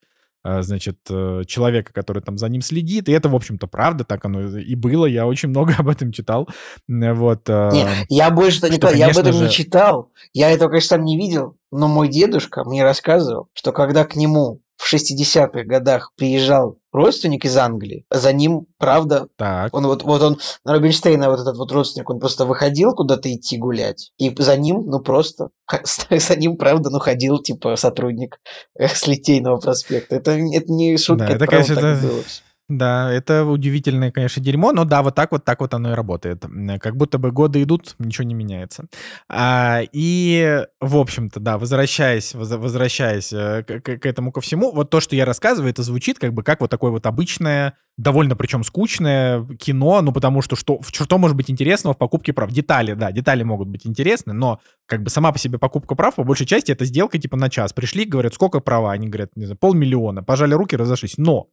значит, 0.61 0.99
э, 1.09 1.43
человека, 1.47 1.91
который 1.91 2.21
там 2.21 2.37
за 2.37 2.47
ним 2.49 2.61
следит. 2.61 3.09
И 3.09 3.11
это, 3.11 3.29
в 3.29 3.35
общем-то, 3.35 3.67
правда, 3.67 4.03
так 4.03 4.25
оно 4.25 4.41
и 4.57 4.75
было. 4.75 5.05
Я 5.05 5.25
очень 5.25 5.49
много 5.49 5.73
об 5.79 5.87
этом 5.87 6.11
читал. 6.11 6.47
Вот. 6.87 7.49
А, 7.49 7.71
не, 7.71 7.87
я 8.09 8.29
больше 8.29 8.57
что, 8.57 8.69
не 8.69 8.97
я 8.97 9.07
об 9.07 9.17
этом 9.17 9.33
же... 9.33 9.45
не 9.45 9.49
читал. 9.49 10.11
Я 10.33 10.51
этого, 10.51 10.69
конечно, 10.69 10.97
сам 10.97 11.03
не 11.03 11.17
видел. 11.17 11.57
Но 11.71 11.87
мой 11.87 12.09
дедушка 12.09 12.63
мне 12.63 12.83
рассказывал, 12.83 13.49
что 13.53 13.71
когда 13.71 14.05
к 14.05 14.15
нему 14.15 14.61
в 14.85 14.93
60-х 14.93 15.63
годах 15.63 16.11
приезжал 16.15 16.77
родственник 16.93 17.43
из 17.43 17.57
Англии, 17.57 18.05
за 18.11 18.31
ним, 18.33 18.67
правда, 18.77 19.27
так. 19.35 19.73
он 19.73 19.87
вот, 19.87 20.03
вот 20.03 20.21
он, 20.21 20.37
на 20.63 20.73
Рубинштейна 20.73 21.31
вот 21.31 21.39
этот 21.39 21.57
вот 21.57 21.71
родственник, 21.71 22.07
он 22.09 22.19
просто 22.19 22.45
выходил 22.45 22.93
куда-то 22.93 23.33
идти 23.33 23.57
гулять, 23.57 24.11
и 24.19 24.33
за 24.37 24.55
ним, 24.57 24.83
ну 24.85 24.99
просто, 24.99 25.49
за 25.83 26.35
ним, 26.35 26.57
правда, 26.57 26.91
ну 26.91 26.99
ходил, 26.99 27.41
типа, 27.41 27.75
сотрудник 27.77 28.39
с 28.77 29.07
Литейного 29.07 29.57
проспекта. 29.57 30.17
Это, 30.17 30.31
это 30.31 30.71
не 30.71 30.97
шутка, 30.97 31.25
да, 31.25 31.33
это, 31.33 31.45
это 31.45 31.47
конечно, 31.47 31.75
правда, 31.75 31.97
это... 31.97 32.07
было. 32.07 32.23
Да, 32.67 33.11
это 33.11 33.45
удивительное, 33.45 34.11
конечно, 34.11 34.41
дерьмо, 34.41 34.71
но 34.71 34.85
да, 34.85 35.03
вот 35.03 35.13
так 35.13 35.31
вот, 35.31 35.45
так 35.45 35.59
вот 35.59 35.75
оно 35.75 35.91
и 35.91 35.95
работает. 35.95 36.45
Как 36.79 36.97
будто 36.97 37.19
бы 37.19 37.31
годы 37.31 37.61
идут, 37.61 37.93
ничего 37.99 38.23
не 38.25 38.33
меняется. 38.33 38.85
А, 39.29 39.81
и, 39.91 40.65
в 40.81 40.97
общем-то, 40.97 41.39
да, 41.39 41.59
возвращаясь, 41.59 42.33
возвращаясь 42.33 43.31
э, 43.31 43.63
к, 43.63 43.81
к 43.81 44.05
этому 44.07 44.31
ко 44.31 44.41
всему, 44.41 44.71
вот 44.71 44.89
то, 44.89 44.99
что 44.99 45.15
я 45.15 45.25
рассказываю, 45.25 45.69
это 45.69 45.83
звучит 45.83 46.17
как 46.17 46.33
бы 46.33 46.41
как 46.41 46.59
вот 46.61 46.71
такое 46.71 46.89
вот 46.89 47.05
обычное, 47.05 47.77
довольно 47.97 48.35
причем 48.35 48.63
скучное 48.63 49.45
кино, 49.57 50.01
ну 50.01 50.11
потому 50.11 50.41
что 50.41 50.55
что, 50.55 50.79
что 50.91 51.17
может 51.19 51.37
быть 51.37 51.51
интересного 51.51 51.93
в 51.93 51.99
покупке 51.99 52.33
прав? 52.33 52.51
Детали, 52.51 52.93
да, 52.93 53.11
детали 53.11 53.43
могут 53.43 53.67
быть 53.67 53.85
интересны, 53.85 54.33
но 54.33 54.59
как 54.87 55.03
бы 55.03 55.11
сама 55.11 55.31
по 55.31 55.37
себе 55.37 55.59
покупка 55.59 55.93
прав, 55.93 56.15
по 56.15 56.23
большей 56.23 56.47
части, 56.47 56.71
это 56.71 56.83
сделка 56.85 57.19
типа 57.19 57.37
на 57.37 57.51
час. 57.51 57.73
Пришли, 57.73 58.05
говорят, 58.05 58.33
сколько 58.33 58.59
права? 58.59 58.91
Они 58.91 59.07
говорят, 59.07 59.29
не 59.35 59.45
знаю, 59.45 59.59
полмиллиона. 59.59 60.23
Пожали 60.23 60.55
руки, 60.55 60.75
разошлись. 60.75 61.19
Но 61.19 61.49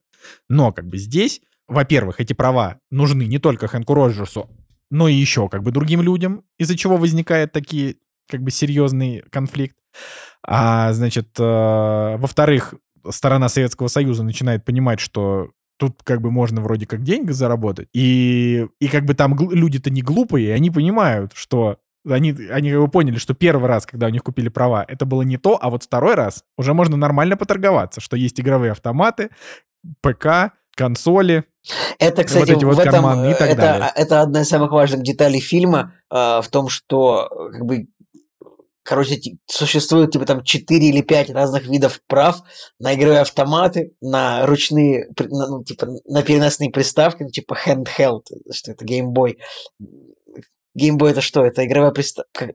но 0.49 0.73
как 0.73 0.87
бы 0.87 0.99
здесь, 0.99 1.41
во-первых, 1.69 2.21
эти 2.21 2.33
права 2.33 2.81
нужны 2.91 3.25
не 3.25 3.39
только 3.39 3.69
Хэнку 3.69 3.95
Роджерсу, 3.95 4.51
но 4.91 5.09
и 5.09 5.15
еще 5.15 5.49
как 5.49 5.63
бы 5.63 5.71
другим 5.71 6.03
людям, 6.03 6.45
из-за 6.59 6.77
чего 6.77 6.97
возникает 6.97 7.53
такие 7.53 7.97
как 8.29 8.43
бы 8.43 8.51
серьезный 8.51 9.23
конфликт. 9.31 9.77
А, 10.45 10.93
значит, 10.93 11.29
э, 11.39 11.43
во-вторых, 12.19 12.75
сторона 13.11 13.49
Советского 13.49 13.89
Союза 13.89 14.23
начинает 14.23 14.65
понимать, 14.65 15.01
что 15.01 15.51
тут 15.79 16.03
как 16.05 16.21
бы 16.21 16.31
можно 16.31 16.61
вроде 16.61 16.87
как 16.87 17.03
деньги 17.03 17.33
заработать. 17.33 17.89
И, 17.93 18.67
и 18.81 18.89
как 18.89 19.05
бы 19.05 19.15
там 19.15 19.37
люди-то 19.37 19.91
не 19.91 20.03
глупые, 20.03 20.55
они 20.55 20.71
понимают, 20.71 21.33
что 21.35 21.79
они, 22.09 22.35
они 22.51 22.71
как 22.71 22.81
бы 22.81 22.89
поняли, 22.89 23.17
что 23.17 23.35
первый 23.35 23.67
раз, 23.69 23.87
когда 23.87 24.07
у 24.07 24.11
них 24.11 24.23
купили 24.23 24.49
права, 24.49 24.85
это 24.87 25.07
было 25.07 25.23
не 25.23 25.39
то, 25.39 25.59
а 25.61 25.71
вот 25.71 25.85
второй 25.85 26.15
раз 26.15 26.45
уже 26.57 26.75
можно 26.75 26.97
нормально 26.97 27.37
поторговаться, 27.37 28.01
что 28.01 28.17
есть 28.17 28.41
игровые 28.41 28.73
автоматы, 28.73 29.31
ПК, 30.01 30.53
консоли. 30.75 31.45
Это, 31.99 32.25
кстати, 32.25 32.51
вот 32.51 32.57
эти 32.57 32.65
вот 32.65 32.77
в 32.77 32.81
этом, 32.81 32.93
карманы 32.93 33.31
и 33.31 33.35
так 33.35 33.51
это, 33.51 33.61
далее. 33.61 33.93
это 33.95 34.21
одна 34.21 34.43
из 34.43 34.49
самых 34.49 34.73
важных 34.73 35.03
деталей 35.03 35.41
фильма 35.41 35.95
э, 36.11 36.41
в 36.43 36.49
том, 36.51 36.69
что 36.69 37.29
как 37.53 37.65
бы 37.65 37.87
Короче, 38.85 39.21
существует 39.47 40.11
типа 40.11 40.27
там 40.27 40.43
4 40.43 40.89
или 40.89 41.03
5 41.03 41.31
разных 41.31 41.69
видов 41.69 42.01
прав 42.09 42.43
на 42.81 42.95
игровые 42.95 43.21
автоматы, 43.21 43.95
на 44.01 44.45
ручные, 44.45 45.07
на, 45.17 45.47
ну, 45.47 45.63
типа 45.63 45.87
на 46.05 46.23
переносные 46.23 46.71
приставки, 46.71 47.23
ну, 47.23 47.29
типа 47.29 47.57
handheld, 47.65 48.23
что 48.53 48.73
это 48.73 48.85
Game 48.85 49.13
Boy. 49.15 49.37
Game 50.77 50.99
Boy 50.99 51.11
это 51.11 51.21
что? 51.21 51.45
Это 51.45 51.65
игровая 51.65 51.93
приставка. 51.93 52.55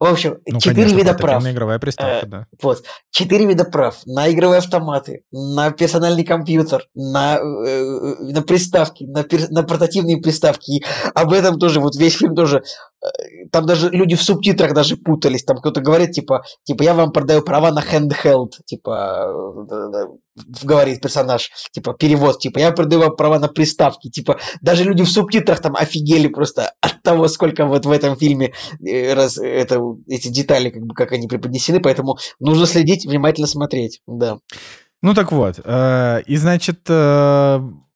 В 0.00 0.04
общем, 0.04 0.38
ну, 0.46 0.60
четыре 0.60 0.94
вида 0.94 1.14
прав. 1.14 1.44
игровая 1.44 1.78
приставка, 1.80 2.26
э, 2.26 2.28
да. 2.28 2.46
Вот. 2.62 2.84
Четыре 3.10 3.46
вида 3.46 3.64
прав. 3.64 3.96
На 4.06 4.30
игровые 4.30 4.58
автоматы, 4.58 5.22
на 5.32 5.72
персональный 5.72 6.24
компьютер, 6.24 6.84
на, 6.94 7.38
э, 7.38 8.14
на 8.20 8.42
приставки, 8.42 9.04
на, 9.04 9.24
пер, 9.24 9.50
на 9.50 9.64
портативные 9.64 10.18
приставки. 10.18 10.78
И 10.78 10.84
об 11.14 11.32
этом 11.32 11.58
тоже, 11.58 11.80
вот 11.80 11.96
весь 11.96 12.16
фильм 12.16 12.36
тоже 12.36 12.62
Э, 13.00 13.46
там 13.52 13.66
даже 13.66 13.90
люди 13.90 14.16
в 14.16 14.22
субтитрах 14.22 14.74
даже 14.74 14.96
путались. 14.96 15.44
Там 15.44 15.58
кто-то 15.58 15.80
говорит, 15.80 16.12
типа, 16.12 16.42
типа, 16.64 16.82
я 16.82 16.94
вам 16.94 17.12
продаю 17.12 17.42
права 17.42 17.70
на 17.70 17.80
handheld, 17.80 18.50
типа, 18.66 19.66
э, 19.70 20.06
говорит 20.62 21.00
персонаж, 21.00 21.50
типа, 21.72 21.94
перевод, 21.94 22.38
типа, 22.38 22.58
я 22.58 22.72
продаю 22.72 23.02
вам 23.02 23.16
права 23.16 23.38
на 23.38 23.48
приставки. 23.48 24.10
Типа, 24.10 24.38
даже 24.62 24.84
люди 24.84 25.04
в 25.04 25.10
субтитрах 25.10 25.60
там 25.60 25.76
офигели 25.76 26.28
просто 26.28 26.72
от 26.80 27.02
того, 27.02 27.28
сколько 27.28 27.66
вот 27.66 27.86
в 27.86 27.90
этом 27.90 28.16
фильме 28.16 28.52
э, 28.84 29.14
раз, 29.14 29.38
это, 29.38 29.80
эти 30.06 30.28
детали, 30.28 30.70
как 30.70 30.82
бы, 30.82 30.94
как 30.94 31.12
они 31.12 31.28
преподнесены, 31.28 31.80
поэтому 31.80 32.18
нужно 32.40 32.66
следить, 32.66 33.06
внимательно 33.06 33.46
смотреть, 33.46 34.00
да. 34.06 34.38
Ну 35.00 35.14
так 35.14 35.30
вот, 35.30 35.58
и 35.58 36.36
значит, 36.36 36.88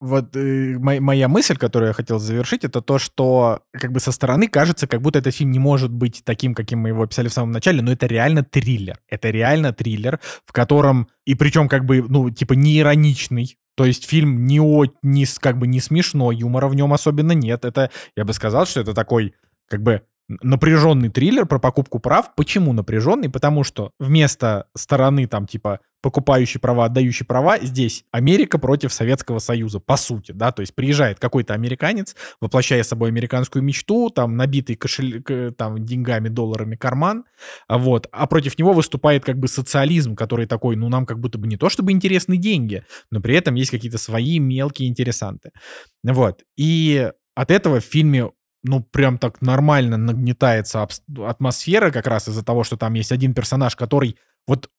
вот 0.02 0.34
э, 0.36 0.78
моя 0.78 1.28
мысль, 1.28 1.56
которую 1.56 1.88
я 1.90 1.92
хотел 1.92 2.18
завершить, 2.18 2.64
это 2.64 2.82
то, 2.82 2.98
что 2.98 3.60
как 3.70 3.92
бы 3.92 4.00
со 4.00 4.10
стороны 4.10 4.48
кажется, 4.48 4.88
как 4.88 5.00
будто 5.00 5.20
этот 5.20 5.32
фильм 5.32 5.52
не 5.52 5.60
может 5.60 5.92
быть 5.92 6.22
таким, 6.24 6.54
каким 6.54 6.80
мы 6.80 6.88
его 6.88 7.04
описали 7.04 7.28
в 7.28 7.32
самом 7.32 7.52
начале, 7.52 7.82
но 7.82 7.92
это 7.92 8.06
реально 8.06 8.42
триллер. 8.42 8.98
Это 9.08 9.30
реально 9.30 9.72
триллер, 9.72 10.18
в 10.44 10.52
котором, 10.52 11.06
и 11.24 11.36
причем 11.36 11.68
как 11.68 11.84
бы, 11.84 12.02
ну, 12.02 12.30
типа 12.30 12.54
не 12.54 12.80
ироничный, 12.80 13.56
то 13.76 13.84
есть 13.84 14.08
фильм 14.08 14.44
не, 14.44 14.60
о, 14.60 14.86
не, 15.02 15.24
как 15.38 15.56
бы 15.56 15.68
не 15.68 15.78
смешно, 15.78 16.32
юмора 16.32 16.66
в 16.66 16.74
нем 16.74 16.92
особенно 16.92 17.32
нет. 17.32 17.64
Это, 17.64 17.92
я 18.16 18.24
бы 18.24 18.32
сказал, 18.32 18.66
что 18.66 18.80
это 18.80 18.94
такой 18.94 19.34
как 19.68 19.84
бы 19.84 20.02
напряженный 20.42 21.08
триллер 21.08 21.46
про 21.46 21.58
покупку 21.58 21.98
прав. 21.98 22.34
Почему 22.34 22.72
напряженный? 22.72 23.28
Потому 23.28 23.64
что 23.64 23.90
вместо 23.98 24.66
стороны 24.74 25.26
там 25.26 25.46
типа 25.46 25.80
покупающий 26.02 26.58
права, 26.60 26.86
отдающий 26.86 27.24
права, 27.24 27.58
здесь 27.60 28.04
Америка 28.10 28.58
против 28.58 28.92
Советского 28.92 29.38
Союза, 29.38 29.78
по 29.78 29.96
сути, 29.96 30.32
да, 30.32 30.50
то 30.50 30.60
есть 30.60 30.74
приезжает 30.74 31.20
какой-то 31.20 31.54
американец, 31.54 32.16
воплощая 32.40 32.82
собой 32.82 33.08
американскую 33.10 33.62
мечту, 33.62 34.10
там 34.10 34.36
набитый 34.36 34.74
кошель, 34.74 35.22
там 35.56 35.84
деньгами, 35.84 36.28
долларами 36.28 36.74
карман, 36.74 37.24
вот, 37.68 38.08
а 38.10 38.26
против 38.26 38.58
него 38.58 38.72
выступает 38.72 39.24
как 39.24 39.38
бы 39.38 39.46
социализм, 39.46 40.16
который 40.16 40.46
такой, 40.46 40.74
ну, 40.74 40.88
нам 40.88 41.06
как 41.06 41.20
будто 41.20 41.38
бы 41.38 41.46
не 41.46 41.56
то 41.56 41.68
чтобы 41.68 41.92
интересны 41.92 42.36
деньги, 42.36 42.84
но 43.12 43.20
при 43.20 43.36
этом 43.36 43.54
есть 43.54 43.70
какие-то 43.70 43.98
свои 43.98 44.40
мелкие 44.40 44.88
интересанты, 44.88 45.52
вот, 46.02 46.42
и 46.56 47.12
от 47.34 47.50
этого 47.50 47.80
в 47.80 47.84
фильме 47.84 48.30
ну, 48.62 48.80
прям 48.80 49.18
так 49.18 49.42
нормально 49.42 49.96
нагнетается 49.96 50.86
атмосфера 51.26 51.90
как 51.90 52.06
раз 52.06 52.28
из-за 52.28 52.44
того, 52.44 52.64
что 52.64 52.76
там 52.76 52.94
есть 52.94 53.12
один 53.12 53.34
персонаж, 53.34 53.76
который 53.76 54.16
вот 54.46 54.70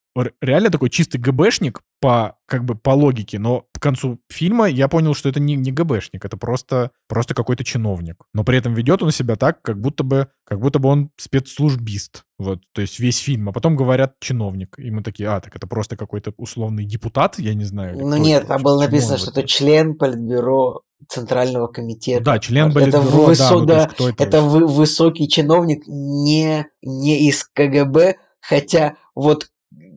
реально 0.41 0.69
такой 0.69 0.89
чистый 0.89 1.17
ГБшник 1.17 1.81
по, 1.99 2.37
как 2.45 2.65
бы, 2.65 2.75
по 2.75 2.91
логике, 2.91 3.39
но 3.39 3.65
к 3.73 3.81
концу 3.81 4.19
фильма 4.29 4.67
я 4.67 4.87
понял, 4.87 5.13
что 5.13 5.29
это 5.29 5.39
не, 5.39 5.55
не 5.55 5.71
ГБшник, 5.71 6.23
это 6.23 6.37
просто, 6.37 6.91
просто 7.07 7.33
какой-то 7.33 7.63
чиновник. 7.63 8.23
Но 8.33 8.43
при 8.43 8.57
этом 8.57 8.73
ведет 8.73 9.01
он 9.01 9.11
себя 9.11 9.35
так, 9.35 9.61
как 9.61 9.79
будто 9.79 10.03
бы, 10.03 10.27
как 10.45 10.59
будто 10.59 10.79
бы 10.79 10.89
он 10.89 11.09
спецслужбист. 11.17 12.23
Вот, 12.37 12.59
то 12.73 12.81
есть 12.81 12.99
весь 12.99 13.17
фильм, 13.19 13.49
а 13.49 13.51
потом 13.53 13.75
говорят 13.75 14.15
чиновник. 14.19 14.75
И 14.77 14.91
мы 14.91 15.01
такие, 15.01 15.29
а, 15.29 15.39
так 15.39 15.55
это 15.55 15.65
просто 15.65 15.95
какой-то 15.95 16.33
условный 16.37 16.85
депутат, 16.85 17.39
я 17.39 17.53
не 17.53 17.63
знаю. 17.63 17.97
Ну 17.97 18.17
нет, 18.17 18.47
там 18.47 18.61
было 18.61 18.81
написано, 18.81 19.17
что 19.17 19.31
это 19.31 19.43
член 19.43 19.95
политбюро 19.95 20.81
Центрального 21.07 21.67
комитета. 21.67 22.23
Да, 22.23 22.39
член 22.39 22.71
политбюро, 22.71 23.01
это 23.01 23.09
высо... 23.09 23.49
да, 23.65 23.89
ну, 23.97 24.05
да, 24.05 24.11
это, 24.11 24.23
это 24.23 24.41
высокий 24.41 25.27
чиновник 25.27 25.83
не, 25.87 26.67
не 26.81 27.27
из 27.27 27.45
КГБ, 27.53 28.15
хотя 28.41 28.95
вот 29.15 29.47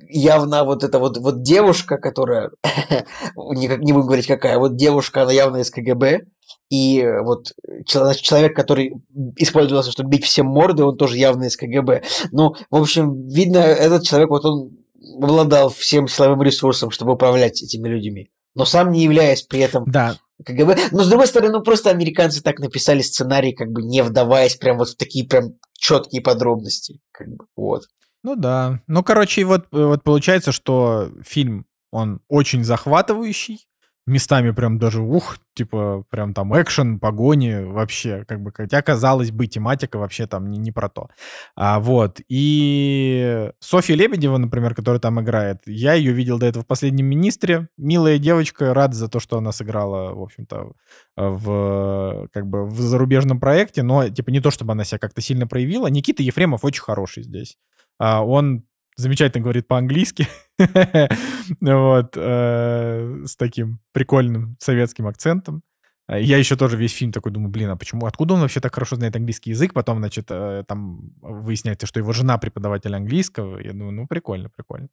явно 0.08 0.64
вот 0.64 0.84
эта 0.84 0.98
вот, 0.98 1.18
вот 1.18 1.42
девушка, 1.42 1.98
которая, 1.98 2.50
не, 3.36 3.66
не 3.66 3.92
будем 3.92 4.06
говорить 4.06 4.26
какая, 4.26 4.58
вот 4.58 4.76
девушка, 4.76 5.22
она 5.22 5.32
явно 5.32 5.58
из 5.58 5.70
КГБ, 5.70 6.22
и 6.70 7.06
вот 7.22 7.52
человек, 7.84 8.56
который 8.56 8.94
использовался, 9.36 9.92
чтобы 9.92 10.10
бить 10.10 10.24
всем 10.24 10.46
морды, 10.46 10.84
он 10.84 10.96
тоже 10.96 11.16
явно 11.16 11.44
из 11.44 11.56
КГБ. 11.56 12.02
Ну, 12.32 12.54
в 12.70 12.76
общем, 12.76 13.26
видно, 13.26 13.58
этот 13.58 14.02
человек, 14.02 14.30
вот 14.30 14.44
он 14.44 14.70
обладал 15.22 15.70
всем 15.70 16.08
силовым 16.08 16.42
ресурсом, 16.42 16.90
чтобы 16.90 17.12
управлять 17.12 17.62
этими 17.62 17.88
людьми 17.88 18.30
но 18.56 18.64
сам 18.64 18.90
не 18.90 19.04
являясь 19.04 19.42
при 19.42 19.60
этом 19.60 19.84
да. 19.86 20.18
КГБ. 20.44 20.76
Но, 20.90 21.04
с 21.04 21.08
другой 21.08 21.28
стороны, 21.28 21.52
ну, 21.52 21.62
просто 21.62 21.90
американцы 21.90 22.42
так 22.42 22.58
написали 22.58 23.02
сценарий, 23.02 23.52
как 23.52 23.70
бы 23.70 23.82
не 23.82 24.02
вдаваясь 24.02 24.56
прям 24.56 24.78
вот 24.78 24.88
в 24.88 24.96
такие 24.96 25.28
прям 25.28 25.58
четкие 25.78 26.22
подробности. 26.22 27.00
Как 27.12 27.28
бы, 27.28 27.44
вот. 27.54 27.84
Ну 28.26 28.34
да. 28.34 28.80
Ну, 28.88 29.04
короче, 29.04 29.44
вот, 29.44 29.68
вот 29.70 30.02
получается, 30.02 30.50
что 30.50 31.12
фильм, 31.22 31.64
он 31.92 32.18
очень 32.26 32.64
захватывающий, 32.64 33.68
местами 34.04 34.50
прям 34.50 34.80
даже, 34.80 35.00
ух, 35.00 35.38
типа, 35.54 36.04
прям 36.10 36.34
там 36.34 36.52
экшен, 36.60 36.98
погони, 36.98 37.62
вообще, 37.62 38.24
как 38.26 38.42
бы, 38.42 38.50
хотя, 38.52 38.82
казалось 38.82 39.30
бы, 39.30 39.46
тематика 39.46 39.98
вообще 39.98 40.26
там 40.26 40.48
не, 40.48 40.58
не 40.58 40.72
про 40.72 40.88
то. 40.88 41.08
А, 41.54 41.78
вот, 41.78 42.20
и 42.28 43.52
Софья 43.60 43.94
Лебедева, 43.94 44.38
например, 44.38 44.74
которая 44.74 44.98
там 44.98 45.20
играет, 45.20 45.58
я 45.66 45.94
ее 45.94 46.10
видел 46.10 46.40
до 46.40 46.46
этого 46.46 46.64
в 46.64 46.66
«Последнем 46.66 47.06
министре», 47.06 47.68
милая 47.76 48.18
девочка, 48.18 48.74
рад 48.74 48.92
за 48.92 49.06
то, 49.08 49.20
что 49.20 49.38
она 49.38 49.52
сыграла, 49.52 50.14
в 50.14 50.22
общем-то, 50.22 50.72
в, 51.14 52.28
как 52.32 52.48
бы, 52.48 52.66
в 52.66 52.80
зарубежном 52.80 53.38
проекте, 53.38 53.84
но, 53.84 54.08
типа, 54.08 54.30
не 54.30 54.40
то, 54.40 54.50
чтобы 54.50 54.72
она 54.72 54.82
себя 54.82 54.98
как-то 54.98 55.20
сильно 55.20 55.46
проявила. 55.46 55.86
Никита 55.86 56.24
Ефремов 56.24 56.64
очень 56.64 56.82
хороший 56.82 57.22
здесь. 57.22 57.56
А, 57.98 58.24
он 58.24 58.64
замечательно 58.96 59.42
говорит 59.42 59.68
по-английски. 59.68 60.26
вот. 61.60 62.16
Э, 62.16 63.22
с 63.26 63.36
таким 63.36 63.80
прикольным 63.92 64.56
советским 64.58 65.06
акцентом. 65.06 65.62
А, 66.08 66.18
я 66.18 66.38
еще 66.38 66.56
тоже 66.56 66.76
весь 66.76 66.92
фильм 66.92 67.12
такой 67.12 67.32
думаю, 67.32 67.50
блин, 67.50 67.70
а 67.70 67.76
почему, 67.76 68.06
откуда 68.06 68.34
он 68.34 68.40
вообще 68.40 68.60
так 68.60 68.74
хорошо 68.74 68.96
знает 68.96 69.16
английский 69.16 69.50
язык? 69.50 69.74
Потом, 69.74 69.98
значит, 69.98 70.26
э, 70.30 70.64
там 70.66 71.12
выясняется, 71.20 71.86
что 71.86 72.00
его 72.00 72.12
жена 72.12 72.38
преподаватель 72.38 72.94
английского. 72.94 73.58
Я 73.58 73.72
думаю, 73.72 73.92
ну, 73.92 74.06
прикольно, 74.06 74.50
прикольно. 74.50 74.88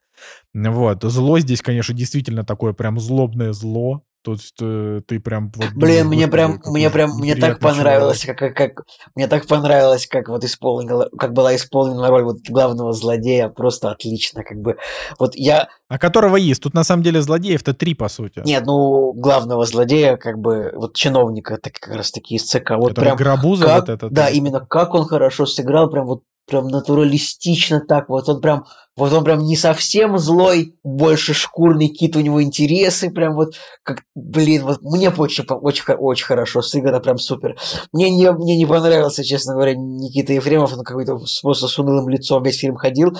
Вот. 0.53 1.03
Зло 1.03 1.39
здесь, 1.39 1.61
конечно, 1.61 1.93
действительно 1.93 2.43
такое 2.43 2.73
прям 2.73 2.99
злобное 2.99 3.53
зло. 3.53 4.03
То 4.23 4.31
есть 4.31 4.55
э, 4.61 5.01
ты 5.05 5.19
прям 5.19 5.51
вот 5.53 5.73
Блин, 5.73 6.07
мне 6.07 6.29
прям, 6.29 6.61
мне 6.65 6.89
прям, 6.89 7.17
мне 7.17 7.35
так 7.35 7.59
понравилось, 7.59 8.25
как, 8.25 8.37
как, 8.37 8.55
как, 8.55 8.85
мне 9.15 9.27
так 9.27 9.45
понравилось, 9.47 10.07
как 10.07 10.29
вот 10.29 10.45
исполнила, 10.45 11.09
как 11.19 11.33
была 11.33 11.53
исполнена 11.55 12.07
роль 12.07 12.23
вот 12.23 12.37
главного 12.47 12.93
злодея, 12.93 13.49
просто 13.49 13.91
отлично, 13.91 14.43
как 14.43 14.59
бы, 14.59 14.77
вот 15.19 15.35
я... 15.35 15.67
А 15.89 15.99
которого 15.99 16.37
есть? 16.37 16.63
Тут 16.63 16.73
на 16.73 16.85
самом 16.85 17.03
деле 17.03 17.21
злодеев-то 17.21 17.73
три, 17.73 17.93
по 17.95 18.07
сути. 18.07 18.41
Нет, 18.45 18.65
ну, 18.65 19.11
главного 19.11 19.65
злодея, 19.65 20.15
как 20.15 20.39
бы, 20.39 20.71
вот 20.73 20.95
чиновника, 20.95 21.57
так 21.57 21.73
как 21.73 21.93
раз 21.93 22.11
таки 22.11 22.35
из 22.35 22.43
ЦК, 22.43 22.71
вот 22.77 22.89
Который 22.89 23.07
прям... 23.07 23.17
Грабуза 23.17 23.65
как, 23.65 23.79
вот 23.81 23.89
этот. 23.89 24.13
Да, 24.13 24.29
именно 24.29 24.61
как 24.61 24.93
он 24.93 25.05
хорошо 25.05 25.45
сыграл, 25.45 25.89
прям 25.89 26.05
вот 26.05 26.23
прям 26.45 26.67
натуралистично 26.67 27.81
так, 27.81 28.09
вот 28.09 28.29
он 28.29 28.41
прям 28.41 28.65
вот 28.95 29.11
он 29.11 29.23
прям 29.23 29.39
не 29.39 29.55
совсем 29.55 30.19
злой, 30.19 30.75
больше 30.83 31.33
шкурный 31.33 31.87
кит, 31.87 32.15
у 32.15 32.19
него 32.19 32.43
интересы, 32.43 33.09
прям 33.09 33.33
вот, 33.33 33.55
как, 33.81 34.03
блин, 34.13 34.65
вот 34.65 34.83
мне 34.83 35.09
очень, 35.09 35.45
очень, 35.49 35.93
очень 35.95 36.25
хорошо 36.25 36.61
сыграно, 36.61 36.99
прям 36.99 37.17
супер. 37.17 37.55
Мне 37.91 38.11
не, 38.11 38.31
мне 38.31 38.55
не 38.55 38.67
понравился, 38.67 39.23
честно 39.23 39.55
говоря, 39.55 39.73
Никита 39.75 40.33
Ефремов, 40.33 40.73
он 40.73 40.83
какой-то 40.83 41.17
просто 41.41 41.67
с 41.67 41.79
унылым 41.79 42.07
лицом 42.07 42.43
весь 42.43 42.59
фильм 42.59 42.75
ходил, 42.75 43.17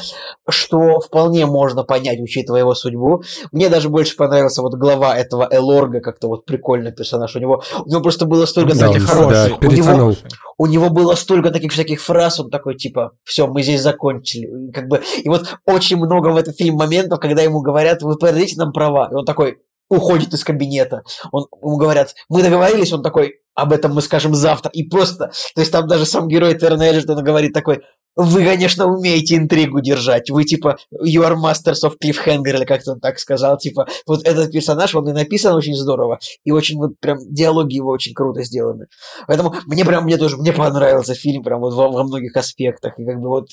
что 0.48 1.00
вполне 1.00 1.48
можно 1.48 1.84
понять, 1.84 2.20
учитывая 2.20 2.60
его 2.60 2.76
судьбу. 2.76 3.24
Мне 3.52 3.70
даже 3.70 3.90
больше 3.90 4.16
понравился 4.16 4.62
вот 4.62 4.76
глава 4.76 5.18
этого 5.18 5.48
Элорга, 5.50 6.02
как-то 6.02 6.28
вот 6.28 6.46
прикольный 6.46 6.92
персонаж. 6.92 7.36
У 7.36 7.40
него, 7.40 7.64
у 7.84 7.90
него 7.90 8.02
просто 8.02 8.26
было 8.26 8.46
столько 8.46 8.78
да, 8.78 8.90
таких 8.90 9.08
хороших. 9.08 9.60
Да, 9.60 9.68
у, 9.68 9.72
него, 9.72 10.14
у 10.60 10.68
него 10.68 10.90
было 10.92 11.16
столько 11.16 11.50
таких 11.50 11.72
всяких 11.72 12.00
фраз, 12.00 12.40
он 12.40 12.52
такой, 12.52 12.76
типа, 12.76 13.13
все, 13.24 13.48
мы 13.48 13.64
здесь 13.64 13.82
закончили. 13.82 14.72
Как 14.72 14.88
бы, 14.88 15.02
и 15.24 15.30
вот 15.30 15.58
очень 15.66 15.98
много 15.98 16.30
в 16.30 16.38
этом 16.38 16.54
фильме 16.54 16.78
моментов, 16.78 17.20
когда 17.20 17.42
ему 17.42 17.62
говорят, 17.62 18.02
вы 18.02 18.18
продадите 18.18 18.58
нам 18.58 18.72
права. 18.72 19.10
И 19.12 19.16
он 19.16 19.26
такой 19.26 19.58
уходит 19.90 20.34
из 20.34 20.44
кабинета. 20.44 21.04
Он, 21.32 21.48
ему 21.62 21.78
говорят, 21.78 22.16
мы 22.30 22.42
договорились, 22.42 22.94
он 22.94 23.04
такой, 23.04 23.42
об 23.56 23.72
этом 23.72 23.94
мы 23.94 24.02
скажем 24.02 24.34
завтра. 24.34 24.70
И 24.72 24.84
просто, 24.84 25.32
то 25.56 25.62
есть 25.62 25.72
там 25.72 25.88
даже 25.88 26.06
сам 26.06 26.28
герой 26.28 26.58
Терна 26.58 26.84
Эджертона 26.84 27.22
говорит 27.22 27.54
такой, 27.54 27.82
вы, 28.16 28.44
конечно, 28.46 28.86
умеете 28.86 29.36
интригу 29.36 29.82
держать. 29.82 30.30
Вы, 30.30 30.44
типа, 30.44 30.78
you 31.04 31.24
are 31.24 31.36
masters 31.36 31.84
of 31.84 31.96
cliffhanger, 32.04 32.56
или 32.56 32.66
как-то 32.66 32.94
он 32.94 33.00
так 33.00 33.20
сказал. 33.20 33.58
Типа, 33.58 33.88
вот 34.06 34.26
этот 34.26 34.52
персонаж, 34.52 34.94
он 34.96 35.10
и 35.10 35.14
написан 35.14 35.56
очень 35.56 35.76
здорово. 35.76 36.20
И 36.44 36.52
очень 36.52 36.78
вот 36.78 37.00
прям 37.00 37.18
диалоги 37.30 37.76
его 37.76 37.90
очень 37.90 38.14
круто 38.14 38.44
сделаны. 38.44 38.88
Поэтому 39.28 39.56
мне 39.66 39.84
прям, 39.86 40.04
мне 40.04 40.18
тоже, 40.18 40.38
мне 40.38 40.54
понравился 40.54 41.16
фильм 41.16 41.44
прям 41.44 41.62
вот 41.62 41.74
во, 41.74 41.90
во 41.90 42.04
многих 42.04 42.36
аспектах. 42.38 42.98
И 43.00 43.06
как 43.06 43.20
бы 43.20 43.30
вот 43.30 43.48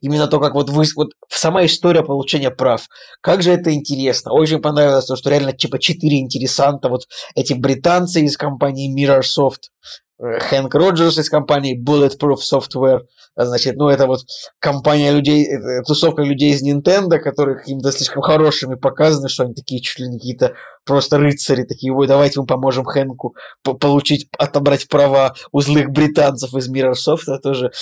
Именно 0.00 0.26
то, 0.26 0.40
как 0.40 0.54
вот 0.54 0.70
вы, 0.70 0.84
вот 0.96 1.10
сама 1.28 1.64
история 1.66 2.02
получения 2.02 2.50
прав. 2.50 2.88
Как 3.20 3.42
же 3.42 3.52
это 3.52 3.74
интересно. 3.74 4.32
Очень 4.32 4.60
понравилось 4.60 5.04
то, 5.04 5.16
что 5.16 5.30
реально 5.30 5.52
типа 5.52 5.78
четыре 5.78 6.18
интересанта, 6.18 6.88
вот 6.88 7.02
эти 7.34 7.52
британцы 7.52 8.22
из 8.22 8.36
компании 8.36 8.90
Mirrorsoft, 8.90 9.70
Хэнк 10.18 10.74
Роджерс 10.74 11.18
из 11.18 11.28
компании 11.28 11.78
Bulletproof 11.78 12.38
Software, 12.40 13.00
Значит, 13.38 13.76
ну, 13.76 13.88
это 13.88 14.06
вот 14.06 14.20
компания 14.58 15.12
людей, 15.12 15.46
тусовка 15.86 16.22
людей 16.22 16.52
из 16.52 16.66
Nintendo, 16.66 17.18
которых 17.18 17.60
какими-то 17.60 17.92
слишком 17.92 18.22
хорошими 18.22 18.76
показаны, 18.76 19.28
что 19.28 19.44
они 19.44 19.52
такие 19.52 19.82
чуть 19.82 19.98
ли 19.98 20.08
не 20.08 20.16
какие-то 20.16 20.54
просто 20.86 21.18
рыцари, 21.18 21.64
такие, 21.64 21.92
ой, 21.92 22.06
давайте 22.06 22.40
мы 22.40 22.46
поможем 22.46 22.84
Хэнку 22.84 23.34
получить, 23.62 24.28
отобрать 24.38 24.88
права 24.88 25.34
у 25.52 25.60
злых 25.60 25.90
британцев 25.90 26.54
из 26.54 26.72
Mirrorsoft. 26.72 27.24
Это 27.26 27.38
тоже 27.40 27.72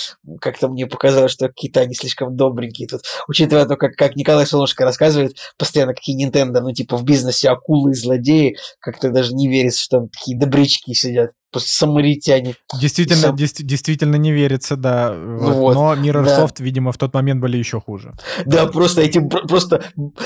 как-то 0.41 0.67
мне 0.67 0.87
показалось, 0.87 1.31
что 1.31 1.47
какие-то 1.47 1.79
они 1.79 1.93
слишком 1.93 2.35
добренькие 2.35 2.89
тут. 2.89 3.01
Учитывая 3.29 3.65
то, 3.65 3.77
как, 3.77 3.93
как 3.95 4.17
Николай 4.17 4.45
Солнышко 4.45 4.83
рассказывает, 4.83 5.37
постоянно 5.57 5.93
какие 5.93 6.27
Nintendo, 6.27 6.59
ну, 6.59 6.73
типа, 6.73 6.97
в 6.97 7.05
бизнесе 7.05 7.47
акулы 7.47 7.91
и 7.91 7.95
злодеи, 7.95 8.57
как-то 8.79 9.09
даже 9.09 9.33
не 9.33 9.47
верится, 9.47 9.81
что 9.81 9.99
там 9.99 10.09
такие 10.09 10.37
добрячки 10.37 10.93
сидят 10.93 11.31
самаритяне. 11.59 12.55
Действительно, 12.79 13.21
Сам... 13.21 13.35
дес- 13.35 13.61
действительно 13.61 14.15
не 14.15 14.31
верится, 14.31 14.75
да. 14.75 15.13
Ну 15.13 15.53
вот. 15.53 15.73
Но 15.75 15.93
Mirrorsoft, 15.95 16.55
да. 16.59 16.63
видимо, 16.63 16.91
в 16.91 16.97
тот 16.97 17.13
момент 17.13 17.41
были 17.41 17.57
еще 17.57 17.79
хуже. 17.79 18.13
Да, 18.45 18.65
просто 18.67 19.01
эти 19.01 19.19
просто 19.19 19.83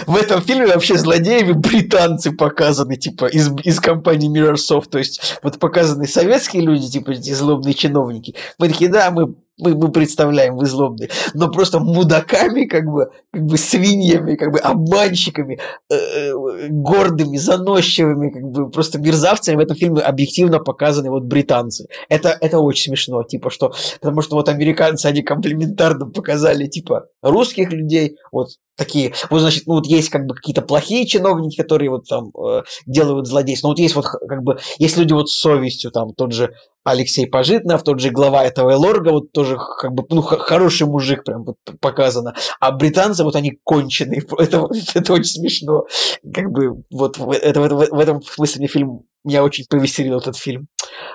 в 0.08 0.16
этом 0.16 0.42
фильме 0.42 0.68
вообще 0.68 0.98
злодеями 0.98 1.54
британцы 1.54 2.32
показаны, 2.32 2.96
типа, 2.98 3.26
из, 3.26 3.50
из 3.64 3.80
компании 3.80 4.30
Mirrorsoft. 4.30 4.90
То 4.90 4.98
есть, 4.98 5.40
вот 5.44 5.60
показаны 5.60 6.08
советские 6.08 6.64
люди, 6.64 6.90
типа, 6.90 7.12
эти 7.12 7.34
злобные 7.34 7.74
чиновники. 7.74 8.36
Мы 8.58 8.70
такие, 8.70 8.90
да, 8.90 9.12
мы 9.12 9.36
мы, 9.60 9.76
мы 9.76 9.92
представляем, 9.92 10.56
вы 10.56 10.66
злобные, 10.66 11.10
но 11.34 11.50
просто 11.50 11.80
мудаками, 11.80 12.66
как 12.66 12.86
бы, 12.86 13.12
как 13.32 13.44
бы 13.44 13.58
свиньями, 13.58 14.36
как 14.36 14.52
бы 14.52 14.60
обманщиками, 14.60 15.60
э, 15.90 15.96
э, 15.96 16.68
гордыми, 16.70 17.38
заносчивыми, 17.38 18.30
как 18.30 18.44
бы 18.44 18.70
просто 18.70 19.00
мерзавцами 19.00 19.56
в 19.56 19.60
этом 19.60 19.76
фильме 19.76 20.02
объективно 20.02 20.60
показаны 20.60 21.10
вот 21.10 21.24
британцы. 21.24 21.88
Это, 22.08 22.38
это 22.40 22.60
очень 22.60 22.92
смешно, 22.92 23.24
типа 23.24 23.50
что, 23.50 23.74
потому 24.02 24.22
что 24.22 24.36
вот 24.36 24.50
американцы, 24.50 25.06
они 25.06 25.22
комплементарно 25.22 26.08
показали, 26.08 26.68
типа, 26.68 27.08
русских 27.22 27.72
людей, 27.72 28.18
вот 28.32 28.50
такие, 28.80 29.14
вот, 29.30 29.42
значит, 29.42 29.68
ну, 29.68 29.76
вот 29.76 29.86
есть 29.86 30.10
как 30.10 30.26
бы 30.26 30.34
какие-то 30.34 30.64
плохие 30.64 31.06
чиновники, 31.06 31.58
которые 31.58 31.92
вот 31.92 32.08
там 32.08 32.32
э, 32.36 32.64
делают 32.88 33.28
злодейство, 33.28 33.68
но 33.68 33.72
вот 33.74 33.80
есть 33.80 33.96
вот 33.96 34.06
как 34.06 34.42
бы, 34.42 34.58
есть 34.80 34.98
люди 34.98 35.14
вот 35.14 35.30
с 35.30 35.40
совестью, 35.40 35.92
там, 35.92 36.14
тот 36.16 36.32
же 36.32 36.54
Алексей 36.84 37.28
Пожитнов, 37.28 37.84
тот 37.84 38.00
же 38.00 38.10
глава 38.10 38.44
этого 38.44 38.72
Элорга, 38.72 39.10
вот 39.12 39.32
тоже 39.32 39.58
как 39.58 39.94
бы, 39.94 40.04
ну, 40.10 40.22
хороший 40.22 40.88
мужик 40.88 41.24
прям 41.24 41.44
вот 41.44 41.58
показано, 41.80 42.34
а 42.60 42.72
британцы 42.72 43.24
вот 43.24 43.36
они 43.36 43.60
конченые, 43.64 44.24
это, 44.38 44.68
это 44.96 45.14
очень 45.14 45.26
смешно, 45.26 45.86
как 46.34 46.52
бы 46.52 46.84
вот 46.90 47.20
это, 47.20 47.62
в, 47.62 47.68
в, 47.68 47.90
в 47.92 48.00
этом 48.00 48.22
смысле 48.24 48.60
мне 48.60 48.68
фильм 48.68 49.04
меня 49.24 49.44
очень 49.44 49.66
повеселил 49.70 50.20
этот 50.20 50.38
фильм. 50.38 50.68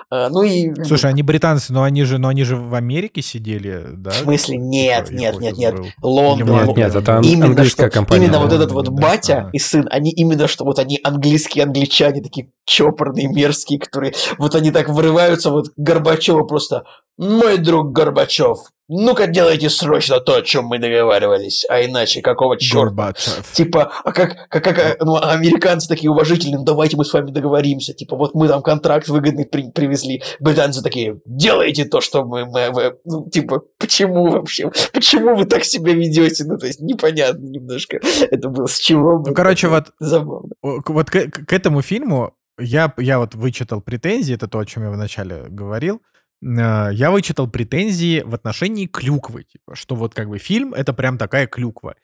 А, 0.09 0.29
ну 0.29 0.43
и... 0.43 0.73
Слушай, 0.83 1.09
они 1.09 1.23
британцы, 1.23 1.73
но 1.73 1.83
они 1.83 2.03
же, 2.03 2.17
но 2.17 2.27
они 2.27 2.43
же 2.43 2.55
в 2.55 2.73
Америке 2.75 3.21
сидели, 3.21 3.85
да? 3.93 4.11
В 4.11 4.15
смысле? 4.15 4.57
Нет, 4.57 5.05
Такой, 5.05 5.19
нет, 5.19 5.39
нет, 5.39 5.57
нет. 5.57 5.75
Лондон. 6.01 6.67
Нет, 6.67 6.77
нет, 6.77 6.95
это 6.95 7.21
именно 7.23 7.47
английская 7.47 7.89
что, 7.89 7.99
компания. 7.99 8.25
Именно 8.25 8.39
вот 8.39 8.53
этот 8.53 8.71
вот 8.71 8.89
батя 8.89 9.47
а. 9.47 9.49
и 9.51 9.59
сын, 9.59 9.87
они 9.89 10.11
именно 10.11 10.47
что 10.47 10.63
вот 10.65 10.79
они 10.79 10.99
английские 11.03 11.63
англичане, 11.63 12.21
такие 12.21 12.51
чопорные, 12.65 13.27
мерзкие, 13.27 13.79
которые 13.79 14.13
вот 14.37 14.55
они 14.55 14.71
так 14.71 14.89
врываются, 14.89 15.51
вот 15.51 15.67
Горбачева 15.77 16.43
просто 16.43 16.85
«Мой 17.17 17.57
друг 17.57 17.93
Горбачев, 17.93 18.57
ну-ка 18.87 19.25
делайте 19.25 19.69
срочно 19.69 20.19
то, 20.19 20.35
о 20.35 20.41
чем 20.41 20.65
мы 20.65 20.77
договаривались, 20.77 21.65
а 21.69 21.83
иначе 21.83 22.21
какого 22.21 22.57
черта? 22.57 22.85
Горбачев. 22.85 23.51
Типа, 23.51 23.91
а 24.03 24.11
как, 24.11 24.47
как, 24.49 24.63
как 24.63 24.97
ну, 24.99 25.15
американцы 25.15 25.87
такие 25.87 26.11
уважительные, 26.11 26.59
ну 26.59 26.65
давайте 26.65 26.95
мы 26.95 27.03
с 27.03 27.13
вами 27.13 27.31
договоримся, 27.31 27.93
типа 27.93 28.15
вот 28.15 28.35
мы 28.35 28.47
там 28.47 28.61
контракт 28.61 29.07
выгодный 29.07 29.45
при, 29.45 29.71
привезли, 29.71 30.21
британцы 30.39 30.83
такие, 30.83 31.19
делайте 31.25 31.85
то, 31.85 31.99
что 31.99 32.25
мы, 32.25 32.45
мы, 32.45 32.71
мы 32.71 32.97
ну, 33.05 33.27
типа, 33.27 33.63
почему 33.79 34.27
вообще, 34.27 34.69
почему 34.93 35.35
вы 35.35 35.45
так 35.45 35.63
себя 35.63 35.93
ведете, 35.93 36.43
ну 36.45 36.57
то 36.57 36.67
есть 36.67 36.79
непонятно 36.79 37.45
немножко, 37.47 37.99
это 38.29 38.49
было 38.49 38.67
с 38.67 38.77
чего. 38.77 39.23
Ну 39.25 39.33
короче 39.33 39.67
вот, 39.67 39.93
забавно. 39.99 40.49
вот 40.61 41.09
к, 41.09 41.31
к 41.31 41.53
этому 41.53 41.81
фильму 41.81 42.33
я, 42.59 42.93
я 42.97 43.19
вот 43.19 43.35
вычитал 43.35 43.81
претензии, 43.81 44.35
это 44.35 44.47
то, 44.47 44.59
о 44.59 44.65
чем 44.65 44.83
я 44.83 44.89
вначале 44.89 45.45
говорил, 45.49 46.01
а, 46.43 46.89
я 46.89 47.11
вычитал 47.11 47.47
претензии 47.47 48.21
в 48.21 48.33
отношении 48.33 48.87
клюквы, 48.87 49.43
типа, 49.43 49.75
что 49.75 49.95
вот 49.95 50.13
как 50.13 50.29
бы 50.29 50.37
фильм— 50.37 50.73
это 50.75 50.93
прям 50.93 51.17
такая 51.17 51.47
клюква. 51.47 51.95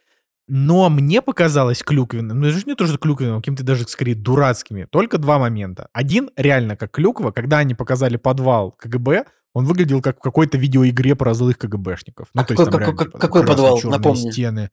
Но 0.47 0.89
мне 0.89 1.21
показалось 1.21 1.81
клюквенным, 1.83 2.39
ну 2.39 2.47
это 2.47 2.57
же 2.57 2.65
не 2.65 2.75
то, 2.75 2.85
что 2.85 2.97
клюквенным, 2.97 3.37
а 3.37 3.39
каким-то 3.39 3.63
даже 3.63 3.87
скорее 3.87 4.15
дурацкими. 4.15 4.85
Только 4.89 5.17
два 5.17 5.39
момента. 5.39 5.87
Один 5.93 6.29
реально 6.35 6.75
как 6.75 6.91
клюква, 6.91 7.31
когда 7.31 7.59
они 7.59 7.73
показали 7.73 8.17
подвал 8.17 8.71
КГБ, 8.71 9.25
он 9.53 9.65
выглядел 9.65 10.01
как 10.01 10.17
в 10.17 10.21
какой-то 10.21 10.57
видеоигре 10.57 11.15
про 11.15 11.33
злых 11.33 11.57
КГБшников. 11.57 12.29
Ну, 12.33 12.41
а 12.41 12.45
то 12.45 12.55
какой, 12.55 12.65
есть, 12.65 12.71
там 12.71 12.81
реально, 12.81 13.05
типа, 13.05 13.17
какой 13.17 13.45
подвал, 13.45 13.79
напомни. 13.83 14.31
стены. 14.31 14.71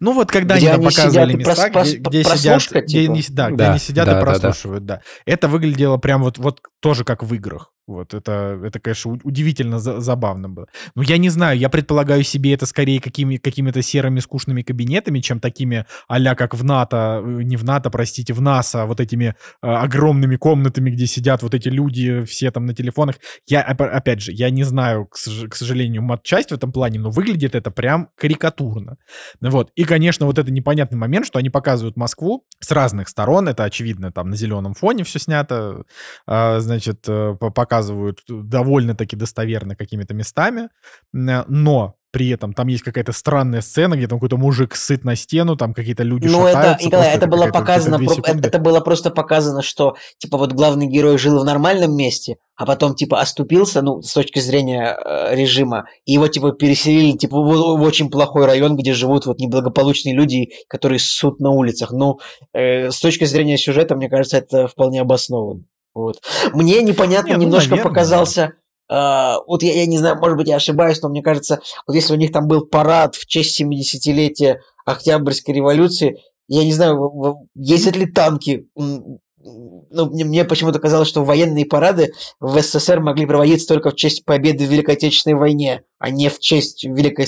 Ну 0.00 0.12
вот, 0.12 0.30
когда 0.30 0.56
где 0.56 0.70
они 0.70 0.76
там 0.76 0.92
показывали 0.92 1.32
сидят, 1.32 1.46
места, 1.46 1.70
прос, 1.70 1.88
где, 1.88 1.98
где 1.98 2.24
сидят, 2.24 2.62
типа? 2.62 2.80
где, 2.82 3.08
не, 3.08 3.22
да, 3.28 3.48
да, 3.48 3.50
где 3.50 3.64
они 3.64 3.78
сидят 3.78 4.06
да, 4.06 4.18
и 4.18 4.22
прослушивают, 4.22 4.84
да, 4.84 4.96
да. 4.96 5.02
да. 5.04 5.32
Это 5.32 5.48
выглядело 5.48 5.96
прям 5.96 6.22
вот, 6.22 6.38
вот 6.38 6.60
тоже 6.80 7.04
как 7.04 7.22
в 7.22 7.34
играх. 7.34 7.72
Вот 7.88 8.12
это, 8.12 8.60
это 8.62 8.78
конечно, 8.80 9.18
удивительно 9.24 9.78
за, 9.78 9.98
забавно 10.00 10.50
было. 10.50 10.66
Но 10.94 11.02
я 11.02 11.16
не 11.16 11.30
знаю, 11.30 11.58
я 11.58 11.70
предполагаю 11.70 12.22
себе 12.22 12.52
это 12.52 12.66
скорее 12.66 13.00
какими, 13.00 13.38
какими-то 13.38 13.80
серыми 13.80 14.20
скучными 14.20 14.60
кабинетами, 14.60 15.20
чем 15.20 15.40
такими 15.40 15.86
а 16.06 16.34
как 16.34 16.54
в 16.54 16.62
НАТО, 16.62 17.22
э, 17.24 17.42
не 17.42 17.56
в 17.56 17.64
НАТО, 17.64 17.88
простите, 17.88 18.34
в 18.34 18.42
НАСА, 18.42 18.84
вот 18.84 19.00
этими 19.00 19.34
э, 19.62 19.66
огромными 19.66 20.36
комнатами, 20.36 20.90
где 20.90 21.06
сидят 21.06 21.42
вот 21.42 21.54
эти 21.54 21.68
люди 21.68 22.24
все 22.24 22.50
там 22.50 22.66
на 22.66 22.74
телефонах. 22.74 23.16
Я, 23.46 23.62
опять 23.62 24.20
же, 24.20 24.32
я 24.32 24.50
не 24.50 24.64
знаю, 24.64 25.06
к, 25.06 25.14
к 25.48 25.54
сожалению, 25.54 26.02
матчасть 26.02 26.50
в 26.50 26.54
этом 26.54 26.72
плане, 26.72 26.98
но 26.98 27.10
выглядит 27.10 27.54
это 27.54 27.70
прям 27.70 28.10
карикатурно. 28.16 28.98
Вот. 29.40 29.67
И, 29.74 29.84
конечно, 29.84 30.26
вот 30.26 30.38
это 30.38 30.50
непонятный 30.50 30.98
момент, 30.98 31.26
что 31.26 31.38
они 31.38 31.50
показывают 31.50 31.96
Москву 31.96 32.44
с 32.60 32.70
разных 32.70 33.08
сторон, 33.08 33.48
это 33.48 33.64
очевидно, 33.64 34.12
там 34.12 34.30
на 34.30 34.36
зеленом 34.36 34.74
фоне 34.74 35.04
все 35.04 35.18
снято, 35.18 35.84
э, 36.26 36.60
значит, 36.60 37.04
э, 37.08 37.36
показывают 37.54 37.78
показывают 37.78 38.20
довольно-таки 38.28 39.16
достоверно 39.16 39.76
какими-то 39.76 40.14
местами, 40.14 40.68
но 41.12 41.94
при 42.18 42.30
этом 42.30 42.52
там 42.52 42.66
есть 42.66 42.82
какая-то 42.82 43.12
странная 43.12 43.60
сцена, 43.60 43.94
где 43.94 44.08
там 44.08 44.18
какой-то 44.18 44.38
мужик 44.38 44.74
сыт 44.74 45.04
на 45.04 45.14
стену, 45.14 45.54
там 45.54 45.72
какие-то 45.72 46.02
люди 46.02 46.26
ну, 46.26 46.44
шатаются. 46.48 46.72
Это, 46.72 46.84
Николай, 46.84 47.14
это 47.14 47.26
было 47.28 47.46
показано, 47.46 47.96
про, 47.96 48.12
это, 48.12 48.48
это 48.48 48.58
было 48.58 48.80
просто 48.80 49.10
показано, 49.10 49.62
что 49.62 49.94
типа 50.18 50.36
вот 50.36 50.52
главный 50.52 50.88
герой 50.88 51.16
жил 51.16 51.38
в 51.38 51.44
нормальном 51.44 51.96
месте, 51.96 52.38
а 52.56 52.66
потом 52.66 52.96
типа 52.96 53.20
оступился, 53.20 53.82
ну, 53.82 54.02
с 54.02 54.12
точки 54.12 54.40
зрения 54.40 54.98
э, 54.98 55.36
режима, 55.36 55.84
и 56.06 56.14
его 56.14 56.26
типа 56.26 56.50
переселили 56.50 57.16
типа 57.16 57.40
в, 57.40 57.78
в 57.78 57.82
очень 57.82 58.10
плохой 58.10 58.46
район, 58.46 58.76
где 58.76 58.94
живут 58.94 59.26
вот 59.26 59.38
неблагополучные 59.38 60.12
люди, 60.12 60.48
которые 60.68 60.98
ссут 60.98 61.38
на 61.38 61.50
улицах. 61.50 61.92
Ну, 61.92 62.18
э, 62.52 62.90
с 62.90 62.98
точки 62.98 63.26
зрения 63.26 63.56
сюжета, 63.58 63.94
мне 63.94 64.08
кажется, 64.08 64.38
это 64.38 64.66
вполне 64.66 65.02
обосновано. 65.02 65.62
Вот. 65.94 66.20
Мне 66.52 66.82
непонятно 66.82 67.28
Нет, 67.28 67.38
ну, 67.38 67.44
немножко 67.44 67.70
наверное, 67.70 67.88
показался... 67.88 68.46
Да. 68.48 68.52
Э, 68.90 69.36
вот 69.46 69.62
я, 69.62 69.74
я 69.74 69.86
не 69.86 69.98
знаю, 69.98 70.18
может 70.18 70.36
быть, 70.36 70.48
я 70.48 70.56
ошибаюсь, 70.56 71.00
но 71.02 71.08
мне 71.08 71.22
кажется, 71.22 71.60
вот 71.86 71.94
если 71.94 72.14
у 72.14 72.16
них 72.16 72.32
там 72.32 72.46
был 72.46 72.66
парад 72.66 73.14
в 73.14 73.26
честь 73.26 73.60
70-летия 73.60 74.58
Октябрьской 74.84 75.54
революции, 75.54 76.18
я 76.48 76.64
не 76.64 76.72
знаю, 76.72 77.48
ездят 77.54 77.96
ли 77.96 78.06
танки? 78.06 78.68
Ну, 78.74 80.10
мне, 80.10 80.24
мне 80.24 80.44
почему-то 80.44 80.78
казалось, 80.78 81.08
что 81.08 81.24
военные 81.24 81.64
парады 81.64 82.12
в 82.40 82.60
СССР 82.60 83.00
могли 83.00 83.24
проводиться 83.24 83.68
только 83.68 83.90
в 83.90 83.94
честь 83.94 84.24
победы 84.24 84.66
в 84.66 84.70
Великой 84.70 84.94
Отечественной 84.94 85.36
войне, 85.36 85.82
а 85.98 86.10
не 86.10 86.28
в 86.28 86.38
честь 86.38 86.84
Великой 86.84 87.24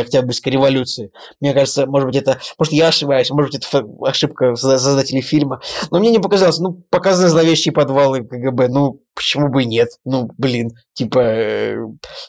Октябрьской 0.00 0.52
революции. 0.52 1.10
Мне 1.40 1.54
кажется, 1.54 1.86
может 1.86 2.06
быть, 2.06 2.16
это... 2.16 2.38
Может, 2.58 2.72
я 2.72 2.88
ошибаюсь, 2.88 3.30
может 3.30 3.52
быть, 3.52 3.64
это 3.64 3.86
ошибка 4.02 4.54
создателей 4.56 5.22
фильма. 5.22 5.60
Но 5.90 5.98
мне 5.98 6.10
не 6.10 6.18
показалось. 6.18 6.58
Ну, 6.58 6.84
показаны 6.90 7.28
зловещие 7.28 7.72
подвалы 7.72 8.24
КГБ. 8.24 8.68
Ну, 8.68 9.00
почему 9.14 9.48
бы 9.48 9.62
и 9.62 9.66
нет? 9.66 9.88
Ну, 10.04 10.28
блин, 10.36 10.72
типа, 10.92 11.18
э, 11.18 11.76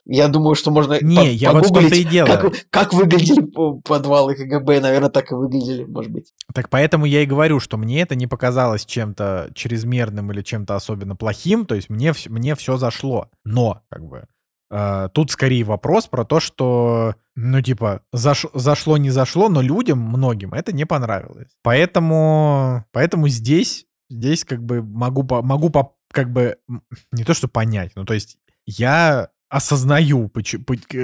я 0.05 0.29
думаю, 0.29 0.55
что 0.55 0.71
можно 0.71 0.97
не, 1.01 1.17
по- 1.17 1.21
я 1.21 1.51
вот 1.51 1.67
что 1.67 1.79
и 1.81 2.03
дело. 2.03 2.27
Как, 2.27 2.53
как 2.69 2.93
выглядели 2.93 3.41
подвалы 3.81 4.35
КГБ, 4.35 4.79
наверное, 4.79 5.09
так 5.09 5.31
и 5.31 5.35
выглядели, 5.35 5.83
может 5.83 6.11
быть. 6.11 6.33
Так 6.53 6.69
поэтому 6.69 7.05
я 7.05 7.21
и 7.21 7.25
говорю, 7.25 7.59
что 7.59 7.77
мне 7.77 8.01
это 8.01 8.15
не 8.15 8.27
показалось 8.27 8.85
чем-то 8.85 9.49
чрезмерным 9.53 10.31
или 10.31 10.41
чем-то 10.41 10.75
особенно 10.75 11.15
плохим, 11.15 11.65
то 11.65 11.75
есть 11.75 11.89
мне, 11.89 12.13
мне 12.27 12.55
все 12.55 12.77
зашло. 12.77 13.27
Но, 13.43 13.81
как 13.89 14.05
бы, 14.05 14.25
э, 14.73 15.09
тут 15.13 15.31
скорее 15.31 15.63
вопрос 15.63 16.07
про 16.07 16.25
то, 16.25 16.39
что, 16.39 17.15
ну, 17.35 17.61
типа, 17.61 18.01
заш, 18.11 18.45
зашло, 18.53 18.97
не 18.97 19.11
зашло, 19.11 19.49
но 19.49 19.61
людям, 19.61 19.99
многим, 19.99 20.53
это 20.53 20.73
не 20.73 20.85
понравилось. 20.85 21.49
Поэтому, 21.61 22.85
поэтому 22.91 23.27
здесь 23.27 23.85
здесь 24.09 24.45
как 24.45 24.63
бы 24.63 24.81
могу, 24.81 25.23
могу 25.41 25.71
как 26.11 26.31
бы 26.31 26.57
не 27.11 27.23
то 27.23 27.33
что 27.33 27.47
понять, 27.47 27.91
ну 27.95 28.05
то 28.05 28.13
есть 28.13 28.37
я 28.65 29.29
осознаю, 29.49 30.31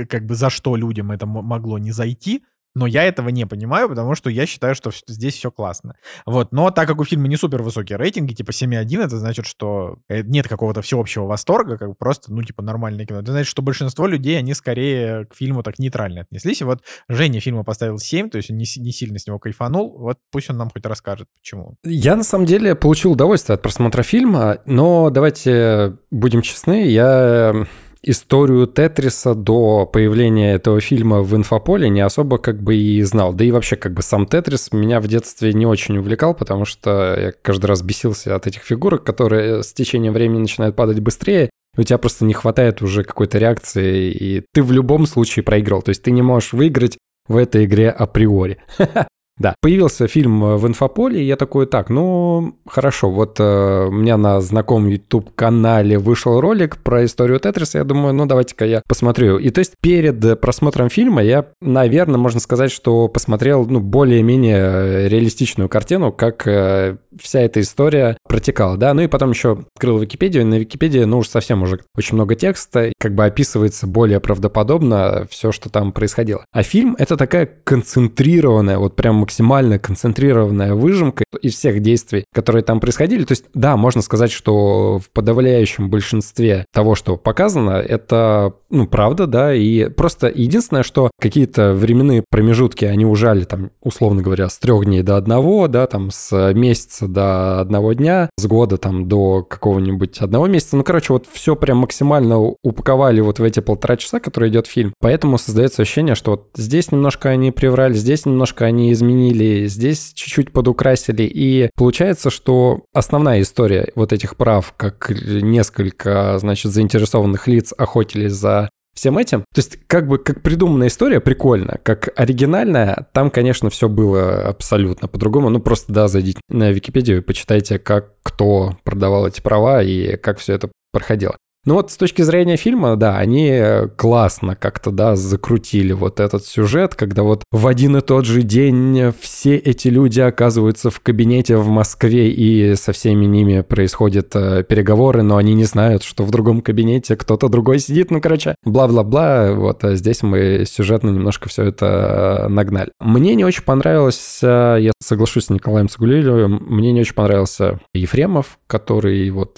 как 0.10 0.26
бы 0.26 0.36
за 0.36 0.50
что 0.50 0.76
людям 0.76 1.12
это 1.12 1.26
могло 1.26 1.78
не 1.78 1.91
зайти, 1.91 2.44
но 2.76 2.88
я 2.88 3.04
этого 3.04 3.30
не 3.30 3.46
понимаю, 3.46 3.90
потому 3.90 4.16
что 4.16 4.30
я 4.30 4.46
считаю, 4.46 4.76
что 4.76 4.91
здесь 5.08 5.36
все 5.36 5.52
классно. 5.52 5.96
Вот. 6.26 6.52
Но 6.52 6.72
так 6.72 6.88
как 6.88 7.00
у 7.00 7.06
фильма 7.06 7.28
не 7.28 7.36
супер 7.36 7.62
высокие 7.64 7.98
рейтинги, 7.98 8.34
типа 8.34 8.52
7,1, 8.52 9.06
это 9.06 9.18
значит, 9.18 9.46
что 9.46 9.98
э, 10.08 10.22
нет 10.22 10.48
какого-то 10.48 10.82
всеобщего 10.82 11.26
восторга, 11.26 11.78
как 11.78 11.90
бы 11.90 11.96
просто, 11.96 12.32
ну, 12.32 12.44
типа, 12.44 12.62
нормальное 12.62 13.06
кино. 13.06 13.20
Это 13.20 13.32
значит, 13.32 13.50
что 13.50 13.62
большинство 13.62 14.08
людей, 14.08 14.38
они 14.38 14.54
скорее 14.54 15.26
к 15.26 15.36
фильму 15.36 15.64
так 15.64 15.80
нейтрально 15.80 16.22
отнеслись. 16.22 16.62
И 16.62 16.64
вот 16.64 16.84
Женя 17.08 17.40
фильма 17.40 17.64
поставил 17.64 17.98
7, 17.98 18.30
то 18.30 18.38
есть 18.38 18.52
он 18.52 18.58
не, 18.58 18.66
не 18.78 18.91
сильно 18.91 19.18
с 19.18 19.28
него 19.28 19.40
кайфанул. 19.40 19.98
Вот 19.98 20.20
пусть 20.32 20.50
он 20.50 20.58
нам 20.58 20.70
хоть 20.70 20.86
расскажет, 20.86 21.28
почему. 21.40 21.76
Я, 21.84 22.16
на 22.16 22.24
самом 22.24 22.46
деле, 22.46 22.76
получил 22.76 23.14
удовольствие 23.14 23.56
от 23.56 23.62
просмотра 23.62 24.04
фильма, 24.04 24.60
но 24.66 25.10
давайте 25.10 25.98
будем 26.12 26.41
честны, 26.41 26.88
я 26.88 27.66
историю 28.01 28.67
Тетриса 28.67 29.35
до 29.35 29.85
появления 29.85 30.53
этого 30.53 30.80
фильма 30.80 31.21
в 31.21 31.35
инфополе 31.35 31.89
не 31.89 32.01
особо 32.01 32.38
как 32.38 32.61
бы 32.61 32.76
и 32.76 33.01
знал. 33.03 33.34
Да 33.34 33.43
и 33.43 33.51
вообще 33.51 33.76
как 33.76 33.93
бы 33.93 34.01
сам 34.01 34.26
Тетрис 34.26 34.71
меня 34.71 34.99
в 34.99 35.07
детстве 35.07 35.53
не 35.53 35.65
очень 35.65 35.97
увлекал, 35.97 36.34
потому 36.34 36.65
что 36.65 37.15
я 37.19 37.31
каждый 37.31 37.65
раз 37.65 37.81
бесился 37.81 38.35
от 38.35 38.47
этих 38.47 38.61
фигурок, 38.61 39.03
которые 39.03 39.63
с 39.63 39.73
течением 39.73 40.13
времени 40.13 40.39
начинают 40.39 40.76
падать 40.76 40.99
быстрее, 40.99 41.49
у 41.77 41.84
тебя 41.84 41.97
просто 41.97 42.26
не 42.26 42.34
хватает 42.34 42.81
уже 42.81 43.03
какой-то 43.03 43.38
реакции, 43.38 44.11
и 44.11 44.43
ты 44.53 44.63
в 44.63 44.71
любом 44.71 45.05
случае 45.05 45.43
проиграл. 45.43 45.81
То 45.81 45.89
есть 45.89 46.03
ты 46.03 46.11
не 46.11 46.21
можешь 46.21 46.53
выиграть 46.53 46.97
в 47.27 47.38
этой 47.38 47.65
игре 47.65 47.89
априори. 47.89 48.57
Да, 49.40 49.56
появился 49.61 50.07
фильм 50.07 50.44
э, 50.44 50.57
в 50.57 50.68
инфополе, 50.68 51.22
и 51.22 51.26
я 51.26 51.38
такой, 51.38 51.66
так, 51.66 51.90
ну, 51.90 52.56
хорошо, 52.68 53.10
вот 53.10 53.40
э, 53.40 53.88
у 53.88 53.91
меня 53.91 54.18
на 54.18 54.41
знакомом 54.41 54.90
YouTube-канале 54.90 55.98
вышел 55.98 56.41
ролик 56.41 56.78
про 56.78 57.06
историю 57.06 57.40
Тетриса, 57.40 57.78
я 57.78 57.86
думаю, 57.86 58.14
ну, 58.14 58.26
давайте-ка 58.26 58.66
я 58.66 58.82
посмотрю. 58.88 59.38
И 59.38 59.49
то 59.49 59.60
есть 59.60 59.76
перед 59.82 60.41
просмотром 60.41 60.90
фильма 60.90 61.24
я, 61.24 61.45
наверное, 61.61 62.18
можно 62.18 62.41
сказать, 62.41 62.70
что 62.70 63.07
посмотрел, 63.07 63.66
ну, 63.66 63.80
более-менее 63.80 64.57
э, 64.57 65.07
реалистичную 65.07 65.70
картину, 65.70 66.11
как 66.11 66.45
э, 66.45 66.98
вся 67.18 67.40
эта 67.40 67.61
история 67.61 68.18
протекала, 68.28 68.76
да, 68.76 68.94
ну 68.94 69.03
и 69.03 69.07
потом 69.07 69.32
еще 69.32 69.64
открыл 69.74 69.99
Википедию, 69.99 70.44
и 70.44 70.45
на 70.45 70.56
Википедии, 70.56 70.99
ну, 70.99 71.20
уж 71.20 71.30
совсем 71.30 71.64
уже 71.64 71.80
очень 71.95 72.16
много 72.16 72.36
текста, 72.36 72.91
как 72.99 73.16
бы 73.16 73.24
описывается 73.24 73.88
более 73.88 74.20
правдоподобно 74.20 75.28
все, 75.30 75.53
что 75.53 75.70
там 75.70 75.94
происходило. 75.94 76.44
А 76.52 76.61
фильм— 76.61 76.98
это 76.99 77.16
такая 77.16 77.49
концентрированная, 77.64 78.80
вот 78.80 78.98
прям 78.98 79.28
максимально 79.30 79.77
концентрированная 79.77 80.73
выжимка 80.73 81.23
из 81.39 81.53
всех 81.53 81.81
действий, 81.81 82.26
которые 82.34 82.64
там 82.64 82.80
происходили. 82.80 83.23
То 83.26 83.34
есть, 83.34 83.45
да, 83.53 83.77
можно 83.77 84.01
сказать, 84.01 84.31
что 84.31 84.97
в 84.97 85.11
подавляющем 85.11 85.91
большинстве 85.91 86.65
того, 86.73 86.95
что 86.95 87.15
показано, 87.15 87.73
это, 87.73 88.53
ну, 88.72 88.88
правда, 88.88 89.27
да, 89.27 89.53
и 89.53 89.89
просто 89.89 90.31
единственное, 90.34 90.81
что 90.81 91.11
какие-то 91.19 91.73
временные 91.73 92.23
промежутки 92.27 92.85
они 92.85 93.06
ужали, 93.06 93.43
там, 93.43 93.69
условно 93.84 94.23
говоря, 94.23 94.49
с 94.49 94.57
трех 94.57 94.85
дней 94.85 95.03
до 95.03 95.18
одного, 95.18 95.68
да, 95.68 95.85
там, 95.85 96.10
с 96.10 96.53
месяца 96.53 97.07
до 97.07 97.60
одного 97.60 97.93
дня, 97.93 98.31
с 98.38 98.47
года 98.47 98.77
там 98.77 99.07
до 99.07 99.43
какого-нибудь 99.43 100.18
одного 100.22 100.47
месяца. 100.47 100.76
Ну, 100.76 100.84
короче, 100.84 101.14
вот 101.14 101.27
все 101.31 101.56
прям 101.56 101.77
максимально 101.77 102.39
упаковали 102.64 103.22
вот 103.22 103.38
в 103.38 103.43
эти 103.43 103.60
полтора 103.60 103.95
часа, 103.97 104.19
которые 104.19 104.49
идет 104.49 104.65
фильм. 104.65 104.91
Поэтому 104.99 105.38
создается 105.38 105.84
ощущение, 105.84 106.15
что 106.15 106.31
вот 106.31 106.47
здесь 106.56 106.91
немножко 106.91 107.30
они 107.30 107.51
приврали, 107.51 107.93
здесь 107.93 108.26
немножко 108.26 108.65
они 108.65 108.91
изменили 108.91 109.19
изменили, 109.20 109.68
здесь 109.68 110.14
чуть-чуть 110.14 110.52
подукрасили. 110.52 111.24
И 111.24 111.70
получается, 111.76 112.30
что 112.30 112.84
основная 112.94 113.41
история 113.41 113.90
вот 113.96 114.14
этих 114.14 114.36
прав, 114.36 114.74
как 114.78 115.10
несколько, 115.10 116.38
значит, 116.40 116.72
заинтересованных 116.72 117.48
лиц 117.48 117.74
охотились 117.78 118.34
за 118.34 118.70
всем 118.96 119.18
этим. 119.18 119.41
То 119.54 119.60
есть, 119.60 119.78
как 119.88 120.08
бы, 120.08 120.18
как 120.18 120.41
придуманная 120.41 120.88
история 120.88 121.20
прикольно, 121.20 121.78
как 121.84 122.10
оригинальная, 122.16 123.08
там, 123.14 123.30
конечно, 123.30 123.70
все 123.70 123.88
было 123.88 124.48
абсолютно 124.48 125.08
по-другому. 125.08 125.50
Ну, 125.50 125.60
просто, 125.60 125.94
да, 125.94 126.08
зайдите 126.08 126.41
на 126.50 126.72
Википедию 126.72 127.20
и 127.20 127.22
почитайте, 127.22 127.80
как 127.80 128.16
кто 128.24 128.78
продавал 128.84 129.28
эти 129.28 129.41
права 129.41 129.82
и 129.82 130.18
как 130.18 130.40
все 130.40 130.54
это 130.54 130.70
проходило. 130.91 131.38
Ну 131.65 131.73
вот 131.73 131.91
с 131.91 131.98
точки 131.98 132.22
зрения 132.22 132.56
фильма, 132.56 132.95
да, 132.95 133.18
они 133.18 133.61
классно 133.98 134.56
как-то, 134.56 134.91
да, 134.91 135.18
закрутили 135.18 135.91
вот 135.91 136.22
этот 136.22 136.45
сюжет, 136.45 136.95
когда 136.95 137.23
вот 137.23 137.44
в 137.52 137.68
один 137.68 137.98
и 137.98 138.02
тот 138.02 138.23
же 138.23 138.44
день 138.44 139.14
все 139.19 139.57
эти 139.57 139.90
люди 139.90 140.22
оказываются 140.22 140.90
в 140.90 141.02
кабинете 141.02 141.57
в 141.57 141.68
Москве, 141.68 142.31
и 142.31 142.76
со 142.76 142.94
всеми 142.94 143.26
ними 143.26 143.60
происходят 143.60 144.34
э, 144.36 144.64
переговоры, 144.64 145.22
но 145.22 145.36
они 145.36 145.53
не 145.53 145.65
знают, 145.65 146.03
что 146.03 146.23
в 146.23 146.31
другом 146.31 146.61
кабинете 146.61 147.18
кто-то 147.18 147.49
другой 147.49 147.80
сидит, 147.80 148.10
ну, 148.10 148.22
короче, 148.22 148.56
бла-бла-бла, 148.64 149.52
вот 149.53 149.84
а 149.84 149.95
здесь 149.95 150.23
мы 150.23 150.64
сюжетно 150.65 151.10
немножко 151.10 151.49
все 151.49 151.65
это 151.65 152.45
э, 152.45 152.48
нагнали. 152.48 152.91
Мне 153.02 153.36
не 153.36 153.44
очень 153.44 153.64
понравилось, 153.64 154.40
э, 154.41 154.77
я 154.80 154.91
соглашусь 155.02 155.45
с 155.45 155.49
Николаем 155.49 155.90
Цигулилевым, 155.90 156.64
мне 156.69 156.94
не 156.94 157.02
очень 157.02 157.15
понравился 157.15 157.81
Ефремов, 157.94 158.60
который 158.68 159.30
вот 159.30 159.57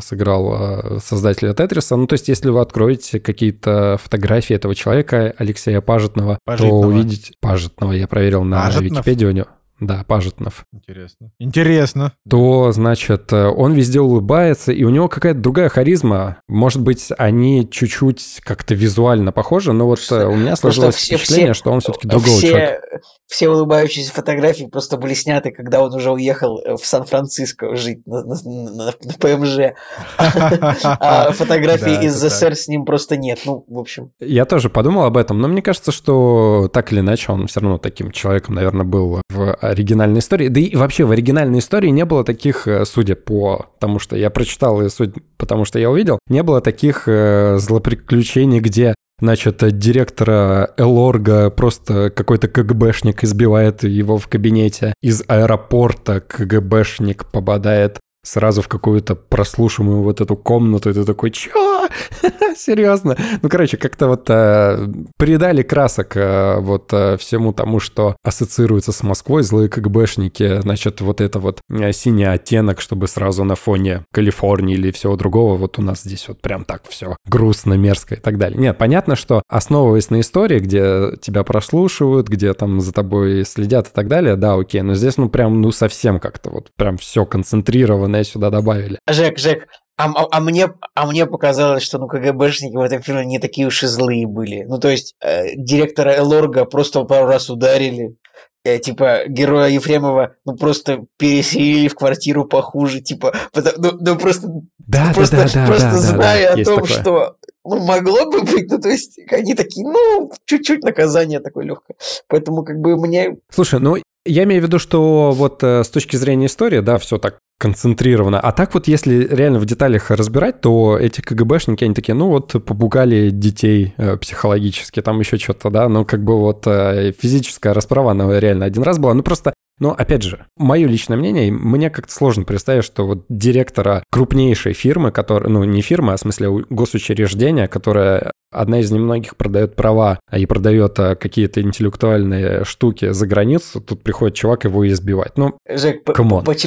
сыграл 0.00 1.00
создателя 1.26 1.54
Тетриса. 1.54 1.96
Ну, 1.96 2.06
то 2.06 2.14
есть, 2.14 2.28
если 2.28 2.50
вы 2.50 2.60
откроете 2.60 3.20
какие-то 3.20 3.98
фотографии 4.02 4.54
этого 4.54 4.74
человека, 4.74 5.34
Алексея 5.38 5.80
Пажетного, 5.80 6.38
Пажитного. 6.44 6.82
то 6.82 6.88
увидите... 6.88 7.32
Пажетного, 7.40 7.92
я 7.92 8.06
проверил 8.06 8.44
на 8.44 8.62
Пажетнов? 8.62 9.04
Википедии 9.06 9.26
у 9.26 9.30
него. 9.32 9.46
Да, 9.80 10.04
Пажетнов. 10.06 10.64
Интересно. 10.72 11.30
Интересно. 11.38 12.12
То, 12.28 12.72
значит, 12.72 13.32
э, 13.32 13.46
он 13.46 13.74
везде 13.74 14.00
улыбается, 14.00 14.72
и 14.72 14.84
у 14.84 14.90
него 14.90 15.08
какая-то 15.08 15.38
другая 15.38 15.68
харизма. 15.68 16.38
Может 16.48 16.80
быть, 16.80 17.10
они 17.18 17.68
чуть-чуть 17.70 18.40
как-то 18.42 18.74
визуально 18.74 19.32
похожи, 19.32 19.72
но 19.72 19.86
вот 19.86 20.00
что, 20.00 20.16
э, 20.16 20.26
у 20.26 20.34
меня 20.34 20.56
сложилось 20.56 20.94
все, 20.94 21.18
впечатление, 21.18 21.52
все, 21.52 21.58
что 21.58 21.72
он 21.72 21.80
все-таки 21.80 22.08
другого 22.08 22.38
все, 22.38 22.48
человека. 22.48 23.00
Все 23.26 23.48
улыбающиеся 23.50 24.12
фотографии 24.12 24.64
просто 24.64 24.96
были 24.96 25.12
сняты, 25.12 25.50
когда 25.50 25.82
он 25.82 25.92
уже 25.94 26.10
уехал 26.10 26.58
э, 26.58 26.76
в 26.76 26.86
Сан-Франциско 26.86 27.76
жить 27.76 28.06
на, 28.06 28.24
на, 28.24 28.36
на, 28.44 28.84
на 28.86 29.12
ПМЖ. 29.18 29.74
А 30.98 31.32
фотографий 31.32 32.06
из 32.06 32.14
СССР 32.14 32.54
с 32.54 32.68
ним 32.68 32.84
просто 32.84 33.16
нет. 33.16 33.40
Ну, 33.44 33.64
в 33.68 33.78
общем. 33.78 34.10
Я 34.20 34.46
тоже 34.46 34.70
подумал 34.70 35.04
об 35.04 35.16
этом, 35.16 35.40
но 35.40 35.48
мне 35.48 35.60
кажется, 35.60 35.92
что 35.92 36.70
так 36.72 36.92
или 36.92 37.00
иначе 37.00 37.32
он 37.32 37.46
все 37.46 37.60
равно 37.60 37.78
таким 37.78 38.10
человеком, 38.10 38.54
наверное, 38.54 38.84
был 38.84 39.20
в 39.28 39.56
оригинальной 39.70 40.20
истории. 40.20 40.48
Да 40.48 40.60
и 40.60 40.74
вообще 40.74 41.04
в 41.04 41.10
оригинальной 41.10 41.58
истории 41.58 41.88
не 41.90 42.04
было 42.04 42.24
таких, 42.24 42.66
э, 42.66 42.84
судя 42.84 43.16
по 43.16 43.66
тому, 43.78 43.98
что 43.98 44.16
я 44.16 44.30
прочитал 44.30 44.82
и 44.82 44.88
судя 44.88 45.14
потому 45.36 45.64
что 45.64 45.78
я 45.78 45.90
увидел, 45.90 46.18
не 46.28 46.42
было 46.42 46.60
таких 46.60 47.04
э, 47.06 47.58
злоприключений, 47.58 48.60
где 48.60 48.94
Значит, 49.18 49.62
директора 49.78 50.74
Элорга 50.76 51.48
просто 51.48 52.10
какой-то 52.10 52.48
КГБшник 52.48 53.24
избивает 53.24 53.82
его 53.82 54.18
в 54.18 54.28
кабинете. 54.28 54.92
Из 55.02 55.24
аэропорта 55.26 56.20
КГБшник 56.20 57.24
попадает 57.30 57.98
сразу 58.26 58.60
в 58.60 58.68
какую-то 58.68 59.14
прослушиваемую 59.14 60.02
вот 60.02 60.20
эту 60.20 60.36
комнату, 60.36 60.90
и 60.90 60.92
ты 60.92 61.04
такой, 61.04 61.30
чё? 61.30 61.88
Серьезно? 62.56 63.16
Ну, 63.42 63.48
короче, 63.48 63.76
как-то 63.76 64.08
вот 64.08 64.28
э, 64.28 64.88
придали 65.16 65.62
красок 65.62 66.16
э, 66.16 66.58
вот 66.58 66.92
э, 66.92 67.16
всему 67.18 67.52
тому, 67.52 67.78
что 67.78 68.16
ассоциируется 68.24 68.92
с 68.92 69.02
Москвой, 69.02 69.42
злые 69.42 69.68
КГБшники, 69.68 70.60
значит, 70.60 71.00
вот 71.00 71.20
это 71.20 71.38
вот 71.38 71.60
э, 71.70 71.92
синий 71.92 72.24
оттенок, 72.24 72.80
чтобы 72.80 73.06
сразу 73.06 73.44
на 73.44 73.54
фоне 73.54 74.04
Калифорнии 74.12 74.74
или 74.74 74.90
всего 74.90 75.16
другого, 75.16 75.56
вот 75.56 75.78
у 75.78 75.82
нас 75.82 76.02
здесь 76.02 76.26
вот 76.28 76.40
прям 76.40 76.64
так 76.64 76.82
все 76.88 77.16
грустно, 77.28 77.74
мерзко 77.74 78.16
и 78.16 78.20
так 78.20 78.38
далее. 78.38 78.58
Нет, 78.58 78.76
понятно, 78.76 79.14
что 79.14 79.42
основываясь 79.48 80.10
на 80.10 80.20
истории, 80.20 80.58
где 80.58 81.12
тебя 81.20 81.44
прослушивают, 81.44 82.28
где 82.28 82.52
там 82.54 82.80
за 82.80 82.92
тобой 82.92 83.44
следят 83.44 83.88
и 83.88 83.90
так 83.92 84.08
далее, 84.08 84.34
да, 84.36 84.54
окей, 84.54 84.82
но 84.82 84.94
здесь 84.94 85.16
ну 85.16 85.28
прям, 85.28 85.60
ну 85.60 85.70
совсем 85.70 86.18
как-то 86.18 86.50
вот 86.50 86.72
прям 86.76 86.96
все 86.96 87.24
концентрировано 87.24 88.15
наверное, 88.16 88.32
сюда 88.32 88.50
добавили. 88.50 88.98
Жек, 89.08 89.38
Жек, 89.38 89.68
а, 89.96 90.10
а, 90.10 90.26
а, 90.30 90.40
мне, 90.40 90.68
а 90.94 91.06
мне 91.06 91.26
показалось, 91.26 91.82
что 91.82 91.98
ну 91.98 92.06
КГБшники 92.06 92.74
в 92.76 92.80
этом 92.80 93.02
фильме 93.02 93.24
не 93.24 93.38
такие 93.38 93.66
уж 93.66 93.82
и 93.82 93.86
злые 93.86 94.26
были. 94.26 94.64
Ну, 94.64 94.78
то 94.78 94.88
есть, 94.88 95.14
э, 95.22 95.54
директора 95.56 96.16
Элорга 96.16 96.66
просто 96.66 97.02
пару 97.04 97.26
раз 97.26 97.48
ударили. 97.48 98.16
Э, 98.64 98.78
типа, 98.78 99.22
героя 99.28 99.68
Ефремова, 99.68 100.34
ну, 100.44 100.54
просто 100.56 101.04
переселили 101.18 101.88
в 101.88 101.94
квартиру 101.94 102.44
похуже. 102.44 103.00
Типа, 103.00 103.32
потому, 103.52 103.76
ну, 103.78 103.92
ну, 104.00 104.18
просто, 104.18 104.48
да, 104.78 105.12
просто, 105.14 105.36
да, 105.36 105.48
да, 105.54 105.66
просто 105.66 105.90
да, 105.90 105.98
зная 105.98 106.48
да, 106.48 106.56
да, 106.56 106.62
о 106.62 106.64
том, 106.64 106.74
такое. 106.80 107.00
что 107.00 107.36
ну, 107.64 107.78
могло 107.78 108.30
бы 108.30 108.42
быть, 108.42 108.70
ну, 108.70 108.78
то 108.78 108.88
есть, 108.88 109.18
они 109.30 109.54
такие, 109.54 109.86
ну, 109.86 110.30
чуть-чуть 110.44 110.82
наказание 110.82 111.40
такое 111.40 111.64
легкое. 111.64 111.96
Поэтому, 112.28 112.64
как 112.64 112.80
бы, 112.80 112.96
мне... 112.96 113.38
Слушай, 113.50 113.80
ну, 113.80 113.96
я 114.26 114.44
имею 114.44 114.60
в 114.60 114.66
виду, 114.66 114.78
что 114.78 115.30
вот 115.30 115.62
э, 115.62 115.84
с 115.84 115.88
точки 115.88 116.16
зрения 116.16 116.46
истории, 116.46 116.80
да, 116.80 116.98
все 116.98 117.18
так 117.18 117.38
концентрировано. 117.58 118.38
А 118.38 118.52
так 118.52 118.74
вот, 118.74 118.86
если 118.86 119.26
реально 119.26 119.58
в 119.58 119.64
деталях 119.64 120.10
разбирать, 120.10 120.60
то 120.60 120.98
эти 120.98 121.20
КГБшники, 121.20 121.84
они 121.84 121.94
такие, 121.94 122.14
ну 122.14 122.28
вот, 122.28 122.52
попугали 122.52 123.30
детей 123.30 123.94
э, 123.96 124.16
психологически, 124.16 125.00
там 125.00 125.20
еще 125.20 125.38
что-то, 125.38 125.70
да, 125.70 125.88
ну 125.88 126.04
как 126.04 126.22
бы 126.22 126.38
вот 126.38 126.66
э, 126.66 127.12
физическая 127.18 127.72
расправа, 127.72 128.10
она 128.10 128.38
реально 128.38 128.66
один 128.66 128.82
раз 128.82 128.98
была. 128.98 129.14
Ну 129.14 129.22
просто 129.22 129.54
но, 129.78 129.92
опять 129.92 130.22
же, 130.22 130.46
мое 130.56 130.86
личное 130.86 131.16
мнение, 131.16 131.52
мне 131.52 131.90
как-то 131.90 132.12
сложно 132.12 132.44
представить, 132.44 132.84
что 132.84 133.06
вот 133.06 133.26
директора 133.28 134.02
крупнейшей 134.10 134.72
фирмы, 134.72 135.12
которая, 135.12 135.50
ну, 135.50 135.64
не 135.64 135.82
фирмы, 135.82 136.14
а 136.14 136.16
в 136.16 136.20
смысле 136.20 136.64
госучреждения, 136.70 137.68
которая 137.68 138.32
одна 138.50 138.80
из 138.80 138.90
немногих 138.90 139.36
продает 139.36 139.76
права 139.76 140.18
и 140.32 140.46
продает 140.46 140.98
а, 140.98 141.14
какие-то 141.14 141.60
интеллектуальные 141.60 142.64
штуки 142.64 143.12
за 143.12 143.26
границу, 143.26 143.80
тут 143.80 144.02
приходит 144.02 144.36
чувак 144.36 144.64
его 144.64 144.86
избивать. 144.88 145.36
Ну, 145.36 145.58
Жек, 145.68 146.04
по 146.04 146.14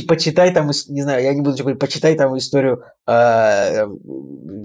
почитай 0.08 0.54
там, 0.54 0.68
не 0.68 1.02
знаю, 1.02 1.24
я 1.24 1.34
не 1.34 1.42
буду 1.42 1.58
говорить, 1.58 1.80
почитай 1.80 2.16
там 2.16 2.38
историю 2.38 2.84
э, 3.08 3.88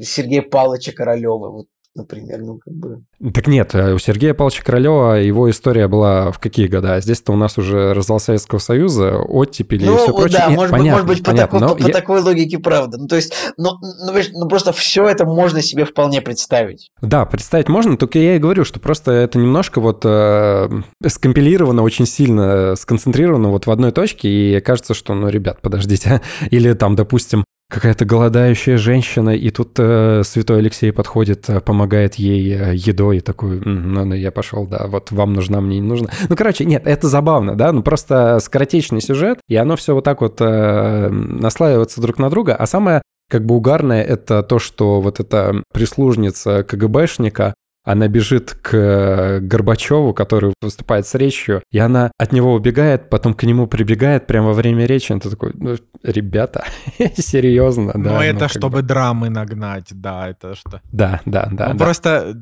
Сергея 0.02 0.42
Павловича 0.42 0.92
Королева. 0.92 1.50
Вот 1.50 1.66
например, 1.94 2.40
ну 2.40 2.58
как 2.58 2.74
бы... 2.74 3.02
Так 3.32 3.46
нет, 3.46 3.74
э, 3.74 3.94
у 3.94 3.98
Сергея 3.98 4.34
Павловича 4.34 4.62
Королева 4.62 5.14
его 5.14 5.48
история 5.50 5.88
была 5.88 6.32
в 6.32 6.38
какие 6.38 6.66
года? 6.66 7.00
Здесь-то 7.00 7.32
у 7.32 7.36
нас 7.36 7.56
уже 7.58 7.94
развал 7.94 8.20
Советского 8.20 8.58
Союза, 8.58 9.18
оттепели 9.18 9.84
ну, 9.84 9.94
и 9.94 9.98
все 9.98 10.14
прочее. 10.14 10.38
Да, 10.38 10.46
нет, 10.48 10.56
может, 10.56 10.70
понятно, 10.72 10.90
быть, 10.90 10.92
может 10.92 11.06
быть, 11.06 11.24
понятно, 11.24 11.60
по, 11.60 11.66
такой, 11.66 11.76
по, 11.76 11.86
я... 11.86 11.86
по 11.86 12.00
такой 12.00 12.20
логике 12.20 12.58
правда. 12.58 12.98
Ну, 12.98 13.06
то 13.06 13.16
есть, 13.16 13.32
ну, 13.56 13.70
ну, 13.80 14.12
ну, 14.32 14.48
просто 14.48 14.72
все 14.72 15.06
это 15.06 15.24
можно 15.24 15.62
себе 15.62 15.84
вполне 15.84 16.20
представить. 16.20 16.90
Да, 17.00 17.24
представить 17.26 17.68
можно, 17.68 17.96
только 17.96 18.18
я 18.18 18.36
и 18.36 18.38
говорю, 18.38 18.64
что 18.64 18.80
просто 18.80 19.12
это 19.12 19.38
немножко 19.38 19.80
вот 19.80 20.02
э, 20.04 20.68
скомпилировано 21.06 21.82
очень 21.82 22.06
сильно, 22.06 22.74
сконцентрировано 22.76 23.50
вот 23.50 23.66
в 23.66 23.70
одной 23.70 23.92
точке, 23.92 24.28
и 24.28 24.60
кажется, 24.60 24.94
что, 24.94 25.14
ну, 25.14 25.28
ребят, 25.28 25.60
подождите, 25.62 26.22
или 26.50 26.72
там, 26.72 26.96
допустим, 26.96 27.44
какая-то 27.74 28.04
голодающая 28.04 28.78
женщина, 28.78 29.30
и 29.30 29.50
тут 29.50 29.72
э, 29.78 30.22
святой 30.24 30.58
Алексей 30.58 30.92
подходит, 30.92 31.50
э, 31.50 31.60
помогает 31.60 32.14
ей 32.14 32.54
э, 32.54 32.74
едой, 32.74 33.16
и 33.16 33.20
такой, 33.20 33.60
ну, 33.64 34.04
ну, 34.04 34.14
я 34.14 34.30
пошел, 34.30 34.64
да, 34.64 34.86
вот 34.86 35.10
вам 35.10 35.32
нужна, 35.32 35.60
мне 35.60 35.80
не 35.80 35.86
нужна. 35.86 36.08
Ну, 36.28 36.36
короче, 36.36 36.64
нет, 36.64 36.86
это 36.86 37.08
забавно, 37.08 37.56
да, 37.56 37.72
ну, 37.72 37.82
просто 37.82 38.38
скоротечный 38.40 39.00
сюжет, 39.00 39.40
и 39.48 39.56
оно 39.56 39.74
все 39.74 39.92
вот 39.92 40.04
так 40.04 40.20
вот 40.20 40.36
э, 40.40 41.08
наслаивается 41.08 42.00
друг 42.00 42.18
на 42.20 42.30
друга, 42.30 42.54
а 42.54 42.66
самое 42.66 43.02
как 43.28 43.44
бы 43.44 43.56
угарное 43.56 44.04
это 44.04 44.44
то, 44.44 44.60
что 44.60 45.00
вот 45.00 45.18
эта 45.18 45.62
прислужница 45.72 46.62
КГБшника, 46.62 47.54
она 47.84 48.08
бежит 48.08 48.56
к 48.62 49.40
Горбачеву, 49.40 50.14
который 50.14 50.54
выступает 50.62 51.06
с 51.06 51.14
речью, 51.14 51.62
и 51.70 51.78
она 51.78 52.10
от 52.18 52.32
него 52.32 52.54
убегает, 52.54 53.10
потом 53.10 53.34
к 53.34 53.42
нему 53.44 53.66
прибегает 53.66 54.26
прямо 54.26 54.48
во 54.48 54.52
время 54.54 54.86
речи. 54.86 55.12
Он 55.12 55.20
такой, 55.20 55.52
ну, 55.54 55.76
ребята, 56.02 56.64
серьезно, 57.16 57.92
да. 57.94 58.14
Ну, 58.14 58.20
это 58.20 58.48
чтобы 58.48 58.80
бы... 58.80 58.82
драмы 58.82 59.28
нагнать, 59.28 59.88
да, 59.90 60.28
это 60.28 60.54
что. 60.54 60.80
Да, 60.92 61.20
да, 61.26 61.48
да. 61.52 61.68
Ну, 61.68 61.78
да. 61.78 61.84
просто 61.84 62.34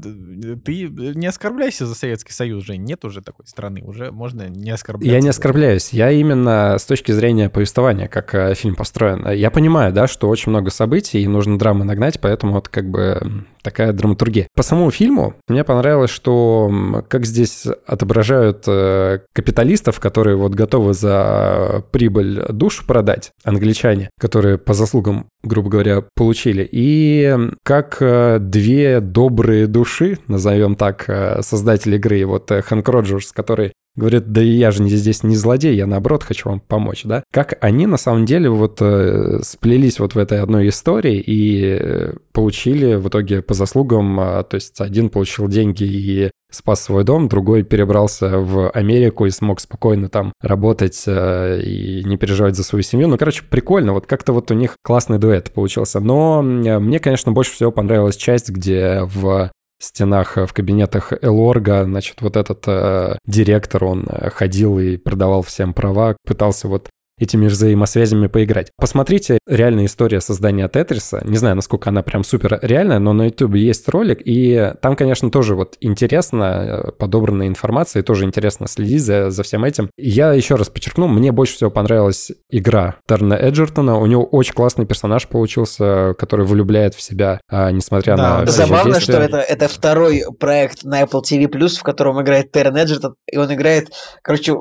ты 0.64 0.88
не 0.88 1.26
оскорбляйся 1.26 1.86
за 1.86 1.94
Советский 1.94 2.32
Союз, 2.32 2.64
же 2.64 2.76
нет 2.76 3.04
уже 3.04 3.20
такой 3.20 3.46
страны, 3.46 3.82
уже 3.84 4.12
можно 4.12 4.48
не 4.48 4.70
оскорбляться. 4.70 5.12
Я 5.12 5.20
не 5.20 5.28
оскорбляюсь, 5.28 5.92
я 5.92 6.10
именно 6.12 6.76
с 6.78 6.84
точки 6.84 7.10
зрения 7.10 7.50
повествования, 7.50 8.06
как 8.06 8.34
э, 8.34 8.54
фильм 8.54 8.76
построен. 8.76 9.28
Я 9.28 9.50
понимаю, 9.50 9.92
да, 9.92 10.06
что 10.06 10.28
очень 10.28 10.50
много 10.50 10.70
событий, 10.70 11.20
и 11.20 11.26
нужно 11.26 11.58
драмы 11.58 11.84
нагнать, 11.84 12.20
поэтому 12.20 12.52
вот 12.52 12.68
как 12.68 12.88
бы 12.88 13.44
такая 13.62 13.92
драматургия. 13.92 14.48
По 14.54 14.62
самому 14.62 14.90
фильму 14.90 15.34
мне 15.48 15.64
понравилось, 15.64 16.10
что 16.10 17.04
как 17.08 17.24
здесь 17.26 17.66
отображают 17.86 18.64
э, 18.66 19.20
капиталистов, 19.32 20.00
которые 20.00 20.36
вот 20.36 20.52
готовы 20.54 20.94
за 20.94 21.84
прибыль 21.92 22.44
душу 22.48 22.86
продать, 22.86 23.30
англичане, 23.44 24.10
которые 24.18 24.58
по 24.58 24.74
заслугам, 24.74 25.26
грубо 25.42 25.70
говоря, 25.70 26.04
получили, 26.14 26.68
и 26.70 27.36
как 27.62 27.98
э, 28.00 28.38
две 28.40 29.00
добрые 29.00 29.66
души, 29.66 30.18
назовем 30.28 30.76
так, 30.76 31.04
э, 31.08 31.42
создатели 31.42 31.96
игры, 31.96 32.24
вот 32.24 32.50
Хэнк 32.50 32.88
Роджерс, 32.88 33.32
который 33.32 33.72
говорит, 33.94 34.32
да 34.32 34.40
я 34.40 34.70
же 34.70 34.88
здесь 34.88 35.22
не 35.22 35.36
злодей, 35.36 35.74
я 35.74 35.86
наоборот 35.86 36.22
хочу 36.22 36.48
вам 36.48 36.60
помочь, 36.60 37.04
да? 37.04 37.22
Как 37.32 37.58
они 37.60 37.86
на 37.86 37.96
самом 37.96 38.24
деле 38.24 38.48
вот 38.48 38.78
э, 38.80 39.40
сплелись 39.42 39.98
вот 39.98 40.14
в 40.14 40.18
этой 40.18 40.40
одной 40.40 40.68
истории 40.68 41.18
и 41.18 41.78
э, 41.78 42.14
получили 42.32 42.94
в 42.94 43.08
итоге 43.08 43.42
по 43.42 43.54
заслугам, 43.54 44.18
э, 44.20 44.44
то 44.44 44.54
есть 44.54 44.80
один 44.80 45.10
получил 45.10 45.48
деньги 45.48 45.84
и 45.84 46.30
спас 46.50 46.82
свой 46.82 47.04
дом, 47.04 47.28
другой 47.28 47.62
перебрался 47.62 48.38
в 48.38 48.70
Америку 48.70 49.26
и 49.26 49.30
смог 49.30 49.60
спокойно 49.60 50.08
там 50.08 50.32
работать 50.40 51.02
э, 51.06 51.60
и 51.62 52.04
не 52.04 52.16
переживать 52.16 52.56
за 52.56 52.64
свою 52.64 52.82
семью. 52.82 53.08
Ну, 53.08 53.18
короче, 53.18 53.42
прикольно, 53.48 53.92
вот 53.92 54.06
как-то 54.06 54.32
вот 54.32 54.50
у 54.50 54.54
них 54.54 54.76
классный 54.82 55.18
дуэт 55.18 55.52
получился. 55.52 56.00
Но 56.00 56.42
мне, 56.42 56.98
конечно, 56.98 57.32
больше 57.32 57.52
всего 57.52 57.72
понравилась 57.72 58.16
часть, 58.16 58.50
где 58.50 59.00
в 59.02 59.50
стенах, 59.82 60.38
э, 60.38 60.46
в 60.46 60.52
кабинетах 60.52 61.12
Элорга, 61.22 61.84
значит, 61.84 62.22
вот 62.22 62.36
этот 62.36 62.64
э, 62.66 63.18
директор, 63.26 63.84
он 63.84 64.06
э, 64.08 64.30
ходил 64.30 64.78
и 64.78 64.96
продавал 64.96 65.42
всем 65.42 65.74
права, 65.74 66.16
пытался 66.26 66.68
вот 66.68 66.88
этими 67.18 67.46
взаимосвязями 67.46 68.26
поиграть. 68.26 68.70
Посмотрите 68.76 69.38
реальная 69.46 69.86
история 69.86 70.20
создания 70.20 70.68
Тетриса. 70.68 71.22
Не 71.24 71.36
знаю, 71.36 71.56
насколько 71.56 71.90
она 71.90 72.02
прям 72.02 72.24
супер 72.24 72.58
реальная, 72.62 72.98
но 72.98 73.12
на 73.12 73.26
YouTube 73.26 73.54
есть 73.54 73.88
ролик, 73.88 74.20
и 74.24 74.72
там, 74.80 74.96
конечно, 74.96 75.30
тоже 75.30 75.54
вот 75.54 75.76
интересно 75.80 76.44
э, 76.44 76.92
подобранная 76.92 77.48
информация, 77.48 78.02
и 78.02 78.04
тоже 78.04 78.24
интересно 78.24 78.66
следить 78.66 79.02
за, 79.02 79.30
за 79.30 79.42
всем 79.42 79.64
этим. 79.64 79.90
Я 79.96 80.32
еще 80.32 80.56
раз 80.56 80.68
подчеркну, 80.68 81.06
мне 81.08 81.32
больше 81.32 81.54
всего 81.54 81.70
понравилась 81.70 82.32
игра 82.50 82.96
Терна 83.06 83.34
Эджертона. 83.34 83.98
У 83.98 84.06
него 84.06 84.24
очень 84.24 84.54
классный 84.54 84.86
персонаж 84.86 85.28
получился, 85.28 86.14
который 86.18 86.46
влюбляет 86.46 86.94
в 86.94 87.02
себя, 87.02 87.40
а, 87.48 87.70
несмотря 87.70 88.16
да, 88.16 88.40
на... 88.40 88.46
Забавно, 88.46 89.00
что 89.00 89.18
это, 89.18 89.38
это 89.38 89.68
второй 89.68 90.24
проект 90.38 90.84
на 90.84 91.02
Apple 91.02 91.22
TV+, 91.22 91.46
в 91.46 91.82
котором 91.82 92.20
играет 92.22 92.52
Терн 92.52 92.76
Эджертон, 92.76 93.14
и 93.30 93.36
он 93.36 93.52
играет, 93.52 93.92
короче, 94.22 94.54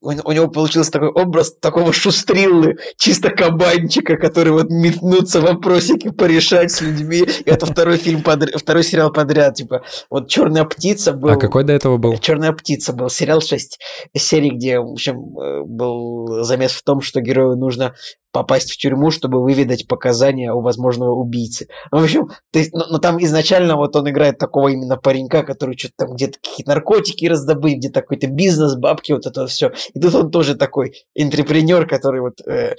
у 0.00 0.32
него 0.32 0.48
получился 0.48 0.90
такой 0.90 1.08
образ 1.08 1.54
такого 1.60 1.92
шустриллы, 1.92 2.76
чисто 2.96 3.30
кабанчика, 3.30 4.16
который 4.16 4.52
вот 4.52 4.70
метнуться 4.70 5.40
вопросики 5.40 6.10
порешать 6.10 6.72
с 6.72 6.80
людьми. 6.80 7.18
И 7.18 7.50
это 7.50 7.66
второй 7.66 7.98
фильм 7.98 8.22
подряд, 8.22 8.58
второй 8.60 8.82
сериал 8.82 9.12
подряд, 9.12 9.54
типа 9.54 9.82
вот 10.08 10.28
Черная 10.28 10.64
птица 10.64 11.12
был. 11.12 11.30
А 11.30 11.36
какой 11.36 11.64
до 11.64 11.72
этого 11.72 11.98
был? 11.98 12.16
Черная 12.18 12.52
птица 12.52 12.92
был 12.92 13.10
сериал 13.10 13.40
6 13.40 13.78
серий, 14.16 14.50
где, 14.50 14.80
в 14.80 14.92
общем, 14.92 15.38
э, 15.38 15.62
был 15.64 16.44
замес 16.44 16.72
в 16.72 16.82
том, 16.82 17.00
что 17.02 17.20
герою 17.20 17.56
нужно 17.56 17.94
попасть 18.32 18.70
в 18.70 18.76
тюрьму, 18.76 19.10
чтобы 19.10 19.42
выведать 19.42 19.88
показания 19.88 20.52
у 20.52 20.60
возможного 20.60 21.14
убийцы. 21.14 21.66
Ну, 21.90 21.98
в 21.98 22.04
общем, 22.04 22.28
есть, 22.52 22.72
но, 22.72 22.86
но 22.88 22.98
там 22.98 23.22
изначально 23.24 23.76
вот 23.76 23.96
он 23.96 24.08
играет 24.08 24.38
такого 24.38 24.68
именно 24.68 24.96
паренька, 24.96 25.42
который 25.42 25.76
что-то 25.76 25.94
там 25.98 26.14
где-то 26.14 26.38
какие-то 26.40 26.70
наркотики 26.70 27.26
раздобыл, 27.26 27.74
где-то 27.74 28.02
какой-то 28.02 28.28
бизнес, 28.28 28.76
бабки, 28.76 29.12
вот 29.12 29.26
это 29.26 29.46
все. 29.46 29.72
И 29.94 30.00
тут 30.00 30.14
он 30.14 30.30
тоже 30.30 30.54
такой 30.54 30.92
интерпренер, 31.14 31.86
который 31.86 32.20
вот 32.20 32.40
э, 32.46 32.74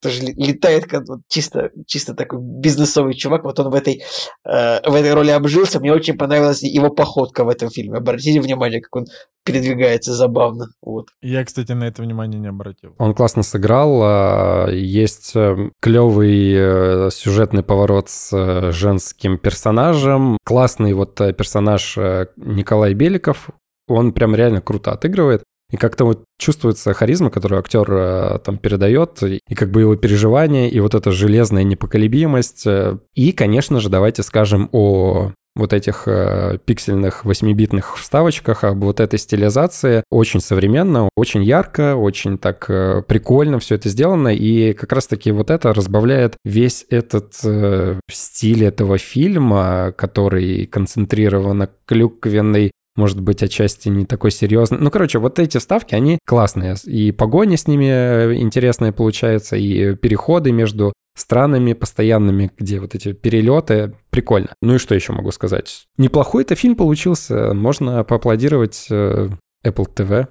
тоже 0.00 0.22
летает, 0.22 0.86
как 0.86 1.08
вот 1.08 1.20
чисто, 1.28 1.70
чисто 1.86 2.14
такой 2.14 2.40
бизнесовый 2.40 3.14
чувак. 3.14 3.44
Вот 3.44 3.58
он 3.60 3.70
в 3.70 3.74
этой, 3.74 4.02
э, 4.44 4.90
в 4.90 4.94
этой 4.94 5.14
роли 5.14 5.30
обжился. 5.30 5.80
Мне 5.80 5.92
очень 5.92 6.16
понравилась 6.16 6.62
его 6.62 6.90
походка 6.90 7.44
в 7.44 7.48
этом 7.48 7.70
фильме. 7.70 7.98
Обратите 7.98 8.40
внимание, 8.40 8.80
как 8.80 8.94
он 8.96 9.06
передвигается 9.44 10.14
забавно. 10.14 10.66
Вот. 10.82 11.08
Я, 11.20 11.44
кстати, 11.44 11.72
на 11.72 11.84
это 11.84 12.02
внимание 12.02 12.40
не 12.40 12.48
обратил. 12.48 12.94
Он 12.98 13.14
классно 13.14 13.42
сыграл. 13.42 14.00
А, 14.02 14.68
есть 14.70 15.34
э, 15.34 15.70
клевый 15.80 16.52
э, 16.54 17.10
сюжетный 17.10 17.62
поворот 17.62 18.08
с 18.08 18.32
э, 18.32 18.72
женским 18.72 19.38
персонажем. 19.38 20.38
Классный 20.44 20.92
вот 20.92 21.16
персонаж 21.16 21.96
Николай 22.36 22.94
Беликов. 22.94 23.50
Он 23.88 24.12
прям 24.12 24.34
реально 24.34 24.60
круто 24.60 24.92
отыгрывает. 24.92 25.42
И 25.70 25.76
как-то 25.76 26.04
вот 26.04 26.24
чувствуется 26.38 26.92
харизма, 26.92 27.30
которую 27.30 27.58
актер 27.60 28.38
там 28.40 28.58
передает, 28.58 29.22
и 29.22 29.54
как 29.54 29.70
бы 29.70 29.80
его 29.80 29.96
переживания, 29.96 30.68
и 30.68 30.80
вот 30.80 30.94
эта 30.94 31.12
железная 31.12 31.62
непоколебимость. 31.62 32.66
И, 33.14 33.32
конечно 33.32 33.80
же, 33.80 33.88
давайте 33.88 34.22
скажем 34.22 34.68
о 34.72 35.32
вот 35.54 35.72
этих 35.72 36.04
э, 36.06 36.58
пиксельных 36.64 37.24
8-битных 37.24 37.96
вставочках, 37.96 38.64
об 38.64 38.84
вот 38.84 39.00
этой 39.00 39.18
стилизации. 39.18 40.02
Очень 40.10 40.40
современно, 40.40 41.08
очень 41.14 41.42
ярко, 41.42 41.96
очень 41.96 42.38
так 42.38 42.64
э, 42.68 43.02
прикольно 43.06 43.58
все 43.58 43.74
это 43.74 43.88
сделано. 43.88 44.28
И 44.28 44.72
как 44.72 44.92
раз-таки 44.92 45.30
вот 45.30 45.50
это 45.50 45.74
разбавляет 45.74 46.36
весь 46.44 46.86
этот 46.88 47.34
э, 47.44 48.00
стиль 48.10 48.64
этого 48.64 48.96
фильма, 48.96 49.92
который 49.96 50.66
концентрированно 50.66 51.68
клюквенный, 51.84 52.72
может 52.96 53.20
быть, 53.20 53.42
отчасти 53.42 53.88
не 53.88 54.04
такой 54.04 54.30
серьезный. 54.30 54.78
Ну, 54.78 54.90
короче, 54.90 55.18
вот 55.18 55.38
эти 55.38 55.58
вставки, 55.58 55.94
они 55.94 56.18
классные. 56.26 56.76
И 56.84 57.12
погоня 57.12 57.56
с 57.56 57.66
ними 57.66 57.86
э, 57.86 58.34
интересная 58.34 58.92
получается, 58.92 59.56
и 59.56 59.94
переходы 59.94 60.52
между 60.52 60.92
странами 61.16 61.72
постоянными, 61.72 62.50
где 62.56 62.80
вот 62.80 62.94
эти 62.94 63.12
перелеты. 63.12 63.94
Прикольно. 64.10 64.54
Ну 64.60 64.74
и 64.74 64.78
что 64.78 64.94
еще 64.94 65.12
могу 65.12 65.30
сказать? 65.30 65.86
Неплохой 65.96 66.42
это 66.42 66.54
фильм 66.54 66.76
получился. 66.76 67.54
Можно 67.54 68.04
поаплодировать 68.04 68.86
э, 68.90 69.28
Apple 69.64 69.86
TV. 69.94 70.26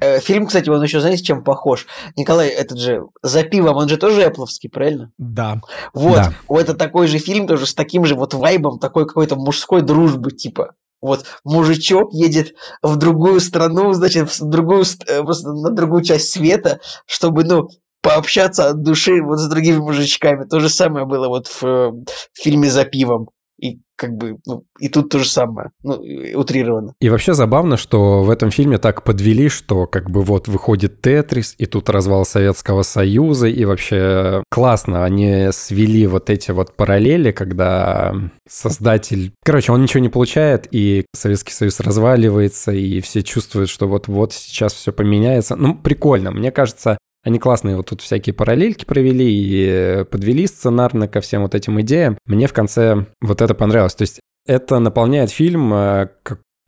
Э, 0.00 0.20
фильм, 0.20 0.46
кстати, 0.46 0.68
он 0.68 0.82
еще, 0.82 1.00
знаете, 1.00 1.22
чем 1.22 1.44
похож? 1.44 1.86
Николай, 2.16 2.48
этот 2.48 2.78
же 2.78 3.02
«За 3.22 3.42
пивом», 3.42 3.76
он 3.76 3.88
же 3.88 3.96
тоже 3.96 4.22
Apple, 4.22 4.46
правильно? 4.70 5.12
Да. 5.18 5.60
Вот, 5.92 6.16
да. 6.16 6.34
это 6.60 6.74
такой 6.74 7.06
же 7.06 7.18
фильм, 7.18 7.46
тоже 7.46 7.66
с 7.66 7.74
таким 7.74 8.04
же 8.04 8.14
вот 8.14 8.34
вайбом, 8.34 8.78
такой 8.78 9.06
какой-то 9.06 9.36
мужской 9.36 9.82
дружбы, 9.82 10.32
типа. 10.32 10.74
Вот 11.02 11.26
мужичок 11.44 12.14
едет 12.14 12.54
в 12.80 12.96
другую 12.96 13.40
страну, 13.40 13.92
значит, 13.92 14.30
в 14.30 14.48
другую, 14.48 14.84
э, 15.06 15.22
просто 15.22 15.52
на 15.52 15.70
другую 15.70 16.02
часть 16.04 16.30
света, 16.30 16.80
чтобы, 17.06 17.44
ну, 17.44 17.68
пообщаться 18.02 18.68
от 18.68 18.82
души 18.82 19.20
вот 19.22 19.38
с 19.38 19.48
другими 19.48 19.78
мужичками. 19.78 20.44
То 20.44 20.60
же 20.60 20.68
самое 20.68 21.04
было 21.04 21.28
вот 21.28 21.48
в, 21.48 21.62
в 21.62 22.04
фильме 22.34 22.70
«За 22.70 22.84
пивом». 22.84 23.28
И 23.62 23.78
как 23.94 24.16
бы, 24.16 24.38
ну, 24.44 24.64
и 24.80 24.88
тут 24.88 25.10
то 25.10 25.20
же 25.20 25.30
самое, 25.30 25.70
ну, 25.84 26.02
утрированно. 26.34 26.94
И 27.00 27.08
вообще 27.08 27.34
забавно, 27.34 27.76
что 27.76 28.24
в 28.24 28.30
этом 28.30 28.50
фильме 28.50 28.78
так 28.78 29.04
подвели, 29.04 29.48
что 29.48 29.86
как 29.86 30.10
бы 30.10 30.22
вот 30.22 30.48
выходит 30.48 31.00
Тетрис, 31.00 31.54
и 31.58 31.66
тут 31.66 31.88
развал 31.88 32.24
Советского 32.24 32.82
Союза, 32.82 33.46
и 33.46 33.64
вообще 33.64 34.42
классно 34.50 35.04
они 35.04 35.50
свели 35.52 36.08
вот 36.08 36.30
эти 36.30 36.50
вот 36.50 36.74
параллели, 36.74 37.30
когда 37.30 38.12
создатель... 38.48 39.32
Короче, 39.44 39.70
он 39.70 39.82
ничего 39.82 40.00
не 40.00 40.08
получает, 40.08 40.66
и 40.72 41.06
Советский 41.14 41.52
Союз 41.52 41.78
разваливается, 41.78 42.72
и 42.72 43.00
все 43.00 43.22
чувствуют, 43.22 43.70
что 43.70 43.86
вот-вот 43.86 44.32
сейчас 44.32 44.72
все 44.72 44.92
поменяется. 44.92 45.54
Ну, 45.54 45.76
прикольно. 45.76 46.32
Мне 46.32 46.50
кажется, 46.50 46.98
они 47.22 47.38
классные 47.38 47.76
вот 47.76 47.86
тут 47.86 48.00
всякие 48.00 48.34
параллельки 48.34 48.84
провели 48.84 49.32
и 49.32 49.66
э, 49.66 50.04
подвели 50.04 50.46
сценарно 50.46 51.08
ко 51.08 51.20
всем 51.20 51.42
вот 51.42 51.54
этим 51.54 51.80
идеям. 51.80 52.18
Мне 52.26 52.46
в 52.46 52.52
конце 52.52 53.06
вот 53.20 53.40
это 53.40 53.54
понравилось. 53.54 53.94
То 53.94 54.02
есть 54.02 54.20
это 54.46 54.78
наполняет 54.80 55.30
фильм 55.30 55.72
э, 55.72 56.08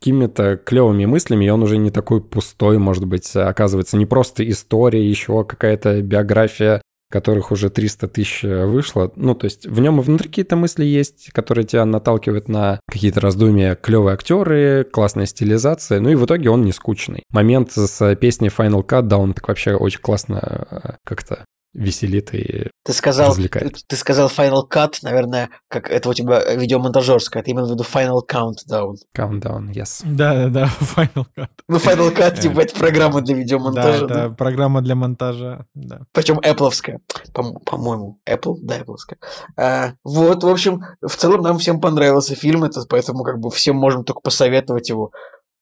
какими-то 0.01 0.57
клевыми 0.57 1.05
мыслями, 1.05 1.45
и 1.45 1.49
он 1.49 1.63
уже 1.63 1.77
не 1.77 1.91
такой 1.91 2.21
пустой, 2.21 2.77
может 2.77 3.05
быть, 3.05 3.35
оказывается, 3.35 3.97
не 3.97 4.05
просто 4.05 4.47
история, 4.49 5.07
еще 5.07 5.43
какая-то 5.43 6.01
биография 6.01 6.81
которых 7.09 7.51
уже 7.51 7.69
300 7.69 8.07
тысяч 8.07 8.43
э, 8.43 8.65
вышло. 8.65 9.11
Ну, 9.15 9.35
то 9.35 9.45
есть 9.45 9.67
в 9.67 9.79
нем 9.79 9.99
и 9.99 10.03
внутри 10.03 10.29
какие-то 10.29 10.55
мысли 10.55 10.85
есть, 10.85 11.31
которые 11.31 11.65
тебя 11.65 11.85
наталкивают 11.85 12.47
на 12.49 12.79
какие-то 12.87 13.21
раздумья. 13.21 13.75
Клевые 13.75 14.13
актеры, 14.13 14.85
классная 14.91 15.25
стилизация. 15.25 15.99
Ну 15.99 16.09
и 16.09 16.15
в 16.15 16.25
итоге 16.25 16.49
он 16.49 16.63
не 16.63 16.71
скучный. 16.71 17.23
Момент 17.31 17.71
с 17.71 18.15
песней 18.15 18.49
Final 18.49 18.85
Cut, 18.85 19.03
да, 19.03 19.17
он 19.17 19.33
так 19.33 19.47
вообще 19.47 19.75
очень 19.75 20.01
классно 20.01 20.39
э, 20.41 20.91
как-то 21.05 21.45
веселит 21.75 22.33
и 22.33 22.69
ты 22.83 22.93
сказал, 22.93 23.29
развлекает. 23.29 23.83
Ты 23.87 23.95
сказал 23.95 24.29
Final 24.29 24.63
Cut, 24.71 24.97
наверное, 25.01 25.49
как 25.69 25.89
это 25.89 26.09
у 26.09 26.13
тебя 26.13 26.55
видеомонтажерское, 26.55 27.43
ты 27.43 27.51
имел 27.51 27.67
в 27.67 27.71
виду 27.71 27.83
Final 27.83 28.21
Countdown. 28.27 28.95
Countdown, 29.15 29.71
yes. 29.73 30.01
Да-да-да, 30.03 30.69
Final 30.95 31.25
Cut. 31.35 31.49
Ну, 31.67 31.77
Final 31.77 32.15
Cut, 32.15 32.39
типа, 32.39 32.61
это 32.61 32.75
программа 32.75 33.21
для 33.21 33.35
видеомонтажа. 33.35 34.07
Да, 34.07 34.25
это 34.25 34.35
программа 34.35 34.81
для 34.81 34.95
монтажа, 34.95 35.65
да. 35.73 36.01
Причем 36.13 36.39
Apple'овская, 36.39 36.99
по-моему. 37.33 38.19
Apple? 38.27 38.55
Да, 38.61 38.79
Apple'овская. 38.79 39.17
А, 39.57 39.93
вот, 40.03 40.43
в 40.43 40.47
общем, 40.47 40.83
в 41.01 41.15
целом 41.15 41.41
нам 41.41 41.57
всем 41.57 41.81
понравился 41.81 42.35
фильм 42.35 42.63
этот, 42.63 42.87
поэтому 42.87 43.23
как 43.23 43.39
бы 43.39 43.49
всем 43.49 43.75
можем 43.75 44.03
только 44.03 44.21
посоветовать 44.21 44.89
его 44.89 45.11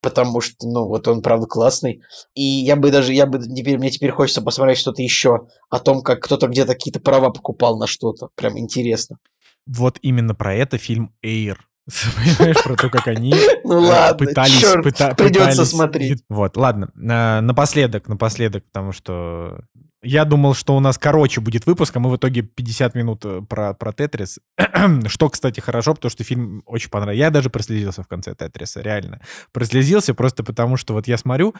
потому 0.03 0.41
что, 0.41 0.67
ну, 0.67 0.85
вот 0.85 1.07
он, 1.07 1.21
правда, 1.21 1.47
классный. 1.47 2.01
И 2.35 2.43
я 2.43 2.75
бы 2.75 2.91
даже, 2.91 3.13
я 3.13 3.25
бы 3.25 3.39
теперь, 3.39 3.77
мне 3.77 3.89
теперь 3.89 4.11
хочется 4.11 4.41
посмотреть 4.41 4.77
что-то 4.77 5.01
еще 5.01 5.47
о 5.69 5.79
том, 5.79 6.01
как 6.01 6.21
кто-то 6.21 6.47
где-то 6.47 6.73
какие-то 6.73 6.99
права 6.99 7.29
покупал 7.29 7.79
на 7.79 7.87
что-то. 7.87 8.27
Прям 8.35 8.59
интересно. 8.59 9.17
Вот 9.65 9.97
именно 10.01 10.35
про 10.35 10.53
это 10.53 10.77
фильм 10.77 11.15
Air. 11.25 11.55
Понимаешь, 12.15 12.63
про 12.63 12.75
то, 12.75 12.89
как 12.89 13.07
они 13.07 13.33
ну, 13.63 13.79
ладно, 13.79 14.17
пытались... 14.17 14.59
Черт, 14.59 14.83
пыта, 14.83 15.13
придется 15.15 15.49
пытались... 15.49 15.69
смотреть. 15.69 16.23
Вот, 16.29 16.57
ладно. 16.57 16.91
Напоследок, 16.95 18.07
напоследок, 18.07 18.63
потому 18.65 18.91
что 18.91 19.61
я 20.01 20.25
думал, 20.25 20.53
что 20.53 20.75
у 20.75 20.79
нас 20.79 20.97
короче 20.97 21.41
будет 21.41 21.65
выпуск, 21.65 21.95
а 21.95 21.99
мы 21.99 22.09
в 22.09 22.17
итоге 22.17 22.41
50 22.41 22.95
минут 22.95 23.23
э, 23.23 23.41
про, 23.41 23.73
про 23.73 23.93
Тетрис. 23.93 24.39
что, 25.07 25.29
кстати, 25.29 25.61
хорошо, 25.61 25.93
потому 25.93 26.09
что 26.09 26.23
фильм 26.25 26.61
очень 26.65 26.89
понравился. 26.89 27.19
Я 27.19 27.29
даже 27.29 27.49
прослезился 27.49 28.03
в 28.03 28.07
конце 28.07 28.35
Тетриса, 28.35 28.81
реально. 28.81 29.21
Прослезился 29.53 30.13
просто 30.13 30.43
потому, 30.43 30.75
что 30.77 30.93
вот 30.93 31.07
я 31.07 31.17
смотрю, 31.17 31.53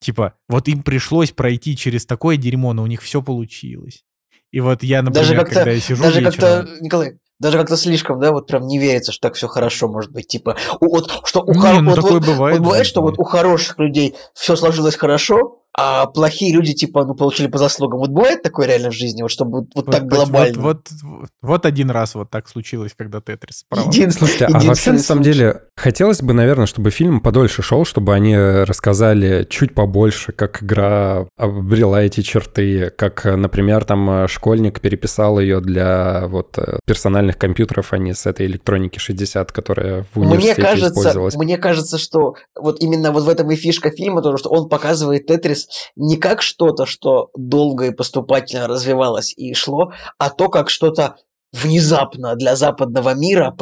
Типа, 0.00 0.34
вот 0.48 0.66
им 0.68 0.82
пришлось 0.82 1.30
пройти 1.30 1.76
через 1.76 2.06
такое 2.06 2.38
дерьмо, 2.38 2.72
но 2.72 2.82
у 2.82 2.86
них 2.86 3.02
все 3.02 3.20
получилось. 3.22 4.04
И 4.50 4.60
вот 4.60 4.82
я, 4.82 5.02
например, 5.02 5.28
Даже 5.28 5.44
когда 5.44 5.70
я 5.70 5.80
сижу 5.80 6.02
даже 6.02 6.20
вечером... 6.20 6.66
как-то, 6.66 6.82
Николай, 6.82 7.18
даже 7.40 7.58
как-то 7.58 7.76
слишком, 7.76 8.20
да, 8.20 8.30
вот 8.32 8.46
прям 8.46 8.66
не 8.66 8.78
верится, 8.78 9.12
что 9.12 9.28
так 9.28 9.34
все 9.34 9.48
хорошо 9.48 9.88
может 9.88 10.12
быть. 10.12 10.28
Типа, 10.28 10.56
вот 10.80 11.10
что 11.24 11.40
у 11.42 11.52
Не, 11.52 11.80
ну 11.80 11.90
вот, 11.94 12.02
вот- 12.02 12.24
бывает 12.26 12.58
вот 12.58 12.64
бывает, 12.64 12.86
что 12.86 13.00
вот 13.00 13.18
у 13.18 13.24
хороших 13.24 13.78
людей 13.78 14.14
все 14.34 14.54
сложилось 14.54 14.94
хорошо, 14.96 15.62
а 15.76 16.06
плохие 16.06 16.52
люди, 16.52 16.72
типа, 16.74 17.04
ну, 17.04 17.14
получили 17.14 17.46
по 17.46 17.58
заслугам. 17.58 18.00
Вот 18.00 18.10
бывает 18.10 18.42
такое 18.42 18.66
реально 18.66 18.90
в 18.90 18.94
жизни, 18.94 19.22
вот 19.22 19.30
чтобы 19.30 19.58
вот, 19.60 19.68
вот 19.74 19.86
Вот- 19.86 19.94
так 19.94 20.06
глобально. 20.06 20.60
Вот, 20.60 20.88
вот, 21.02 21.28
вот 21.42 21.66
один 21.66 21.90
раз 21.90 22.14
вот 22.14 22.28
так 22.30 22.48
случилось, 22.48 22.92
когда 22.96 23.20
Тетрис. 23.20 23.64
правда. 23.68 23.90
Единственный- 23.90 24.28
Слушайте, 24.28 24.46
а 24.46 24.60
вообще, 24.60 24.92
на 24.92 24.98
самом 24.98 25.22
деле, 25.22 25.62
хотелось 25.76 26.22
бы, 26.22 26.32
наверное, 26.32 26.66
чтобы 26.66 26.90
фильм 26.90 27.20
подольше 27.20 27.62
шел, 27.62 27.84
чтобы 27.84 28.14
они 28.14 28.36
рассказали 28.36 29.46
чуть 29.48 29.74
побольше, 29.74 30.32
как 30.32 30.62
игра 30.62 31.26
обрела 31.38 32.02
эти 32.02 32.20
черты, 32.22 32.90
как, 32.90 33.24
например, 33.24 33.84
там 33.84 34.10
э, 34.10 34.28
школьник 34.28 34.80
переписал 34.80 35.38
ее 35.40 35.60
для 35.60 36.26
вот 36.28 36.58
э, 36.58 36.78
персональных 36.86 37.38
компьютеров, 37.38 37.92
а 37.92 37.98
не 37.98 38.12
с 38.14 38.26
этой 38.26 38.46
электроники 38.46 38.98
60, 38.98 39.52
которая 39.52 40.04
в 40.12 40.16
Мне 40.18 40.26
университете 40.28 40.62
кажется, 40.62 40.88
использовалась. 41.00 41.34
мне 41.36 41.56
кажется, 41.58 41.98
что 41.98 42.34
вот 42.58 42.80
именно 42.80 43.12
вот 43.12 43.24
в 43.24 43.28
этом 43.28 43.50
и 43.50 43.56
фишка 43.56 43.90
фильма, 43.90 44.22
то, 44.22 44.36
что 44.36 44.50
он 44.50 44.68
показывает 44.68 45.26
Тетрис 45.26 45.59
не 45.96 46.16
как 46.16 46.42
что-то, 46.42 46.86
что 46.86 47.30
долго 47.34 47.86
и 47.86 47.94
поступательно 47.94 48.68
развивалось 48.68 49.32
и 49.36 49.54
шло, 49.54 49.92
а 50.18 50.30
то, 50.30 50.48
как 50.48 50.70
что-то 50.70 51.16
внезапно 51.52 52.36
для 52.36 52.56
западного 52.56 53.14
мира, 53.14 53.54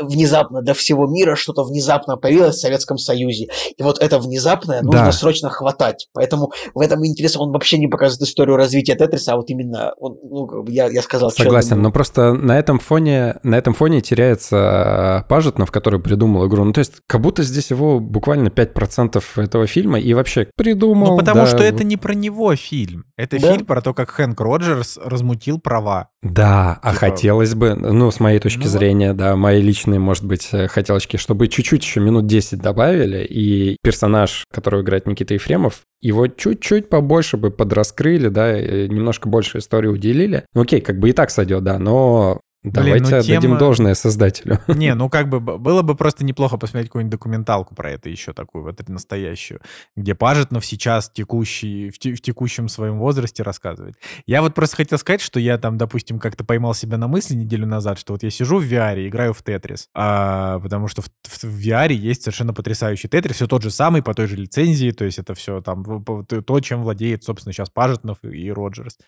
внезапно 0.00 0.62
для 0.62 0.74
всего 0.74 1.06
мира 1.06 1.34
что-то 1.34 1.64
внезапно 1.64 2.16
появилось 2.16 2.56
в 2.56 2.60
Советском 2.60 2.98
Союзе. 2.98 3.48
И 3.76 3.82
вот 3.82 4.00
это 4.00 4.18
внезапное 4.18 4.82
нужно 4.82 5.06
Да. 5.06 5.12
срочно 5.12 5.50
хватать. 5.50 6.08
Поэтому 6.12 6.52
в 6.74 6.80
этом 6.80 7.04
интересно, 7.06 7.42
он 7.42 7.52
вообще 7.52 7.78
не 7.78 7.88
показывает 7.88 8.22
историю 8.28 8.56
развития 8.56 8.94
Тетриса, 8.94 9.32
а 9.32 9.36
вот 9.36 9.50
именно, 9.50 9.92
он, 9.98 10.16
ну, 10.22 10.64
я, 10.68 10.86
я 10.88 11.02
сказал, 11.02 11.30
Согласен, 11.30 11.80
но 11.82 11.90
просто 11.90 12.32
на 12.34 12.58
этом 12.58 12.78
фоне, 12.78 13.36
на 13.42 13.56
этом 13.56 13.74
фоне 13.74 14.00
теряется 14.00 15.22
э, 15.24 15.28
Пажетнов, 15.28 15.70
который 15.70 16.00
придумал 16.00 16.46
игру. 16.46 16.64
Ну, 16.64 16.72
то 16.72 16.78
есть, 16.80 16.94
как 17.06 17.20
будто 17.20 17.42
здесь 17.42 17.70
его 17.70 18.00
буквально 18.00 18.48
5% 18.48 19.22
этого 19.36 19.66
фильма, 19.66 19.98
и 19.98 20.14
вообще 20.14 20.48
придумал. 20.56 21.12
Ну, 21.12 21.18
потому 21.18 21.42
да, 21.42 21.46
что 21.46 21.58
это 21.62 21.84
не 21.84 21.96
про 21.96 22.14
него 22.14 22.54
фильм. 22.56 23.04
Это 23.16 23.38
Да. 23.40 23.52
фильм 23.52 23.66
про 23.66 23.80
то, 23.80 23.94
как 23.94 24.10
Хэнк 24.10 24.40
Роджерс 24.40 24.98
размутил 25.02 25.58
права. 25.58 26.08
Да, 26.22 26.78
а 26.82 26.90
Типа- 26.94 27.00
хотелось 27.00 27.54
бы, 27.56 27.74
ну, 27.74 28.10
с 28.12 28.20
моей 28.20 28.38
точки 28.38 28.62
Ну, 28.64 28.68
зрения, 28.68 29.12
да, 29.12 29.34
мои 29.34 29.60
личные, 29.60 29.98
может 29.98 30.24
быть, 30.24 30.48
э, 30.52 30.68
хотелочки, 30.68 31.16
чтобы 31.16 31.48
чуть-чуть 31.48 31.82
еще 31.82 31.98
минут 32.00 32.26
10 32.26 32.60
добавили, 32.60 33.24
и 33.24 33.76
персонаж, 33.82 34.44
которого 34.52 34.82
играет 34.82 35.06
Никита 35.08 35.34
Ефремов, 35.34 35.80
его 36.00 36.28
чуть-чуть 36.28 36.88
побольше 36.88 37.36
бы 37.38 37.50
подраскрыли, 37.50 38.28
да, 38.28 38.52
немножко 38.60 39.28
больше 39.28 39.58
истории 39.58 39.88
уделили. 39.88 40.44
Ну, 40.54 40.62
окей, 40.62 40.80
как 40.80 41.00
бы 41.00 41.10
и 41.10 41.12
так 41.12 41.30
сойдет, 41.30 41.64
да, 41.64 41.78
но 41.80 42.40
давайте 42.62 43.10
ну, 43.10 43.16
отдадим 43.18 43.40
тема- 43.40 43.58
должное 43.58 43.94
создателю. 43.94 44.58
Не, 44.68 44.94
ну 44.94 45.08
как 45.08 45.28
бы 45.28 45.40
было 45.58 45.82
бы 45.82 45.94
просто 45.94 46.24
неплохо 46.24 46.56
посмотреть 46.56 46.88
какую-нибудь 46.88 47.12
документалку 47.12 47.74
про 47.74 47.90
это 47.90 48.08
еще 48.08 48.32
такую 48.32 48.64
вот 48.64 48.88
настоящую, 48.88 49.60
где 49.96 50.14
Пажетнов 50.14 50.64
сейчас 50.64 51.10
текущий, 51.10 51.90
в, 51.90 51.94
в 51.96 52.20
текущем 52.20 52.68
своем 52.68 52.98
возрасте 52.98 53.42
рассказывает. 53.42 53.96
Я 54.26 54.42
вот 54.42 54.54
просто 54.54 54.76
хотел 54.76 54.98
сказать, 54.98 55.20
что 55.20 55.40
я 55.40 55.58
там, 55.58 55.76
допустим, 55.78 56.18
как-то 56.18 56.44
поймал 56.44 56.74
себя 56.74 56.98
на 56.98 57.08
мысли 57.08 57.34
неделю 57.34 57.66
назад, 57.66 57.98
что 57.98 58.12
вот 58.12 58.22
я 58.22 58.30
сижу 58.30 58.58
в 58.58 58.64
VR, 58.64 59.06
играю 59.08 59.32
в 59.34 59.42
Тетрис, 59.42 59.88
а, 59.94 60.58
потому 60.60 60.88
что 60.88 61.02
в, 61.02 61.06
в- 61.26 61.42
в 61.44 61.58
VR 61.66 61.92
есть 61.92 62.22
совершенно 62.22 62.54
потрясающий 62.54 63.08
Тетрис, 63.08 63.36
все 63.36 63.46
тот 63.46 63.62
же 63.62 63.70
самый, 63.70 64.02
по 64.02 64.14
той 64.14 64.26
же 64.26 64.36
лицензии, 64.36 64.90
то 64.92 65.04
есть 65.04 65.18
это 65.18 65.34
все 65.34 65.60
там 65.60 66.04
то, 66.04 66.60
чем 66.60 66.82
владеет, 66.82 67.24
собственно, 67.24 67.52
сейчас 67.52 67.70
Пажетнов 67.70 68.18
и, 68.22 68.28
и 68.28 68.50
Роджерс. 68.50 68.98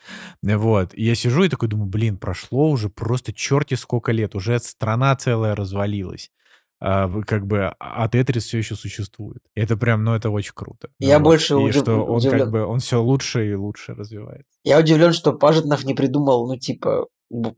Вот. 0.42 0.94
И 0.94 1.04
я 1.04 1.14
сижу 1.14 1.44
и 1.44 1.48
такой 1.48 1.68
думаю, 1.68 1.88
блин, 1.88 2.16
прошло 2.16 2.70
уже 2.70 2.88
просто 2.88 3.32
черти 3.44 3.74
сколько 3.74 4.12
лет, 4.12 4.34
уже 4.34 4.58
страна 4.58 5.14
целая 5.16 5.54
развалилась. 5.54 6.30
А, 6.80 7.08
как 7.26 7.46
бы, 7.46 7.72
а 7.78 8.08
Тетрис 8.08 8.44
все 8.44 8.58
еще 8.58 8.74
существует. 8.74 9.38
И 9.54 9.60
Это 9.60 9.76
прям, 9.76 10.04
ну, 10.04 10.14
это 10.14 10.30
очень 10.30 10.52
круто. 10.54 10.88
Я 10.98 11.18
Вот. 11.18 11.24
больше 11.24 11.54
И 11.54 11.56
удив- 11.56 11.82
что 11.82 12.04
он 12.04 12.16
удивлен. 12.16 12.40
как 12.40 12.50
бы, 12.50 12.66
он 12.66 12.78
все 12.80 13.00
лучше 13.02 13.48
и 13.50 13.54
лучше 13.54 13.94
развивается. 13.94 14.50
Я 14.64 14.78
удивлен, 14.80 15.12
что 15.12 15.32
Пажетнов 15.32 15.84
не 15.84 15.94
придумал, 15.94 16.46
ну, 16.46 16.56
типа, 16.58 17.06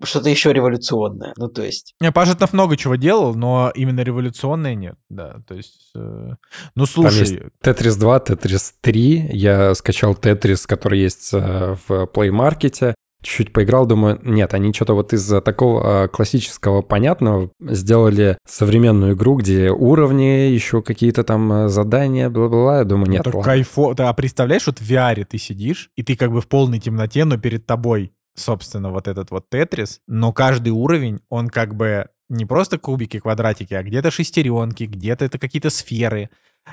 что-то 0.05 0.29
еще 0.31 0.53
революционное. 0.53 1.33
Ну, 1.37 1.49
то 1.49 1.63
есть... 1.63 1.95
Не, 2.01 2.13
Пажетнов 2.13 2.53
много 2.53 2.77
чего 2.77 2.95
делал, 2.97 3.35
но 3.35 3.73
именно 3.75 4.01
революционное 4.03 4.75
нет, 4.77 4.95
да. 5.09 5.39
То 5.49 5.55
есть, 5.55 5.91
э, 5.97 6.31
ну, 6.77 6.87
слушай, 6.87 7.51
Тетрис 7.61 7.97
2, 7.97 8.21
Тетрис 8.21 8.75
3. 8.81 9.31
Я 9.33 9.75
скачал 9.75 10.15
Тетрис, 10.15 10.67
который 10.67 11.01
есть 11.01 11.35
э, 11.35 11.75
в 11.89 12.05
Play 12.15 12.31
Market. 12.31 12.95
Чуть-чуть 13.27 13.53
поиграл, 13.53 13.87
думаю, 13.87 14.21
нет, 14.23 14.55
они 14.55 14.73
что-то 14.73 14.95
вот 14.95 15.13
из 15.13 15.27
такого 15.43 16.05
э, 16.05 16.09
классического 16.09 16.83
понятного 16.83 17.51
сделали 17.61 18.39
современную 18.47 19.15
игру, 19.15 19.35
где 19.35 19.73
уровни, 19.73 20.49
еще 20.53 20.81
какие-то 20.81 21.25
там 21.25 21.53
э, 21.53 21.69
задания, 21.69 22.31
бла-бла-бла. 22.31 22.79
Я 22.79 22.85
думаю, 22.85 23.11
нет, 23.11 23.27
ладно. 23.27 23.43
кайфо. 23.43 23.95
Да, 23.95 24.11
а 24.11 24.15
представляешь, 24.15 24.69
вот 24.69 24.79
в 24.79 24.89
VR 24.89 25.25
ты 25.25 25.39
сидишь, 25.39 25.91
и 25.97 26.05
ты 26.05 26.15
как 26.15 26.31
бы 26.31 26.41
в 26.41 26.47
полной 26.47 26.79
темноте, 26.79 27.25
но 27.25 27.37
перед 27.37 27.67
тобой, 27.67 28.13
собственно, 28.37 28.93
вот 28.93 29.09
этот 29.09 29.33
вот 29.33 29.51
Тетрис, 29.51 29.99
но 30.07 30.33
каждый 30.33 30.71
уровень, 30.71 31.19
он 31.29 31.49
как 31.49 31.75
бы 31.75 32.07
не 32.29 32.45
просто 32.45 32.79
кубики, 32.79 33.19
квадратики, 33.19 33.75
а 33.75 33.83
где-то 33.83 34.13
шестеренки, 34.13 34.85
где-то 34.85 35.25
это 35.25 35.41
какие-то 35.41 35.71
сферы. 35.71 36.31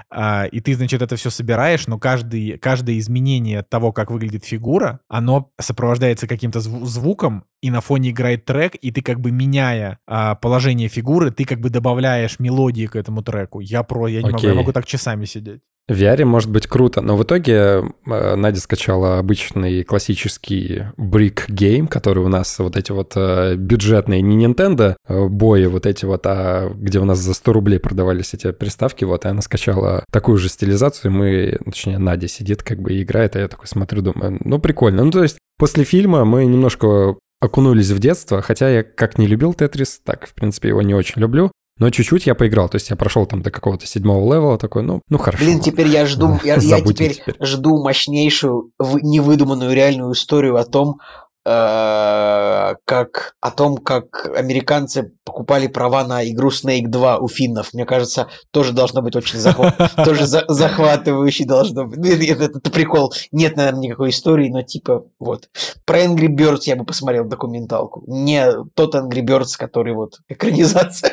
А, 0.10 0.46
и 0.46 0.60
ты, 0.60 0.76
значит, 0.76 1.02
это 1.02 1.16
все 1.16 1.30
собираешь, 1.30 1.88
но 1.88 2.00
каждый, 2.00 2.58
каждое 2.58 2.98
изменение 3.00 3.64
того, 3.64 3.92
как 3.92 4.12
выглядит 4.12 4.46
фигура, 4.46 5.00
оно 5.08 5.52
сопровождается 5.60 6.28
каким-то 6.28 6.60
зву- 6.60 6.86
звуком, 6.86 7.46
и 7.62 7.70
на 7.70 7.82
фоне 7.82 8.12
играет 8.12 8.46
трек, 8.46 8.76
и 8.76 8.92
ты 8.92 9.02
как 9.02 9.20
бы 9.20 9.32
меняя 9.32 10.00
а, 10.08 10.36
положение 10.36 10.90
фигуры, 10.90 11.32
ты 11.32 11.46
как 11.46 11.60
бы 11.60 11.70
добавляешь 11.70 12.40
мелодии 12.40 12.88
к 12.88 12.96
этому 12.96 13.22
треку. 13.24 13.60
Я 13.60 13.84
про, 13.84 14.08
я 14.08 14.22
не 14.22 14.32
могу, 14.32 14.44
я 14.44 14.52
Окей. 14.52 14.58
могу 14.58 14.74
так 14.74 14.86
часами 14.86 15.26
сидеть. 15.26 15.62
В 15.90 16.02
VR 16.02 16.24
может 16.24 16.50
быть 16.50 16.66
круто, 16.66 17.02
но 17.02 17.18
в 17.18 17.24
итоге 17.24 17.84
э, 18.06 18.36
Надя 18.36 18.62
скачала 18.62 19.20
обычный 19.20 19.84
классический 19.84 20.84
Brick 20.98 21.50
Game, 21.50 21.88
который 21.88 22.24
у 22.24 22.30
нас 22.30 22.58
вот 22.60 22.78
эти 22.78 22.94
вот 22.94 23.12
э, 23.18 23.56
бюджетные, 23.56 24.22
не 24.22 24.46
Nintendo 24.46 24.96
э, 25.06 25.28
бои 25.28 25.66
вот 25.66 25.86
эти 25.86 26.06
вот, 26.06 26.26
а 26.26 26.70
где 26.74 27.00
у 27.00 27.06
нас 27.06 27.20
за 27.20 27.34
100 27.34 27.52
рублей 27.52 27.80
продавались 27.80 28.34
эти 28.34 28.54
приставки, 28.54 29.04
вот, 29.04 29.26
и 29.26 29.28
она 29.28 29.42
скачала 29.42 30.06
такую 30.10 30.38
же 30.38 30.48
стилизацию, 30.48 31.12
и 31.12 31.14
мы, 31.14 31.60
точнее, 31.66 31.98
Надя 31.98 32.30
сидит 32.30 32.64
как 32.64 32.82
бы 32.82 32.94
и 32.94 33.04
играет, 33.04 33.36
а 33.36 33.40
я 33.40 33.50
такой 33.50 33.68
смотрю, 33.68 34.02
думаю, 34.02 34.40
ну, 34.46 34.60
прикольно. 34.60 35.04
Ну, 35.04 35.12
то 35.12 35.22
есть 35.22 35.38
после 35.58 35.84
фильма 35.84 36.24
мы 36.24 36.46
немножко 36.46 37.18
окунулись 37.42 37.90
в 37.90 38.00
детство, 38.00 38.42
хотя 38.42 38.70
я 38.70 38.84
как 38.84 39.18
не 39.18 39.28
любил 39.28 39.54
Тетрис, 39.54 40.00
так, 40.06 40.28
в 40.28 40.34
принципе, 40.34 40.70
его 40.70 40.82
не 40.82 40.94
очень 40.94 41.20
люблю, 41.20 41.52
но 41.78 41.90
чуть-чуть 41.90 42.26
я 42.28 42.36
поиграл, 42.36 42.70
то 42.70 42.76
есть 42.76 42.90
я 42.90 42.96
прошел 42.96 43.26
там 43.26 43.42
до 43.42 43.52
какого-то 43.52 43.86
седьмого 43.88 44.24
левела, 44.34 44.58
такой, 44.58 44.84
ну, 44.84 45.02
ну 45.10 45.18
хорошо. 45.18 45.44
Блин, 45.44 45.60
теперь 45.60 45.88
я 45.88 46.06
жду, 46.06 46.40
я, 46.44 46.56
я 46.56 46.82
теперь, 46.82 47.16
теперь. 47.16 47.36
жду 47.40 47.82
мощнейшую, 47.84 48.72
вы- 48.78 49.02
невыдуманную 49.02 49.74
реальную 49.74 50.14
историю 50.14 50.58
о 50.58 50.66
том, 50.66 51.00
э, 51.46 52.76
как 52.86 53.36
о 53.42 53.52
том, 53.52 53.78
как 53.78 54.30
американцы 54.36 55.12
покупали 55.26 55.68
права 55.68 56.04
на 56.06 56.24
игру 56.30 56.50
Snake 56.50 56.88
2 56.88 57.18
у 57.18 57.28
финнов. 57.28 57.74
Мне 57.74 57.86
кажется, 57.86 58.28
тоже 58.52 58.72
должно 58.72 59.02
быть 59.02 59.16
очень 59.16 59.40
тоже 60.06 60.26
за- 60.26 60.46
захватывающе 60.48 61.46
должно 61.46 61.86
быть. 61.86 61.98
Ну, 62.00 62.08
это 62.08 62.72
прикол. 62.72 63.14
Нет, 63.32 63.56
наверное, 63.58 63.82
никакой 63.82 64.10
истории, 64.12 64.50
но 64.50 64.62
типа 64.62 65.06
вот. 65.20 65.50
Про 65.86 66.04
Angry 66.06 66.28
Birds 66.28 66.62
я 66.66 66.76
бы 66.76 66.86
посмотрел 66.86 67.26
документалку. 67.26 68.04
Не 68.08 68.46
тот 68.76 68.96
Angry 68.96 69.22
Birds, 69.22 69.58
который 69.58 69.94
вот 69.94 70.20
экранизация. 70.30 71.12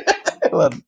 Ладно. 0.52 0.80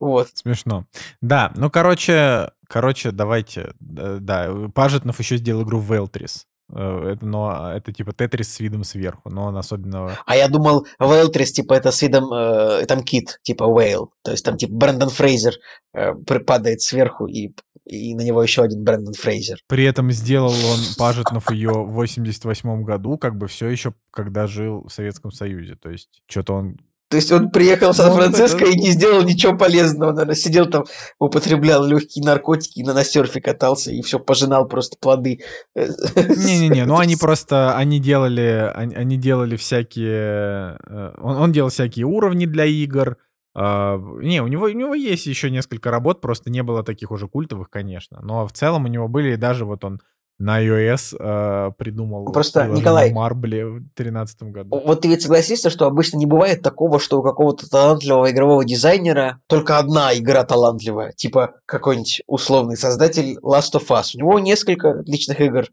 Вот. 0.00 0.28
Смешно. 0.34 0.86
Да, 1.20 1.52
ну, 1.56 1.70
короче, 1.70 2.50
короче, 2.68 3.12
давайте, 3.12 3.74
да, 3.80 4.52
Пажетнов 4.74 5.18
еще 5.20 5.36
сделал 5.36 5.62
игру 5.62 5.78
Велтрис. 5.80 6.46
Э, 6.74 7.12
Это, 7.12 7.26
но 7.26 7.72
это 7.72 7.92
типа 7.92 8.12
Тетрис 8.12 8.52
с 8.52 8.60
видом 8.60 8.82
сверху, 8.84 9.28
но 9.30 9.44
он 9.44 9.56
особенного... 9.56 10.18
А 10.26 10.36
я 10.36 10.48
думал, 10.48 10.86
Вейлтрис, 10.98 11.52
типа, 11.52 11.74
это 11.74 11.92
с 11.92 12.02
видом, 12.02 12.32
э, 12.32 12.84
там 12.86 13.02
кит, 13.02 13.38
типа 13.42 13.64
Вейл. 13.64 14.12
То 14.22 14.32
есть 14.32 14.44
там, 14.44 14.56
типа, 14.56 14.72
Брэндон 14.74 15.10
Фрейзер 15.10 15.54
э, 15.94 16.14
при- 16.26 16.38
падает 16.38 16.80
сверху, 16.80 17.26
и, 17.26 17.54
и 17.84 18.14
на 18.14 18.22
него 18.22 18.42
еще 18.42 18.62
один 18.62 18.82
Брэндон 18.84 19.14
Фрейзер. 19.14 19.58
При 19.68 19.84
этом 19.84 20.10
сделал 20.12 20.52
он 20.52 20.78
Пажетнов 20.98 21.50
ее 21.50 21.70
в 21.70 21.92
88 21.92 22.82
году, 22.82 23.18
как 23.18 23.36
бы 23.36 23.48
все 23.48 23.68
еще, 23.68 23.94
когда 24.10 24.46
жил 24.46 24.84
в 24.88 24.92
Советском 24.92 25.30
Союзе. 25.30 25.76
То 25.76 25.90
есть 25.90 26.22
что-то 26.26 26.54
он... 26.54 26.76
То 27.12 27.16
есть 27.16 27.30
он 27.30 27.50
приехал 27.50 27.92
в 27.92 27.96
Сан-Франциско 27.96 28.64
и 28.64 28.74
не 28.74 28.90
сделал 28.90 29.22
ничего 29.22 29.54
полезного, 29.54 30.12
наверное, 30.12 30.34
сидел 30.34 30.64
там, 30.64 30.84
употреблял 31.18 31.84
легкие 31.84 32.24
наркотики, 32.24 32.78
и 32.78 32.82
на, 32.82 32.94
на 32.94 33.04
серфе 33.04 33.42
катался, 33.42 33.90
и 33.92 34.00
все, 34.00 34.18
пожинал 34.18 34.66
просто 34.66 34.96
плоды. 34.98 35.40
Не-не-не, 35.76 36.86
ну 36.86 36.96
они 36.96 37.16
просто, 37.20 37.76
они 37.76 38.00
делали, 38.00 38.72
они, 38.74 38.94
они 38.94 39.18
делали 39.18 39.56
всякие... 39.56 40.78
э, 40.86 41.12
Он, 41.18 41.36
он 41.36 41.52
делал 41.52 41.68
всякие 41.68 42.06
уровни 42.06 42.46
для 42.46 42.64
игр, 42.64 43.18
А, 43.54 43.98
не, 43.98 44.40
у 44.40 44.46
него, 44.46 44.64
у 44.64 44.68
него 44.70 44.94
есть 44.94 45.26
еще 45.26 45.50
несколько 45.50 45.90
работ, 45.90 46.22
просто 46.22 46.48
не 46.50 46.62
было 46.62 46.82
таких 46.82 47.10
уже 47.10 47.28
культовых, 47.28 47.68
конечно. 47.68 48.20
Но 48.22 48.46
в 48.46 48.52
целом 48.52 48.86
у 48.86 48.88
него 48.88 49.06
были 49.08 49.34
даже 49.34 49.66
вот 49.66 49.84
он 49.84 50.00
на 50.42 50.60
iOS 50.60 51.16
э, 51.18 51.70
придумал 51.78 52.32
Просто, 52.32 52.66
Николай, 52.66 53.12
Марбле 53.12 53.64
в 53.64 53.80
2013 53.80 54.42
году. 54.44 54.82
Вот 54.84 55.00
ты 55.00 55.08
ведь 55.08 55.22
согласишься, 55.22 55.70
что 55.70 55.86
обычно 55.86 56.18
не 56.18 56.26
бывает 56.26 56.62
такого, 56.62 56.98
что 56.98 57.20
у 57.20 57.22
какого-то 57.22 57.70
талантливого 57.70 58.30
игрового 58.30 58.64
дизайнера 58.64 59.40
только 59.46 59.78
одна 59.78 60.12
игра 60.16 60.42
талантливая, 60.42 61.12
типа 61.12 61.54
какой-нибудь 61.66 62.22
условный 62.26 62.76
создатель 62.76 63.38
Last 63.42 63.74
of 63.74 63.86
Us. 63.88 64.10
У 64.14 64.18
него 64.18 64.38
несколько 64.40 65.00
отличных 65.00 65.40
игр. 65.40 65.66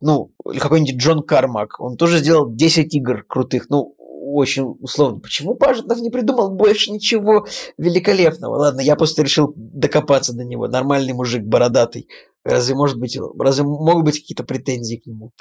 Ну, 0.00 0.32
или 0.50 0.58
какой-нибудь 0.58 1.00
Джон 1.00 1.22
Кармак. 1.22 1.78
Он 1.78 1.96
тоже 1.96 2.18
сделал 2.18 2.50
10 2.50 2.94
игр 2.94 3.24
крутых. 3.28 3.66
Ну, 3.70 3.94
очень 4.36 4.76
условно. 4.80 5.20
Почему 5.20 5.54
Пажетов 5.54 5.98
не 6.00 6.10
придумал 6.10 6.50
больше 6.50 6.90
ничего 6.90 7.46
великолепного? 7.78 8.56
Ладно, 8.56 8.80
я 8.80 8.96
просто 8.96 9.22
решил 9.22 9.52
докопаться 9.56 10.34
до 10.34 10.44
него. 10.44 10.66
Нормальный 10.66 11.12
мужик, 11.12 11.44
бородатый. 11.44 12.08
Разве 12.48 12.74
может 12.76 12.98
быть, 12.98 13.18
разве 13.38 13.64
могут 13.64 14.04
быть 14.04 14.20
какие-то 14.20 14.44
претензии 14.44 14.96
к 14.96 15.06
нему? 15.06 15.32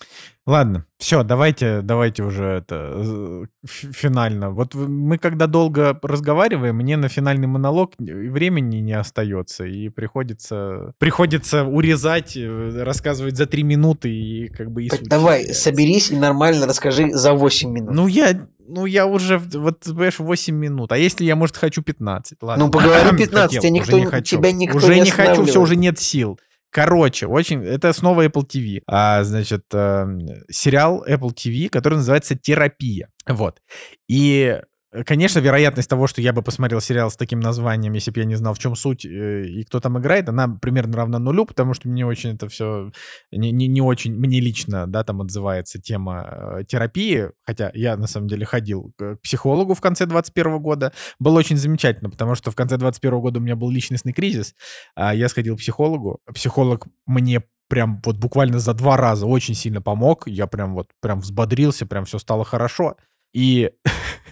Ладно, 0.47 0.85
все, 0.97 1.23
давайте, 1.23 1.81
давайте 1.81 2.23
уже 2.23 2.45
это 2.45 3.47
финально. 3.63 4.49
Вот 4.49 4.73
мы 4.73 5.17
когда 5.17 5.45
долго 5.45 5.99
разговариваем, 6.01 6.75
мне 6.77 6.97
на 6.97 7.07
финальный 7.07 7.47
монолог 7.47 7.93
времени 7.97 8.77
не 8.77 8.93
остается, 8.93 9.65
и 9.65 9.89
приходится, 9.89 10.93
приходится 10.97 11.63
урезать, 11.63 12.35
э, 12.37 12.83
рассказывать 12.83 13.37
за 13.37 13.45
три 13.45 13.63
минуты 13.63 14.09
и 14.09 14.47
как 14.47 14.71
бы... 14.71 14.85
И 14.85 14.89
давай, 15.03 15.53
соберись 15.53 16.09
и 16.09 16.15
нормально 16.15 16.65
расскажи 16.65 17.11
за 17.11 17.33
8 17.33 17.69
минут. 17.69 17.93
Ну 17.93 18.07
я, 18.07 18.47
ну, 18.67 18.85
я 18.85 19.05
уже, 19.05 19.37
вот, 19.37 19.81
понимаешь, 19.81 20.19
8 20.19 20.55
минут. 20.55 20.91
А 20.91 20.97
если 20.97 21.23
я, 21.23 21.35
может, 21.35 21.55
хочу 21.55 21.83
15? 21.83 22.37
Ладно. 22.41 22.65
Ну, 22.65 22.71
поговорим 22.71 23.15
15, 23.15 23.55
Хотел, 23.55 23.71
никто, 23.71 23.99
не 23.99 24.23
тебя 24.23 24.51
никто 24.51 24.77
уже 24.77 24.95
не 24.95 25.01
не 25.01 25.11
хочу, 25.11 25.45
все, 25.45 25.61
уже 25.61 25.75
нет 25.75 25.99
сил. 25.99 26.39
Короче, 26.75 27.25
очень... 27.25 27.63
Это 27.63 27.93
снова 27.93 28.25
Apple 28.25 28.45
TV. 28.45 28.81
А, 28.85 29.23
значит, 29.23 29.63
э, 29.71 30.05
сериал 30.49 31.05
Apple 31.07 31.33
TV, 31.33 31.69
который 31.69 31.93
называется 31.95 32.35
«Терапия». 32.35 33.07
Вот. 33.25 33.61
И 34.09 34.59
конечно, 35.03 35.39
вероятность 35.39 35.89
того, 35.89 36.07
что 36.07 36.21
я 36.21 36.33
бы 36.33 36.41
посмотрел 36.41 36.81
сериал 36.81 37.11
с 37.11 37.15
таким 37.15 37.39
названием, 37.39 37.93
если 37.93 38.11
бы 38.11 38.19
я 38.19 38.25
не 38.25 38.35
знал, 38.35 38.53
в 38.53 38.59
чем 38.59 38.75
суть 38.75 39.05
э, 39.05 39.45
и 39.45 39.63
кто 39.63 39.79
там 39.79 39.99
играет, 39.99 40.29
она 40.29 40.47
примерно 40.47 40.97
равна 40.97 41.19
нулю, 41.19 41.45
потому 41.45 41.73
что 41.73 41.89
мне 41.89 42.05
очень 42.05 42.35
это 42.35 42.47
все 42.47 42.91
не, 43.31 43.51
не, 43.51 43.67
не 43.67 43.81
очень, 43.81 44.13
мне 44.13 44.39
лично, 44.39 44.87
да, 44.87 45.03
там 45.03 45.21
отзывается 45.21 45.81
тема 45.81 46.59
э, 46.59 46.63
терапии, 46.67 47.29
хотя 47.43 47.71
я 47.73 47.97
на 47.97 48.07
самом 48.07 48.27
деле 48.27 48.45
ходил 48.45 48.93
к 48.97 49.17
психологу 49.23 49.73
в 49.73 49.81
конце 49.81 50.05
21 50.05 50.59
года, 50.59 50.93
было 51.19 51.39
очень 51.39 51.57
замечательно, 51.57 52.09
потому 52.09 52.35
что 52.35 52.51
в 52.51 52.55
конце 52.55 52.77
21 52.77 53.19
года 53.19 53.39
у 53.39 53.43
меня 53.43 53.55
был 53.55 53.69
личностный 53.69 54.13
кризис, 54.13 54.55
а 54.95 55.13
я 55.13 55.29
сходил 55.29 55.55
к 55.55 55.59
психологу, 55.59 56.19
психолог 56.33 56.87
мне 57.05 57.41
прям 57.67 58.01
вот 58.05 58.17
буквально 58.17 58.59
за 58.59 58.73
два 58.73 58.97
раза 58.97 59.25
очень 59.25 59.55
сильно 59.55 59.81
помог, 59.81 60.27
я 60.27 60.47
прям 60.47 60.75
вот 60.75 60.89
прям 61.01 61.19
взбодрился, 61.19 61.85
прям 61.85 62.05
все 62.05 62.19
стало 62.19 62.45
хорошо, 62.45 62.95
и 63.33 63.71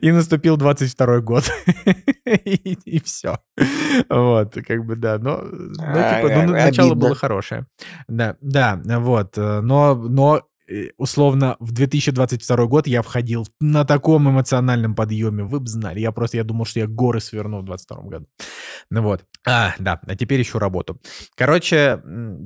И 0.00 0.12
наступил 0.12 0.56
22 0.56 1.20
год. 1.20 1.50
и, 2.24 2.78
и 2.84 3.00
все. 3.00 3.38
Вот, 4.08 4.54
как 4.54 4.86
бы, 4.86 4.96
да. 4.96 5.18
Но, 5.18 5.42
ну, 5.42 5.74
типа, 5.74 6.30
ну, 6.46 6.52
начало 6.52 6.94
было 6.94 7.14
хорошее. 7.14 7.66
Да, 8.08 8.36
да, 8.40 8.80
вот. 8.84 9.36
Э, 9.36 9.60
но, 9.60 9.94
но 9.94 10.42
э, 10.68 10.90
условно, 10.98 11.56
в 11.58 11.72
2022 11.72 12.66
год 12.66 12.86
я 12.86 13.02
входил 13.02 13.46
на 13.60 13.84
таком 13.84 14.30
эмоциональном 14.30 14.94
подъеме. 14.94 15.42
Вы 15.42 15.60
бы 15.60 15.66
знали. 15.66 16.00
Я 16.00 16.12
просто, 16.12 16.36
я 16.36 16.44
думал, 16.44 16.64
что 16.64 16.80
я 16.80 16.86
горы 16.86 17.20
сверну 17.20 17.60
в 17.60 17.64
22 17.64 18.02
году. 18.02 18.26
Ну 18.90 19.02
вот. 19.02 19.24
А, 19.44 19.74
да, 19.78 20.00
а 20.06 20.16
теперь 20.16 20.42
ищу 20.42 20.58
работу. 20.58 21.00
Короче, 21.34 22.00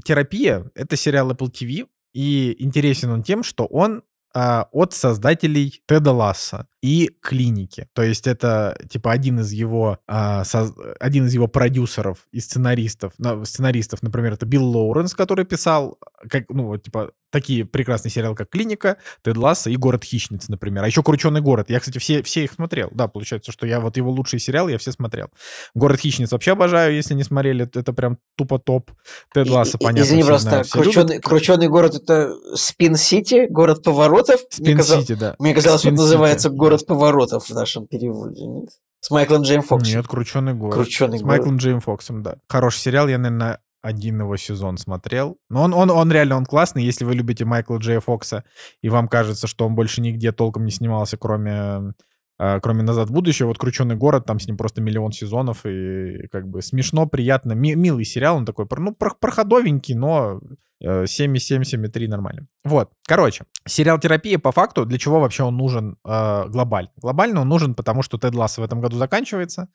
терапия— 0.05 0.71
это 0.75 0.97
сериал 0.97 1.33
Apple 1.33 1.51
TV, 1.51 1.87
и 2.13 2.57
интересен 2.59 3.11
он 3.11 3.23
тем, 3.23 3.43
что 3.43 3.67
он 3.67 4.03
от 4.33 4.93
создателей 4.93 5.83
Теда 5.87 6.13
Ласса 6.13 6.67
и 6.83 7.11
клиники. 7.21 7.89
То 7.93 8.03
есть 8.03 8.27
это 8.27 8.79
типа 8.89 9.13
один 9.13 9.41
из 9.41 9.53
его 9.53 9.99
а, 10.07 10.45
со, 10.45 10.73
один 10.99 11.27
из 11.27 11.35
его 11.35 11.49
продюсеров 11.49 12.27
и 12.33 12.41
сценаристов. 12.41 13.13
На, 13.19 13.45
сценаристов, 13.45 14.03
например, 14.03 14.35
это 14.35 14.47
Билл 14.47 14.65
Лоуренс, 14.65 15.15
который 15.15 15.45
писал 15.45 15.99
как 16.29 16.45
ну 16.49 16.67
вот 16.67 16.83
типа 16.83 17.13
такие 17.31 17.65
прекрасные 17.65 18.11
сериалы, 18.11 18.35
как 18.35 18.51
«Клиника», 18.51 18.97
«Тед 19.23 19.37
Ласса» 19.37 19.71
и 19.71 19.77
«Город 19.77 20.05
хищниц», 20.05 20.49
например. 20.49 20.85
А 20.85 20.87
еще 20.87 21.03
«Крученый 21.03 21.41
город». 21.41 21.71
Я, 21.71 21.81
кстати, 21.81 21.99
все, 21.99 22.23
все 22.23 22.45
их 22.45 22.53
смотрел. 22.53 22.89
Да, 22.93 23.09
получается, 23.09 23.53
что 23.53 23.67
я 23.67 23.81
вот 23.81 23.97
его 23.97 24.11
лучшие 24.11 24.41
сериалы 24.41 24.73
я 24.73 24.79
все 24.79 24.93
смотрел. 24.93 25.29
«Город 25.75 26.01
хищниц» 26.01 26.33
вообще 26.33 26.53
обожаю, 26.53 26.95
если 26.95 27.15
не 27.15 27.23
смотрели. 27.23 27.65
Это, 27.73 27.93
прям 27.93 28.19
тупо 28.37 28.59
топ. 28.59 28.91
«Тед 29.33 29.49
Ласса», 29.49 29.79
понятно. 29.79 30.07
Извини, 30.07 30.25
просто, 30.25 30.63
крученый, 30.71 31.21
крученый 31.21 31.69
город— 31.69 31.95
это 31.97 32.35
Спин-Сити, 32.55 33.47
город 33.49 33.83
поворотов? 33.83 34.41
Спин-Сити, 34.51 35.15
да. 35.15 35.37
Мне 35.39 35.55
казалось, 35.55 35.81
что 35.81 35.91
называется 35.91 36.51
«Город 36.51 36.87
поворотов» 36.87 37.47
в 37.49 37.55
нашем 37.55 37.87
переводе, 37.87 38.47
нет? 38.47 38.71
С 39.01 39.11
Майклом 39.11 39.43
Джейм 39.43 39.63
Фоксом. 39.63 39.97
Нет, 39.97 40.07
«Крученый 40.07 40.53
город». 40.53 40.75
Крученый 40.75 41.19
С 41.19 41.23
город. 41.23 41.39
Майклом 41.39 41.57
Джейм 41.57 41.81
Фоксом, 41.81 42.23
да. 42.23 42.37
Хороший 42.49 42.81
сериал, 42.81 43.09
я, 43.09 43.17
наверное, 43.17 43.61
один 43.83 44.21
его 44.21 44.37
сезон 44.37 44.79
смотрел. 44.79 45.39
Но 45.49 45.63
он, 45.63 45.75
он, 45.75 45.91
он 45.91 46.13
реально 46.13 46.37
он 46.37 46.47
классный. 46.47 46.85
Если 46.85 47.05
вы 47.05 47.15
любите 47.15 47.45
Майкла 47.45 47.79
Джея 47.79 48.01
Фокса, 48.01 48.45
и 48.83 48.89
вам 48.89 49.09
кажется, 49.09 49.47
что 49.47 49.67
он 49.67 49.75
больше 49.75 50.01
нигде 50.01 50.33
толком 50.33 50.65
не 50.65 50.71
снимался, 50.71 51.17
кроме 51.17 51.95
а, 52.43 52.59
кроме 52.59 52.83
«Назад 52.83 53.11
в 53.11 53.13
будущее», 53.13 53.47
вот 53.47 53.59
«Крученый 53.59 53.97
город», 53.97 54.25
там 54.25 54.41
с 54.41 54.47
ним 54.47 54.57
просто 54.57 54.81
миллион 54.81 55.13
сезонов, 55.13 55.67
и 55.67 56.27
как 56.33 56.49
бы 56.49 56.63
смешно, 56.63 57.05
приятно, 57.07 57.53
ми- 57.53 57.75
милый 57.75 58.07
сериал, 58.07 58.39
он 58.39 58.47
такой, 58.47 58.67
ну, 58.79 58.95
проходовенький, 58.95 59.95
но 59.95 60.41
7,7, 60.83 61.61
э, 61.61 61.65
7,3 61.65 62.09
нормально. 62.09 62.47
Вот, 62.65 62.93
короче, 63.07 63.45
сериал 63.67 63.99
«Терапия» 63.99 64.39
по 64.39 64.53
факту, 64.53 64.87
для 64.87 64.97
чего 64.97 65.21
вообще 65.21 65.43
он 65.43 65.59
нужен 65.59 65.99
э, 66.03 66.49
глобально? 66.49 66.91
Глобально 66.97 67.43
он 67.43 67.49
нужен, 67.49 67.75
потому 67.75 68.03
что 68.03 68.17
Тед 68.17 68.35
Ласс 68.35 68.57
в 68.57 68.63
этом 68.63 68.81
году 68.81 68.97
заканчивается, 68.97 69.69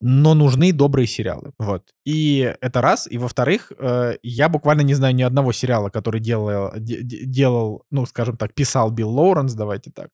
но 0.00 0.34
нужны 0.34 0.72
добрые 0.72 1.06
сериалы. 1.06 1.52
Вот. 1.58 1.82
И 2.04 2.54
это 2.60 2.80
раз. 2.80 3.06
И 3.10 3.18
во-вторых, 3.18 3.72
э, 3.78 4.16
я 4.22 4.48
буквально 4.48 4.82
не 4.82 4.94
знаю 4.94 5.14
ни 5.14 5.22
одного 5.22 5.52
сериала, 5.52 5.88
который 5.88 6.20
делал, 6.20 6.72
делал, 6.76 7.84
ну, 7.90 8.04
скажем 8.06 8.36
так, 8.36 8.54
писал 8.54 8.90
Билл 8.90 9.10
Лоуренс, 9.10 9.54
давайте 9.54 9.90
так. 9.90 10.10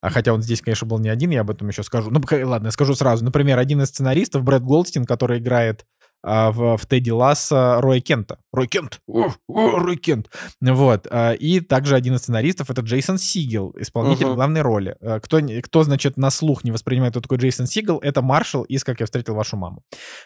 А 0.00 0.10
хотя 0.10 0.32
он 0.32 0.42
здесь, 0.42 0.62
конечно, 0.62 0.86
был 0.86 0.98
не 0.98 1.08
один, 1.08 1.30
я 1.30 1.42
об 1.42 1.50
этом 1.50 1.68
еще 1.68 1.82
скажу. 1.82 2.10
Ну, 2.10 2.20
ладно, 2.44 2.68
я 2.68 2.72
скажу 2.72 2.94
сразу. 2.94 3.24
Например, 3.24 3.58
один 3.58 3.82
из 3.82 3.88
сценаристов, 3.88 4.42
Брэд 4.42 4.62
Голдстин, 4.62 5.04
который 5.04 5.38
играет 5.38 5.84
в, 6.22 6.76
в 6.76 6.86
Тедди 6.86 7.10
Ласса 7.10 7.80
Рой 7.80 8.00
Кента. 8.00 8.38
Рой 8.52 8.66
Кент! 8.66 9.00
О, 9.06 9.28
о, 9.48 9.78
Рой 9.78 9.96
Кент! 9.96 10.28
Вот. 10.60 11.06
А, 11.10 11.32
и 11.32 11.60
также 11.60 11.94
один 11.94 12.14
из 12.14 12.20
сценаристов— 12.20 12.70
это 12.70 12.82
Джейсон 12.82 13.18
Сигел, 13.18 13.74
исполнитель 13.78 14.26
uh-huh. 14.26 14.34
главной 14.34 14.62
роли. 14.62 14.96
А, 15.00 15.20
кто, 15.20 15.40
кто, 15.62 15.82
значит, 15.84 16.16
на 16.16 16.30
слух 16.30 16.64
не 16.64 16.72
воспринимает, 16.72 17.12
кто 17.12 17.20
такой 17.20 17.38
Джейсон 17.38 17.66
Сигел, 17.66 17.98
это 17.98 18.22
Маршал 18.22 18.64
из 18.64 18.82
«Как 18.82 19.00
я 19.00 19.06
встретил 19.06 19.34
вашу 19.34 19.56
маму». 19.56 19.84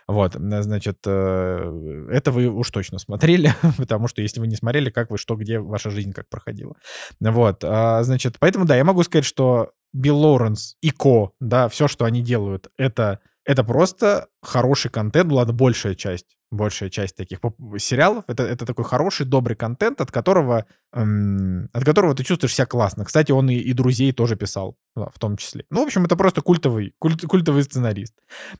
Вот. 0.09 0.35
Значит, 0.35 0.99
э, 1.07 2.09
это 2.11 2.33
вы 2.33 2.49
уж 2.49 2.71
точно 2.71 2.99
смотрели, 2.99 3.55
потому 3.79 4.09
что 4.09 4.23
если 4.23 4.41
вы 4.41 4.47
не 4.47 4.57
смотрели, 4.57 4.91
как 4.91 5.11
вы, 5.11 5.19
что, 5.19 5.37
где 5.37 5.59
ваша 5.59 5.91
жизнь 5.91 6.13
как 6.13 6.29
проходила. 6.29 6.75
Вот. 7.21 7.63
Значит, 7.63 8.37
поэтому, 8.39 8.65
да, 8.65 8.77
я 8.77 8.85
могу 8.85 9.03
сказать, 9.03 9.25
что 9.25 9.73
Билл 9.93 10.19
Лоуренс 10.19 10.77
и 10.81 10.91
Ко, 10.91 11.31
да, 11.41 11.69
все, 11.69 11.89
что 11.89 12.05
они 12.05 12.23
делают, 12.23 12.69
это 12.77 13.21
это 13.45 13.65
просто 13.65 14.29
хороший 14.43 14.91
контент, 14.91 15.31
ладно, 15.33 15.53
большая 15.53 15.95
часть 15.95 16.37
большая 16.57 16.91
часть 16.91 17.17
таких 17.17 17.41
сериалов. 17.79 18.25
Это, 18.29 18.45
это 18.45 18.67
такой 18.67 18.85
хороший, 18.85 19.27
добрый 19.27 19.57
контент, 19.57 20.01
от 20.01 20.11
которого, 20.11 20.67
эм, 20.93 21.69
от 21.73 21.85
которого 21.85 22.15
ты 22.15 22.25
чувствуешь 22.25 22.55
себя 22.55 22.67
классно. 22.67 23.05
Кстати, 23.05 23.33
он 23.33 23.51
и, 23.51 23.57
и 23.57 23.73
друзей 23.73 24.13
тоже 24.13 24.37
писал, 24.37 24.77
в 24.95 25.19
том 25.19 25.37
числе. 25.37 25.65
Ну, 25.71 25.83
в 25.83 25.87
общем, 25.87 26.05
это 26.05 26.17
просто 26.17 26.41
культовый, 26.41 26.95
культ, 26.99 27.23
культовый 27.23 27.63
сценарист. 27.63 28.15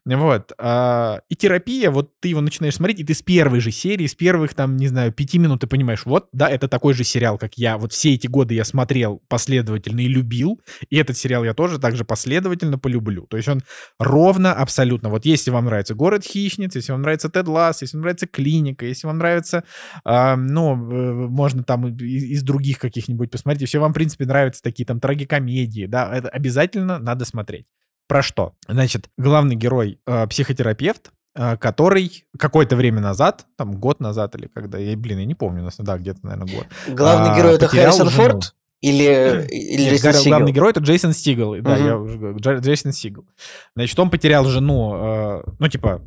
Вот. 0.05 0.53
А, 0.59 1.21
и 1.29 1.37
терапия, 1.37 1.91
вот 1.91 2.13
ты 2.21 2.29
его 2.29 2.41
начинаешь 2.41 2.75
смотреть, 2.75 3.01
и 3.01 3.05
ты 3.05 3.15
с 3.15 3.23
первой 3.23 3.61
же 3.61 3.71
серии, 3.71 4.07
с 4.07 4.15
первых, 4.15 4.55
там, 4.55 4.77
не 4.77 4.89
знаю, 4.89 5.13
пяти 5.13 5.39
минут 5.39 5.61
ты 5.61 5.67
понимаешь, 5.67 6.05
вот, 6.05 6.29
да, 6.33 6.49
это 6.49 6.69
такой 6.69 6.95
же 6.95 7.05
сериал, 7.05 7.39
как 7.39 7.55
я. 7.57 7.79
Вот 7.79 7.93
все 7.93 8.15
эти 8.15 8.27
годы 8.27 8.55
я 8.55 8.65
смотрел 8.65 9.23
последовательно 9.29 10.01
и 10.01 10.09
любил, 10.09 10.61
и 10.91 10.97
этот 10.97 11.17
сериал 11.17 11.45
я 11.45 11.55
тоже 11.55 11.79
также 11.79 12.05
последовательно 12.05 12.79
полюблю. 12.79 13.27
То 13.27 13.37
есть 13.37 13.49
он 13.49 13.63
ровно, 13.99 14.53
абсолютно. 14.53 15.09
Вот 15.09 15.25
если 15.25 15.51
вам 15.51 15.67
нравится 15.67 15.95
«Город 15.95 16.25
хищниц», 16.25 16.75
если 16.75 16.93
вам 16.93 17.03
нравится 17.03 17.29
«Тед 17.29 17.49
Ласс», 17.49 17.83
если 17.85 17.97
вам 17.97 18.03
нравится 18.03 18.27
клиника, 18.27 18.87
если 18.87 19.07
вам 19.07 19.19
нравится, 19.19 19.65
э, 20.05 20.35
ну, 20.37 20.75
можно 20.75 21.63
там 21.63 21.89
из, 21.89 22.25
из 22.25 22.43
других 22.43 22.79
каких-нибудь 22.79 23.31
посмотреть, 23.31 23.63
если 23.63 23.79
вам, 23.79 23.93
в 23.93 23.95
принципе, 23.95 24.27
нравятся 24.27 24.63
такие 24.63 24.85
там 24.85 25.01
трагикомедии, 25.01 25.87
да, 25.87 26.15
это 26.15 26.29
обязательно 26.29 26.99
надо 26.99 27.25
смотреть. 27.25 27.67
Про 28.07 28.23
что? 28.23 28.53
Значит, 28.69 29.09
главный 29.17 29.57
герой 29.57 29.99
э, 30.07 30.27
психотерапевт, 30.27 31.11
э, 31.35 31.57
который 31.57 32.25
какое-то 32.39 32.77
время 32.77 33.01
назад, 33.01 33.47
там 33.57 33.73
год 33.73 34.01
назад 34.01 34.35
или 34.37 34.47
когда, 34.47 34.79
я, 34.79 34.97
блин, 34.97 35.19
я 35.19 35.25
не 35.25 35.35
помню, 35.35 35.69
да, 35.79 35.99
где-то, 35.99 36.21
наверное, 36.23 36.55
год. 36.55 36.67
Главный 36.89 37.31
а, 37.31 37.37
герой 37.37 37.55
это 37.55 37.69
Харрисон 37.69 38.11
Форд? 38.11 38.55
Или, 38.85 39.47
или 39.51 39.83
Нет, 39.85 40.03
Джейсон 40.03 40.31
Главный 40.31 40.53
герой— 40.53 40.71
это 40.73 40.81
Джейсон 40.81 41.15
Стигл. 41.15 41.53
Угу. 41.53 41.63
Да, 41.63 41.77
я 41.77 41.97
уже 41.97 42.19
говорю, 42.19 42.39
Джейсон 42.39 42.93
Стигл. 42.93 43.27
Значит, 43.75 43.99
он 43.99 44.11
потерял 44.11 44.45
жену, 44.45 44.95
э, 44.95 45.43
ну, 45.59 45.69
типа, 45.69 46.03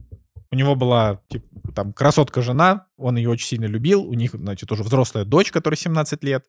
у 0.52 0.56
него 0.56 0.76
была, 0.76 1.22
типа, 1.30 1.72
там, 1.74 1.94
красотка-жена, 1.94 2.88
он 2.98 3.18
ее 3.18 3.30
очень 3.30 3.48
сильно 3.48 3.66
любил, 3.66 4.04
у 4.04 4.14
них, 4.14 4.32
значит, 4.34 4.72
уже 4.72 4.84
взрослая 4.84 5.26
дочь, 5.26 5.52
которой 5.52 5.76
17 5.76 6.24
лет. 6.24 6.46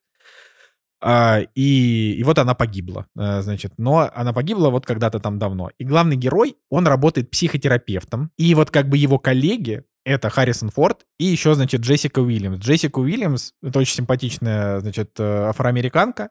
А, 1.01 1.41
и, 1.55 2.15
и 2.15 2.23
вот 2.25 2.39
она 2.39 2.55
погибла, 2.55 3.07
э, 3.17 3.41
значит, 3.43 3.75
но 3.79 4.11
она 4.13 4.33
погибла 4.33 4.71
вот 4.71 4.85
когда-то 4.85 5.21
там 5.21 5.39
давно. 5.39 5.71
И 5.79 5.85
главный 5.85 6.17
герой, 6.17 6.57
он 6.71 6.87
работает 6.89 7.31
психотерапевтом, 7.31 8.33
и 8.37 8.55
вот 8.55 8.71
как 8.73 8.89
бы 8.89 8.97
его 8.97 9.19
коллеги, 9.19 9.85
это 10.05 10.31
Харрисон 10.31 10.71
Форд 10.71 11.05
и 11.19 11.27
еще, 11.27 11.55
значит, 11.55 11.83
Джессика 11.83 12.21
Уильямс. 12.21 12.59
Джессика 12.59 12.99
Уильямс— 12.99 13.53
это 13.63 13.79
очень 13.79 13.95
симпатичная, 13.95 14.81
значит, 14.81 15.13
э, 15.21 15.49
афроамериканка, 15.49 16.31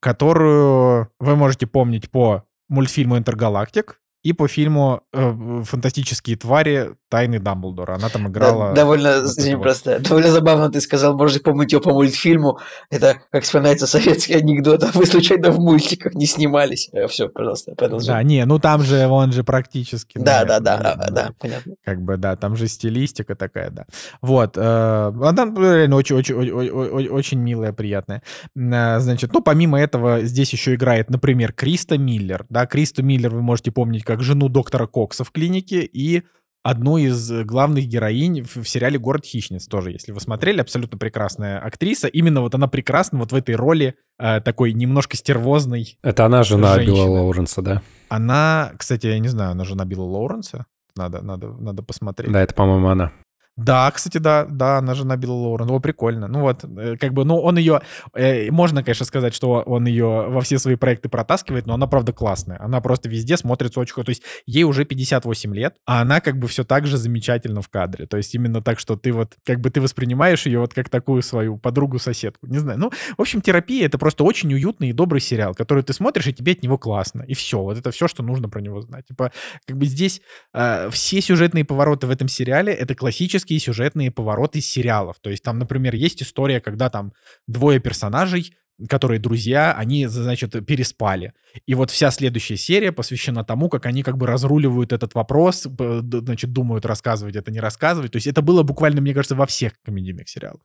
которую 0.00 1.10
вы 1.18 1.36
можете 1.36 1.66
помнить 1.66 2.10
по 2.10 2.44
мультфильму 2.68 3.16
«Интергалактик», 3.16 4.02
и 4.22 4.32
по 4.32 4.48
фильму 4.48 5.02
э, 5.12 5.62
«Фантастические 5.64 6.36
твари. 6.36 6.94
Тайны 7.12 7.38
Дамблдора». 7.38 7.96
Она 7.96 8.08
там 8.08 8.28
играла... 8.28 8.68
Да, 8.70 8.74
довольно, 8.74 9.22
извини, 9.22 9.54
вот. 9.56 9.64
просто, 9.64 9.98
довольно 9.98 10.30
забавно 10.30 10.70
ты 10.70 10.80
сказал, 10.80 11.14
можете 11.14 11.40
помнить 11.40 11.70
ее 11.70 11.80
по 11.82 11.90
мультфильму. 11.90 12.58
Это, 12.88 13.18
как 13.30 13.44
вспоминается 13.44 13.86
советский 13.86 14.32
анекдот, 14.32 14.82
а 14.82 14.90
вы 14.94 15.04
случайно 15.04 15.50
в 15.50 15.60
мультиках 15.60 16.14
не 16.14 16.24
снимались. 16.24 16.88
Э, 16.94 17.06
Все, 17.08 17.28
пожалуйста, 17.28 17.74
продолжай. 17.74 18.16
Да, 18.16 18.22
не, 18.22 18.46
ну 18.46 18.58
там 18.58 18.82
же, 18.82 19.06
он 19.06 19.30
же 19.32 19.44
практически... 19.44 20.16
Да, 20.16 20.46
да, 20.46 20.58
да, 20.58 20.78
да, 20.78 21.10
да, 21.10 21.30
понятно. 21.38 21.74
Как 21.84 22.00
бы, 22.00 22.16
да, 22.16 22.34
там 22.36 22.56
же 22.56 22.66
стилистика 22.66 23.34
такая, 23.34 23.68
да. 23.70 23.84
Вот. 24.22 24.56
Э, 24.56 25.12
она 25.22 25.44
реально 25.44 25.96
очень-очень-очень 25.96 27.38
милая, 27.38 27.74
приятная. 27.74 28.22
Э, 28.56 29.00
значит, 29.00 29.34
ну, 29.34 29.42
помимо 29.42 29.78
этого, 29.78 30.22
здесь 30.22 30.50
еще 30.54 30.74
играет, 30.74 31.10
например, 31.10 31.52
Криста 31.52 31.98
Миллер. 31.98 32.46
Да, 32.48 32.64
Криста 32.64 33.02
Миллер 33.02 33.34
вы 33.34 33.42
можете 33.42 33.70
помнить 33.70 34.02
как 34.02 34.22
жену 34.22 34.48
доктора 34.48 34.86
Кокса 34.86 35.24
в 35.24 35.30
клинике 35.30 35.82
и 35.82 36.22
одну 36.62 36.96
из 36.96 37.30
главных 37.44 37.86
героинь 37.86 38.42
в, 38.42 38.56
в 38.62 38.68
сериале 38.68 38.98
«Город 38.98 39.24
хищниц» 39.24 39.66
тоже, 39.66 39.90
если 39.90 40.12
вы 40.12 40.20
смотрели, 40.20 40.60
абсолютно 40.60 40.98
прекрасная 40.98 41.58
актриса. 41.58 42.08
Именно 42.08 42.40
вот 42.40 42.54
она 42.54 42.68
прекрасна 42.68 43.18
вот 43.18 43.32
в 43.32 43.34
этой 43.34 43.54
роли 43.54 43.94
э, 44.18 44.40
такой 44.40 44.72
немножко 44.72 45.16
стервозной 45.16 45.98
Это 46.02 46.24
она 46.24 46.42
жена 46.42 46.74
женщины. 46.74 46.94
Билла 46.94 47.08
Лоуренса, 47.08 47.62
да? 47.62 47.82
Она, 48.08 48.72
кстати, 48.76 49.06
я 49.06 49.18
не 49.18 49.28
знаю, 49.28 49.52
она 49.52 49.64
жена 49.64 49.84
Билла 49.84 50.06
Лоуренса? 50.06 50.66
Надо, 50.96 51.22
надо, 51.22 51.48
надо 51.48 51.82
посмотреть. 51.82 52.30
Да, 52.30 52.42
это, 52.42 52.54
по-моему, 52.54 52.88
она. 52.88 53.12
Да, 53.56 53.90
кстати, 53.90 54.16
да, 54.16 54.46
да, 54.46 54.78
она 54.78 54.94
жена 54.94 55.16
Билла 55.16 55.34
Лоурен. 55.34 55.70
О, 55.70 55.78
прикольно. 55.78 56.26
Ну 56.26 56.40
вот, 56.40 56.64
э, 56.64 56.96
как 56.98 57.12
бы, 57.12 57.24
ну 57.26 57.38
он 57.38 57.58
ее, 57.58 57.82
э, 58.14 58.50
можно, 58.50 58.82
конечно, 58.82 59.04
сказать, 59.04 59.34
что 59.34 59.62
он 59.66 59.86
ее 59.86 60.26
во 60.28 60.40
все 60.40 60.58
свои 60.58 60.76
проекты 60.76 61.10
протаскивает, 61.10 61.66
но 61.66 61.74
она, 61.74 61.86
правда, 61.86 62.14
классная. 62.14 62.58
Она 62.60 62.80
просто 62.80 63.10
везде 63.10 63.36
смотрится 63.36 63.80
очень 63.80 63.92
хорошо. 63.92 64.06
То 64.06 64.10
есть 64.10 64.22
ей 64.46 64.64
уже 64.64 64.86
58 64.86 65.54
лет, 65.54 65.76
а 65.84 66.00
она 66.00 66.20
как 66.20 66.38
бы 66.38 66.48
все 66.48 66.64
так 66.64 66.86
же 66.86 66.96
замечательно 66.96 67.60
в 67.60 67.68
кадре. 67.68 68.06
То 68.06 68.16
есть 68.16 68.34
именно 68.34 68.62
так, 68.62 68.78
что 68.78 68.96
ты 68.96 69.12
вот, 69.12 69.34
как 69.44 69.60
бы 69.60 69.68
ты 69.68 69.82
воспринимаешь 69.82 70.46
ее 70.46 70.60
вот 70.60 70.72
как 70.72 70.88
такую 70.88 71.20
свою 71.20 71.58
подругу-соседку. 71.58 72.46
Не 72.46 72.58
знаю. 72.58 72.78
Ну, 72.78 72.90
в 73.18 73.20
общем, 73.20 73.42
терапия— 73.42 73.84
это 73.86 73.98
просто 73.98 74.24
очень 74.24 74.52
уютный 74.54 74.88
и 74.88 74.92
добрый 74.94 75.20
сериал, 75.20 75.54
который 75.54 75.82
ты 75.82 75.92
смотришь, 75.92 76.26
и 76.26 76.32
тебе 76.32 76.52
от 76.52 76.62
него 76.62 76.78
классно. 76.78 77.22
И 77.28 77.34
все. 77.34 77.60
Вот 77.60 77.76
это 77.76 77.90
все, 77.90 78.08
что 78.08 78.22
нужно 78.22 78.48
про 78.48 78.62
него 78.62 78.80
знать. 78.80 79.06
Типа, 79.08 79.30
как 79.66 79.76
бы 79.76 79.84
здесь 79.84 80.22
э, 80.54 80.88
все 80.90 81.20
сюжетные 81.20 81.66
повороты 81.66 82.06
в 82.06 82.10
этом 82.10 82.28
сериале— 82.28 82.72
это 82.74 82.94
классические 82.94 83.41
классические 83.42 83.58
сюжетные 83.58 84.10
повороты 84.10 84.60
сериалов. 84.60 85.16
То 85.20 85.30
есть 85.30 85.42
там, 85.42 85.58
например, 85.58 85.94
есть 85.94 86.22
история, 86.22 86.60
когда 86.60 86.90
там 86.90 87.12
двое 87.46 87.80
персонажей 87.80 88.54
которые 88.88 89.20
друзья, 89.20 89.74
они, 89.78 90.06
значит, 90.06 90.66
переспали. 90.66 91.34
И 91.66 91.74
вот 91.74 91.90
вся 91.90 92.10
следующая 92.10 92.56
серия 92.56 92.90
посвящена 92.90 93.44
тому, 93.44 93.68
как 93.68 93.86
они 93.86 94.02
как 94.02 94.16
бы 94.16 94.26
разруливают 94.26 94.92
этот 94.92 95.14
вопрос, 95.14 95.68
значит, 95.68 96.52
думают, 96.52 96.84
рассказывать 96.86 97.36
это, 97.36 97.52
не 97.52 97.60
рассказывать. 97.60 98.10
То 98.10 98.16
есть 98.16 98.26
это 98.26 98.42
было 98.42 98.64
буквально, 98.64 99.00
мне 99.00 99.14
кажется, 99.14 99.36
во 99.36 99.46
всех 99.46 99.72
комедийных 99.84 100.28
сериалах. 100.28 100.62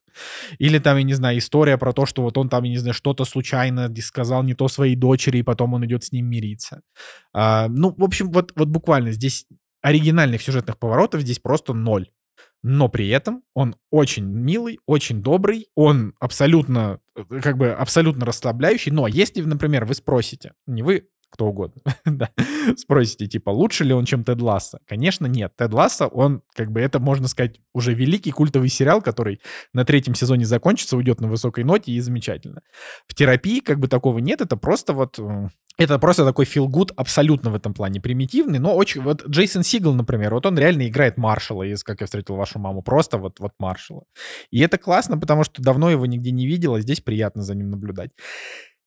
Или 0.58 0.80
там, 0.80 0.98
я 0.98 1.04
не 1.04 1.14
знаю, 1.14 1.38
история 1.38 1.78
про 1.78 1.94
то, 1.94 2.08
что 2.08 2.24
вот 2.24 2.38
он 2.38 2.50
там, 2.50 2.64
я 2.64 2.72
не 2.72 2.80
знаю, 2.80 2.94
что-то 2.94 3.26
случайно 3.26 3.94
сказал 4.02 4.42
не 4.42 4.56
то 4.56 4.68
своей 4.68 4.96
дочери, 4.96 5.40
и 5.40 5.44
потом 5.44 5.74
он 5.74 5.86
идет 5.86 6.04
с 6.04 6.12
ним 6.12 6.26
мириться. 6.26 6.82
А, 7.34 7.68
ну, 7.68 7.94
в 7.96 8.04
общем, 8.04 8.32
вот, 8.32 8.52
вот 8.56 8.70
буквально 8.70 9.12
здесь 9.12 9.46
оригинальных 9.82 10.42
сюжетных 10.42 10.80
поворотов 10.80 11.22
здесь 11.22 11.40
просто 11.40 11.74
ноль 11.74 12.08
но 12.68 12.90
при 12.90 13.08
этом 13.08 13.44
он 13.54 13.78
очень 13.92 14.26
милый, 14.26 14.80
очень 14.86 15.22
добрый, 15.22 15.70
он 15.74 16.14
абсолютно, 16.20 17.00
э, 17.16 17.24
как 17.42 17.58
бы 17.58 17.70
абсолютно 17.72 18.26
расслабляющий. 18.26 18.92
Но 18.92 19.08
если, 19.08 19.42
например, 19.42 19.86
вы 19.86 19.94
спросите, 19.94 20.52
не 20.66 20.84
вы, 20.84 21.08
кто 21.30 21.48
угодно, 21.48 21.82
да, 22.06 22.30
спросите, 22.78 23.28
типа, 23.28 23.50
лучше 23.50 23.84
ли 23.84 23.94
он, 23.94 24.06
чем 24.06 24.24
Тед 24.24 24.42
Ласса? 24.42 24.80
Конечно, 24.88 25.26
нет. 25.26 25.54
Тед 25.58 25.74
Ласса, 25.74 26.08
он, 26.08 26.42
как 26.56 26.72
бы, 26.72 26.80
это, 26.80 27.00
можно 27.00 27.28
сказать, 27.28 27.60
уже 27.74 27.94
великий 27.94 28.32
культовый 28.32 28.70
сериал, 28.70 29.02
который 29.02 29.42
на 29.74 29.86
третьем 29.86 30.16
сезоне 30.16 30.46
закончится, 30.46 30.98
уйдет 30.98 31.22
на 31.22 31.28
высокой 31.28 31.64
ноте 31.64 31.92
и 31.92 32.00
замечательно. 32.00 32.62
В 33.08 33.16
терапии, 33.16 33.60
как 33.60 33.80
бы, 33.80 33.88
такого 33.88 34.20
нет, 34.20 34.42
это 34.42 34.58
просто 34.58 34.94
вот 34.94 35.20
это 35.78 36.00
просто 36.00 36.26
такой 36.26 36.46
feel 36.46 36.66
good 36.66 36.92
абсолютно 36.96 37.52
в 37.52 37.56
этом 37.56 37.74
плане 37.74 38.02
примитивный, 38.02 38.58
но 38.58 38.76
очень... 38.76 39.02
Вот 39.02 39.24
Джейсон 39.28 39.62
Сигл, 39.62 39.94
например, 39.94 40.34
вот 40.34 40.46
он 40.48 40.58
реально 40.58 40.88
играет 40.88 41.18
Маршала 41.18 41.64
из 41.64 41.84
«Как 41.84 42.02
я 42.02 42.08
встретил 42.08 42.36
вашу 42.36 42.58
маму», 42.58 42.82
просто 42.82 43.20
вот, 43.20 43.40
вот 43.40 43.52
Маршала. 43.60 44.04
И 44.50 44.60
это 44.60 44.80
классно, 44.80 45.20
потому 45.20 45.44
что 45.44 45.62
давно 45.62 45.92
его 45.92 46.08
нигде 46.08 46.32
не 46.32 46.48
видел, 46.48 46.74
а 46.74 46.82
здесь 46.82 47.02
приятно 47.02 47.44
за 47.44 47.54
ним 47.54 47.70
наблюдать. 47.70 48.10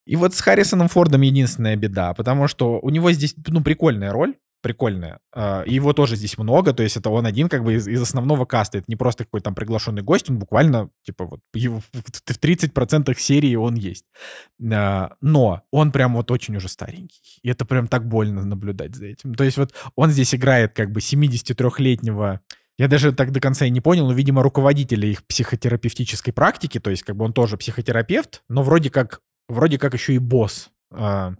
И 0.06 0.16
вот 0.16 0.34
с 0.34 0.40
Харрисоном 0.40 0.88
Фордом 0.88 1.20
единственная 1.22 1.76
беда, 1.76 2.14
потому 2.14 2.48
что 2.48 2.78
у 2.80 2.90
него 2.90 3.12
здесь, 3.12 3.34
ну, 3.46 3.62
прикольная 3.62 4.12
роль, 4.12 4.34
прикольная. 4.60 5.20
А, 5.32 5.64
его 5.66 5.92
тоже 5.92 6.16
здесь 6.16 6.36
много, 6.38 6.72
то 6.72 6.82
есть 6.82 6.96
это 6.96 7.10
он 7.10 7.26
один 7.26 7.48
как 7.48 7.64
бы 7.64 7.74
из, 7.74 7.88
из 7.88 8.00
основного 8.02 8.44
каста. 8.44 8.78
Это 8.78 8.84
не 8.88 8.96
просто 8.96 9.24
какой-то 9.24 9.44
там 9.44 9.54
приглашенный 9.54 10.02
гость, 10.02 10.30
он 10.30 10.38
буквально, 10.38 10.90
типа, 11.02 11.26
вот 11.26 11.40
его, 11.54 11.80
в 11.80 12.38
30% 12.38 13.18
серии 13.18 13.54
он 13.54 13.74
есть. 13.74 14.04
А, 14.72 15.12
но 15.20 15.62
он 15.70 15.92
прям 15.92 16.14
вот 16.14 16.30
очень 16.30 16.56
уже 16.56 16.68
старенький. 16.68 17.40
И 17.42 17.48
это 17.48 17.64
прям 17.64 17.88
так 17.88 18.06
больно 18.06 18.44
наблюдать 18.44 18.94
за 18.94 19.06
этим. 19.06 19.34
То 19.34 19.44
есть 19.44 19.56
вот 19.56 19.72
он 19.96 20.10
здесь 20.10 20.34
играет 20.34 20.72
как 20.74 20.92
бы 20.92 21.00
73-летнего 21.00 22.40
я 22.80 22.88
даже 22.88 23.12
так 23.12 23.30
до 23.30 23.40
конца 23.40 23.66
и 23.66 23.70
не 23.70 23.82
понял, 23.82 24.06
но, 24.06 24.14
видимо, 24.14 24.42
руководителя 24.42 25.06
их 25.06 25.22
психотерапевтической 25.26 26.32
практики, 26.32 26.80
то 26.80 26.88
есть 26.88 27.02
как 27.02 27.14
бы 27.14 27.26
он 27.26 27.34
тоже 27.34 27.58
психотерапевт, 27.58 28.42
но 28.48 28.62
вроде 28.62 28.88
как, 28.88 29.20
вроде 29.50 29.78
как 29.78 29.94
еще 29.94 30.14
и 30.14 30.18
босс. 30.18 30.70
А, 30.90 31.34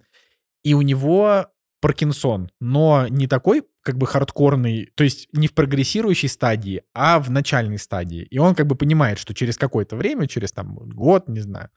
и 0.63 0.75
у 0.75 0.83
него 0.83 1.47
Паркинсон, 1.81 2.51
но 2.61 3.07
не 3.09 3.27
такой 3.27 3.63
как 3.83 3.97
бы 3.97 4.07
хардкорный, 4.07 4.91
то 4.95 5.05
есть 5.05 5.29
не 5.33 5.47
в 5.47 5.55
прогрессирующей 5.55 6.29
стадии, 6.29 6.83
а 6.95 7.19
в 7.19 7.31
начальной 7.31 7.79
стадии. 7.79 8.23
И 8.23 8.39
он 8.39 8.55
как 8.55 8.67
бы 8.67 8.75
понимает, 8.75 9.19
что 9.19 9.35
через 9.35 9.57
какое-то 9.57 9.97
время, 9.97 10.27
через 10.27 10.53
там 10.53 10.75
год, 10.75 11.29
не 11.29 11.41
знаю, 11.41 11.71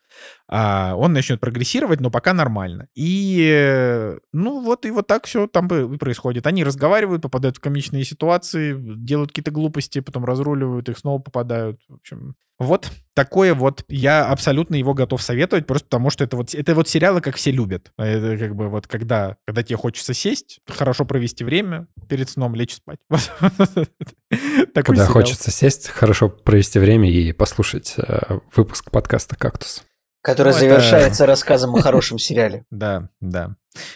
а, 0.48 0.96
он 0.96 1.14
начнет 1.14 1.40
прогрессировать, 1.40 2.02
но 2.02 2.12
пока 2.12 2.34
нормально. 2.34 2.88
И 2.96 4.14
ну 4.34 4.62
вот 4.62 4.86
и 4.86 4.92
вот 4.92 5.08
так 5.08 5.26
все 5.26 5.48
там 5.48 5.68
происходит. 5.68 6.46
Они 6.48 6.64
разговаривают, 6.64 7.22
попадают 7.22 7.58
в 7.58 7.62
комичные 7.62 8.04
ситуации, 8.04 8.76
делают 8.78 9.32
какие-то 9.32 9.52
глупости, 9.52 10.00
потом 10.00 10.26
разруливают, 10.26 10.90
их 10.90 10.98
снова 10.98 11.20
попадают. 11.20 11.80
В 11.88 11.96
общем, 11.96 12.36
вот 12.60 12.92
такое 13.14 13.54
вот. 13.54 13.84
Я 13.90 14.26
абсолютно 14.26 14.76
его 14.76 14.94
готов 14.94 15.22
советовать, 15.22 15.68
просто 15.68 15.86
потому 15.88 16.10
что 16.10 16.24
это 16.24 16.38
вот, 16.38 16.54
это 16.54 16.76
вот 16.76 16.88
сериалы, 16.88 17.22
как 17.22 17.36
все 17.36 17.52
любят. 17.52 17.92
Это 17.98 18.38
как 18.38 18.56
бы 18.56 18.70
вот 18.70 18.88
когда, 18.88 19.38
когда 19.46 19.64
тебе 19.64 19.78
хочется 19.78 20.14
сесть, 20.14 20.60
хорошо 20.68 21.06
провести 21.06 21.44
время, 21.44 21.88
перед 22.07 22.30
сном 22.30 22.56
лечь 22.56 22.76
спать. 22.76 22.99
Когда 24.74 25.06
хочется 25.06 25.52
сесть, 25.52 25.90
хорошо 25.90 26.30
провести 26.30 26.80
время 26.80 27.10
и 27.10 27.32
послушать 27.32 27.95
э, 27.98 28.40
выпуск 28.56 28.91
подкаста 28.91 29.36
«Кактус». 29.36 29.84
Который 30.22 30.53
ну, 30.53 30.60
завершается 30.60 31.26
рассказом 31.26 31.76
о 31.76 31.82
хорошем 31.82 32.18
сериале. 32.18 32.65
Да, 32.72 33.10
да. 33.20 33.56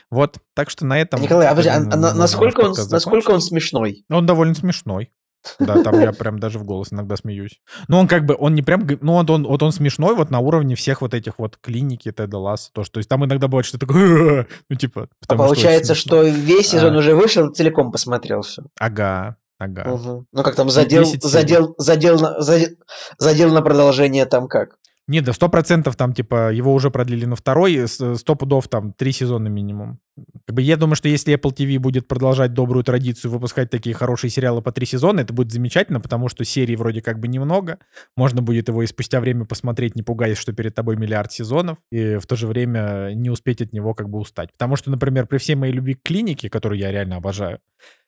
Вот, 0.10 0.38
так 0.54 0.70
что 0.70 0.86
на 0.86 1.00
этом... 1.00 1.22
Николай, 1.22 1.48
а, 1.48 1.52
а, 1.52 1.80
насколько, 2.14 2.62
он, 2.62 2.76
насколько 2.90 3.32
он 3.32 3.42
смешной? 3.42 4.06
Он 4.10 4.26
довольно 4.26 4.54
смешной. 4.54 5.12
Да, 5.60 5.82
там 5.84 6.00
я 6.00 6.12
прям 6.12 6.40
даже 6.40 6.60
в 6.60 6.64
голос 6.64 6.92
иногда 6.92 7.16
смеюсь. 7.16 7.60
Но 7.88 8.00
он 8.00 8.08
как 8.08 8.26
бы, 8.26 8.36
он 8.38 8.56
не 8.56 8.62
прям, 8.62 8.88
ну 9.02 9.14
он, 9.14 9.30
он, 9.30 9.46
вот 9.46 9.64
он 9.64 9.72
смешной 9.72 10.16
вот 10.16 10.30
на 10.30 10.40
уровне 10.40 10.76
всех 10.76 11.02
вот 11.02 11.14
этих 11.14 11.40
вот 11.40 11.58
клиники 11.58 12.12
Теда 12.12 12.38
Ласса, 12.38 12.72
то, 12.74 12.84
что, 12.84 12.94
то 12.94 12.98
есть 13.00 13.10
там 13.10 13.26
иногда 13.26 13.48
бывает 13.48 13.66
что-то 13.66 13.88
такое, 13.88 14.48
ну 14.70 14.76
типа... 14.76 15.10
А 15.28 15.36
получается, 15.36 15.96
что, 15.96 16.24
что 16.24 16.24
весь 16.24 16.70
сезон 16.70 16.96
а... 16.96 16.98
уже 16.98 17.16
вышел, 17.16 17.50
целиком 17.52 17.92
посмотрел 17.92 18.42
все. 18.42 18.64
Ага, 18.80 19.38
Ага. 19.60 19.92
Угу. 19.92 20.26
Ну 20.32 20.44
как 20.44 20.56
там 20.56 20.70
задел, 20.70 21.04
задел, 21.04 21.74
задел, 21.78 22.20
на, 22.20 22.40
задел, 22.42 22.70
задел 23.18 23.52
на 23.52 23.62
продолжение 23.62 24.26
там 24.26 24.48
как? 24.48 24.78
Не, 25.10 25.22
да, 25.22 25.32
сто 25.32 25.48
процентов 25.48 25.96
там, 25.96 26.14
типа, 26.14 26.52
его 26.52 26.74
уже 26.74 26.92
продлили 26.92 27.24
на 27.24 27.38
второй, 27.38 27.88
сто 27.88 28.36
пудов 28.36 28.68
там 28.68 28.92
три 28.92 29.14
сезона 29.14 29.48
минимум. 29.48 30.00
Как 30.46 30.54
бы 30.56 30.62
я 30.62 30.76
думаю, 30.76 30.96
что 30.96 31.08
если 31.08 31.34
Apple 31.34 31.56
TV 31.56 31.80
будет 31.80 32.10
продолжать 32.10 32.54
добрую 32.54 32.84
традицию 32.84 33.32
выпускать 33.32 33.70
такие 33.70 33.96
хорошие 33.96 34.30
сериалы 34.30 34.62
по 34.62 34.74
три 34.74 34.86
сезона, 34.86 35.22
это 35.22 35.34
будет 35.34 35.52
замечательно, 35.52 36.02
потому 36.02 36.28
что 36.28 36.44
серий 36.44 36.76
вроде 36.76 37.02
как 37.02 37.20
бы 37.20 37.30
немного. 37.30 37.80
Можно 38.18 38.42
будет 38.42 38.68
его 38.68 38.84
и 38.84 38.88
спустя 38.88 39.22
время 39.22 39.46
посмотреть, 39.46 39.96
не 39.96 40.04
пугаясь, 40.04 40.38
что 40.38 40.52
перед 40.52 40.76
тобой 40.76 40.98
миллиард 40.98 41.32
сезонов, 41.32 41.78
и 41.90 42.18
в 42.18 42.26
то 42.26 42.36
же 42.36 42.48
время 42.48 43.12
не 43.14 43.30
успеть 43.30 43.62
от 43.62 43.72
него 43.72 43.94
как 43.94 44.10
бы 44.10 44.20
устать. 44.20 44.52
Потому 44.52 44.76
что, 44.76 44.92
например, 44.92 45.26
при 45.28 45.38
всей 45.38 45.56
моей 45.56 45.72
любви 45.72 45.94
к 45.94 46.04
клинике, 46.04 46.50
которую 46.50 46.80
я 46.80 46.92
реально 46.92 47.18
обожаю, 47.18 47.60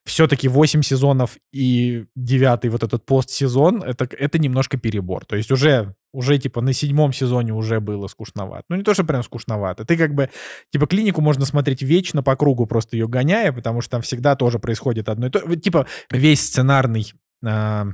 все-таки 0.10 0.48
8 0.48 0.82
сезонов 0.82 1.38
и 1.54 2.06
9 2.16 2.72
вот 2.72 2.84
этот 2.84 3.06
постсезон, 3.06 3.84
это, 3.84 4.08
это 4.18 4.40
немножко 4.40 4.78
перебор. 4.78 5.26
То 5.26 5.36
есть 5.36 5.52
уже, 5.52 5.96
уже 6.12 6.38
типа 6.38 6.62
на 6.62 6.74
седьмом 6.74 7.14
сезоне 7.14 7.54
уже 7.54 7.80
было 7.80 8.08
скучновато. 8.08 8.64
Ну 8.70 8.76
не 8.76 8.84
то, 8.84 8.94
что 8.94 9.04
прям 9.04 9.24
скучновато. 9.24 9.86
Ты 9.86 9.96
как 9.98 10.14
бы, 10.14 10.30
типа 10.72 10.88
клинику 10.88 11.22
можно 11.22 11.46
смотреть 11.46 11.82
вечно 11.82 12.24
по 12.24 12.36
кругу, 12.36 12.66
просто 12.66 12.98
ее 12.98 13.08
гоняя, 13.08 13.52
потому 13.52 13.82
что 13.82 13.92
там 13.92 14.02
всегда 14.02 14.36
тоже 14.36 14.60
происходит 14.60 15.08
одно 15.08 15.28
и 15.28 15.30
то. 15.30 15.56
Типа 15.56 15.86
весь 16.12 16.42
сценарный 16.42 17.14
э, 17.46 17.86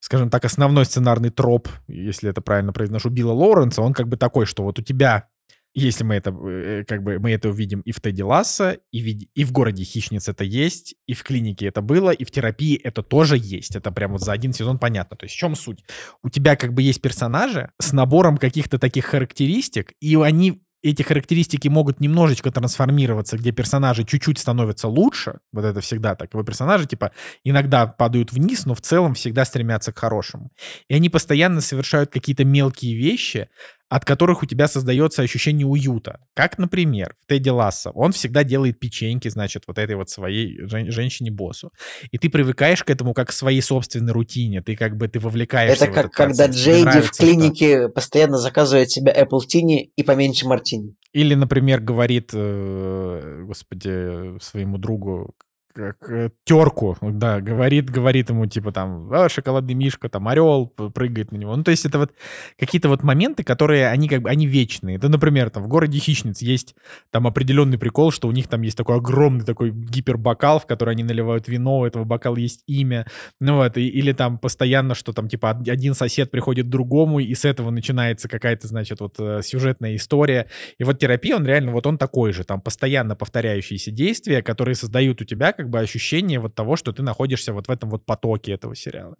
скажем 0.00 0.30
так, 0.30 0.44
основной 0.44 0.84
сценарный 0.84 1.30
троп, 1.30 1.68
если 1.88 2.30
это 2.30 2.40
правильно 2.40 2.72
произношу, 2.72 3.10
Билла 3.10 3.32
Лоуренса, 3.32 3.82
он 3.82 3.92
как 3.92 4.06
бы 4.06 4.16
такой, 4.16 4.46
что 4.46 4.62
вот 4.62 4.78
у 4.78 4.82
тебя 4.82 5.28
если 5.80 6.04
мы 6.04 6.14
это, 6.14 6.30
э, 6.30 6.84
как 6.86 7.02
бы, 7.02 7.18
мы 7.18 7.32
это 7.32 7.48
увидим 7.48 7.80
и 7.80 7.92
в 7.92 8.00
Тедди 8.00 8.22
Ласса, 8.22 8.78
и 8.92 9.00
в, 9.02 9.28
и 9.34 9.44
в 9.44 9.52
городе 9.52 9.84
Хищниц 9.84 10.28
это 10.28 10.42
есть, 10.44 10.94
и 11.06 11.14
в 11.14 11.22
клинике 11.22 11.66
это 11.66 11.82
было, 11.82 12.10
и 12.10 12.24
в 12.24 12.30
терапии 12.30 12.76
это 12.76 13.02
тоже 13.02 13.36
есть. 13.38 13.76
Это 13.76 13.92
прям 13.92 14.12
вот 14.12 14.22
за 14.22 14.32
один 14.32 14.52
сезон 14.52 14.78
понятно. 14.78 15.16
То 15.16 15.24
есть 15.24 15.34
в 15.34 15.38
чем 15.38 15.54
суть? 15.54 15.84
У 16.22 16.30
тебя 16.30 16.56
как 16.56 16.72
бы 16.72 16.82
есть 16.82 17.02
персонажи 17.02 17.70
с 17.78 17.92
набором 17.92 18.38
каких-то 18.38 18.78
таких 18.78 19.04
характеристик, 19.04 19.92
и 20.00 20.16
они 20.16 20.62
эти 20.82 21.02
характеристики 21.02 21.68
могут 21.68 22.00
немножечко 22.00 22.50
трансформироваться, 22.50 23.36
где 23.36 23.50
персонажи 23.50 24.04
чуть-чуть 24.04 24.38
становятся 24.38 24.88
лучше, 24.88 25.40
вот 25.52 25.64
это 25.64 25.80
всегда 25.80 26.14
так, 26.14 26.32
его 26.32 26.44
персонажи, 26.44 26.86
типа, 26.86 27.12
иногда 27.44 27.86
падают 27.86 28.32
вниз, 28.32 28.66
но 28.66 28.74
в 28.74 28.80
целом 28.80 29.14
всегда 29.14 29.44
стремятся 29.44 29.92
к 29.92 29.98
хорошему. 29.98 30.50
И 30.88 30.94
они 30.94 31.08
постоянно 31.08 31.60
совершают 31.60 32.10
какие-то 32.10 32.44
мелкие 32.44 32.94
вещи, 32.94 33.48
от 33.88 34.04
которых 34.04 34.42
у 34.42 34.46
тебя 34.46 34.66
создается 34.66 35.22
ощущение 35.22 35.66
уюта. 35.66 36.18
Как, 36.34 36.58
например, 36.58 37.14
в 37.22 37.26
Тедди 37.26 37.50
Ласса. 37.50 37.90
Он 37.90 38.12
всегда 38.12 38.42
делает 38.42 38.80
печеньки, 38.80 39.28
значит, 39.28 39.64
вот 39.66 39.78
этой 39.78 39.94
вот 39.94 40.10
своей 40.10 40.58
жен- 40.66 40.90
женщине-боссу. 40.90 41.70
И 42.10 42.18
ты 42.18 42.28
привыкаешь 42.28 42.82
к 42.82 42.90
этому 42.90 43.14
как 43.14 43.28
к 43.28 43.32
своей 43.32 43.62
собственной 43.62 44.12
рутине. 44.12 44.60
Ты 44.60 44.76
как 44.76 44.96
бы 44.96 45.06
ты 45.08 45.20
вовлекаешься 45.20 45.84
Это 45.84 45.94
как 45.94 46.12
когда 46.12 46.46
Джейди 46.46 47.00
в 47.00 47.12
клинике 47.12 47.82
что... 47.82 47.88
постоянно 47.90 48.38
заказывает 48.38 48.90
себе 48.90 49.12
Apple 49.12 49.40
Tini 49.46 49.90
и 49.94 50.02
поменьше 50.02 50.46
мартини. 50.46 50.96
Или, 51.12 51.34
например, 51.34 51.80
говорит, 51.80 52.30
э, 52.34 53.42
господи, 53.46 54.38
своему 54.40 54.78
другу, 54.78 55.34
как 55.76 56.10
э, 56.10 56.30
терку, 56.44 56.96
да, 57.02 57.40
говорит, 57.40 57.90
говорит 57.90 58.30
ему, 58.30 58.46
типа, 58.46 58.72
там, 58.72 59.12
а, 59.12 59.28
шоколадный 59.28 59.74
мишка, 59.74 60.08
там, 60.08 60.26
орел 60.26 60.66
прыгает 60.66 61.32
на 61.32 61.36
него. 61.36 61.54
Ну, 61.54 61.62
то 61.64 61.70
есть 61.70 61.84
это 61.84 61.98
вот 61.98 62.12
какие-то 62.58 62.88
вот 62.88 63.02
моменты, 63.02 63.44
которые, 63.44 63.88
они 63.88 64.08
как 64.08 64.22
бы, 64.22 64.30
они 64.30 64.46
вечные. 64.46 64.96
Это, 64.96 65.10
например, 65.10 65.50
там, 65.50 65.62
в 65.62 65.68
городе 65.68 65.98
Хищниц 65.98 66.40
есть 66.40 66.74
там 67.10 67.26
определенный 67.26 67.78
прикол, 67.78 68.10
что 68.10 68.26
у 68.28 68.32
них 68.32 68.48
там 68.48 68.62
есть 68.62 68.76
такой 68.76 68.96
огромный 68.96 69.44
такой 69.44 69.70
гипербокал, 69.70 70.60
в 70.60 70.66
который 70.66 70.92
они 70.92 71.04
наливают 71.04 71.46
вино, 71.46 71.80
у 71.80 71.84
этого 71.84 72.04
бокала 72.04 72.36
есть 72.36 72.62
имя, 72.66 73.06
ну 73.38 73.56
вот, 73.56 73.76
и, 73.76 73.86
или 73.86 74.12
там 74.12 74.38
постоянно, 74.38 74.94
что 74.94 75.12
там, 75.12 75.28
типа, 75.28 75.50
один 75.66 75.92
сосед 75.92 76.30
приходит 76.30 76.66
к 76.66 76.70
другому, 76.70 77.20
и 77.20 77.34
с 77.34 77.44
этого 77.44 77.70
начинается 77.70 78.28
какая-то, 78.28 78.66
значит, 78.66 79.00
вот 79.00 79.16
э, 79.18 79.40
сюжетная 79.42 79.96
история. 79.96 80.46
И 80.78 80.84
вот 80.84 80.98
терапия, 80.98 81.36
он 81.36 81.44
реально, 81.44 81.72
вот 81.72 81.86
он 81.86 81.98
такой 81.98 82.32
же, 82.32 82.44
там, 82.44 82.62
постоянно 82.62 83.14
повторяющиеся 83.14 83.90
действия, 83.90 84.42
которые 84.42 84.74
создают 84.74 85.20
у 85.20 85.24
тебя 85.24 85.52
как 85.52 85.65
как 85.66 85.70
бы 85.70 85.80
ощущение 85.80 86.38
вот 86.38 86.54
того, 86.54 86.76
что 86.76 86.92
ты 86.92 87.02
находишься 87.02 87.52
вот 87.52 87.66
в 87.66 87.70
этом 87.70 87.90
вот 87.90 88.06
потоке 88.06 88.52
этого 88.52 88.76
сериала. 88.76 89.16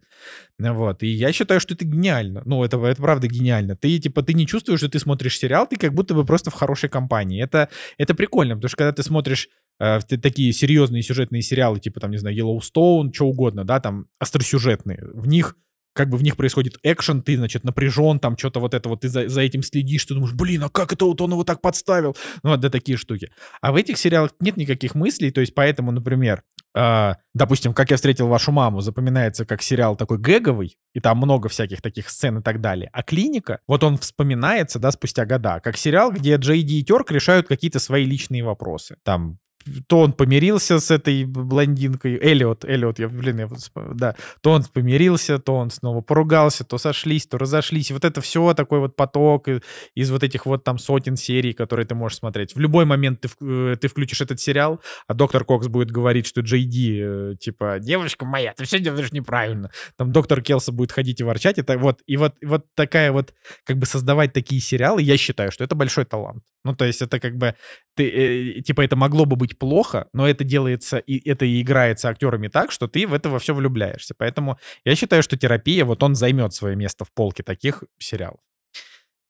Вот. 0.58 1.02
И 1.02 1.08
я 1.08 1.32
считаю, 1.32 1.60
что 1.60 1.74
это 1.74 1.84
гениально. 1.84 2.42
Ну, 2.44 2.64
это, 2.64 2.78
это 2.86 3.02
правда 3.02 3.26
гениально. 3.26 3.76
Ты, 3.76 3.98
типа, 3.98 4.22
ты 4.22 4.34
не 4.34 4.46
чувствуешь, 4.46 4.80
что 4.80 4.88
ты 4.88 4.98
смотришь 4.98 5.38
сериал, 5.38 5.66
ты 5.66 5.76
как 5.76 5.92
будто 5.92 6.14
бы 6.14 6.24
просто 6.24 6.50
в 6.50 6.54
хорошей 6.54 6.88
компании. 6.88 7.42
Это, 7.42 7.68
это 7.98 8.14
прикольно, 8.14 8.54
потому 8.54 8.68
что 8.68 8.76
когда 8.76 8.92
ты 8.92 9.02
смотришь 9.02 9.48
э, 9.80 9.98
такие 10.22 10.52
серьезные 10.52 11.02
сюжетные 11.02 11.42
сериалы, 11.42 11.80
типа, 11.80 12.00
там, 12.00 12.10
не 12.10 12.18
знаю, 12.18 12.36
Yellowstone, 12.36 13.12
что 13.12 13.26
угодно, 13.26 13.64
да, 13.64 13.80
там, 13.80 14.06
остросюжетные, 14.18 15.00
в 15.14 15.26
них 15.26 15.56
как 15.96 16.08
бы 16.10 16.18
в 16.18 16.22
них 16.22 16.36
происходит 16.36 16.78
экшен, 16.82 17.22
ты, 17.22 17.36
значит, 17.36 17.64
напряжен, 17.64 18.20
там 18.20 18.36
что-то 18.36 18.60
вот 18.60 18.74
это 18.74 18.88
вот, 18.88 19.00
ты 19.00 19.08
за, 19.08 19.28
за 19.28 19.40
этим 19.40 19.62
следишь, 19.62 20.04
ты 20.04 20.14
думаешь, 20.14 20.34
блин, 20.34 20.62
а 20.64 20.68
как 20.68 20.92
это 20.92 21.06
вот 21.06 21.20
он 21.20 21.32
его 21.32 21.42
так 21.42 21.60
подставил? 21.60 22.16
Ну, 22.42 22.56
да, 22.56 22.70
такие 22.70 22.98
штуки. 22.98 23.30
А 23.60 23.72
в 23.72 23.76
этих 23.76 23.98
сериалах 23.98 24.32
нет 24.40 24.56
никаких 24.56 24.94
мыслей, 24.94 25.30
то 25.30 25.40
есть 25.40 25.54
поэтому, 25.54 25.90
например, 25.90 26.42
э, 26.76 27.14
допустим, 27.34 27.72
«Как 27.72 27.90
я 27.90 27.96
встретил 27.96 28.28
вашу 28.28 28.52
маму» 28.52 28.80
запоминается 28.80 29.46
как 29.46 29.62
сериал 29.62 29.96
такой 29.96 30.18
гэговый, 30.18 30.76
и 30.94 31.00
там 31.00 31.16
много 31.16 31.48
всяких 31.48 31.80
таких 31.80 32.10
сцен 32.10 32.38
и 32.38 32.42
так 32.42 32.60
далее. 32.60 32.90
А 32.92 33.02
«Клиника», 33.02 33.60
вот 33.66 33.82
он 33.82 33.98
вспоминается, 33.98 34.78
да, 34.78 34.92
спустя 34.92 35.24
года, 35.24 35.60
как 35.60 35.76
сериал, 35.76 36.12
где 36.12 36.36
Джей 36.36 36.62
Ди 36.62 36.80
и 36.80 36.84
Терк 36.84 37.10
решают 37.10 37.48
какие-то 37.48 37.78
свои 37.78 38.04
личные 38.04 38.44
вопросы. 38.44 38.96
Там 39.02 39.38
то 39.86 40.00
он 40.00 40.12
помирился 40.12 40.80
с 40.80 40.90
этой 40.90 41.24
блондинкой, 41.24 42.18
Эллиот, 42.18 42.64
Эллиот, 42.64 42.98
я, 42.98 43.08
блин, 43.08 43.38
я, 43.38 43.48
да, 43.94 44.14
то 44.40 44.52
он 44.52 44.64
помирился, 44.64 45.38
то 45.38 45.56
он 45.56 45.70
снова 45.70 46.00
поругался, 46.00 46.64
то 46.64 46.78
сошлись, 46.78 47.26
то 47.26 47.38
разошлись. 47.38 47.90
И 47.90 47.92
вот 47.94 48.04
это 48.04 48.20
все 48.20 48.54
такой 48.54 48.80
вот 48.80 48.96
поток 48.96 49.48
из 49.94 50.10
вот 50.10 50.22
этих 50.22 50.46
вот 50.46 50.64
там 50.64 50.78
сотен 50.78 51.16
серий, 51.16 51.52
которые 51.52 51.86
ты 51.86 51.94
можешь 51.94 52.18
смотреть. 52.18 52.54
В 52.54 52.60
любой 52.60 52.84
момент 52.84 53.20
ты, 53.20 53.28
э, 53.40 53.76
ты 53.80 53.88
включишь 53.88 54.20
этот 54.20 54.40
сериал, 54.40 54.80
а 55.06 55.14
доктор 55.14 55.44
Кокс 55.44 55.68
будет 55.68 55.90
говорить, 55.90 56.26
что 56.26 56.40
Джей 56.40 56.66
э, 56.66 57.34
типа, 57.38 57.78
девочка 57.80 58.24
моя, 58.24 58.52
ты 58.56 58.64
все 58.64 58.78
делаешь 58.78 59.12
неправильно. 59.12 59.70
Там 59.96 60.12
доктор 60.12 60.42
Келса 60.42 60.72
будет 60.72 60.92
ходить 60.92 61.20
и 61.20 61.24
ворчать. 61.24 61.58
Это 61.58 61.78
вот, 61.78 62.02
и 62.06 62.16
вот, 62.16 62.34
вот 62.42 62.66
такая 62.74 63.12
вот, 63.12 63.34
как 63.64 63.78
бы 63.78 63.86
создавать 63.86 64.32
такие 64.32 64.60
сериалы, 64.60 65.02
я 65.02 65.16
считаю, 65.16 65.50
что 65.50 65.64
это 65.64 65.74
большой 65.74 66.04
талант. 66.04 66.42
Ну, 66.64 66.74
то 66.74 66.84
есть 66.84 67.02
это 67.02 67.20
как 67.20 67.36
бы, 67.36 67.54
ты, 67.96 68.58
э, 68.58 68.60
типа, 68.60 68.82
это 68.82 68.94
могло 68.94 69.24
бы 69.24 69.36
быть 69.36 69.58
плохо, 69.58 70.08
но 70.12 70.28
это 70.28 70.44
делается, 70.44 70.98
и 70.98 71.28
это 71.28 71.44
и 71.44 71.60
играется 71.60 72.08
актерами 72.08 72.48
так, 72.48 72.70
что 72.70 72.86
ты 72.86 73.06
в 73.06 73.14
это 73.14 73.30
во 73.30 73.38
все 73.38 73.54
влюбляешься. 73.54 74.14
Поэтому 74.16 74.58
я 74.84 74.94
считаю, 74.94 75.22
что 75.22 75.36
терапия, 75.36 75.84
вот 75.84 76.02
он 76.02 76.14
займет 76.14 76.52
свое 76.54 76.76
место 76.76 77.04
в 77.04 77.12
полке 77.12 77.42
таких 77.42 77.84
сериалов. 77.98 78.40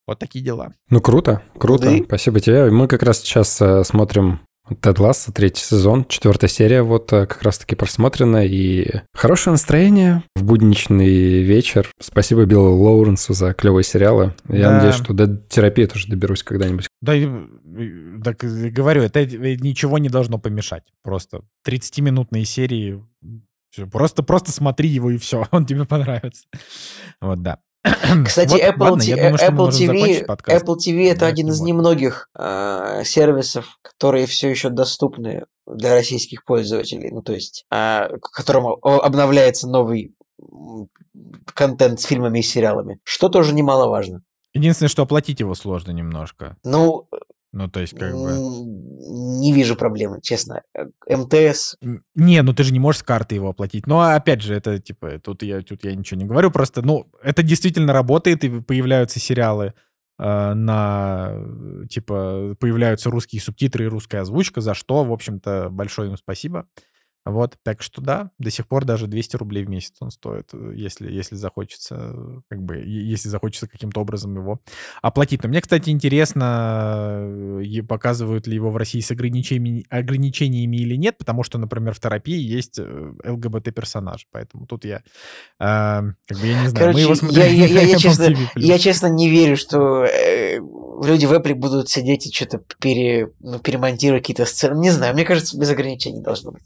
Вот 0.07 0.19
такие 0.19 0.45
дела. 0.45 0.73
Ну, 0.89 1.01
круто, 1.01 1.43
круто. 1.59 1.91
Да. 1.91 2.05
Спасибо 2.05 2.41
тебе. 2.41 2.71
Мы 2.71 2.87
как 2.87 3.03
раз 3.03 3.21
сейчас 3.21 3.61
э, 3.61 3.83
смотрим 3.83 4.46
Тед 4.81 4.99
Ласса, 4.99 5.33
третий 5.33 5.63
сезон, 5.63 6.05
четвертая 6.07 6.51
серия 6.51 6.83
вот 6.83 7.13
э, 7.13 7.27
как 7.27 7.43
раз-таки 7.43 7.77
просмотрена, 7.77 8.45
и 8.45 9.03
хорошее 9.15 9.53
настроение 9.53 10.25
в 10.35 10.45
будничный 10.45 11.43
вечер. 11.43 11.91
Спасибо 12.01 12.45
Биллу 12.45 12.77
Лоуренсу 12.77 13.33
за 13.33 13.55
клевые 13.55 13.85
сериалы. 13.85 14.35
Я 14.49 14.71
да. 14.71 14.75
надеюсь, 14.77 14.97
что 14.97 15.13
до 15.13 15.37
терапии 15.37 15.87
тоже 15.87 16.09
доберусь 16.09 16.43
когда-нибудь. 16.43 16.89
Да, 17.01 17.13
так 18.25 18.39
говорю, 18.39 19.03
это 19.03 19.25
ничего 19.25 19.99
не 19.99 20.09
должно 20.09 20.39
помешать. 20.39 20.85
Просто 21.03 21.43
30-минутные 21.67 22.45
серии 22.45 23.03
Просто, 23.93 24.23
просто 24.23 24.53
смотри 24.53 24.89
его 24.89 25.11
и 25.11 25.19
все, 25.19 25.45
он 25.51 25.67
тебе 25.67 25.85
понравится. 25.85 26.47
Вот, 27.21 27.43
да. 27.43 27.59
Кстати, 28.27 28.53
вот, 28.53 28.61
Apple, 28.61 28.91
ладно, 28.91 29.05
думаю, 29.05 29.35
Apple, 29.35 29.69
TV, 29.71 30.27
Apple 30.27 30.77
TV 30.77 31.11
это 31.11 31.21
да, 31.21 31.27
один 31.27 31.49
из 31.49 31.61
немногих 31.61 32.29
э, 32.37 33.03
сервисов, 33.05 33.79
которые 33.83 34.27
все 34.27 34.49
еще 34.51 34.71
доступны 34.71 35.45
для 35.67 35.95
российских 35.95 36.45
пользователей. 36.45 37.11
Ну, 37.11 37.23
то 37.23 37.33
есть, 37.33 37.65
э, 37.71 38.09
которому 38.33 38.79
обновляется 38.83 39.69
новый 39.69 40.15
контент 41.55 42.01
с 42.01 42.05
фильмами 42.05 42.41
и 42.41 42.43
сериалами, 42.43 42.99
что 43.05 43.29
тоже 43.29 43.55
немаловажно. 43.55 44.23
Единственное, 44.53 44.89
что 44.89 45.03
оплатить 45.03 45.41
его 45.41 45.55
сложно 45.55 45.93
немножко. 45.93 46.57
Ну, 46.65 47.09
ну, 47.53 47.69
то 47.69 47.81
есть, 47.81 47.99
как 47.99 48.13
бы... 48.13 48.33
Не 49.39 49.53
вижу 49.53 49.77
проблемы, 49.77 50.21
честно. 50.21 50.63
МТС... 51.09 51.77
Не, 52.15 52.43
ну 52.43 52.53
ты 52.53 52.65
же 52.65 52.73
не 52.73 52.81
можешь 52.81 53.01
с 53.01 53.05
карты 53.05 53.35
его 53.35 53.49
оплатить. 53.49 53.87
Но, 53.87 54.01
опять 54.01 54.43
же, 54.43 54.55
это, 54.55 54.79
типа, 54.79 55.19
тут 55.21 55.43
я, 55.43 55.63
тут 55.63 55.85
я 55.85 55.95
ничего 55.95 56.21
не 56.21 56.27
говорю. 56.27 56.51
Просто, 56.51 56.83
ну, 56.83 57.11
это 57.23 57.43
действительно 57.43 57.93
работает, 57.93 58.45
и 58.45 58.61
появляются 58.61 59.21
сериалы 59.21 59.75
э, 60.19 60.55
на... 60.55 61.33
Типа, 61.89 62.57
появляются 62.59 63.11
русские 63.11 63.41
субтитры 63.41 63.85
и 63.85 63.89
русская 63.89 64.21
озвучка, 64.21 64.61
за 64.61 64.75
что, 64.75 65.05
в 65.05 65.13
общем-то, 65.13 65.69
большое 65.71 66.11
им 66.11 66.17
спасибо. 66.17 66.69
Вот, 67.27 67.57
так 67.65 67.83
что 67.83 68.01
да, 68.01 68.31
до 68.39 68.53
сих 68.53 68.69
пор 68.69 68.85
даже 68.85 69.09
200 69.09 69.37
рублей 69.37 69.65
в 69.65 69.69
месяц 69.69 69.95
он 69.99 70.13
стоит, 70.13 70.51
э, 70.55 70.75
если, 70.77 71.11
если 71.13 71.35
захочется, 71.35 72.15
как 72.49 72.63
бы, 72.63 72.77
если 72.77 73.29
захочется 73.29 73.67
каким-то 73.67 74.01
образом 74.01 74.37
его 74.37 74.61
оплатить. 75.03 75.43
Но 75.43 75.49
мне, 75.49 75.61
кстати, 75.61 75.91
интересно, 75.91 77.59
э, 77.61 77.83
показывают 77.83 78.47
ли 78.47 78.55
его 78.55 78.71
в 78.71 78.77
России 78.77 79.01
с 79.01 79.11
ограничениями, 79.11 79.85
ограничениями 79.91 80.77
или 80.77 80.95
нет, 80.95 81.19
потому 81.19 81.43
что, 81.43 81.59
например, 81.59 81.95
в 81.95 82.01
терапии 82.01 82.39
есть 82.39 82.79
э, 82.79 83.13
ЛГБТ-персонаж, 83.25 84.29
поэтому 84.31 84.67
тут 84.67 84.85
я, 84.85 84.99
э, 84.99 85.03
как 85.59 86.39
бы, 86.39 86.47
я 86.47 86.63
не 86.63 86.69
знаю, 86.69 86.75
Короче, 86.77 86.95
мы 86.95 87.01
его 87.01 87.15
смотрели 87.17 87.57
я, 87.57 87.67
я, 87.67 87.81
я, 87.81 87.89
я, 87.89 87.99
честно, 87.99 88.37
я 88.55 88.79
честно 88.79 89.09
не 89.09 89.29
верю, 89.29 89.57
что 89.57 90.05
э, 90.05 90.61
люди 91.03 91.27
в 91.27 91.33
Apple 91.33 91.55
будут 91.55 91.89
сидеть 91.89 92.29
и 92.29 92.33
что-то 92.33 92.63
пере, 92.81 93.33
ну, 93.41 93.59
перемонтировать 93.59 94.23
какие-то 94.23 94.45
сцены. 94.45 94.79
Не 94.79 94.91
знаю, 94.91 95.15
мне 95.15 95.25
кажется, 95.25 95.59
без 95.59 95.71
ограничений 95.71 96.23
должно 96.23 96.53
быть. 96.53 96.63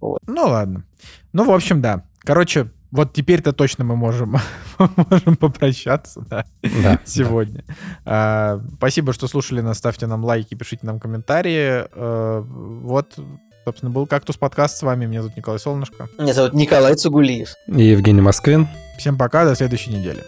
Вот. 0.00 0.20
Ну 0.26 0.46
ладно. 0.46 0.84
Ну, 1.32 1.44
в 1.44 1.50
общем, 1.50 1.80
да. 1.80 2.04
Короче, 2.20 2.70
вот 2.90 3.12
теперь-то 3.12 3.52
точно 3.52 3.84
мы 3.84 3.96
можем, 3.96 4.36
можем 4.78 5.36
попрощаться 5.36 6.24
да, 6.28 6.44
да, 6.62 6.98
сегодня. 7.04 7.64
Да. 7.66 7.74
А, 8.04 8.60
спасибо, 8.76 9.12
что 9.12 9.28
слушали 9.28 9.60
нас. 9.60 9.78
Ставьте 9.78 10.06
нам 10.06 10.24
лайки, 10.24 10.54
пишите 10.54 10.86
нам 10.86 10.98
комментарии. 10.98 11.84
А, 11.92 12.40
вот, 12.40 13.18
собственно, 13.64 13.90
был 13.90 14.06
«Кактус 14.06 14.36
подкаст» 14.36 14.78
с 14.78 14.82
вами. 14.82 15.06
Меня 15.06 15.22
зовут 15.22 15.36
Николай 15.36 15.58
Солнышко. 15.58 16.08
Меня 16.18 16.32
зовут 16.32 16.54
Николай 16.54 16.94
Цугулиев. 16.94 17.54
И 17.66 17.82
Евгений 17.82 18.22
Москвин. 18.22 18.68
Всем 18.98 19.18
пока, 19.18 19.44
до 19.44 19.54
следующей 19.54 19.90
недели. 19.90 20.22